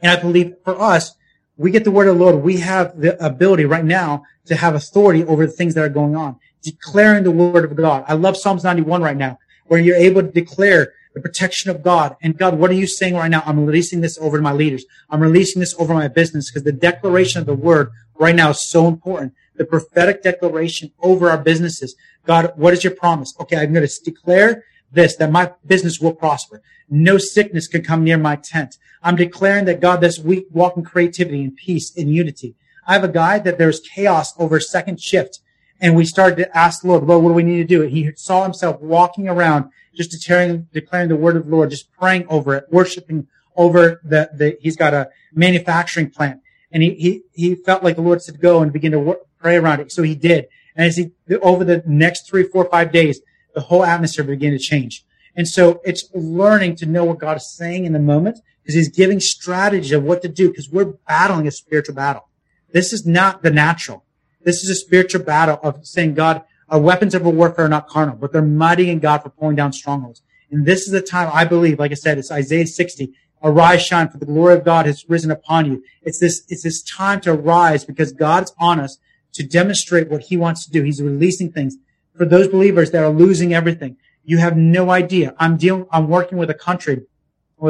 And 0.00 0.10
I 0.10 0.20
believe 0.20 0.54
for 0.64 0.80
us, 0.80 1.14
we 1.56 1.70
get 1.70 1.84
the 1.84 1.90
word 1.90 2.08
of 2.08 2.18
the 2.18 2.24
Lord. 2.24 2.42
We 2.42 2.58
have 2.58 2.98
the 3.00 3.22
ability 3.24 3.64
right 3.64 3.84
now 3.84 4.24
to 4.46 4.56
have 4.56 4.74
authority 4.74 5.24
over 5.24 5.46
the 5.46 5.52
things 5.52 5.74
that 5.74 5.84
are 5.84 5.88
going 5.88 6.16
on, 6.16 6.36
declaring 6.62 7.24
the 7.24 7.30
word 7.30 7.64
of 7.64 7.76
God. 7.76 8.04
I 8.08 8.14
love 8.14 8.36
Psalms 8.36 8.64
91 8.64 9.02
right 9.02 9.16
now, 9.16 9.38
where 9.66 9.80
you're 9.80 9.96
able 9.96 10.22
to 10.22 10.28
declare 10.28 10.92
the 11.14 11.20
protection 11.20 11.70
of 11.70 11.82
God. 11.82 12.16
And 12.22 12.36
God, 12.36 12.58
what 12.58 12.70
are 12.70 12.74
you 12.74 12.86
saying 12.86 13.14
right 13.14 13.30
now? 13.30 13.42
I'm 13.44 13.66
releasing 13.66 14.00
this 14.00 14.18
over 14.18 14.38
to 14.38 14.42
my 14.42 14.52
leaders. 14.52 14.84
I'm 15.10 15.20
releasing 15.20 15.60
this 15.60 15.74
over 15.78 15.92
my 15.92 16.08
business 16.08 16.50
because 16.50 16.64
the 16.64 16.72
declaration 16.72 17.40
of 17.40 17.46
the 17.46 17.54
word 17.54 17.90
right 18.18 18.34
now 18.34 18.50
is 18.50 18.68
so 18.68 18.88
important. 18.88 19.34
The 19.56 19.64
prophetic 19.64 20.22
declaration 20.22 20.92
over 21.00 21.30
our 21.30 21.38
businesses. 21.38 21.94
God, 22.24 22.52
what 22.56 22.72
is 22.72 22.82
your 22.82 22.94
promise? 22.94 23.34
Okay, 23.40 23.56
I'm 23.56 23.72
going 23.72 23.86
to 23.86 24.04
declare 24.04 24.64
this, 24.90 25.16
that 25.16 25.30
my 25.30 25.52
business 25.66 26.00
will 26.00 26.14
prosper. 26.14 26.62
No 26.88 27.18
sickness 27.18 27.68
can 27.68 27.82
come 27.82 28.04
near 28.04 28.18
my 28.18 28.36
tent. 28.36 28.76
I'm 29.02 29.16
declaring 29.16 29.64
that 29.64 29.80
God 29.80 30.00
this 30.00 30.18
week 30.18 30.46
walk 30.50 30.76
in 30.76 30.84
creativity 30.84 31.42
and 31.42 31.56
peace 31.56 31.92
and 31.96 32.12
unity. 32.12 32.54
I 32.86 32.94
have 32.94 33.04
a 33.04 33.08
guy 33.08 33.38
that 33.40 33.58
there's 33.58 33.80
chaos 33.80 34.32
over 34.38 34.60
second 34.60 35.00
shift. 35.00 35.40
And 35.80 35.96
we 35.96 36.04
started 36.04 36.36
to 36.36 36.56
ask 36.56 36.82
the 36.82 36.88
Lord, 36.88 37.02
Lord, 37.04 37.24
what 37.24 37.30
do 37.30 37.34
we 37.34 37.42
need 37.42 37.56
to 37.56 37.64
do? 37.64 37.82
And 37.82 37.90
he 37.90 38.12
saw 38.14 38.44
himself 38.44 38.80
walking 38.80 39.28
around 39.28 39.70
just 39.94 40.12
declaring, 40.12 40.68
declaring 40.72 41.08
the 41.08 41.16
word 41.16 41.36
of 41.36 41.46
the 41.46 41.50
Lord, 41.50 41.70
just 41.70 41.92
praying 41.92 42.26
over 42.28 42.54
it, 42.54 42.66
worshiping 42.70 43.26
over 43.56 44.00
the, 44.04 44.30
the 44.32 44.56
he's 44.60 44.76
got 44.76 44.94
a 44.94 45.10
manufacturing 45.34 46.10
plant. 46.10 46.40
And 46.70 46.82
he, 46.82 46.94
he, 46.94 47.22
he 47.32 47.54
felt 47.56 47.82
like 47.82 47.96
the 47.96 48.02
Lord 48.02 48.22
said 48.22 48.40
go 48.40 48.62
and 48.62 48.72
begin 48.72 48.92
to 48.92 49.00
work, 49.00 49.18
pray 49.40 49.56
around 49.56 49.80
it. 49.80 49.90
So 49.90 50.04
he 50.04 50.14
did. 50.14 50.46
And 50.76 50.86
as 50.86 50.96
he, 50.96 51.10
over 51.42 51.64
the 51.64 51.82
next 51.84 52.28
three, 52.28 52.44
four, 52.44 52.64
five 52.66 52.92
days, 52.92 53.20
the 53.54 53.60
whole 53.62 53.84
atmosphere 53.84 54.24
began 54.24 54.52
to 54.52 54.58
change. 54.58 55.04
And 55.34 55.48
so 55.48 55.80
it's 55.84 56.08
learning 56.14 56.76
to 56.76 56.86
know 56.86 57.04
what 57.04 57.18
God 57.18 57.36
is 57.36 57.50
saying 57.54 57.84
in 57.84 57.92
the 57.92 57.98
moment 57.98 58.38
because 58.62 58.74
he's 58.74 58.88
giving 58.88 59.20
strategy 59.20 59.94
of 59.94 60.02
what 60.02 60.22
to 60.22 60.28
do 60.28 60.48
because 60.48 60.70
we're 60.70 60.94
battling 61.06 61.46
a 61.46 61.50
spiritual 61.50 61.94
battle. 61.94 62.28
This 62.72 62.92
is 62.92 63.06
not 63.06 63.42
the 63.42 63.50
natural. 63.50 64.04
This 64.44 64.62
is 64.62 64.70
a 64.70 64.74
spiritual 64.74 65.22
battle 65.22 65.58
of 65.62 65.86
saying, 65.86 66.14
God, 66.14 66.42
our 66.68 66.80
weapons 66.80 67.14
of 67.14 67.26
our 67.26 67.32
warfare 67.32 67.66
are 67.66 67.68
not 67.68 67.88
carnal, 67.88 68.16
but 68.16 68.32
they're 68.32 68.42
mighty 68.42 68.90
in 68.90 68.98
God 68.98 69.22
for 69.22 69.30
pulling 69.30 69.56
down 69.56 69.72
strongholds. 69.72 70.22
And 70.50 70.66
this 70.66 70.82
is 70.82 70.92
the 70.92 71.02
time 71.02 71.30
I 71.32 71.44
believe, 71.44 71.78
like 71.78 71.90
I 71.90 71.94
said, 71.94 72.18
it's 72.18 72.30
Isaiah 72.30 72.66
60. 72.66 73.12
Arise, 73.42 73.84
shine, 73.84 74.08
for 74.08 74.18
the 74.18 74.26
glory 74.26 74.54
of 74.54 74.64
God 74.64 74.86
has 74.86 75.04
risen 75.08 75.30
upon 75.30 75.66
you. 75.66 75.82
It's 76.02 76.20
this, 76.20 76.44
it's 76.48 76.62
this 76.62 76.82
time 76.82 77.20
to 77.22 77.32
rise 77.32 77.84
because 77.84 78.12
God's 78.12 78.54
on 78.58 78.78
us 78.78 78.98
to 79.32 79.42
demonstrate 79.42 80.08
what 80.08 80.22
he 80.22 80.36
wants 80.36 80.64
to 80.64 80.70
do. 80.70 80.82
He's 80.82 81.02
releasing 81.02 81.50
things 81.50 81.76
for 82.16 82.24
those 82.24 82.48
believers 82.48 82.90
that 82.92 83.02
are 83.02 83.10
losing 83.10 83.52
everything. 83.52 83.96
You 84.24 84.38
have 84.38 84.56
no 84.56 84.90
idea. 84.90 85.34
I'm 85.38 85.56
dealing, 85.56 85.86
I'm 85.90 86.08
working 86.08 86.38
with 86.38 86.50
a 86.50 86.54
country 86.54 87.02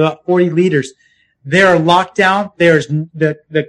about 0.01 0.25
40 0.25 0.51
leaders. 0.51 0.93
They 1.45 1.63
are 1.63 1.79
locked 1.79 2.17
down. 2.17 2.53
There's 2.57 2.87
the, 2.87 3.39
the, 3.51 3.69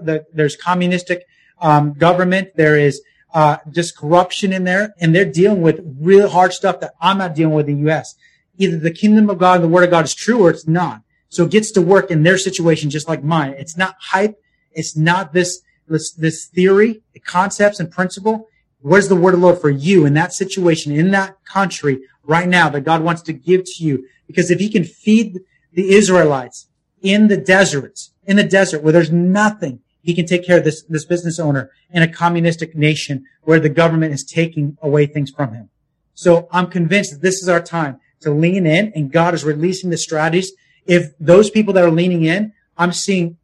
the 0.00 0.26
there's 0.32 0.56
communistic, 0.56 1.26
um, 1.60 1.92
government. 1.92 2.56
There 2.56 2.78
is 2.78 3.02
uh, 3.34 3.58
just 3.70 3.96
corruption 3.96 4.52
in 4.52 4.64
there, 4.64 4.94
and 5.00 5.14
they're 5.14 5.30
dealing 5.30 5.62
with 5.62 5.80
real 5.98 6.28
hard 6.28 6.52
stuff 6.52 6.80
that 6.80 6.92
I'm 7.00 7.18
not 7.18 7.34
dealing 7.34 7.54
with 7.54 7.68
in 7.68 7.76
the 7.76 7.82
U.S. 7.82 8.14
Either 8.58 8.76
the 8.76 8.90
kingdom 8.90 9.30
of 9.30 9.38
God 9.38 9.56
and 9.56 9.64
the 9.64 9.68
word 9.68 9.84
of 9.84 9.90
God 9.90 10.04
is 10.04 10.14
true 10.14 10.42
or 10.42 10.50
it's 10.50 10.66
not. 10.66 11.02
So 11.28 11.44
it 11.44 11.50
gets 11.50 11.70
to 11.72 11.82
work 11.82 12.10
in 12.10 12.22
their 12.22 12.36
situation 12.36 12.90
just 12.90 13.08
like 13.08 13.24
mine. 13.24 13.54
It's 13.56 13.76
not 13.76 13.96
hype. 13.98 14.38
It's 14.72 14.96
not 14.96 15.32
this, 15.32 15.62
this, 15.88 16.12
this 16.12 16.46
theory, 16.46 17.02
concepts 17.24 17.80
and 17.80 17.90
principle. 17.90 18.48
What 18.80 18.98
is 18.98 19.08
the 19.08 19.16
word 19.16 19.34
of 19.34 19.40
the 19.40 19.46
Lord 19.46 19.60
for 19.60 19.70
you 19.70 20.04
in 20.04 20.12
that 20.14 20.34
situation, 20.34 20.92
in 20.92 21.10
that 21.12 21.42
country 21.44 22.00
right 22.24 22.48
now 22.48 22.68
that 22.68 22.82
God 22.82 23.02
wants 23.02 23.22
to 23.22 23.32
give 23.32 23.64
to 23.64 23.84
you? 23.84 24.06
Because 24.26 24.50
if 24.50 24.58
he 24.58 24.68
can 24.68 24.84
feed 24.84 25.40
the 25.72 25.94
Israelites 25.94 26.68
in 27.00 27.28
the 27.28 27.36
deserts, 27.36 28.12
in 28.24 28.36
the 28.36 28.44
desert 28.44 28.82
where 28.82 28.92
there's 28.92 29.12
nothing, 29.12 29.80
he 30.02 30.14
can 30.14 30.26
take 30.26 30.44
care 30.44 30.58
of 30.58 30.64
this, 30.64 30.82
this 30.88 31.04
business 31.04 31.38
owner 31.38 31.70
in 31.90 32.02
a 32.02 32.08
communistic 32.08 32.74
nation 32.74 33.24
where 33.42 33.60
the 33.60 33.68
government 33.68 34.12
is 34.12 34.24
taking 34.24 34.76
away 34.82 35.06
things 35.06 35.30
from 35.30 35.54
him. 35.54 35.70
So 36.14 36.48
I'm 36.50 36.68
convinced 36.68 37.12
that 37.12 37.22
this 37.22 37.42
is 37.42 37.48
our 37.48 37.60
time 37.60 38.00
to 38.20 38.30
lean 38.30 38.66
in 38.66 38.92
and 38.94 39.12
God 39.12 39.34
is 39.34 39.44
releasing 39.44 39.90
the 39.90 39.98
strategies. 39.98 40.52
If 40.86 41.12
those 41.18 41.50
people 41.50 41.72
that 41.74 41.84
are 41.84 41.90
leaning 41.90 42.24
in, 42.24 42.52
I'm 42.76 42.92
seeing 42.92 43.38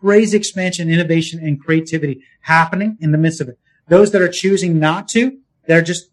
crazy 0.00 0.36
expansion, 0.36 0.90
innovation, 0.90 1.40
and 1.40 1.60
creativity 1.60 2.22
happening 2.42 2.98
in 3.00 3.12
the 3.12 3.18
midst 3.18 3.40
of 3.40 3.48
it. 3.48 3.58
Those 3.88 4.10
that 4.12 4.22
are 4.22 4.28
choosing 4.28 4.78
not 4.78 5.08
to, 5.08 5.38
they're 5.66 5.82
just, 5.82 6.08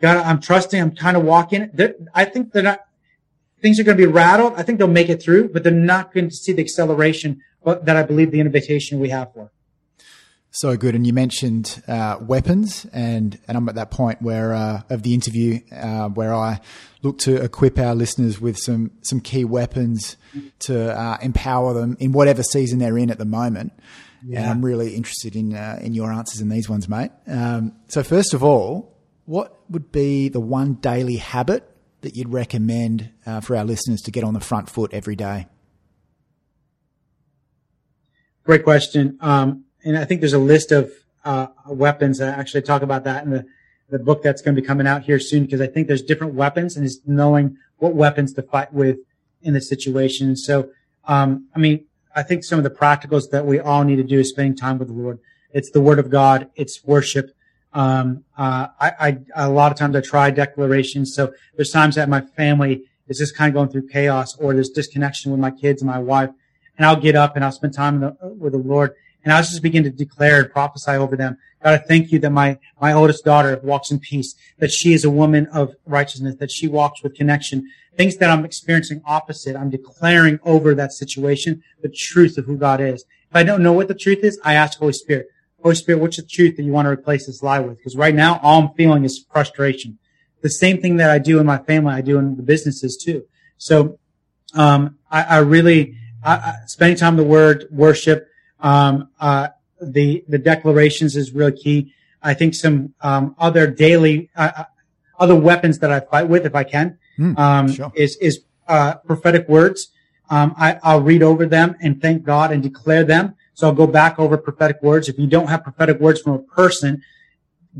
God, 0.00 0.16
I'm 0.18 0.40
trusting, 0.40 0.80
I'm 0.80 0.94
kind 0.94 1.16
of 1.16 1.24
walking. 1.24 1.70
I 2.14 2.24
think 2.24 2.52
they're 2.52 2.62
not, 2.62 2.80
things 3.60 3.78
are 3.78 3.84
going 3.84 3.96
to 3.96 4.06
be 4.06 4.10
rattled. 4.10 4.54
I 4.56 4.62
think 4.62 4.78
they'll 4.78 4.88
make 4.88 5.08
it 5.08 5.22
through, 5.22 5.50
but 5.50 5.62
they're 5.62 5.72
not 5.72 6.12
going 6.12 6.28
to 6.28 6.34
see 6.34 6.52
the 6.52 6.62
acceleration 6.62 7.42
that 7.64 7.96
I 7.96 8.02
believe 8.02 8.30
the 8.30 8.40
invitation 8.40 9.00
we 9.00 9.08
have 9.10 9.32
for. 9.32 9.50
So 10.50 10.74
good, 10.74 10.94
and 10.94 11.06
you 11.06 11.12
mentioned 11.12 11.82
uh, 11.86 12.16
weapons, 12.18 12.86
and 12.90 13.38
and 13.46 13.58
I'm 13.58 13.68
at 13.68 13.74
that 13.74 13.90
point 13.90 14.22
where 14.22 14.54
uh, 14.54 14.82
of 14.88 15.02
the 15.02 15.12
interview 15.12 15.60
uh, 15.70 16.08
where 16.08 16.34
I 16.34 16.60
look 17.02 17.18
to 17.20 17.36
equip 17.36 17.78
our 17.78 17.94
listeners 17.94 18.40
with 18.40 18.56
some 18.56 18.92
some 19.02 19.20
key 19.20 19.44
weapons 19.44 20.16
to 20.60 20.98
uh, 20.98 21.18
empower 21.20 21.74
them 21.74 21.98
in 22.00 22.12
whatever 22.12 22.42
season 22.42 22.78
they're 22.78 22.96
in 22.96 23.10
at 23.10 23.18
the 23.18 23.26
moment. 23.26 23.74
Yeah. 24.26 24.40
And 24.40 24.50
I'm 24.50 24.64
really 24.64 24.94
interested 24.94 25.36
in 25.36 25.54
uh, 25.54 25.78
in 25.82 25.92
your 25.92 26.10
answers 26.10 26.40
in 26.40 26.48
these 26.48 26.70
ones, 26.70 26.88
mate. 26.88 27.10
Um, 27.26 27.74
so 27.88 28.02
first 28.02 28.32
of 28.32 28.42
all, 28.42 28.96
what 29.26 29.60
would 29.68 29.92
be 29.92 30.30
the 30.30 30.40
one 30.40 30.74
daily 30.74 31.16
habit 31.16 31.70
that 32.06 32.14
you'd 32.14 32.28
recommend 32.28 33.10
uh, 33.26 33.40
for 33.40 33.56
our 33.56 33.64
listeners 33.64 34.00
to 34.00 34.12
get 34.12 34.22
on 34.22 34.32
the 34.32 34.40
front 34.40 34.70
foot 34.70 34.94
every 34.94 35.16
day? 35.16 35.48
Great 38.44 38.62
question. 38.62 39.18
Um, 39.20 39.64
and 39.84 39.98
I 39.98 40.04
think 40.04 40.20
there's 40.20 40.32
a 40.32 40.38
list 40.38 40.70
of 40.70 40.92
uh, 41.24 41.48
weapons. 41.66 42.20
I 42.20 42.28
actually 42.28 42.62
talk 42.62 42.82
about 42.82 43.02
that 43.02 43.24
in 43.24 43.30
the, 43.30 43.44
the 43.90 43.98
book 43.98 44.22
that's 44.22 44.40
going 44.40 44.54
to 44.54 44.62
be 44.62 44.64
coming 44.64 44.86
out 44.86 45.02
here 45.02 45.18
soon 45.18 45.46
because 45.46 45.60
I 45.60 45.66
think 45.66 45.88
there's 45.88 46.02
different 46.02 46.34
weapons 46.34 46.76
and 46.76 46.86
it's 46.86 47.00
knowing 47.04 47.56
what 47.78 47.96
weapons 47.96 48.32
to 48.34 48.42
fight 48.42 48.72
with 48.72 48.98
in 49.42 49.54
the 49.54 49.60
situation. 49.60 50.36
So, 50.36 50.70
um, 51.06 51.48
I 51.56 51.58
mean, 51.58 51.86
I 52.14 52.22
think 52.22 52.44
some 52.44 52.58
of 52.58 52.62
the 52.62 52.70
practicals 52.70 53.30
that 53.30 53.46
we 53.46 53.58
all 53.58 53.82
need 53.82 53.96
to 53.96 54.04
do 54.04 54.20
is 54.20 54.30
spending 54.30 54.56
time 54.56 54.78
with 54.78 54.86
the 54.86 54.94
Lord. 54.94 55.18
It's 55.52 55.72
the 55.72 55.80
Word 55.80 55.98
of 55.98 56.08
God. 56.08 56.50
It's 56.54 56.84
worship. 56.84 57.35
Um, 57.76 58.24
uh, 58.38 58.68
I, 58.80 59.18
I, 59.36 59.44
a 59.46 59.50
lot 59.50 59.70
of 59.70 59.76
times 59.76 59.94
I 59.94 60.00
try 60.00 60.30
declarations. 60.30 61.14
So 61.14 61.34
there's 61.56 61.70
times 61.70 61.94
that 61.96 62.08
my 62.08 62.22
family 62.22 62.84
is 63.06 63.18
just 63.18 63.36
kind 63.36 63.50
of 63.50 63.54
going 63.54 63.68
through 63.68 63.88
chaos 63.88 64.34
or 64.38 64.54
there's 64.54 64.70
disconnection 64.70 65.30
with 65.30 65.38
my 65.38 65.50
kids 65.50 65.82
and 65.82 65.90
my 65.90 65.98
wife. 65.98 66.30
And 66.78 66.86
I'll 66.86 66.96
get 66.96 67.14
up 67.14 67.36
and 67.36 67.44
I'll 67.44 67.52
spend 67.52 67.74
time 67.74 68.00
the, 68.00 68.16
with 68.22 68.52
the 68.52 68.58
Lord 68.58 68.94
and 69.24 69.32
I'll 69.32 69.42
just 69.42 69.60
begin 69.60 69.84
to 69.84 69.90
declare 69.90 70.40
and 70.40 70.50
prophesy 70.50 70.92
over 70.92 71.16
them. 71.16 71.36
God, 71.62 71.74
I 71.74 71.76
thank 71.76 72.12
you 72.12 72.18
that 72.20 72.30
my, 72.30 72.58
my 72.80 72.94
oldest 72.94 73.26
daughter 73.26 73.60
walks 73.62 73.90
in 73.90 74.00
peace, 74.00 74.34
that 74.58 74.70
she 74.72 74.94
is 74.94 75.04
a 75.04 75.10
woman 75.10 75.46
of 75.48 75.74
righteousness, 75.84 76.36
that 76.36 76.50
she 76.50 76.68
walks 76.68 77.02
with 77.02 77.14
connection. 77.14 77.70
Things 77.98 78.16
that 78.16 78.30
I'm 78.30 78.46
experiencing 78.46 79.02
opposite, 79.04 79.54
I'm 79.54 79.68
declaring 79.68 80.38
over 80.44 80.74
that 80.74 80.92
situation 80.92 81.62
the 81.82 81.90
truth 81.90 82.38
of 82.38 82.46
who 82.46 82.56
God 82.56 82.80
is. 82.80 83.04
If 83.28 83.36
I 83.36 83.42
don't 83.42 83.62
know 83.62 83.74
what 83.74 83.88
the 83.88 83.94
truth 83.94 84.20
is, 84.22 84.40
I 84.44 84.54
ask 84.54 84.78
Holy 84.78 84.94
Spirit, 84.94 85.28
Holy 85.66 85.74
Spirit, 85.74 86.00
what's 86.00 86.16
the 86.16 86.22
truth 86.22 86.56
that 86.56 86.62
you 86.62 86.70
want 86.70 86.86
to 86.86 86.90
replace 86.90 87.26
this 87.26 87.42
lie 87.42 87.58
with? 87.58 87.76
Because 87.78 87.96
right 87.96 88.14
now, 88.14 88.38
all 88.40 88.62
I'm 88.62 88.74
feeling 88.74 89.04
is 89.04 89.26
frustration. 89.32 89.98
The 90.40 90.48
same 90.48 90.80
thing 90.80 90.94
that 90.98 91.10
I 91.10 91.18
do 91.18 91.40
in 91.40 91.46
my 91.46 91.58
family, 91.58 91.92
I 91.92 92.02
do 92.02 92.18
in 92.18 92.36
the 92.36 92.42
businesses 92.44 92.96
too. 92.96 93.24
So, 93.58 93.98
um, 94.54 94.96
I, 95.10 95.22
I 95.24 95.38
really, 95.38 95.96
I, 96.22 96.34
I, 96.34 96.54
spending 96.66 96.96
time 96.96 97.14
in 97.14 97.16
the 97.16 97.24
Word, 97.24 97.66
worship, 97.72 98.28
um, 98.60 99.08
uh, 99.18 99.48
the 99.82 100.24
the 100.28 100.38
declarations 100.38 101.16
is 101.16 101.32
really 101.32 101.50
key. 101.50 101.92
I 102.22 102.32
think 102.32 102.54
some 102.54 102.94
um, 103.00 103.34
other 103.36 103.66
daily 103.66 104.30
uh, 104.36 104.52
uh 104.58 104.64
other 105.18 105.34
weapons 105.34 105.80
that 105.80 105.90
I 105.90 105.98
fight 105.98 106.28
with, 106.28 106.46
if 106.46 106.54
I 106.54 106.62
can, 106.62 106.96
mm, 107.18 107.36
um, 107.36 107.72
sure. 107.72 107.90
is 107.96 108.14
is 108.18 108.44
uh, 108.68 108.94
prophetic 109.04 109.48
words. 109.48 109.88
Um, 110.30 110.54
I, 110.56 110.78
I'll 110.84 111.02
read 111.02 111.24
over 111.24 111.44
them 111.44 111.74
and 111.80 112.00
thank 112.00 112.22
God 112.22 112.52
and 112.52 112.62
declare 112.62 113.02
them. 113.02 113.34
So 113.56 113.66
I'll 113.66 113.74
go 113.74 113.86
back 113.86 114.18
over 114.18 114.36
prophetic 114.36 114.82
words. 114.82 115.08
If 115.08 115.18
you 115.18 115.26
don't 115.26 115.46
have 115.46 115.64
prophetic 115.64 115.98
words 115.98 116.20
from 116.20 116.34
a 116.34 116.38
person, 116.40 117.02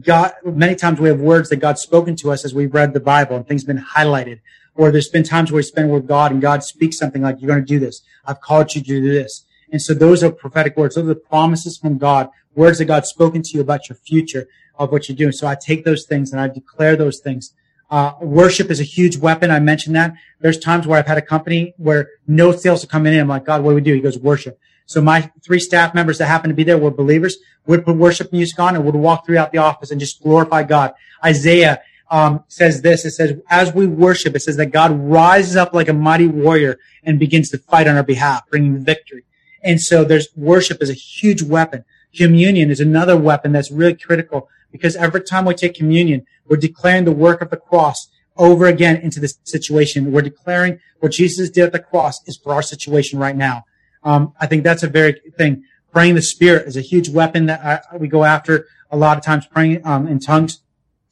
God, 0.01 0.33
many 0.43 0.75
times 0.75 0.99
we 0.99 1.11
have 1.11 1.21
words 1.21 1.51
that 1.51 1.57
God's 1.57 1.83
spoken 1.83 2.17
to 2.17 2.31
us 2.31 2.47
as 2.47 2.55
we've 2.55 2.73
read 2.73 2.95
the 2.95 3.01
Bible 3.01 3.37
and 3.37 3.47
things 3.47 3.63
been 3.63 3.85
highlighted. 3.95 4.41
Or 4.75 4.91
there's 4.91 5.11
been 5.11 5.23
times 5.23 5.53
where 5.53 5.59
we 5.59 5.63
spend 5.63 5.93
with 5.93 6.09
God 6.09 6.33
and 6.33 6.41
God 6.41 6.65
speaks 6.65 6.97
something 6.97 7.21
like, 7.21 7.43
you're 7.43 7.49
going 7.49 7.61
to 7.61 7.67
do 7.67 7.79
this. 7.79 8.01
I've 8.25 8.41
called 8.41 8.75
you 8.75 8.81
to 8.81 8.87
do 8.87 9.03
this. 9.03 9.45
And 9.71 9.83
so 9.83 9.93
those 9.93 10.25
are 10.25 10.31
prophetic 10.31 10.79
words. 10.79 10.95
Those 10.95 11.05
are 11.05 11.09
the 11.09 11.15
promises 11.15 11.77
from 11.77 11.99
God, 11.99 12.31
words 12.55 12.79
that 12.79 12.87
God's 12.87 13.11
spoken 13.11 13.43
to 13.43 13.51
you 13.53 13.61
about 13.61 13.91
your 13.91 13.97
future 13.97 14.49
of 14.79 14.91
what 14.91 15.11
you're 15.11 15.17
doing. 15.17 15.33
So 15.33 15.47
I 15.47 15.57
take 15.57 15.85
those 15.85 16.07
things 16.07 16.33
and 16.33 16.41
I 16.41 16.49
declare 16.49 16.97
those 16.97 17.21
things. 17.21 17.53
Uh, 17.91 18.13
worship 18.23 18.71
is 18.71 18.81
a 18.81 18.85
huge 18.85 19.19
weapon. 19.19 19.51
I 19.51 19.61
mentioned 19.61 19.95
that. 19.97 20.15
There's 20.41 20.59
times 20.59 20.87
where 20.87 20.99
I've 20.99 21.07
had 21.07 21.19
a 21.19 21.23
company 21.23 21.75
where 21.77 22.09
no 22.27 22.53
sales 22.53 22.83
are 22.83 22.87
coming 22.87 23.13
in. 23.13 23.21
I'm 23.21 23.29
like, 23.29 23.45
God, 23.45 23.63
what 23.63 23.73
do 23.73 23.75
we 23.75 23.83
do? 23.83 23.93
He 23.93 24.01
goes, 24.01 24.19
worship. 24.19 24.59
So 24.87 25.01
my 25.01 25.31
three 25.45 25.59
staff 25.59 25.95
members 25.95 26.19
that 26.19 26.27
happened 26.27 26.53
to 26.53 26.55
be 26.55 26.65
there 26.65 26.79
were 26.79 26.91
believers, 26.91 27.37
would 27.67 27.85
put 27.85 27.97
worship 27.97 28.33
music 28.33 28.59
on 28.59 28.77
and 28.77 28.85
would 28.85 28.95
walk 28.95 29.27
throughout 29.27 29.53
the 29.53 29.59
office 29.59 29.91
and 29.91 30.01
just 30.01 30.23
glorify 30.23 30.63
God. 30.63 30.95
Isaiah 31.25 31.83
um, 32.11 32.45
says 32.49 32.83
this. 32.83 33.05
It 33.05 33.11
says, 33.11 33.39
as 33.51 33.75
we 33.75 33.87
worship, 33.87 34.37
it 34.37 34.41
says 34.41 34.57
that 34.57 34.67
God 34.67 34.93
rises 34.93 35.57
up 35.57 35.75
like 35.75 35.89
a 35.89 35.93
mighty 35.93 36.29
warrior 36.29 36.79
and 37.03 37.19
begins 37.19 37.51
to 37.51 37.59
fight 37.59 37.89
on 37.89 37.97
our 37.97 38.05
behalf, 38.05 38.49
bringing 38.49 38.85
victory. 38.85 39.25
And 39.63 39.81
so 39.81 40.05
there's 40.05 40.29
worship 40.37 40.81
is 40.81 40.91
a 40.91 40.95
huge 40.95 41.43
weapon. 41.43 41.85
Communion 42.15 42.71
is 42.71 42.81
another 42.81 43.17
weapon 43.17 43.53
that's 43.53 43.71
really 43.71 43.97
critical 43.97 44.49
because 44.71 44.97
every 44.97 45.23
time 45.23 45.45
we 45.45 45.55
take 45.55 45.75
communion, 45.75 46.25
we're 46.47 46.57
declaring 46.57 47.05
the 47.05 47.13
work 47.13 47.43
of 47.43 47.51
the 47.51 47.57
cross 47.57 48.09
over 48.37 48.67
again 48.67 48.97
into 48.97 49.19
this 49.19 49.39
situation. 49.45 50.13
We're 50.13 50.23
declaring 50.23 50.79
what 51.01 51.13
Jesus 51.13 51.51
did 51.51 51.65
at 51.65 51.73
the 51.73 51.79
cross 51.81 52.27
is 52.29 52.37
for 52.37 52.55
our 52.55 52.63
situation 52.63 53.19
right 53.19 53.37
now. 53.37 53.65
Um, 54.07 54.33
I 54.41 54.47
think 54.47 54.63
that's 54.63 54.85
a 54.85 54.89
very 54.89 55.21
thing. 55.37 55.65
Praying 55.93 56.15
the 56.15 56.23
Spirit 56.23 56.69
is 56.69 56.77
a 56.77 56.81
huge 56.81 57.09
weapon 57.09 57.47
that 57.47 57.61
I, 57.93 57.97
we 57.97 58.07
go 58.07 58.23
after 58.23 58.67
a 58.91 58.97
lot 58.97 59.19
of 59.19 59.25
times. 59.25 59.47
Praying 59.47 59.85
um, 59.85 60.07
in 60.07 60.21
tongues. 60.21 60.61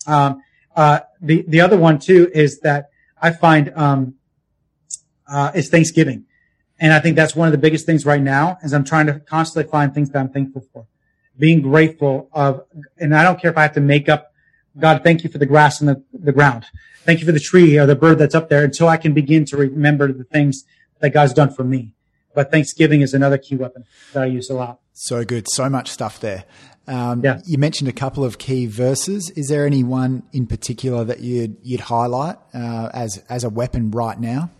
Um, 0.06 0.42
uh, 0.76 1.00
the 1.20 1.44
the 1.48 1.60
other 1.60 1.76
one 1.76 1.98
too 1.98 2.30
is 2.32 2.60
that 2.60 2.90
I 3.20 3.32
find 3.32 3.72
um, 3.74 4.14
uh, 5.28 5.50
is 5.54 5.68
Thanksgiving, 5.68 6.26
and 6.78 6.92
I 6.92 7.00
think 7.00 7.16
that's 7.16 7.34
one 7.34 7.48
of 7.48 7.52
the 7.52 7.58
biggest 7.58 7.84
things 7.84 8.06
right 8.06 8.22
now. 8.22 8.58
Is 8.62 8.72
I'm 8.72 8.84
trying 8.84 9.06
to 9.06 9.18
constantly 9.18 9.68
find 9.68 9.92
things 9.92 10.10
that 10.10 10.20
I'm 10.20 10.30
thankful 10.30 10.64
for, 10.72 10.86
being 11.36 11.62
grateful 11.62 12.28
of, 12.32 12.64
and 12.98 13.16
I 13.16 13.24
don't 13.24 13.40
care 13.40 13.50
if 13.50 13.58
I 13.58 13.62
have 13.62 13.74
to 13.74 13.80
make 13.80 14.08
up. 14.08 14.32
God, 14.78 15.02
thank 15.02 15.24
you 15.24 15.30
for 15.30 15.38
the 15.38 15.46
grass 15.46 15.80
and 15.80 15.88
the, 15.88 16.02
the 16.12 16.32
ground. 16.32 16.66
Thank 17.04 17.20
you 17.20 17.26
for 17.26 17.32
the 17.32 17.40
tree 17.40 17.78
or 17.78 17.86
the 17.86 17.94
bird 17.94 18.18
that's 18.18 18.34
up 18.34 18.48
there 18.48 18.64
until 18.64 18.88
I 18.88 18.96
can 18.96 19.14
begin 19.14 19.44
to 19.46 19.56
remember 19.56 20.12
the 20.12 20.24
things 20.24 20.64
that 21.00 21.10
God's 21.10 21.32
done 21.32 21.52
for 21.52 21.62
me. 21.62 21.92
But 22.34 22.50
Thanksgiving 22.50 23.00
is 23.00 23.14
another 23.14 23.38
key 23.38 23.56
weapon 23.56 23.84
that 24.12 24.22
I 24.24 24.26
use 24.26 24.50
a 24.50 24.54
lot. 24.54 24.80
So 24.92 25.24
good. 25.24 25.46
So 25.48 25.68
much 25.68 25.90
stuff 25.90 26.20
there. 26.20 26.44
Um, 26.86 27.22
yeah. 27.24 27.40
You 27.46 27.58
mentioned 27.58 27.88
a 27.88 27.92
couple 27.92 28.24
of 28.24 28.38
key 28.38 28.66
verses. 28.66 29.30
Is 29.30 29.48
there 29.48 29.66
any 29.66 29.82
one 29.82 30.22
in 30.32 30.46
particular 30.46 31.04
that 31.04 31.20
you'd, 31.20 31.56
you'd 31.62 31.80
highlight 31.80 32.36
uh, 32.52 32.90
as, 32.92 33.22
as 33.28 33.44
a 33.44 33.48
weapon 33.48 33.90
right 33.90 34.18
now? 34.18 34.50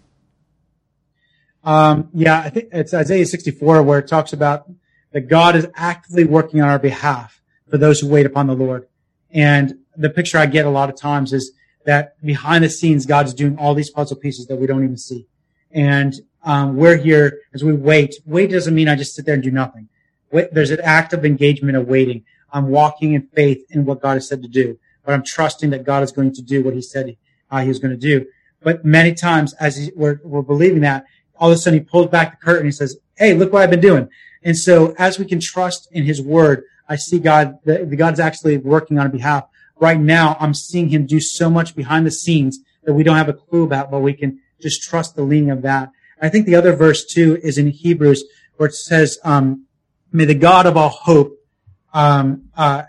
Um, 1.63 2.09
yeah, 2.13 2.41
I 2.41 2.51
think 2.51 2.69
it's 2.73 2.93
Isaiah 2.93 3.27
64 3.27 3.83
where 3.83 3.99
it 3.99 4.07
talks 4.07 4.33
about 4.33 4.71
that 5.13 5.29
God 5.29 5.57
is 5.57 5.67
actively 5.75 6.25
working 6.25 6.61
on 6.61 6.69
our 6.69 6.79
behalf 6.79 7.41
for 7.71 7.79
those 7.79 8.01
who 8.01 8.09
wait 8.09 8.27
upon 8.27 8.47
the 8.47 8.55
Lord. 8.55 8.87
And 9.31 9.79
the 9.97 10.11
picture 10.11 10.39
I 10.39 10.47
get 10.47 10.67
a 10.67 10.71
lot 10.71 10.91
of 10.91 10.97
times 10.97 11.33
is 11.33 11.53
that 11.87 12.21
behind 12.25 12.65
the 12.65 12.71
scenes, 12.71 13.07
God's 13.07 13.35
doing 13.35 13.57
all 13.59 13.75
these 13.75 13.91
puzzle 13.91 14.17
pieces 14.17 14.47
that 14.47 14.57
we 14.57 14.67
don't 14.67 14.85
even 14.85 14.97
see. 14.97 15.27
And 15.71 16.15
um, 16.45 16.77
we're 16.77 16.97
here 16.97 17.41
as 17.55 17.65
we 17.65 17.73
wait. 17.73 18.17
Wait 18.27 18.51
doesn't 18.51 18.75
mean 18.75 18.89
I 18.89 18.97
just 18.97 19.15
sit 19.15 19.25
there 19.25 19.35
and 19.35 19.43
do 19.43 19.51
nothing. 19.51 19.89
Wait, 20.31 20.53
there's 20.53 20.71
an 20.71 20.81
active 20.83 21.25
engagement 21.25 21.77
of 21.77 21.89
waiting. 21.89 22.25
I'm 22.53 22.69
walking 22.69 23.15
in 23.15 23.23
faith 23.35 23.65
in 23.71 23.85
what 23.85 24.01
God 24.01 24.15
has 24.15 24.29
said 24.29 24.43
to 24.43 24.49
do, 24.49 24.79
but 25.05 25.15
I'm 25.15 25.25
trusting 25.25 25.71
that 25.71 25.85
God 25.85 26.03
is 26.03 26.13
going 26.13 26.33
to 26.35 26.43
do 26.43 26.63
what 26.63 26.75
He 26.75 26.83
said 26.83 27.17
uh, 27.51 27.61
He 27.63 27.69
was 27.69 27.79
going 27.79 27.93
to 27.93 27.97
do. 27.97 28.27
But 28.63 28.85
many 28.85 29.15
times, 29.15 29.55
as 29.55 29.91
we're, 29.97 30.21
we're 30.23 30.43
believing 30.43 30.81
that, 30.83 31.05
all 31.37 31.51
of 31.51 31.57
a 31.57 31.59
sudden 31.59 31.81
He 31.81 31.85
pulls 31.85 32.09
back 32.09 32.39
the 32.39 32.45
curtain 32.45 32.63
and 32.63 32.69
He 32.69 32.73
says, 32.73 32.97
"Hey, 33.17 33.35
look 33.35 33.53
what 33.53 33.63
I've 33.63 33.71
been 33.71 33.81
doing." 33.81 34.09
And 34.43 34.57
so, 34.57 34.95
as 34.99 35.19
we 35.19 35.25
can 35.25 35.41
trust 35.41 35.89
in 35.93 36.05
His 36.05 36.21
Word, 36.21 36.65
I 36.89 36.97
see 36.97 37.19
God. 37.19 37.59
The, 37.65 37.85
the 37.85 37.97
God's 37.97 38.21
actually 38.21 38.59
working 38.59 38.99
on 38.99 39.11
behalf. 39.11 39.47
Right 39.81 39.99
now, 39.99 40.37
I'm 40.39 40.55
seeing 40.55 40.91
Him 40.91 41.07
do 41.07 41.21
so 41.21 41.49
much 41.51 41.75
behind 41.75 42.07
the 42.07 42.13
scenes 42.13 42.61
that 42.85 42.95
we 42.95 43.03
don't 43.03 43.17
have 43.17 43.29
a 43.29 43.35
clue 43.35 43.65
about, 43.65 43.91
but 43.91 44.01
we 44.01 44.13
can 44.13 44.41
just 44.61 44.83
trust 44.83 45.17
the 45.17 45.23
leading 45.23 45.51
of 45.51 45.63
that. 45.63 45.91
I 46.21 46.29
think 46.29 46.47
the 46.47 46.55
other 46.55 46.75
verse 46.75 47.05
too 47.05 47.39
is 47.43 47.59
in 47.59 47.69
Hebrews 47.69 48.25
where 48.57 48.69
it 48.69 48.75
says, 48.75 49.19
um, 49.25 49.67
may 50.13 50.25
the 50.25 50.35
God 50.35 50.67
of 50.67 50.77
all 50.77 50.89
hope, 50.89 51.37
um, 51.93 52.51
uh, 52.57 52.85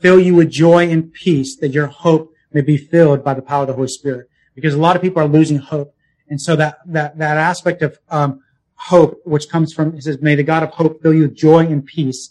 fill 0.00 0.18
you 0.18 0.34
with 0.34 0.50
joy 0.50 0.88
and 0.88 1.12
peace 1.12 1.56
that 1.56 1.72
your 1.72 1.86
hope 1.86 2.32
may 2.52 2.62
be 2.62 2.76
filled 2.76 3.22
by 3.22 3.34
the 3.34 3.42
power 3.42 3.62
of 3.62 3.68
the 3.68 3.74
Holy 3.74 3.88
Spirit. 3.88 4.28
Because 4.54 4.74
a 4.74 4.78
lot 4.78 4.96
of 4.96 5.02
people 5.02 5.22
are 5.22 5.28
losing 5.28 5.58
hope. 5.58 5.94
And 6.28 6.40
so 6.40 6.56
that, 6.56 6.78
that, 6.86 7.18
that 7.18 7.36
aspect 7.36 7.82
of, 7.82 7.98
um, 8.08 8.40
hope, 8.74 9.20
which 9.24 9.48
comes 9.48 9.72
from, 9.72 9.94
it 9.94 10.02
says, 10.02 10.22
may 10.22 10.34
the 10.34 10.42
God 10.42 10.62
of 10.62 10.70
hope 10.70 11.02
fill 11.02 11.12
you 11.12 11.22
with 11.22 11.36
joy 11.36 11.66
and 11.66 11.84
peace. 11.84 12.30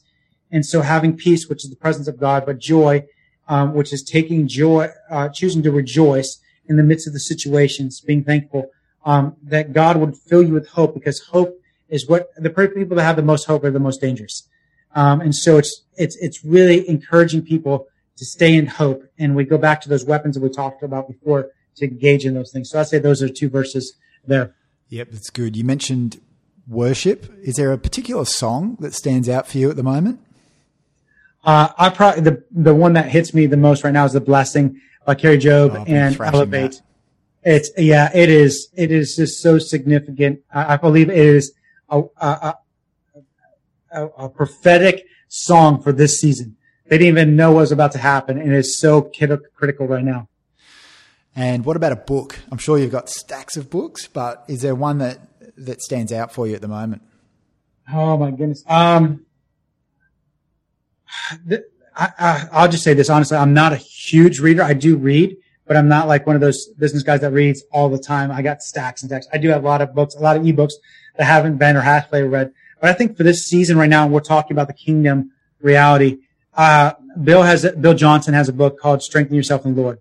And 0.51 0.65
so 0.65 0.81
having 0.81 1.15
peace, 1.15 1.47
which 1.47 1.63
is 1.63 1.69
the 1.69 1.75
presence 1.75 2.07
of 2.07 2.19
God, 2.19 2.45
but 2.45 2.57
joy, 2.57 3.05
um, 3.47 3.73
which 3.73 3.93
is 3.93 4.03
taking 4.03 4.47
joy, 4.47 4.89
uh, 5.11 5.29
choosing 5.29 5.61
to 5.63 5.71
rejoice 5.71 6.39
in 6.67 6.75
the 6.75 6.83
midst 6.83 7.07
of 7.07 7.13
the 7.13 7.19
situations, 7.19 8.01
being 8.01 8.23
thankful 8.23 8.71
um, 9.05 9.35
that 9.43 9.73
God 9.73 9.97
would 9.97 10.15
fill 10.17 10.43
you 10.43 10.53
with 10.53 10.69
hope 10.69 10.93
because 10.93 11.19
hope 11.19 11.59
is 11.89 12.07
what 12.07 12.29
the 12.35 12.49
people 12.49 12.97
that 12.97 13.03
have 13.03 13.15
the 13.15 13.21
most 13.21 13.45
hope 13.45 13.63
are 13.63 13.71
the 13.71 13.79
most 13.79 14.01
dangerous. 14.01 14.47
Um, 14.95 15.21
and 15.21 15.35
so 15.35 15.57
it's, 15.57 15.83
it's, 15.97 16.17
it's 16.17 16.43
really 16.43 16.87
encouraging 16.87 17.43
people 17.43 17.87
to 18.17 18.25
stay 18.25 18.55
in 18.55 18.67
hope. 18.67 19.03
And 19.17 19.35
we 19.35 19.43
go 19.43 19.57
back 19.57 19.81
to 19.81 19.89
those 19.89 20.05
weapons 20.05 20.35
that 20.35 20.43
we 20.43 20.49
talked 20.49 20.83
about 20.83 21.07
before 21.07 21.51
to 21.77 21.85
engage 21.85 22.25
in 22.25 22.33
those 22.33 22.51
things. 22.51 22.69
So 22.69 22.79
I'd 22.79 22.87
say 22.87 22.99
those 22.99 23.21
are 23.21 23.29
two 23.29 23.49
verses 23.49 23.95
there. 24.25 24.55
Yep, 24.89 25.11
that's 25.11 25.29
good. 25.29 25.55
You 25.55 25.63
mentioned 25.63 26.19
worship. 26.67 27.31
Is 27.41 27.55
there 27.55 27.71
a 27.71 27.77
particular 27.77 28.25
song 28.25 28.77
that 28.79 28.93
stands 28.93 29.29
out 29.29 29.47
for 29.47 29.57
you 29.57 29.69
at 29.69 29.75
the 29.75 29.83
moment? 29.83 30.19
Uh, 31.43 31.69
I 31.77 31.89
probably, 31.89 32.21
the, 32.21 32.43
the 32.51 32.75
one 32.75 32.93
that 32.93 33.09
hits 33.09 33.33
me 33.33 33.45
the 33.45 33.57
most 33.57 33.83
right 33.83 33.93
now 33.93 34.05
is 34.05 34.13
the 34.13 34.21
blessing 34.21 34.81
by 35.05 35.15
Kari 35.15 35.37
Jobe 35.37 35.79
oh, 35.79 35.85
and 35.87 36.19
Elevate. 36.19 36.71
That. 36.71 36.81
It's 37.49 37.71
yeah, 37.77 38.11
it 38.13 38.29
is. 38.29 38.69
It 38.75 38.91
is 38.91 39.15
just 39.15 39.41
so 39.41 39.57
significant. 39.57 40.41
I, 40.53 40.75
I 40.75 40.77
believe 40.77 41.09
it 41.09 41.17
is 41.17 41.51
a, 41.89 42.03
a, 42.17 42.55
a, 43.91 44.05
a 44.05 44.29
prophetic 44.29 45.07
song 45.29 45.81
for 45.81 45.91
this 45.91 46.21
season. 46.21 46.57
They 46.85 46.99
didn't 46.99 47.07
even 47.07 47.35
know 47.35 47.51
what 47.53 47.61
was 47.61 47.71
about 47.71 47.91
to 47.93 47.97
happen, 47.97 48.37
and 48.37 48.53
it's 48.53 48.77
so 48.79 49.01
critical 49.01 49.87
right 49.87 50.03
now. 50.03 50.29
And 51.35 51.65
what 51.65 51.75
about 51.75 51.91
a 51.91 51.95
book? 51.95 52.37
I'm 52.51 52.59
sure 52.59 52.77
you've 52.77 52.91
got 52.91 53.09
stacks 53.09 53.57
of 53.57 53.71
books, 53.71 54.07
but 54.07 54.45
is 54.47 54.61
there 54.61 54.75
one 54.75 54.99
that 54.99 55.17
that 55.57 55.81
stands 55.81 56.13
out 56.13 56.31
for 56.31 56.45
you 56.45 56.53
at 56.53 56.61
the 56.61 56.67
moment? 56.67 57.01
Oh 57.91 58.15
my 58.15 58.29
goodness. 58.29 58.63
Um, 58.67 59.25
the, 61.47 61.65
I, 61.95 62.47
I, 62.51 62.61
will 62.61 62.71
just 62.71 62.83
say 62.83 62.93
this 62.93 63.09
honestly. 63.09 63.37
I'm 63.37 63.55
not 63.55 63.73
a 63.73 63.77
huge 63.77 64.39
reader. 64.39 64.61
I 64.61 64.73
do 64.73 64.97
read, 64.97 65.35
but 65.69 65.77
I'm 65.77 65.87
not 65.87 66.07
like 66.07 66.25
one 66.25 66.35
of 66.35 66.41
those 66.41 66.65
business 66.79 67.03
guys 67.03 67.21
that 67.21 67.31
reads 67.31 67.63
all 67.71 67.89
the 67.89 67.99
time. 67.99 68.31
I 68.31 68.41
got 68.41 68.63
stacks 68.63 69.03
and 69.03 69.09
stacks. 69.11 69.27
I 69.31 69.37
do 69.37 69.49
have 69.49 69.63
a 69.63 69.67
lot 69.67 69.83
of 69.83 69.93
books, 69.93 70.15
a 70.15 70.19
lot 70.19 70.35
of 70.35 70.41
ebooks 70.41 70.73
that 71.15 71.25
haven't 71.25 71.57
been 71.57 71.77
or 71.77 71.81
halfway 71.81 72.23
read. 72.23 72.51
But 72.81 72.89
I 72.89 72.93
think 72.93 73.15
for 73.15 73.21
this 73.21 73.45
season 73.45 73.77
right 73.77 73.87
now, 73.87 74.07
we're 74.07 74.19
talking 74.21 74.53
about 74.53 74.65
the 74.65 74.73
kingdom 74.73 75.31
reality. 75.61 76.21
Uh, 76.55 76.93
Bill 77.23 77.43
has, 77.43 77.71
Bill 77.79 77.93
Johnson 77.93 78.33
has 78.33 78.49
a 78.49 78.53
book 78.53 78.79
called 78.79 79.03
Strengthen 79.03 79.35
Yourself 79.35 79.63
in 79.63 79.75
the 79.75 79.81
Lord. 79.83 79.99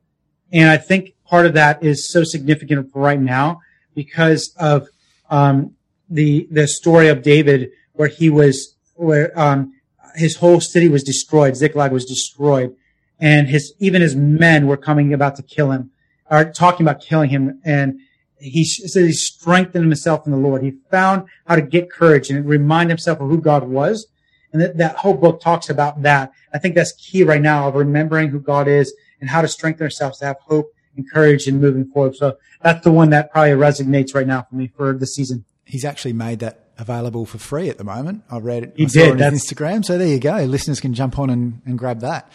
And 0.50 0.70
I 0.70 0.78
think 0.78 1.12
part 1.26 1.44
of 1.44 1.52
that 1.52 1.82
is 1.82 2.10
so 2.10 2.24
significant 2.24 2.90
right 2.94 3.20
now 3.20 3.60
because 3.94 4.54
of, 4.58 4.88
um, 5.28 5.74
the, 6.08 6.48
the 6.50 6.66
story 6.66 7.08
of 7.08 7.20
David 7.20 7.72
where 7.92 8.08
he 8.08 8.30
was, 8.30 8.74
where, 8.94 9.38
um, 9.38 9.74
his 10.16 10.36
whole 10.36 10.62
city 10.62 10.88
was 10.88 11.02
destroyed. 11.02 11.56
Ziklag 11.56 11.92
was 11.92 12.06
destroyed. 12.06 12.74
And 13.20 13.48
his, 13.48 13.74
even 13.78 14.02
his 14.02 14.14
men 14.14 14.66
were 14.66 14.76
coming 14.76 15.12
about 15.12 15.36
to 15.36 15.42
kill 15.42 15.72
him, 15.72 15.90
or 16.30 16.44
talking 16.44 16.86
about 16.86 17.00
killing 17.00 17.30
him. 17.30 17.60
And 17.64 18.00
he 18.40 18.64
said 18.64 19.04
he 19.04 19.12
strengthened 19.12 19.84
himself 19.84 20.26
in 20.26 20.32
the 20.32 20.38
Lord. 20.38 20.62
He 20.62 20.74
found 20.90 21.28
how 21.46 21.56
to 21.56 21.62
get 21.62 21.90
courage 21.90 22.30
and 22.30 22.46
remind 22.46 22.90
himself 22.90 23.20
of 23.20 23.28
who 23.28 23.40
God 23.40 23.64
was. 23.64 24.06
And 24.52 24.62
that, 24.62 24.78
that 24.78 24.96
whole 24.96 25.14
book 25.14 25.40
talks 25.40 25.68
about 25.68 26.02
that. 26.02 26.32
I 26.54 26.58
think 26.58 26.74
that's 26.74 26.92
key 26.92 27.22
right 27.24 27.42
now 27.42 27.68
of 27.68 27.74
remembering 27.74 28.28
who 28.28 28.40
God 28.40 28.68
is 28.68 28.94
and 29.20 29.28
how 29.28 29.42
to 29.42 29.48
strengthen 29.48 29.84
ourselves 29.84 30.18
to 30.18 30.26
have 30.26 30.36
hope 30.40 30.72
and 30.96 31.10
courage 31.10 31.46
in 31.46 31.60
moving 31.60 31.86
forward. 31.90 32.16
So 32.16 32.36
that's 32.62 32.82
the 32.84 32.92
one 32.92 33.10
that 33.10 33.30
probably 33.32 33.52
resonates 33.52 34.14
right 34.14 34.26
now 34.26 34.46
for 34.48 34.54
me 34.54 34.68
for 34.68 34.92
the 34.92 35.06
season. 35.06 35.44
He's 35.64 35.84
actually 35.84 36.14
made 36.14 36.38
that 36.38 36.68
available 36.78 37.26
for 37.26 37.38
free 37.38 37.68
at 37.68 37.76
the 37.76 37.84
moment. 37.84 38.22
I 38.30 38.38
read 38.38 38.62
it. 38.62 38.72
He 38.76 38.84
I 38.84 38.88
did. 38.88 39.22
on 39.22 39.32
Instagram. 39.32 39.84
So 39.84 39.98
there 39.98 40.06
you 40.06 40.20
go. 40.20 40.36
Listeners 40.44 40.80
can 40.80 40.94
jump 40.94 41.18
on 41.18 41.28
and, 41.28 41.60
and 41.66 41.78
grab 41.78 42.00
that. 42.00 42.30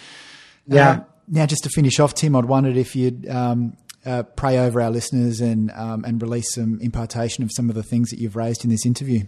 Yeah. 0.68 0.90
Um, 0.90 1.06
now, 1.28 1.46
just 1.46 1.64
to 1.64 1.70
finish 1.70 2.00
off, 2.00 2.14
Tim, 2.14 2.36
I'd 2.36 2.46
wondered 2.46 2.78
if 2.78 2.96
you'd 2.96 3.28
um, 3.30 3.78
uh, 4.06 4.24
pray 4.24 4.60
over 4.60 4.82
our 4.82 4.92
listeners 4.92 5.40
and 5.40 5.72
um, 5.72 6.04
and 6.06 6.22
release 6.22 6.54
some 6.54 6.80
impartation 6.82 7.44
of 7.44 7.52
some 7.52 7.70
of 7.70 7.76
the 7.76 7.84
things 7.84 8.10
that 8.10 8.20
you've 8.20 8.36
raised 8.36 8.64
in 8.64 8.70
this 8.70 8.86
interview. 8.86 9.26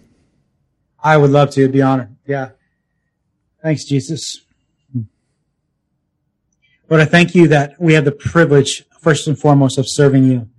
I 1.02 1.18
would 1.18 1.30
love 1.32 1.52
to. 1.52 1.62
It'd 1.62 1.72
be 1.72 1.82
honored. 1.82 2.16
Yeah. 2.26 2.50
Thanks, 3.62 3.86
Jesus. 3.86 4.42
Lord, 6.90 7.02
I 7.02 7.06
thank 7.06 7.34
you 7.34 7.48
that 7.48 7.74
we 7.80 7.94
have 7.94 8.06
the 8.06 8.12
privilege, 8.12 8.84
first 9.00 9.28
and 9.28 9.40
foremost, 9.40 9.80
of 9.80 9.86
serving 9.88 10.26
you. 10.26 10.50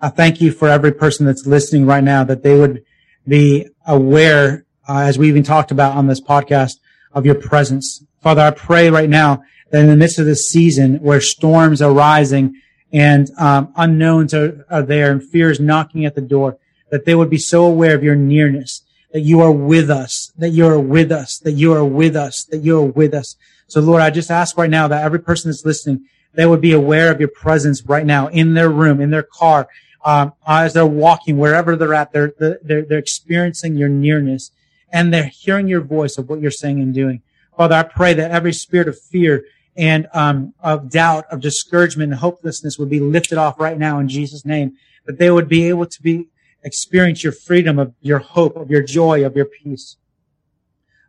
I 0.00 0.08
thank 0.08 0.40
you 0.40 0.52
for 0.52 0.68
every 0.68 0.92
person 0.92 1.26
that's 1.26 1.46
listening 1.46 1.86
right 1.86 2.04
now 2.04 2.22
that 2.24 2.42
they 2.42 2.56
would 2.56 2.84
be 3.26 3.68
aware, 3.86 4.66
uh, 4.88 5.00
as 5.00 5.18
we 5.18 5.28
even 5.28 5.42
talked 5.42 5.70
about 5.72 5.96
on 5.96 6.06
this 6.06 6.20
podcast, 6.20 6.74
of 7.12 7.26
your 7.26 7.34
presence. 7.34 8.04
Father, 8.20 8.42
I 8.42 8.50
pray 8.50 8.90
right 8.90 9.08
now 9.08 9.42
that 9.74 9.80
in 9.80 9.88
the 9.88 9.96
midst 9.96 10.20
of 10.20 10.26
this 10.26 10.48
season 10.48 11.00
where 11.00 11.20
storms 11.20 11.82
are 11.82 11.92
rising 11.92 12.62
and 12.92 13.28
um, 13.40 13.72
unknowns 13.74 14.32
are, 14.32 14.64
are 14.70 14.82
there 14.82 15.10
and 15.10 15.20
fears 15.20 15.58
knocking 15.58 16.04
at 16.04 16.14
the 16.14 16.20
door, 16.20 16.58
that 16.92 17.04
they 17.04 17.16
would 17.16 17.28
be 17.28 17.38
so 17.38 17.64
aware 17.64 17.92
of 17.92 18.04
your 18.04 18.14
nearness, 18.14 18.82
that 19.12 19.22
you 19.22 19.40
are 19.40 19.50
with 19.50 19.90
us, 19.90 20.32
that 20.38 20.50
you 20.50 20.64
are 20.64 20.78
with 20.78 21.10
us, 21.10 21.38
that 21.38 21.54
you 21.54 21.72
are 21.72 21.84
with 21.84 22.14
us, 22.14 22.44
that 22.44 22.58
you 22.58 22.78
are 22.78 22.84
with 22.84 23.12
us. 23.12 23.34
So 23.66 23.80
Lord, 23.80 24.00
I 24.00 24.10
just 24.10 24.30
ask 24.30 24.56
right 24.56 24.70
now 24.70 24.86
that 24.86 25.02
every 25.02 25.18
person 25.18 25.50
that's 25.50 25.64
listening, 25.64 26.04
they 26.34 26.46
would 26.46 26.60
be 26.60 26.70
aware 26.70 27.10
of 27.10 27.18
your 27.18 27.30
presence 27.30 27.84
right 27.84 28.06
now 28.06 28.28
in 28.28 28.54
their 28.54 28.70
room, 28.70 29.00
in 29.00 29.10
their 29.10 29.24
car, 29.24 29.66
um, 30.04 30.34
as 30.46 30.74
they're 30.74 30.86
walking, 30.86 31.36
wherever 31.36 31.74
they're 31.74 31.94
at, 31.94 32.12
they're, 32.12 32.32
they're, 32.38 32.82
they're 32.82 32.98
experiencing 32.98 33.74
your 33.74 33.88
nearness 33.88 34.52
and 34.92 35.12
they're 35.12 35.24
hearing 35.24 35.66
your 35.66 35.80
voice 35.80 36.16
of 36.16 36.28
what 36.28 36.40
you're 36.40 36.52
saying 36.52 36.80
and 36.80 36.94
doing. 36.94 37.22
Father, 37.56 37.74
I 37.74 37.82
pray 37.82 38.14
that 38.14 38.30
every 38.30 38.52
spirit 38.52 38.86
of 38.86 39.00
fear 39.00 39.44
and 39.76 40.06
um, 40.12 40.54
of 40.60 40.90
doubt, 40.90 41.24
of 41.30 41.40
discouragement 41.40 42.12
and 42.12 42.20
hopelessness 42.20 42.78
would 42.78 42.90
be 42.90 43.00
lifted 43.00 43.38
off 43.38 43.58
right 43.58 43.78
now 43.78 43.98
in 43.98 44.08
Jesus' 44.08 44.44
name. 44.44 44.76
That 45.06 45.18
they 45.18 45.30
would 45.30 45.48
be 45.48 45.68
able 45.68 45.86
to 45.86 46.02
be 46.02 46.28
experience 46.62 47.22
your 47.22 47.32
freedom, 47.32 47.78
of 47.78 47.94
your 48.00 48.18
hope, 48.20 48.56
of 48.56 48.70
your 48.70 48.82
joy, 48.82 49.24
of 49.24 49.36
your 49.36 49.44
peace. 49.44 49.96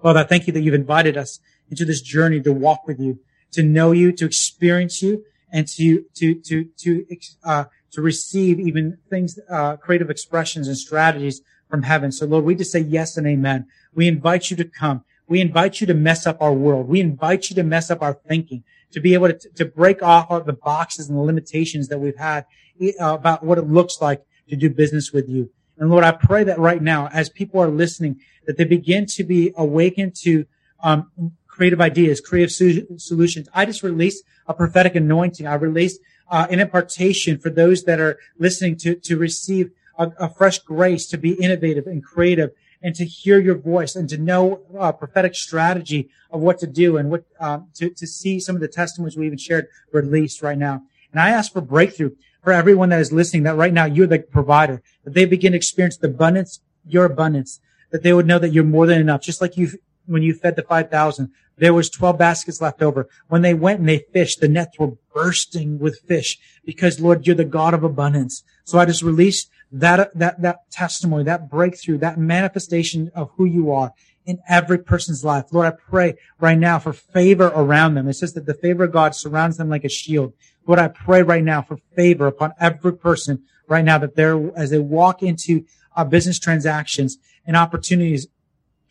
Father, 0.02 0.20
I 0.20 0.24
thank 0.24 0.48
you 0.48 0.54
that 0.54 0.62
you've 0.62 0.74
invited 0.74 1.18
us 1.18 1.40
into 1.70 1.86
this 1.86 2.02
journey 2.02 2.42
to 2.42 2.54
walk 2.54 2.86
with 2.86 3.00
you, 3.00 3.20
to 3.52 3.64
know 3.64 3.92
you, 3.92 4.12
to 4.12 4.26
experience 4.26 5.02
you, 5.02 5.24
and 5.52 5.68
to 5.68 6.06
to 6.16 6.36
to 6.42 6.66
to 6.78 7.06
uh, 7.44 7.66
to 7.92 8.02
receive 8.02 8.60
even 8.60 8.98
things, 9.10 9.40
uh, 9.50 9.78
creative 9.78 10.10
expressions 10.10 10.68
and 10.68 10.78
strategies 10.78 11.42
from 11.70 11.84
heaven. 11.84 12.12
So 12.12 12.26
Lord, 12.26 12.44
we 12.44 12.56
just 12.56 12.72
say 12.72 12.82
yes 12.82 13.18
and 13.18 13.26
amen. 13.26 13.68
We 13.94 14.08
invite 14.08 14.52
you 14.52 14.58
to 14.58 14.66
come. 14.66 15.06
We 15.28 15.42
invite 15.42 15.82
you 15.82 15.88
to 15.88 15.94
mess 15.94 16.28
up 16.28 16.42
our 16.42 16.54
world. 16.54 16.88
We 16.88 17.02
invite 17.02 17.50
you 17.50 17.56
to 17.56 17.64
mess 17.64 17.90
up 17.90 18.02
our 18.02 18.14
thinking, 18.14 18.64
to 18.92 19.00
be 19.00 19.14
able 19.14 19.30
to, 19.30 19.50
to 19.56 19.66
break 19.66 20.04
off 20.04 20.46
the 20.46 20.54
boxes 20.54 21.10
and 21.10 21.18
the 21.18 21.22
limitations 21.22 21.88
that 21.88 22.00
we've 22.00 22.18
had 22.18 22.46
uh, 22.82 23.16
about 23.16 23.44
what 23.44 23.58
it 23.58 23.68
looks 23.68 24.02
like 24.02 24.24
to 24.50 24.56
do 24.56 24.70
business 24.70 25.12
with 25.12 25.28
you. 25.28 25.50
And 25.78 25.90
Lord, 25.90 26.04
I 26.04 26.12
pray 26.12 26.44
that 26.44 26.60
right 26.60 26.82
now, 26.82 27.10
as 27.12 27.30
people 27.30 27.62
are 27.62 27.70
listening, 27.70 28.22
that 28.46 28.58
they 28.58 28.64
begin 28.64 29.06
to 29.08 29.24
be 29.24 29.52
awakened 29.58 30.16
to 30.24 30.46
um, 30.82 31.12
creative 31.48 31.82
ideas, 31.82 32.22
creative 32.22 32.52
su- 32.52 32.86
solutions. 32.98 33.50
I 33.54 33.66
just 33.66 33.84
released 33.84 34.24
a 34.48 34.54
prophetic 34.54 34.96
anointing. 34.96 35.48
I 35.48 35.56
released 35.56 36.00
uh, 36.30 36.48
an 36.50 36.60
impartation 36.60 37.38
for 37.38 37.50
those 37.50 37.84
that 37.84 38.00
are 38.00 38.18
listening 38.38 38.78
to 38.78 38.96
to 38.96 39.18
receive 39.18 39.72
a, 39.98 40.12
a, 40.20 40.30
fresh 40.30 40.60
grace 40.60 41.06
to 41.08 41.18
be 41.18 41.34
innovative 41.34 41.88
and 41.88 42.04
creative 42.04 42.52
and 42.86 42.94
to 42.94 43.04
hear 43.04 43.40
your 43.40 43.56
voice 43.56 43.96
and 43.96 44.08
to 44.08 44.16
know 44.16 44.62
uh, 44.78 44.92
prophetic 44.92 45.34
strategy 45.34 46.08
of 46.30 46.40
what 46.40 46.60
to 46.60 46.68
do 46.68 46.98
and 46.98 47.10
what 47.10 47.24
um, 47.40 47.68
to 47.74 47.90
to 47.90 48.06
see 48.06 48.40
some 48.40 48.56
of 48.56 48.62
the 48.62 48.68
testimonies 48.68 49.18
we 49.18 49.26
even 49.26 49.40
shared 49.40 49.68
released 49.92 50.44
right 50.44 50.58
now. 50.58 50.84
And 51.12 51.20
I 51.20 51.32
ask 51.32 51.52
for 51.52 51.62
breakthrough 51.62 52.12
for 52.44 52.54
everyone 52.54 52.90
that 52.90 53.02
is 53.02 53.12
listening. 53.12 53.42
That 53.42 53.56
right 53.56 53.74
now 53.74 53.86
you're 53.86 54.06
the 54.06 54.20
provider. 54.20 54.84
That 55.04 55.16
they 55.16 55.26
begin 55.26 55.54
to 55.54 55.58
experience 55.58 55.98
the 55.98 56.10
abundance, 56.10 56.62
your 56.86 57.06
abundance. 57.06 57.60
That 57.90 58.04
they 58.04 58.14
would 58.14 58.28
know 58.28 58.38
that 58.38 58.50
you're 58.50 58.64
more 58.64 58.86
than 58.86 59.02
enough. 59.02 59.22
Just 59.22 59.42
like 59.42 59.58
you 59.58 59.72
when 60.06 60.24
you 60.24 60.34
fed 60.34 60.56
the 60.56 60.64
five 60.64 60.90
thousand, 60.90 61.32
there 61.58 61.74
was 61.74 61.90
12 61.90 62.18
baskets 62.18 62.62
left 62.62 62.82
over. 62.82 63.08
When 63.28 63.42
they 63.42 63.54
went 63.54 63.80
and 63.80 63.88
they 63.88 64.06
fished, 64.12 64.42
the 64.42 64.48
nets 64.48 64.78
were 64.78 64.94
bursting 65.14 65.80
with 65.80 66.02
fish 66.02 66.38
because 66.66 67.00
Lord, 67.00 67.26
you're 67.26 67.36
the 67.36 67.46
God 67.46 67.74
of 67.74 67.84
abundance. 67.84 68.44
So 68.64 68.78
I 68.78 68.86
just 68.86 69.02
release 69.02 69.48
that, 69.72 70.18
that, 70.18 70.42
that 70.42 70.70
testimony, 70.72 71.24
that 71.24 71.50
breakthrough, 71.50 71.98
that 72.00 72.18
manifestation 72.18 73.12
of 73.16 73.32
who 73.36 73.46
you 73.46 73.72
are 73.72 73.94
in 74.26 74.40
every 74.50 74.80
person's 74.80 75.24
life. 75.24 75.46
Lord, 75.52 75.68
I 75.68 75.72
pray 75.72 76.16
right 76.40 76.58
now 76.58 76.80
for 76.80 76.94
favor 76.94 77.52
around 77.56 77.94
them. 77.94 78.08
It 78.08 78.16
says 78.16 78.34
that 78.34 78.46
the 78.46 78.54
favor 78.54 78.86
of 78.86 78.92
God 78.92 79.16
surrounds 79.16 79.58
them 79.58 79.70
like 79.70 79.86
a 79.86 79.90
shield. 79.90 80.34
Lord, 80.66 80.80
I 80.80 80.88
pray 80.88 81.22
right 81.22 81.44
now 81.44 81.62
for 81.62 81.78
favor 81.96 82.28
upon 82.28 82.54
every 82.60 82.94
person 82.94 83.44
right 83.68 83.86
now 83.86 83.98
that 84.00 84.16
they're, 84.16 84.52
as 84.58 84.72
they 84.72 84.80
walk 84.80 85.22
into 85.22 85.66
uh, 85.96 86.04
business 86.04 86.40
transactions 86.40 87.18
and 87.46 87.56
opportunities 87.56 88.28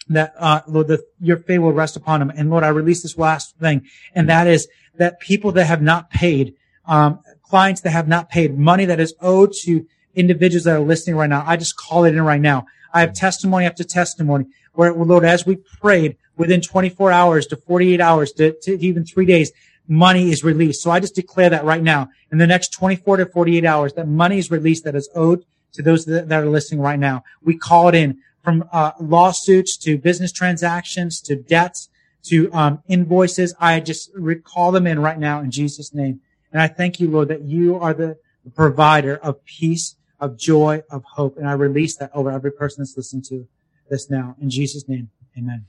that 0.09 0.35
uh, 0.39 0.61
Lord, 0.67 0.89
the, 0.89 1.05
your 1.21 1.39
favor 1.39 1.65
will 1.65 1.73
rest 1.73 1.97
upon 1.97 2.21
them. 2.21 2.31
And 2.31 2.51
Lord, 2.51 2.65
I 2.65 2.69
release 2.69 3.03
this 3.03 3.17
last 3.19 3.57
thing, 3.57 3.87
and 4.15 4.29
that 4.29 4.47
is 4.47 4.69
that 4.97 5.21
people 5.21 5.53
that 5.53 5.67
have 5.67 5.83
not 5.83 6.11
paid, 6.11 6.55
um, 6.87 7.21
clients 7.43 7.81
that 7.83 7.91
have 7.91 8.09
not 8.09 8.29
paid 8.29 8.59
money 8.59 8.85
that 8.85 9.01
is 9.01 9.15
owed 9.21 9.53
to 9.63 9.87
individuals 10.15 10.65
that 10.65 10.77
are 10.77 10.81
listening 10.81 11.17
right 11.17 11.31
now. 11.31 11.43
I 11.47 11.57
just 11.57 11.77
call 11.77 12.05
it 12.05 12.15
in 12.15 12.23
right 12.23 12.41
now. 12.41 12.67
I 12.93 13.01
have 13.01 13.13
testimony 13.13 13.67
after 13.67 13.83
testimony 13.83 14.47
where, 14.75 14.93
Lord, 14.93 15.25
as 15.25 15.47
we 15.47 15.57
prayed 15.57 16.17
within 16.37 16.61
24 16.61 17.13
hours 17.13 17.47
to 17.49 17.57
48 17.57 18.01
hours 18.01 18.33
to, 18.33 18.53
to 18.63 18.79
even 18.81 19.05
three 19.05 19.27
days, 19.27 19.53
money 19.89 20.31
is 20.31 20.45
released. 20.45 20.83
So 20.83 20.91
I 20.91 21.01
just 21.01 21.15
declare 21.15 21.51
that 21.51 21.65
right 21.65 21.83
now 21.83 22.09
in 22.31 22.39
the 22.39 22.47
next 22.47 22.73
24 22.73 23.19
to 23.19 23.27
48 23.27 23.65
hours 23.65 23.93
that 23.95 24.09
money 24.09 24.39
is 24.39 24.51
released 24.51 24.85
that 24.85 24.95
is 24.95 25.09
owed 25.15 25.45
to 25.73 25.83
those 25.83 26.05
that, 26.07 26.29
that 26.29 26.43
are 26.43 26.49
listening 26.49 26.81
right 26.81 26.99
now. 26.99 27.25
We 27.43 27.57
call 27.57 27.89
it 27.89 27.95
in 27.95 28.19
from 28.45 28.69
uh, 28.73 28.93
lawsuits 29.01 29.77
to 29.79 29.97
business 29.97 30.31
transactions 30.31 31.21
to 31.23 31.35
debts 31.35 31.89
to 32.25 32.53
um, 32.53 32.83
invoices. 32.87 33.55
I 33.59 33.81
just 33.81 34.11
recall 34.15 34.71
them 34.71 34.87
in 34.87 35.01
right 35.01 35.19
now 35.19 35.41
in 35.41 35.51
Jesus' 35.51 35.95
name. 35.95 36.21
And 36.53 36.61
I 36.61 36.69
thank 36.69 37.01
you, 37.01 37.11
Lord, 37.11 37.29
that 37.29 37.43
you 37.43 37.77
are 37.77 37.95
the 37.95 38.19
provider 38.55 39.17
of 39.17 39.45
peace, 39.45 39.97
of 40.21 40.39
joy, 40.39 40.83
of 40.91 41.03
hope. 41.15 41.37
And 41.37 41.49
I 41.49 41.53
release 41.53 41.97
that 41.97 42.11
over 42.15 42.31
every 42.31 42.53
person 42.53 42.83
that's 42.83 42.97
listening 42.97 43.23
to 43.25 43.49
this 43.91 44.11
now. 44.11 44.37
In 44.41 44.51
Jesus' 44.51 44.89
name, 44.89 45.11
amen. 45.37 45.65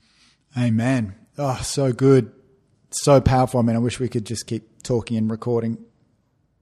Amen. 0.56 1.14
Oh, 1.38 1.60
so 1.62 1.92
good. 1.92 2.32
So 2.90 3.20
powerful. 3.20 3.60
I 3.60 3.62
mean, 3.62 3.76
I 3.76 3.80
wish 3.80 3.98
we 3.98 4.08
could 4.08 4.24
just 4.24 4.46
keep 4.46 4.82
talking 4.82 5.16
and 5.16 5.30
recording 5.30 5.78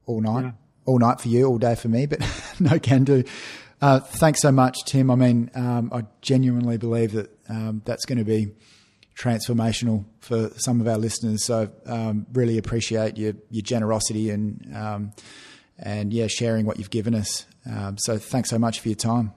all 0.06 0.20
night, 0.20 0.44
yeah. 0.44 0.52
all 0.86 0.98
night 0.98 1.20
for 1.20 1.28
you, 1.28 1.46
all 1.46 1.58
day 1.58 1.74
for 1.74 1.88
me, 1.88 2.06
but 2.06 2.20
no 2.60 2.78
can 2.78 3.04
do. 3.04 3.24
Uh, 3.84 4.00
thanks 4.00 4.40
so 4.40 4.50
much, 4.50 4.82
Tim. 4.86 5.10
I 5.10 5.14
mean, 5.14 5.50
um, 5.54 5.90
I 5.92 6.06
genuinely 6.22 6.78
believe 6.78 7.12
that 7.12 7.30
um, 7.50 7.82
that's 7.84 8.06
going 8.06 8.16
to 8.16 8.24
be 8.24 8.54
transformational 9.14 10.06
for 10.20 10.48
some 10.56 10.80
of 10.80 10.88
our 10.88 10.96
listeners. 10.96 11.44
So, 11.44 11.70
um, 11.84 12.24
really 12.32 12.56
appreciate 12.56 13.18
your 13.18 13.34
your 13.50 13.60
generosity 13.60 14.30
and 14.30 14.74
um, 14.74 15.12
and 15.78 16.14
yeah, 16.14 16.28
sharing 16.28 16.64
what 16.64 16.78
you've 16.78 16.88
given 16.88 17.14
us. 17.14 17.44
Um, 17.70 17.98
so, 17.98 18.16
thanks 18.16 18.48
so 18.48 18.58
much 18.58 18.80
for 18.80 18.88
your 18.88 18.96
time. 18.96 19.34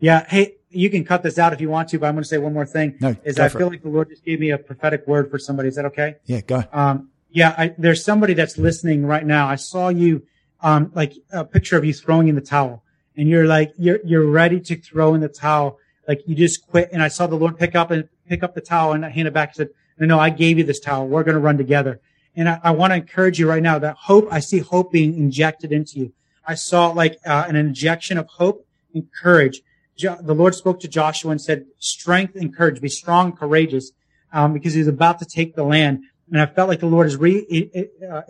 Yeah. 0.00 0.24
Hey, 0.26 0.54
you 0.70 0.88
can 0.88 1.04
cut 1.04 1.22
this 1.22 1.38
out 1.38 1.52
if 1.52 1.60
you 1.60 1.68
want 1.68 1.90
to, 1.90 1.98
but 1.98 2.06
I'm 2.06 2.14
going 2.14 2.22
to 2.22 2.28
say 2.28 2.38
one 2.38 2.54
more 2.54 2.64
thing. 2.64 2.96
No, 3.02 3.16
is 3.22 3.38
I 3.38 3.50
feel 3.50 3.66
it. 3.66 3.72
like 3.72 3.82
the 3.82 3.90
Lord 3.90 4.08
just 4.08 4.24
gave 4.24 4.40
me 4.40 4.48
a 4.48 4.56
prophetic 4.56 5.06
word 5.06 5.30
for 5.30 5.38
somebody. 5.38 5.68
Is 5.68 5.74
that 5.74 5.84
okay? 5.84 6.16
Yeah, 6.24 6.40
go. 6.40 6.64
Um, 6.72 7.10
yeah, 7.28 7.54
I, 7.58 7.74
there's 7.76 8.02
somebody 8.02 8.32
that's 8.32 8.56
listening 8.56 9.04
right 9.04 9.26
now. 9.26 9.46
I 9.46 9.56
saw 9.56 9.90
you, 9.90 10.22
um, 10.62 10.90
like 10.94 11.12
a 11.30 11.44
picture 11.44 11.76
of 11.76 11.84
you 11.84 11.92
throwing 11.92 12.28
in 12.28 12.34
the 12.34 12.40
towel 12.40 12.82
and 13.18 13.28
you're 13.28 13.46
like, 13.46 13.72
you're, 13.76 13.98
you're 14.04 14.26
ready 14.26 14.60
to 14.60 14.76
throw 14.76 15.12
in 15.12 15.20
the 15.20 15.28
towel. 15.28 15.78
Like 16.06 16.22
you 16.26 16.34
just 16.34 16.66
quit. 16.66 16.88
And 16.92 17.02
I 17.02 17.08
saw 17.08 17.26
the 17.26 17.36
Lord 17.36 17.58
pick 17.58 17.74
up 17.74 17.90
and 17.90 18.08
pick 18.28 18.42
up 18.42 18.54
the 18.54 18.62
towel 18.62 18.92
and 18.92 19.04
hand 19.04 19.28
it 19.28 19.34
back 19.34 19.50
and 19.50 19.56
said, 19.56 19.68
no, 19.98 20.06
no, 20.06 20.18
I 20.18 20.30
gave 20.30 20.56
you 20.56 20.64
this 20.64 20.80
towel. 20.80 21.08
We're 21.08 21.24
going 21.24 21.34
to 21.34 21.40
run 21.40 21.58
together. 21.58 22.00
And 22.36 22.48
I, 22.48 22.60
I 22.62 22.70
want 22.70 22.92
to 22.92 22.96
encourage 22.96 23.38
you 23.40 23.48
right 23.48 23.62
now 23.62 23.78
that 23.80 23.96
hope, 23.96 24.28
I 24.30 24.38
see 24.38 24.60
hope 24.60 24.92
being 24.92 25.18
injected 25.18 25.72
into 25.72 25.98
you. 25.98 26.12
I 26.46 26.54
saw 26.54 26.88
like 26.90 27.18
uh, 27.26 27.44
an 27.48 27.56
injection 27.56 28.16
of 28.16 28.28
hope 28.28 28.64
and 28.94 29.08
courage. 29.12 29.60
Jo- 29.96 30.18
the 30.22 30.34
Lord 30.34 30.54
spoke 30.54 30.78
to 30.80 30.88
Joshua 30.88 31.32
and 31.32 31.42
said, 31.42 31.66
strength 31.78 32.36
and 32.36 32.56
courage, 32.56 32.80
be 32.80 32.88
strong, 32.88 33.32
courageous, 33.32 33.90
um, 34.32 34.52
because 34.52 34.74
he's 34.74 34.86
about 34.86 35.18
to 35.18 35.24
take 35.24 35.56
the 35.56 35.64
land. 35.64 36.04
And 36.30 36.40
I 36.40 36.46
felt 36.46 36.68
like 36.68 36.80
the 36.80 36.86
Lord 36.86 37.08
is 37.08 37.16
re, 37.16 37.68
uh, 38.08 38.22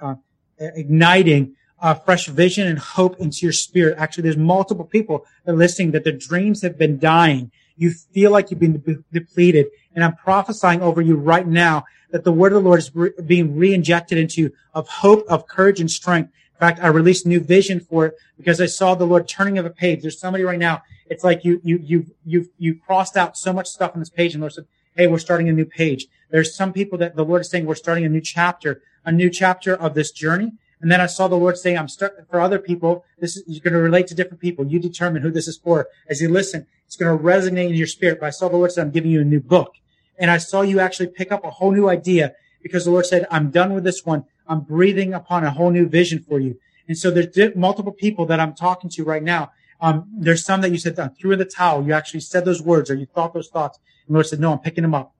uh, 0.00 0.14
igniting 0.58 1.56
uh, 1.80 1.94
fresh 1.94 2.26
vision 2.26 2.66
and 2.66 2.78
hope 2.78 3.18
into 3.18 3.38
your 3.44 3.52
spirit. 3.52 3.98
Actually, 3.98 4.22
there's 4.22 4.36
multiple 4.36 4.84
people 4.84 5.26
that 5.44 5.52
are 5.52 5.56
listening 5.56 5.90
that 5.92 6.04
their 6.04 6.12
dreams 6.12 6.62
have 6.62 6.78
been 6.78 6.98
dying. 6.98 7.50
You 7.76 7.90
feel 7.90 8.30
like 8.30 8.50
you've 8.50 8.60
been 8.60 8.80
de- 8.80 9.04
depleted. 9.12 9.66
And 9.94 10.04
I'm 10.04 10.16
prophesying 10.16 10.80
over 10.80 11.00
you 11.00 11.16
right 11.16 11.46
now 11.46 11.84
that 12.10 12.24
the 12.24 12.32
word 12.32 12.52
of 12.52 12.62
the 12.62 12.68
Lord 12.68 12.78
is 12.78 12.94
re- 12.94 13.12
being 13.24 13.56
re-injected 13.56 14.16
into 14.16 14.42
you 14.42 14.52
of 14.74 14.88
hope, 14.88 15.24
of 15.28 15.46
courage 15.46 15.80
and 15.80 15.90
strength. 15.90 16.32
In 16.54 16.60
fact, 16.60 16.80
I 16.82 16.86
released 16.86 17.26
new 17.26 17.40
vision 17.40 17.80
for 17.80 18.06
it 18.06 18.14
because 18.38 18.60
I 18.60 18.66
saw 18.66 18.94
the 18.94 19.06
Lord 19.06 19.28
turning 19.28 19.58
of 19.58 19.66
a 19.66 19.70
page. 19.70 20.00
There's 20.00 20.18
somebody 20.18 20.44
right 20.44 20.58
now. 20.58 20.82
It's 21.10 21.22
like 21.22 21.44
you, 21.44 21.60
you, 21.62 21.78
you, 21.82 22.06
you, 22.24 22.50
you 22.58 22.74
crossed 22.74 23.16
out 23.16 23.36
so 23.36 23.52
much 23.52 23.68
stuff 23.68 23.92
on 23.94 24.00
this 24.00 24.08
page 24.08 24.32
and 24.32 24.40
Lord 24.40 24.54
said, 24.54 24.66
Hey, 24.94 25.06
we're 25.06 25.18
starting 25.18 25.50
a 25.50 25.52
new 25.52 25.66
page. 25.66 26.06
There's 26.30 26.54
some 26.54 26.72
people 26.72 26.96
that 26.98 27.16
the 27.16 27.24
Lord 27.24 27.42
is 27.42 27.50
saying 27.50 27.66
we're 27.66 27.74
starting 27.74 28.06
a 28.06 28.08
new 28.08 28.22
chapter, 28.22 28.80
a 29.04 29.12
new 29.12 29.28
chapter 29.28 29.74
of 29.74 29.92
this 29.92 30.10
journey. 30.10 30.52
And 30.86 30.92
then 30.92 31.00
I 31.00 31.06
saw 31.06 31.26
the 31.26 31.34
Lord 31.34 31.58
saying, 31.58 31.76
I'm 31.76 31.88
starting 31.88 32.26
for 32.30 32.38
other 32.38 32.60
people. 32.60 33.04
This 33.18 33.36
is, 33.36 33.42
you're 33.48 33.60
going 33.60 33.74
to 33.74 33.80
relate 33.80 34.06
to 34.06 34.14
different 34.14 34.40
people. 34.40 34.64
You 34.64 34.78
determine 34.78 35.20
who 35.20 35.32
this 35.32 35.48
is 35.48 35.56
for. 35.56 35.88
As 36.08 36.20
you 36.20 36.28
listen, 36.28 36.68
it's 36.86 36.94
going 36.94 37.18
to 37.18 37.24
resonate 37.24 37.70
in 37.70 37.74
your 37.74 37.88
spirit. 37.88 38.20
But 38.20 38.26
I 38.26 38.30
saw 38.30 38.48
the 38.48 38.56
Lord 38.56 38.70
say, 38.70 38.82
I'm 38.82 38.92
giving 38.92 39.10
you 39.10 39.20
a 39.20 39.24
new 39.24 39.40
book. 39.40 39.72
And 40.16 40.30
I 40.30 40.38
saw 40.38 40.60
you 40.60 40.78
actually 40.78 41.08
pick 41.08 41.32
up 41.32 41.42
a 41.42 41.50
whole 41.50 41.72
new 41.72 41.88
idea 41.88 42.34
because 42.62 42.84
the 42.84 42.92
Lord 42.92 43.04
said, 43.04 43.26
I'm 43.32 43.50
done 43.50 43.74
with 43.74 43.82
this 43.82 44.06
one. 44.06 44.26
I'm 44.46 44.60
breathing 44.60 45.12
upon 45.12 45.42
a 45.42 45.50
whole 45.50 45.72
new 45.72 45.88
vision 45.88 46.20
for 46.20 46.38
you. 46.38 46.56
And 46.86 46.96
so 46.96 47.10
there's 47.10 47.56
multiple 47.56 47.90
people 47.90 48.24
that 48.26 48.38
I'm 48.38 48.54
talking 48.54 48.88
to 48.90 49.02
right 49.02 49.24
now. 49.24 49.50
Um, 49.80 50.08
there's 50.16 50.44
some 50.44 50.60
that 50.60 50.70
you 50.70 50.78
said, 50.78 50.96
threw 51.18 51.32
in 51.32 51.40
the 51.40 51.44
towel. 51.44 51.84
You 51.84 51.94
actually 51.94 52.20
said 52.20 52.44
those 52.44 52.62
words 52.62 52.92
or 52.92 52.94
you 52.94 53.06
thought 53.06 53.34
those 53.34 53.48
thoughts. 53.48 53.80
And 54.06 54.14
the 54.14 54.18
Lord 54.18 54.26
said, 54.28 54.38
no, 54.38 54.52
I'm 54.52 54.60
picking 54.60 54.82
them 54.82 54.94
up. 54.94 55.16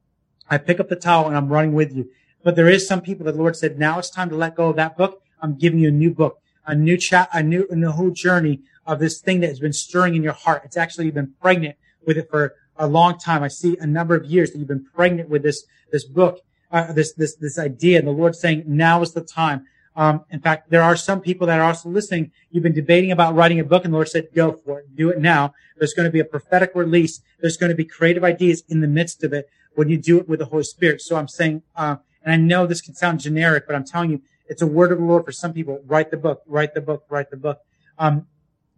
I 0.49 0.59
pick 0.59 0.79
up 0.79 0.89
the 0.89 0.95
towel 0.95 1.27
and 1.27 1.37
I'm 1.37 1.49
running 1.49 1.73
with 1.73 1.93
you. 1.93 2.09
But 2.45 2.55
there 2.55 2.69
is 2.69 2.87
some 2.87 3.01
people 3.01 3.27
that 3.27 3.33
the 3.33 3.39
Lord 3.39 3.57
said, 3.57 3.81
now 3.81 3.99
it's 3.99 4.11
time 4.11 4.29
to 4.29 4.37
let 4.37 4.55
go 4.55 4.69
of 4.69 4.77
that 4.77 4.97
book 4.97 5.25
I'm 5.41 5.57
giving 5.57 5.81
you 5.81 5.89
a 5.89 5.93
new 5.93 6.13
book, 6.13 6.41
a 6.67 6.75
new 6.75 6.97
chat, 6.97 7.29
a 7.33 7.43
new, 7.43 7.67
a 7.71 7.77
new 7.77 7.91
whole 7.91 8.11
journey 8.11 8.61
of 8.87 8.99
this 8.99 9.21
thing 9.21 9.41
that 9.41 9.49
has 9.49 9.61
been 9.61 9.73
stirring 9.73 10.15
in 10.15 10.23
your 10.23 10.33
heart. 10.33 10.63
It's 10.65 10.77
actually 10.77 11.11
been 11.11 11.35
pregnant 11.41 11.77
with 12.07 12.17
it 12.19 12.31
for 12.31 12.55
a 12.77 12.87
long 12.87 13.19
time. 13.19 13.43
I 13.43 13.49
see 13.49 13.77
a 13.79 13.87
number 13.87 14.15
of 14.15 14.25
years 14.25 14.53
that 14.53 14.59
you've 14.59 14.69
been 14.69 14.87
pregnant 14.95 15.29
with 15.29 15.43
this, 15.43 15.65
this 15.93 16.05
book, 16.05 16.41
uh, 16.71 16.93
this, 16.93 17.13
this, 17.15 17.35
this 17.37 17.59
idea. 17.59 17.99
And 17.99 18.07
the 18.07 18.13
Lord's 18.13 18.41
saying, 18.41 18.65
now 18.67 19.03
is 19.03 19.13
the 19.13 19.23
time. 19.23 19.67
Um, 19.97 20.25
in 20.31 20.41
fact, 20.41 20.69
there 20.69 20.83
are 20.83 20.95
some 20.95 21.21
people 21.23 21.47
that 21.47 21.59
are 21.59 21.65
also 21.65 21.89
listening. 21.89 22.31
You've 22.51 22.63
been 22.63 22.75
debating 22.75 23.11
about 23.11 23.35
writing 23.35 23.59
a 23.59 23.65
book 23.65 23.85
and 23.85 23.95
the 23.95 23.97
Lord 23.97 24.09
said, 24.09 24.29
go 24.35 24.53
for 24.53 24.81
it. 24.81 24.95
Do 24.95 25.09
it 25.09 25.19
now. 25.19 25.55
There's 25.79 25.95
going 25.95 26.05
to 26.05 26.13
be 26.13 26.21
a 26.21 26.25
prophetic 26.25 26.73
release. 26.75 27.23
There's 27.41 27.57
going 27.57 27.71
to 27.71 27.77
be 27.77 27.85
creative 27.85 28.23
ideas 28.23 28.63
in 28.69 28.81
the 28.81 28.89
midst 28.89 29.25
of 29.25 29.33
it 29.33 29.49
when 29.75 29.89
you 29.89 29.97
do 29.97 30.19
it 30.19 30.29
with 30.29 30.41
the 30.41 30.47
Holy 30.47 30.65
Spirit. 30.65 31.01
So 31.01 31.17
I'm 31.17 31.29
saying, 31.29 31.63
uh, 31.75 31.97
and 32.23 32.33
I 32.33 32.37
know 32.37 32.67
this 32.67 32.83
can 32.83 32.95
sound 32.95 33.21
generic, 33.21 33.67
but 33.67 33.75
I'm 33.75 33.85
telling 33.85 34.11
you, 34.11 34.21
it's 34.49 34.63
a 34.63 34.67
word 34.67 34.93
of 34.93 34.99
the 34.99 35.05
Lord 35.05 35.25
for 35.25 35.33
some 35.33 35.53
people. 35.53 35.83
Write 35.87 36.11
the 36.11 36.17
book, 36.17 36.43
write 36.47 36.75
the 36.75 36.81
book, 36.81 37.05
write 37.09 37.31
the 37.31 37.37
book. 37.37 37.61
Um, 37.99 38.27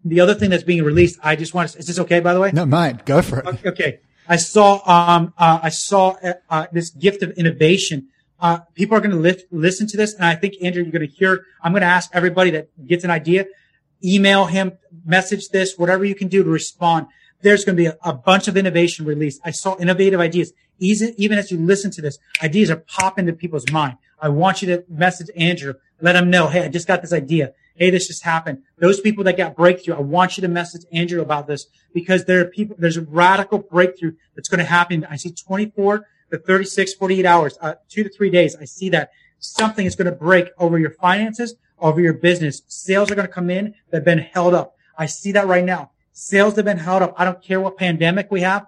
the 0.05 0.21
other 0.21 0.35
thing 0.35 0.51
that's 0.51 0.63
being 0.63 0.83
released, 0.85 1.19
I 1.23 1.37
just 1.37 1.55
want 1.55 1.71
to, 1.71 1.79
is 1.79 1.87
this 1.87 1.99
okay, 2.01 2.21
by 2.21 2.35
the 2.35 2.41
way? 2.41 2.51
No, 2.53 2.65
mine. 2.65 3.01
Go 3.05 3.23
for 3.23 3.41
it. 3.41 3.67
Okay. 3.67 4.01
I 4.29 4.37
saw, 4.37 4.81
um, 4.87 5.35
uh, 5.39 5.61
I 5.63 5.71
saw, 5.71 6.17
uh, 6.23 6.35
uh, 6.51 6.67
this 6.71 6.91
gift 6.91 7.23
of 7.23 7.31
innovation. 7.33 8.09
Uh, 8.39 8.59
people 8.75 8.97
are 8.97 9.01
going 9.01 9.11
to 9.11 9.17
lift, 9.17 9.53
listen 9.53 9.87
to 9.89 9.97
this. 9.97 10.15
And 10.15 10.25
I 10.25 10.35
think, 10.35 10.55
Andrew, 10.63 10.83
you're 10.83 10.93
going 10.93 11.09
to 11.09 11.13
hear, 11.13 11.45
I'm 11.63 11.73
going 11.73 11.81
to 11.81 11.89
ask 11.89 12.11
everybody 12.13 12.51
that 12.51 12.69
gets 12.87 13.05
an 13.05 13.11
idea, 13.11 13.47
email 14.05 14.47
him, 14.47 14.79
message 15.05 15.49
this, 15.49 15.77
whatever 15.77 16.05
you 16.05 16.15
can 16.15 16.29
do 16.29 16.45
to 16.45 16.51
respond. 16.51 17.07
There's 17.43 17.65
going 17.65 17.77
to 17.77 17.83
be 17.83 17.87
a, 17.87 17.97
a 18.03 18.13
bunch 18.13 18.49
of 18.49 18.57
innovation 18.57 19.05
released. 19.05 19.41
I 19.45 19.51
saw 19.51 19.77
innovative 19.79 20.21
ideas. 20.21 20.53
Even, 20.81 21.15
even 21.17 21.39
as 21.39 21.51
you 21.51 21.59
listen 21.59 21.91
to 21.93 22.03
this, 22.03 22.19
ideas 22.43 22.71
are 22.71 22.77
popping 22.77 23.29
into 23.29 23.39
people's 23.39 23.71
mind. 23.71 23.97
I 24.21 24.29
want 24.29 24.63
you 24.63 24.69
to 24.69 24.85
message 24.89 25.29
Andrew, 25.37 25.75
let 26.01 26.17
him 26.17 26.31
know, 26.31 26.49
hey, 26.49 26.65
I 26.65 26.69
just 26.69 26.87
got 26.87 27.03
this 27.03 27.13
idea. 27.13 27.53
Hey, 27.77 27.91
this 27.91 28.09
just 28.09 28.25
happened. 28.25 28.63
Those 28.79 29.01
people 29.01 29.23
that 29.25 29.37
got 29.37 29.55
breakthrough, 29.55 29.95
I 29.95 30.01
want 30.01 30.37
you 30.37 30.41
to 30.43 30.49
message 30.49 30.85
Andrew 30.93 31.21
about 31.21 31.47
this 31.47 31.67
because 31.95 32.25
there 32.25 32.41
are 32.41 32.45
people, 32.45 32.75
there's 32.79 32.97
a 32.97 33.03
radical 33.03 33.59
breakthrough 33.59 34.15
that's 34.35 34.49
going 34.49 34.59
to 34.59 34.65
happen. 34.65 35.07
I 35.09 35.17
see 35.17 35.31
24 35.31 36.05
to 36.33 36.39
36, 36.39 36.95
48 36.95 37.25
hours, 37.25 37.59
uh, 37.61 37.75
two 37.89 38.03
to 38.03 38.11
three 38.11 38.31
days. 38.31 38.57
I 38.57 38.65
see 38.65 38.89
that 38.91 39.11
something 39.39 39.87
is 39.87 39.95
going 39.95 40.07
to 40.07 40.13
break 40.13 40.51
over 40.59 40.79
your 40.79 40.91
finances, 40.91 41.55
over 41.79 42.01
your 42.01 42.15
business. 42.15 42.63
Sales 42.67 43.11
are 43.11 43.15
going 43.15 43.29
to 43.29 43.33
come 43.33 43.51
in 43.51 43.75
that 43.91 43.99
have 43.99 44.05
been 44.05 44.19
held 44.19 44.55
up. 44.55 44.77
I 44.97 45.07
see 45.07 45.31
that 45.33 45.47
right 45.47 45.65
now. 45.65 45.93
Sales 46.21 46.57
have 46.57 46.65
been 46.65 46.79
held 46.79 47.01
up. 47.01 47.15
I 47.17 47.25
don't 47.25 47.41
care 47.41 47.61
what 47.61 47.77
pandemic 47.77 48.29
we 48.29 48.41
have. 48.41 48.67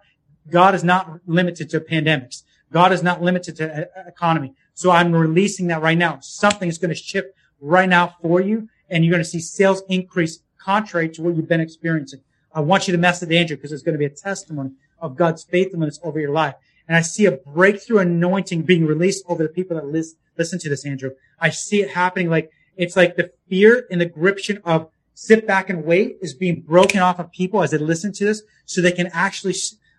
God 0.48 0.72
is 0.72 0.84
not 0.84 1.18
limited 1.26 1.68
to 1.70 1.80
pandemics. 1.80 2.44
God 2.72 2.92
is 2.92 3.03
not 3.03 3.22
limited 3.22 3.57
to 3.57 3.64
uh, 3.82 4.05
economy. 4.07 4.55
So 4.74 4.92
I'm 4.92 5.11
releasing 5.11 5.66
that 5.66 5.82
right 5.82 5.98
now. 5.98 6.20
Something 6.20 6.68
is 6.68 6.78
going 6.78 6.90
to 6.90 6.94
shift 6.94 7.30
right 7.61 7.88
now 7.88 8.14
for 8.22 8.40
you 8.40 8.68
and 8.88 9.05
you're 9.05 9.11
going 9.11 9.24
to 9.24 9.28
see 9.28 9.40
sales 9.40 9.82
increase 9.88 10.38
contrary 10.59 11.09
to 11.09 11.22
what 11.22 11.34
you've 11.34 11.48
been 11.48 11.61
experiencing. 11.61 12.20
I 12.55 12.61
want 12.61 12.86
you 12.86 12.92
to 12.92 12.98
message 12.98 13.32
Andrew 13.32 13.57
because 13.57 13.72
it's 13.72 13.82
going 13.82 13.94
to 13.94 13.98
be 13.98 14.05
a 14.05 14.11
testimony 14.11 14.70
of 15.01 15.16
God's 15.16 15.42
faithfulness 15.42 15.98
over 16.05 16.20
your 16.20 16.30
life. 16.30 16.55
And 16.86 16.96
I 16.96 17.01
see 17.01 17.26
a 17.26 17.32
breakthrough 17.32 17.98
anointing 17.98 18.62
being 18.62 18.86
released 18.86 19.24
over 19.26 19.42
the 19.42 19.48
people 19.48 19.74
that 19.76 19.86
listen 19.86 20.59
to 20.61 20.68
this, 20.68 20.86
Andrew. 20.86 21.11
I 21.40 21.51
see 21.51 21.82
it 21.82 21.90
happening 21.90 22.30
like 22.30 22.53
it's 22.76 22.96
like 22.96 23.16
the 23.16 23.32
fear 23.48 23.88
and 23.90 24.01
the 24.01 24.07
gription 24.07 24.61
of 24.64 24.88
sit 25.20 25.46
back 25.46 25.68
and 25.68 25.84
wait 25.84 26.16
is 26.22 26.32
being 26.32 26.62
broken 26.62 27.00
off 27.00 27.18
of 27.18 27.30
people 27.30 27.62
as 27.62 27.72
they 27.72 27.76
listen 27.76 28.10
to 28.10 28.24
this 28.24 28.42
so 28.64 28.80
they 28.80 28.90
can 28.90 29.08
actually, 29.08 29.54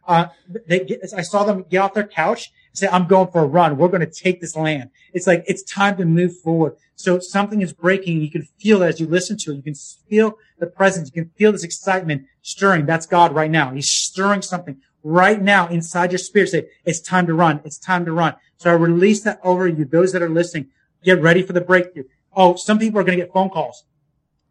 uh, 0.08 0.26
they 0.66 0.80
get, 0.80 1.00
I 1.16 1.22
saw 1.22 1.44
them 1.44 1.64
get 1.70 1.78
off 1.78 1.94
their 1.94 2.08
couch 2.08 2.52
and 2.72 2.78
say, 2.80 2.88
I'm 2.88 3.06
going 3.06 3.28
for 3.32 3.44
a 3.44 3.46
run. 3.46 3.78
We're 3.78 3.90
going 3.90 4.02
to 4.02 4.08
take 4.08 4.42
this 4.42 4.56
land. 4.56 4.90
It's 5.14 5.28
like, 5.28 5.44
it's 5.46 5.62
time 5.62 5.96
to 5.98 6.06
move 6.06 6.40
forward. 6.40 6.76
So 6.96 7.20
something 7.20 7.62
is 7.62 7.72
breaking. 7.72 8.20
You 8.20 8.32
can 8.32 8.48
feel 8.58 8.82
it 8.82 8.88
as 8.88 9.00
you 9.00 9.06
listen 9.06 9.38
to 9.42 9.52
it. 9.52 9.58
You 9.58 9.62
can 9.62 9.76
feel 9.76 10.40
the 10.58 10.66
presence. 10.66 11.12
You 11.14 11.22
can 11.22 11.32
feel 11.38 11.52
this 11.52 11.64
excitement 11.64 12.26
stirring. 12.42 12.88
That's 12.88 13.06
God 13.06 13.36
right 13.36 13.52
now. 13.52 13.72
He's 13.72 13.92
stirring 13.92 14.42
something 14.42 14.82
right 15.04 15.40
now 15.40 15.68
inside 15.68 16.12
your 16.12 16.18
spirit. 16.18 16.50
Say, 16.50 16.68
it's 16.84 17.00
time 17.00 17.28
to 17.28 17.36
run. 17.36 17.62
It's 17.64 17.78
time 17.78 18.06
to 18.06 18.12
run. 18.12 18.38
So 18.58 18.72
I 18.72 18.74
release 18.74 19.22
that 19.22 19.40
over 19.44 19.68
you. 19.68 19.86
Those 19.86 20.14
that 20.14 20.24
are 20.24 20.30
listening, 20.30 20.70
get 21.04 21.22
ready 21.22 21.44
for 21.44 21.54
the 21.54 21.62
breakthrough. 21.62 22.06
Oh, 22.36 22.56
some 22.56 22.80
people 22.80 23.00
are 23.00 23.04
going 23.04 23.20
to 23.20 23.24
get 23.24 23.32
phone 23.32 23.52
calls 23.52 23.84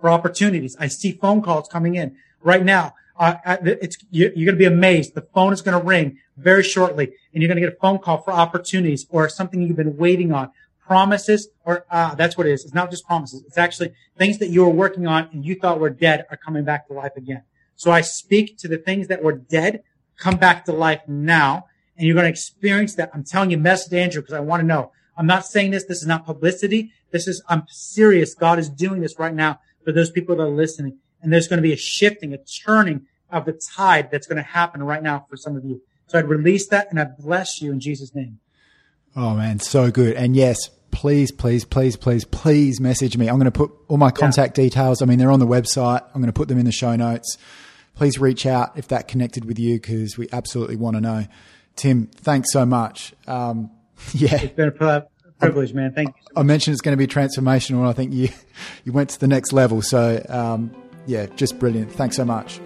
for 0.00 0.10
opportunities. 0.10 0.76
I 0.78 0.88
see 0.88 1.12
phone 1.12 1.42
calls 1.42 1.68
coming 1.68 1.94
in 1.94 2.16
right 2.42 2.64
now. 2.64 2.94
Uh, 3.18 3.36
it's, 3.62 3.98
you're, 4.10 4.30
going 4.30 4.46
to 4.46 4.52
be 4.56 4.64
amazed. 4.64 5.14
The 5.14 5.26
phone 5.34 5.52
is 5.52 5.60
going 5.60 5.78
to 5.78 5.86
ring 5.86 6.18
very 6.38 6.62
shortly 6.62 7.12
and 7.34 7.42
you're 7.42 7.48
going 7.48 7.60
to 7.60 7.66
get 7.68 7.74
a 7.74 7.80
phone 7.80 7.98
call 7.98 8.22
for 8.22 8.32
opportunities 8.32 9.06
or 9.10 9.28
something 9.28 9.60
you've 9.60 9.76
been 9.76 9.98
waiting 9.98 10.32
on. 10.32 10.50
Promises 10.86 11.48
or, 11.64 11.84
uh, 11.90 12.14
that's 12.14 12.38
what 12.38 12.46
it 12.46 12.52
is. 12.52 12.64
It's 12.64 12.74
not 12.74 12.90
just 12.90 13.06
promises. 13.06 13.44
It's 13.46 13.58
actually 13.58 13.92
things 14.16 14.38
that 14.38 14.48
you 14.48 14.62
were 14.64 14.70
working 14.70 15.06
on 15.06 15.28
and 15.32 15.44
you 15.44 15.54
thought 15.54 15.78
were 15.78 15.90
dead 15.90 16.24
are 16.30 16.36
coming 16.36 16.64
back 16.64 16.88
to 16.88 16.94
life 16.94 17.12
again. 17.14 17.42
So 17.76 17.90
I 17.90 18.00
speak 18.00 18.56
to 18.58 18.68
the 18.68 18.78
things 18.78 19.08
that 19.08 19.22
were 19.22 19.32
dead, 19.32 19.82
come 20.16 20.36
back 20.36 20.64
to 20.64 20.72
life 20.72 21.02
now, 21.06 21.66
and 21.96 22.06
you're 22.06 22.14
going 22.14 22.24
to 22.24 22.30
experience 22.30 22.94
that. 22.94 23.10
I'm 23.12 23.24
telling 23.24 23.50
you, 23.50 23.58
message 23.58 23.92
Andrew, 23.92 24.22
because 24.22 24.34
I 24.34 24.40
want 24.40 24.62
to 24.62 24.66
know. 24.66 24.92
I'm 25.16 25.26
not 25.26 25.44
saying 25.44 25.72
this. 25.72 25.84
This 25.84 26.00
is 26.00 26.06
not 26.06 26.24
publicity. 26.24 26.92
This 27.10 27.28
is, 27.28 27.42
I'm 27.48 27.64
serious. 27.68 28.34
God 28.34 28.58
is 28.58 28.70
doing 28.70 29.02
this 29.02 29.18
right 29.18 29.34
now 29.34 29.60
for 29.84 29.92
those 29.92 30.10
people 30.10 30.36
that 30.36 30.42
are 30.42 30.48
listening. 30.48 30.98
And 31.22 31.32
there's 31.32 31.48
going 31.48 31.58
to 31.58 31.62
be 31.62 31.72
a 31.72 31.76
shifting, 31.76 32.32
a 32.32 32.38
turning 32.38 33.06
of 33.30 33.44
the 33.44 33.52
tide 33.52 34.10
that's 34.10 34.26
going 34.26 34.36
to 34.36 34.42
happen 34.42 34.82
right 34.82 35.02
now 35.02 35.26
for 35.28 35.36
some 35.36 35.56
of 35.56 35.64
you. 35.64 35.82
So 36.06 36.18
I'd 36.18 36.28
release 36.28 36.66
that 36.68 36.88
and 36.90 36.98
I 36.98 37.04
bless 37.04 37.60
you 37.60 37.72
in 37.72 37.80
Jesus' 37.80 38.14
name. 38.14 38.40
Oh 39.14 39.34
man, 39.34 39.58
so 39.58 39.90
good. 39.90 40.16
And 40.16 40.34
yes, 40.36 40.70
please, 40.90 41.32
please, 41.32 41.64
please, 41.64 41.96
please, 41.96 42.24
please 42.24 42.80
message 42.80 43.16
me. 43.16 43.28
I'm 43.28 43.36
going 43.36 43.44
to 43.44 43.50
put 43.50 43.72
all 43.88 43.96
my 43.96 44.10
contact 44.10 44.56
yeah. 44.56 44.64
details. 44.64 45.02
I 45.02 45.04
mean, 45.04 45.18
they're 45.18 45.30
on 45.30 45.40
the 45.40 45.46
website. 45.46 46.02
I'm 46.14 46.20
going 46.20 46.32
to 46.32 46.32
put 46.32 46.48
them 46.48 46.58
in 46.58 46.64
the 46.64 46.72
show 46.72 46.96
notes. 46.96 47.38
please 47.94 48.18
reach 48.18 48.46
out 48.46 48.76
if 48.76 48.88
that 48.88 49.08
connected 49.08 49.44
with 49.44 49.58
you 49.58 49.74
because 49.74 50.16
we 50.16 50.28
absolutely 50.32 50.76
want 50.76 50.96
to 50.96 51.00
know. 51.00 51.26
Tim, 51.76 52.06
thanks 52.06 52.52
so 52.52 52.66
much. 52.66 53.14
Um, 53.26 53.70
yeah. 54.12 54.36
It's 54.36 54.54
been 54.54 54.68
a 54.68 55.06
privilege, 55.40 55.72
man. 55.74 55.92
Thank 55.92 56.08
you. 56.08 56.14
I 56.36 56.42
mentioned 56.42 56.72
it's 56.74 56.80
going 56.82 56.96
to 56.96 56.98
be 56.98 57.06
transformational, 57.06 57.78
and 57.80 57.88
I 57.88 57.92
think 57.92 58.12
you 58.12 58.28
you 58.84 58.92
went 58.92 59.10
to 59.10 59.20
the 59.20 59.28
next 59.28 59.52
level. 59.52 59.82
So, 59.82 60.24
um, 60.28 60.70
yeah, 61.06 61.26
just 61.36 61.58
brilliant. 61.58 61.92
Thanks 61.92 62.16
so 62.16 62.24
much. 62.24 62.60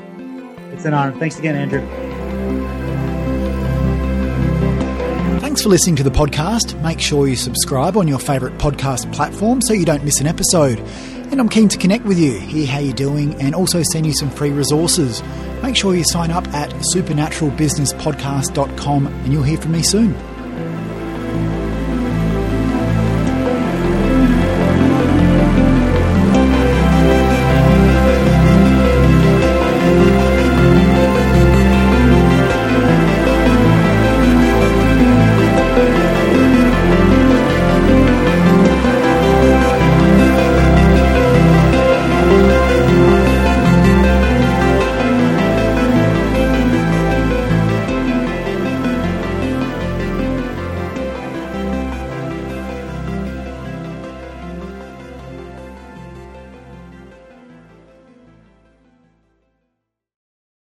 It's 0.72 0.84
an 0.84 0.94
honor. 0.94 1.16
Thanks 1.18 1.38
again, 1.38 1.56
Andrew. 1.56 1.80
Thanks 5.40 5.62
for 5.62 5.68
listening 5.68 5.94
to 5.96 6.02
the 6.02 6.10
podcast. 6.10 6.80
Make 6.82 6.98
sure 6.98 7.28
you 7.28 7.36
subscribe 7.36 7.96
on 7.96 8.08
your 8.08 8.18
favourite 8.18 8.58
podcast 8.58 9.12
platform 9.12 9.62
so 9.62 9.72
you 9.72 9.84
don't 9.84 10.02
miss 10.04 10.18
an 10.20 10.26
episode. 10.26 10.80
And 11.30 11.40
I'm 11.40 11.48
keen 11.48 11.68
to 11.68 11.78
connect 11.78 12.04
with 12.04 12.18
you, 12.18 12.38
hear 12.40 12.66
how 12.66 12.80
you're 12.80 12.92
doing, 12.92 13.40
and 13.40 13.54
also 13.54 13.82
send 13.84 14.04
you 14.04 14.12
some 14.14 14.30
free 14.30 14.50
resources. 14.50 15.22
Make 15.62 15.76
sure 15.76 15.94
you 15.94 16.02
sign 16.04 16.32
up 16.32 16.46
at 16.48 16.70
supernaturalbusinesspodcast.com 16.94 19.06
and 19.06 19.32
you'll 19.32 19.42
hear 19.44 19.58
from 19.58 19.72
me 19.72 19.82
soon. 19.82 20.12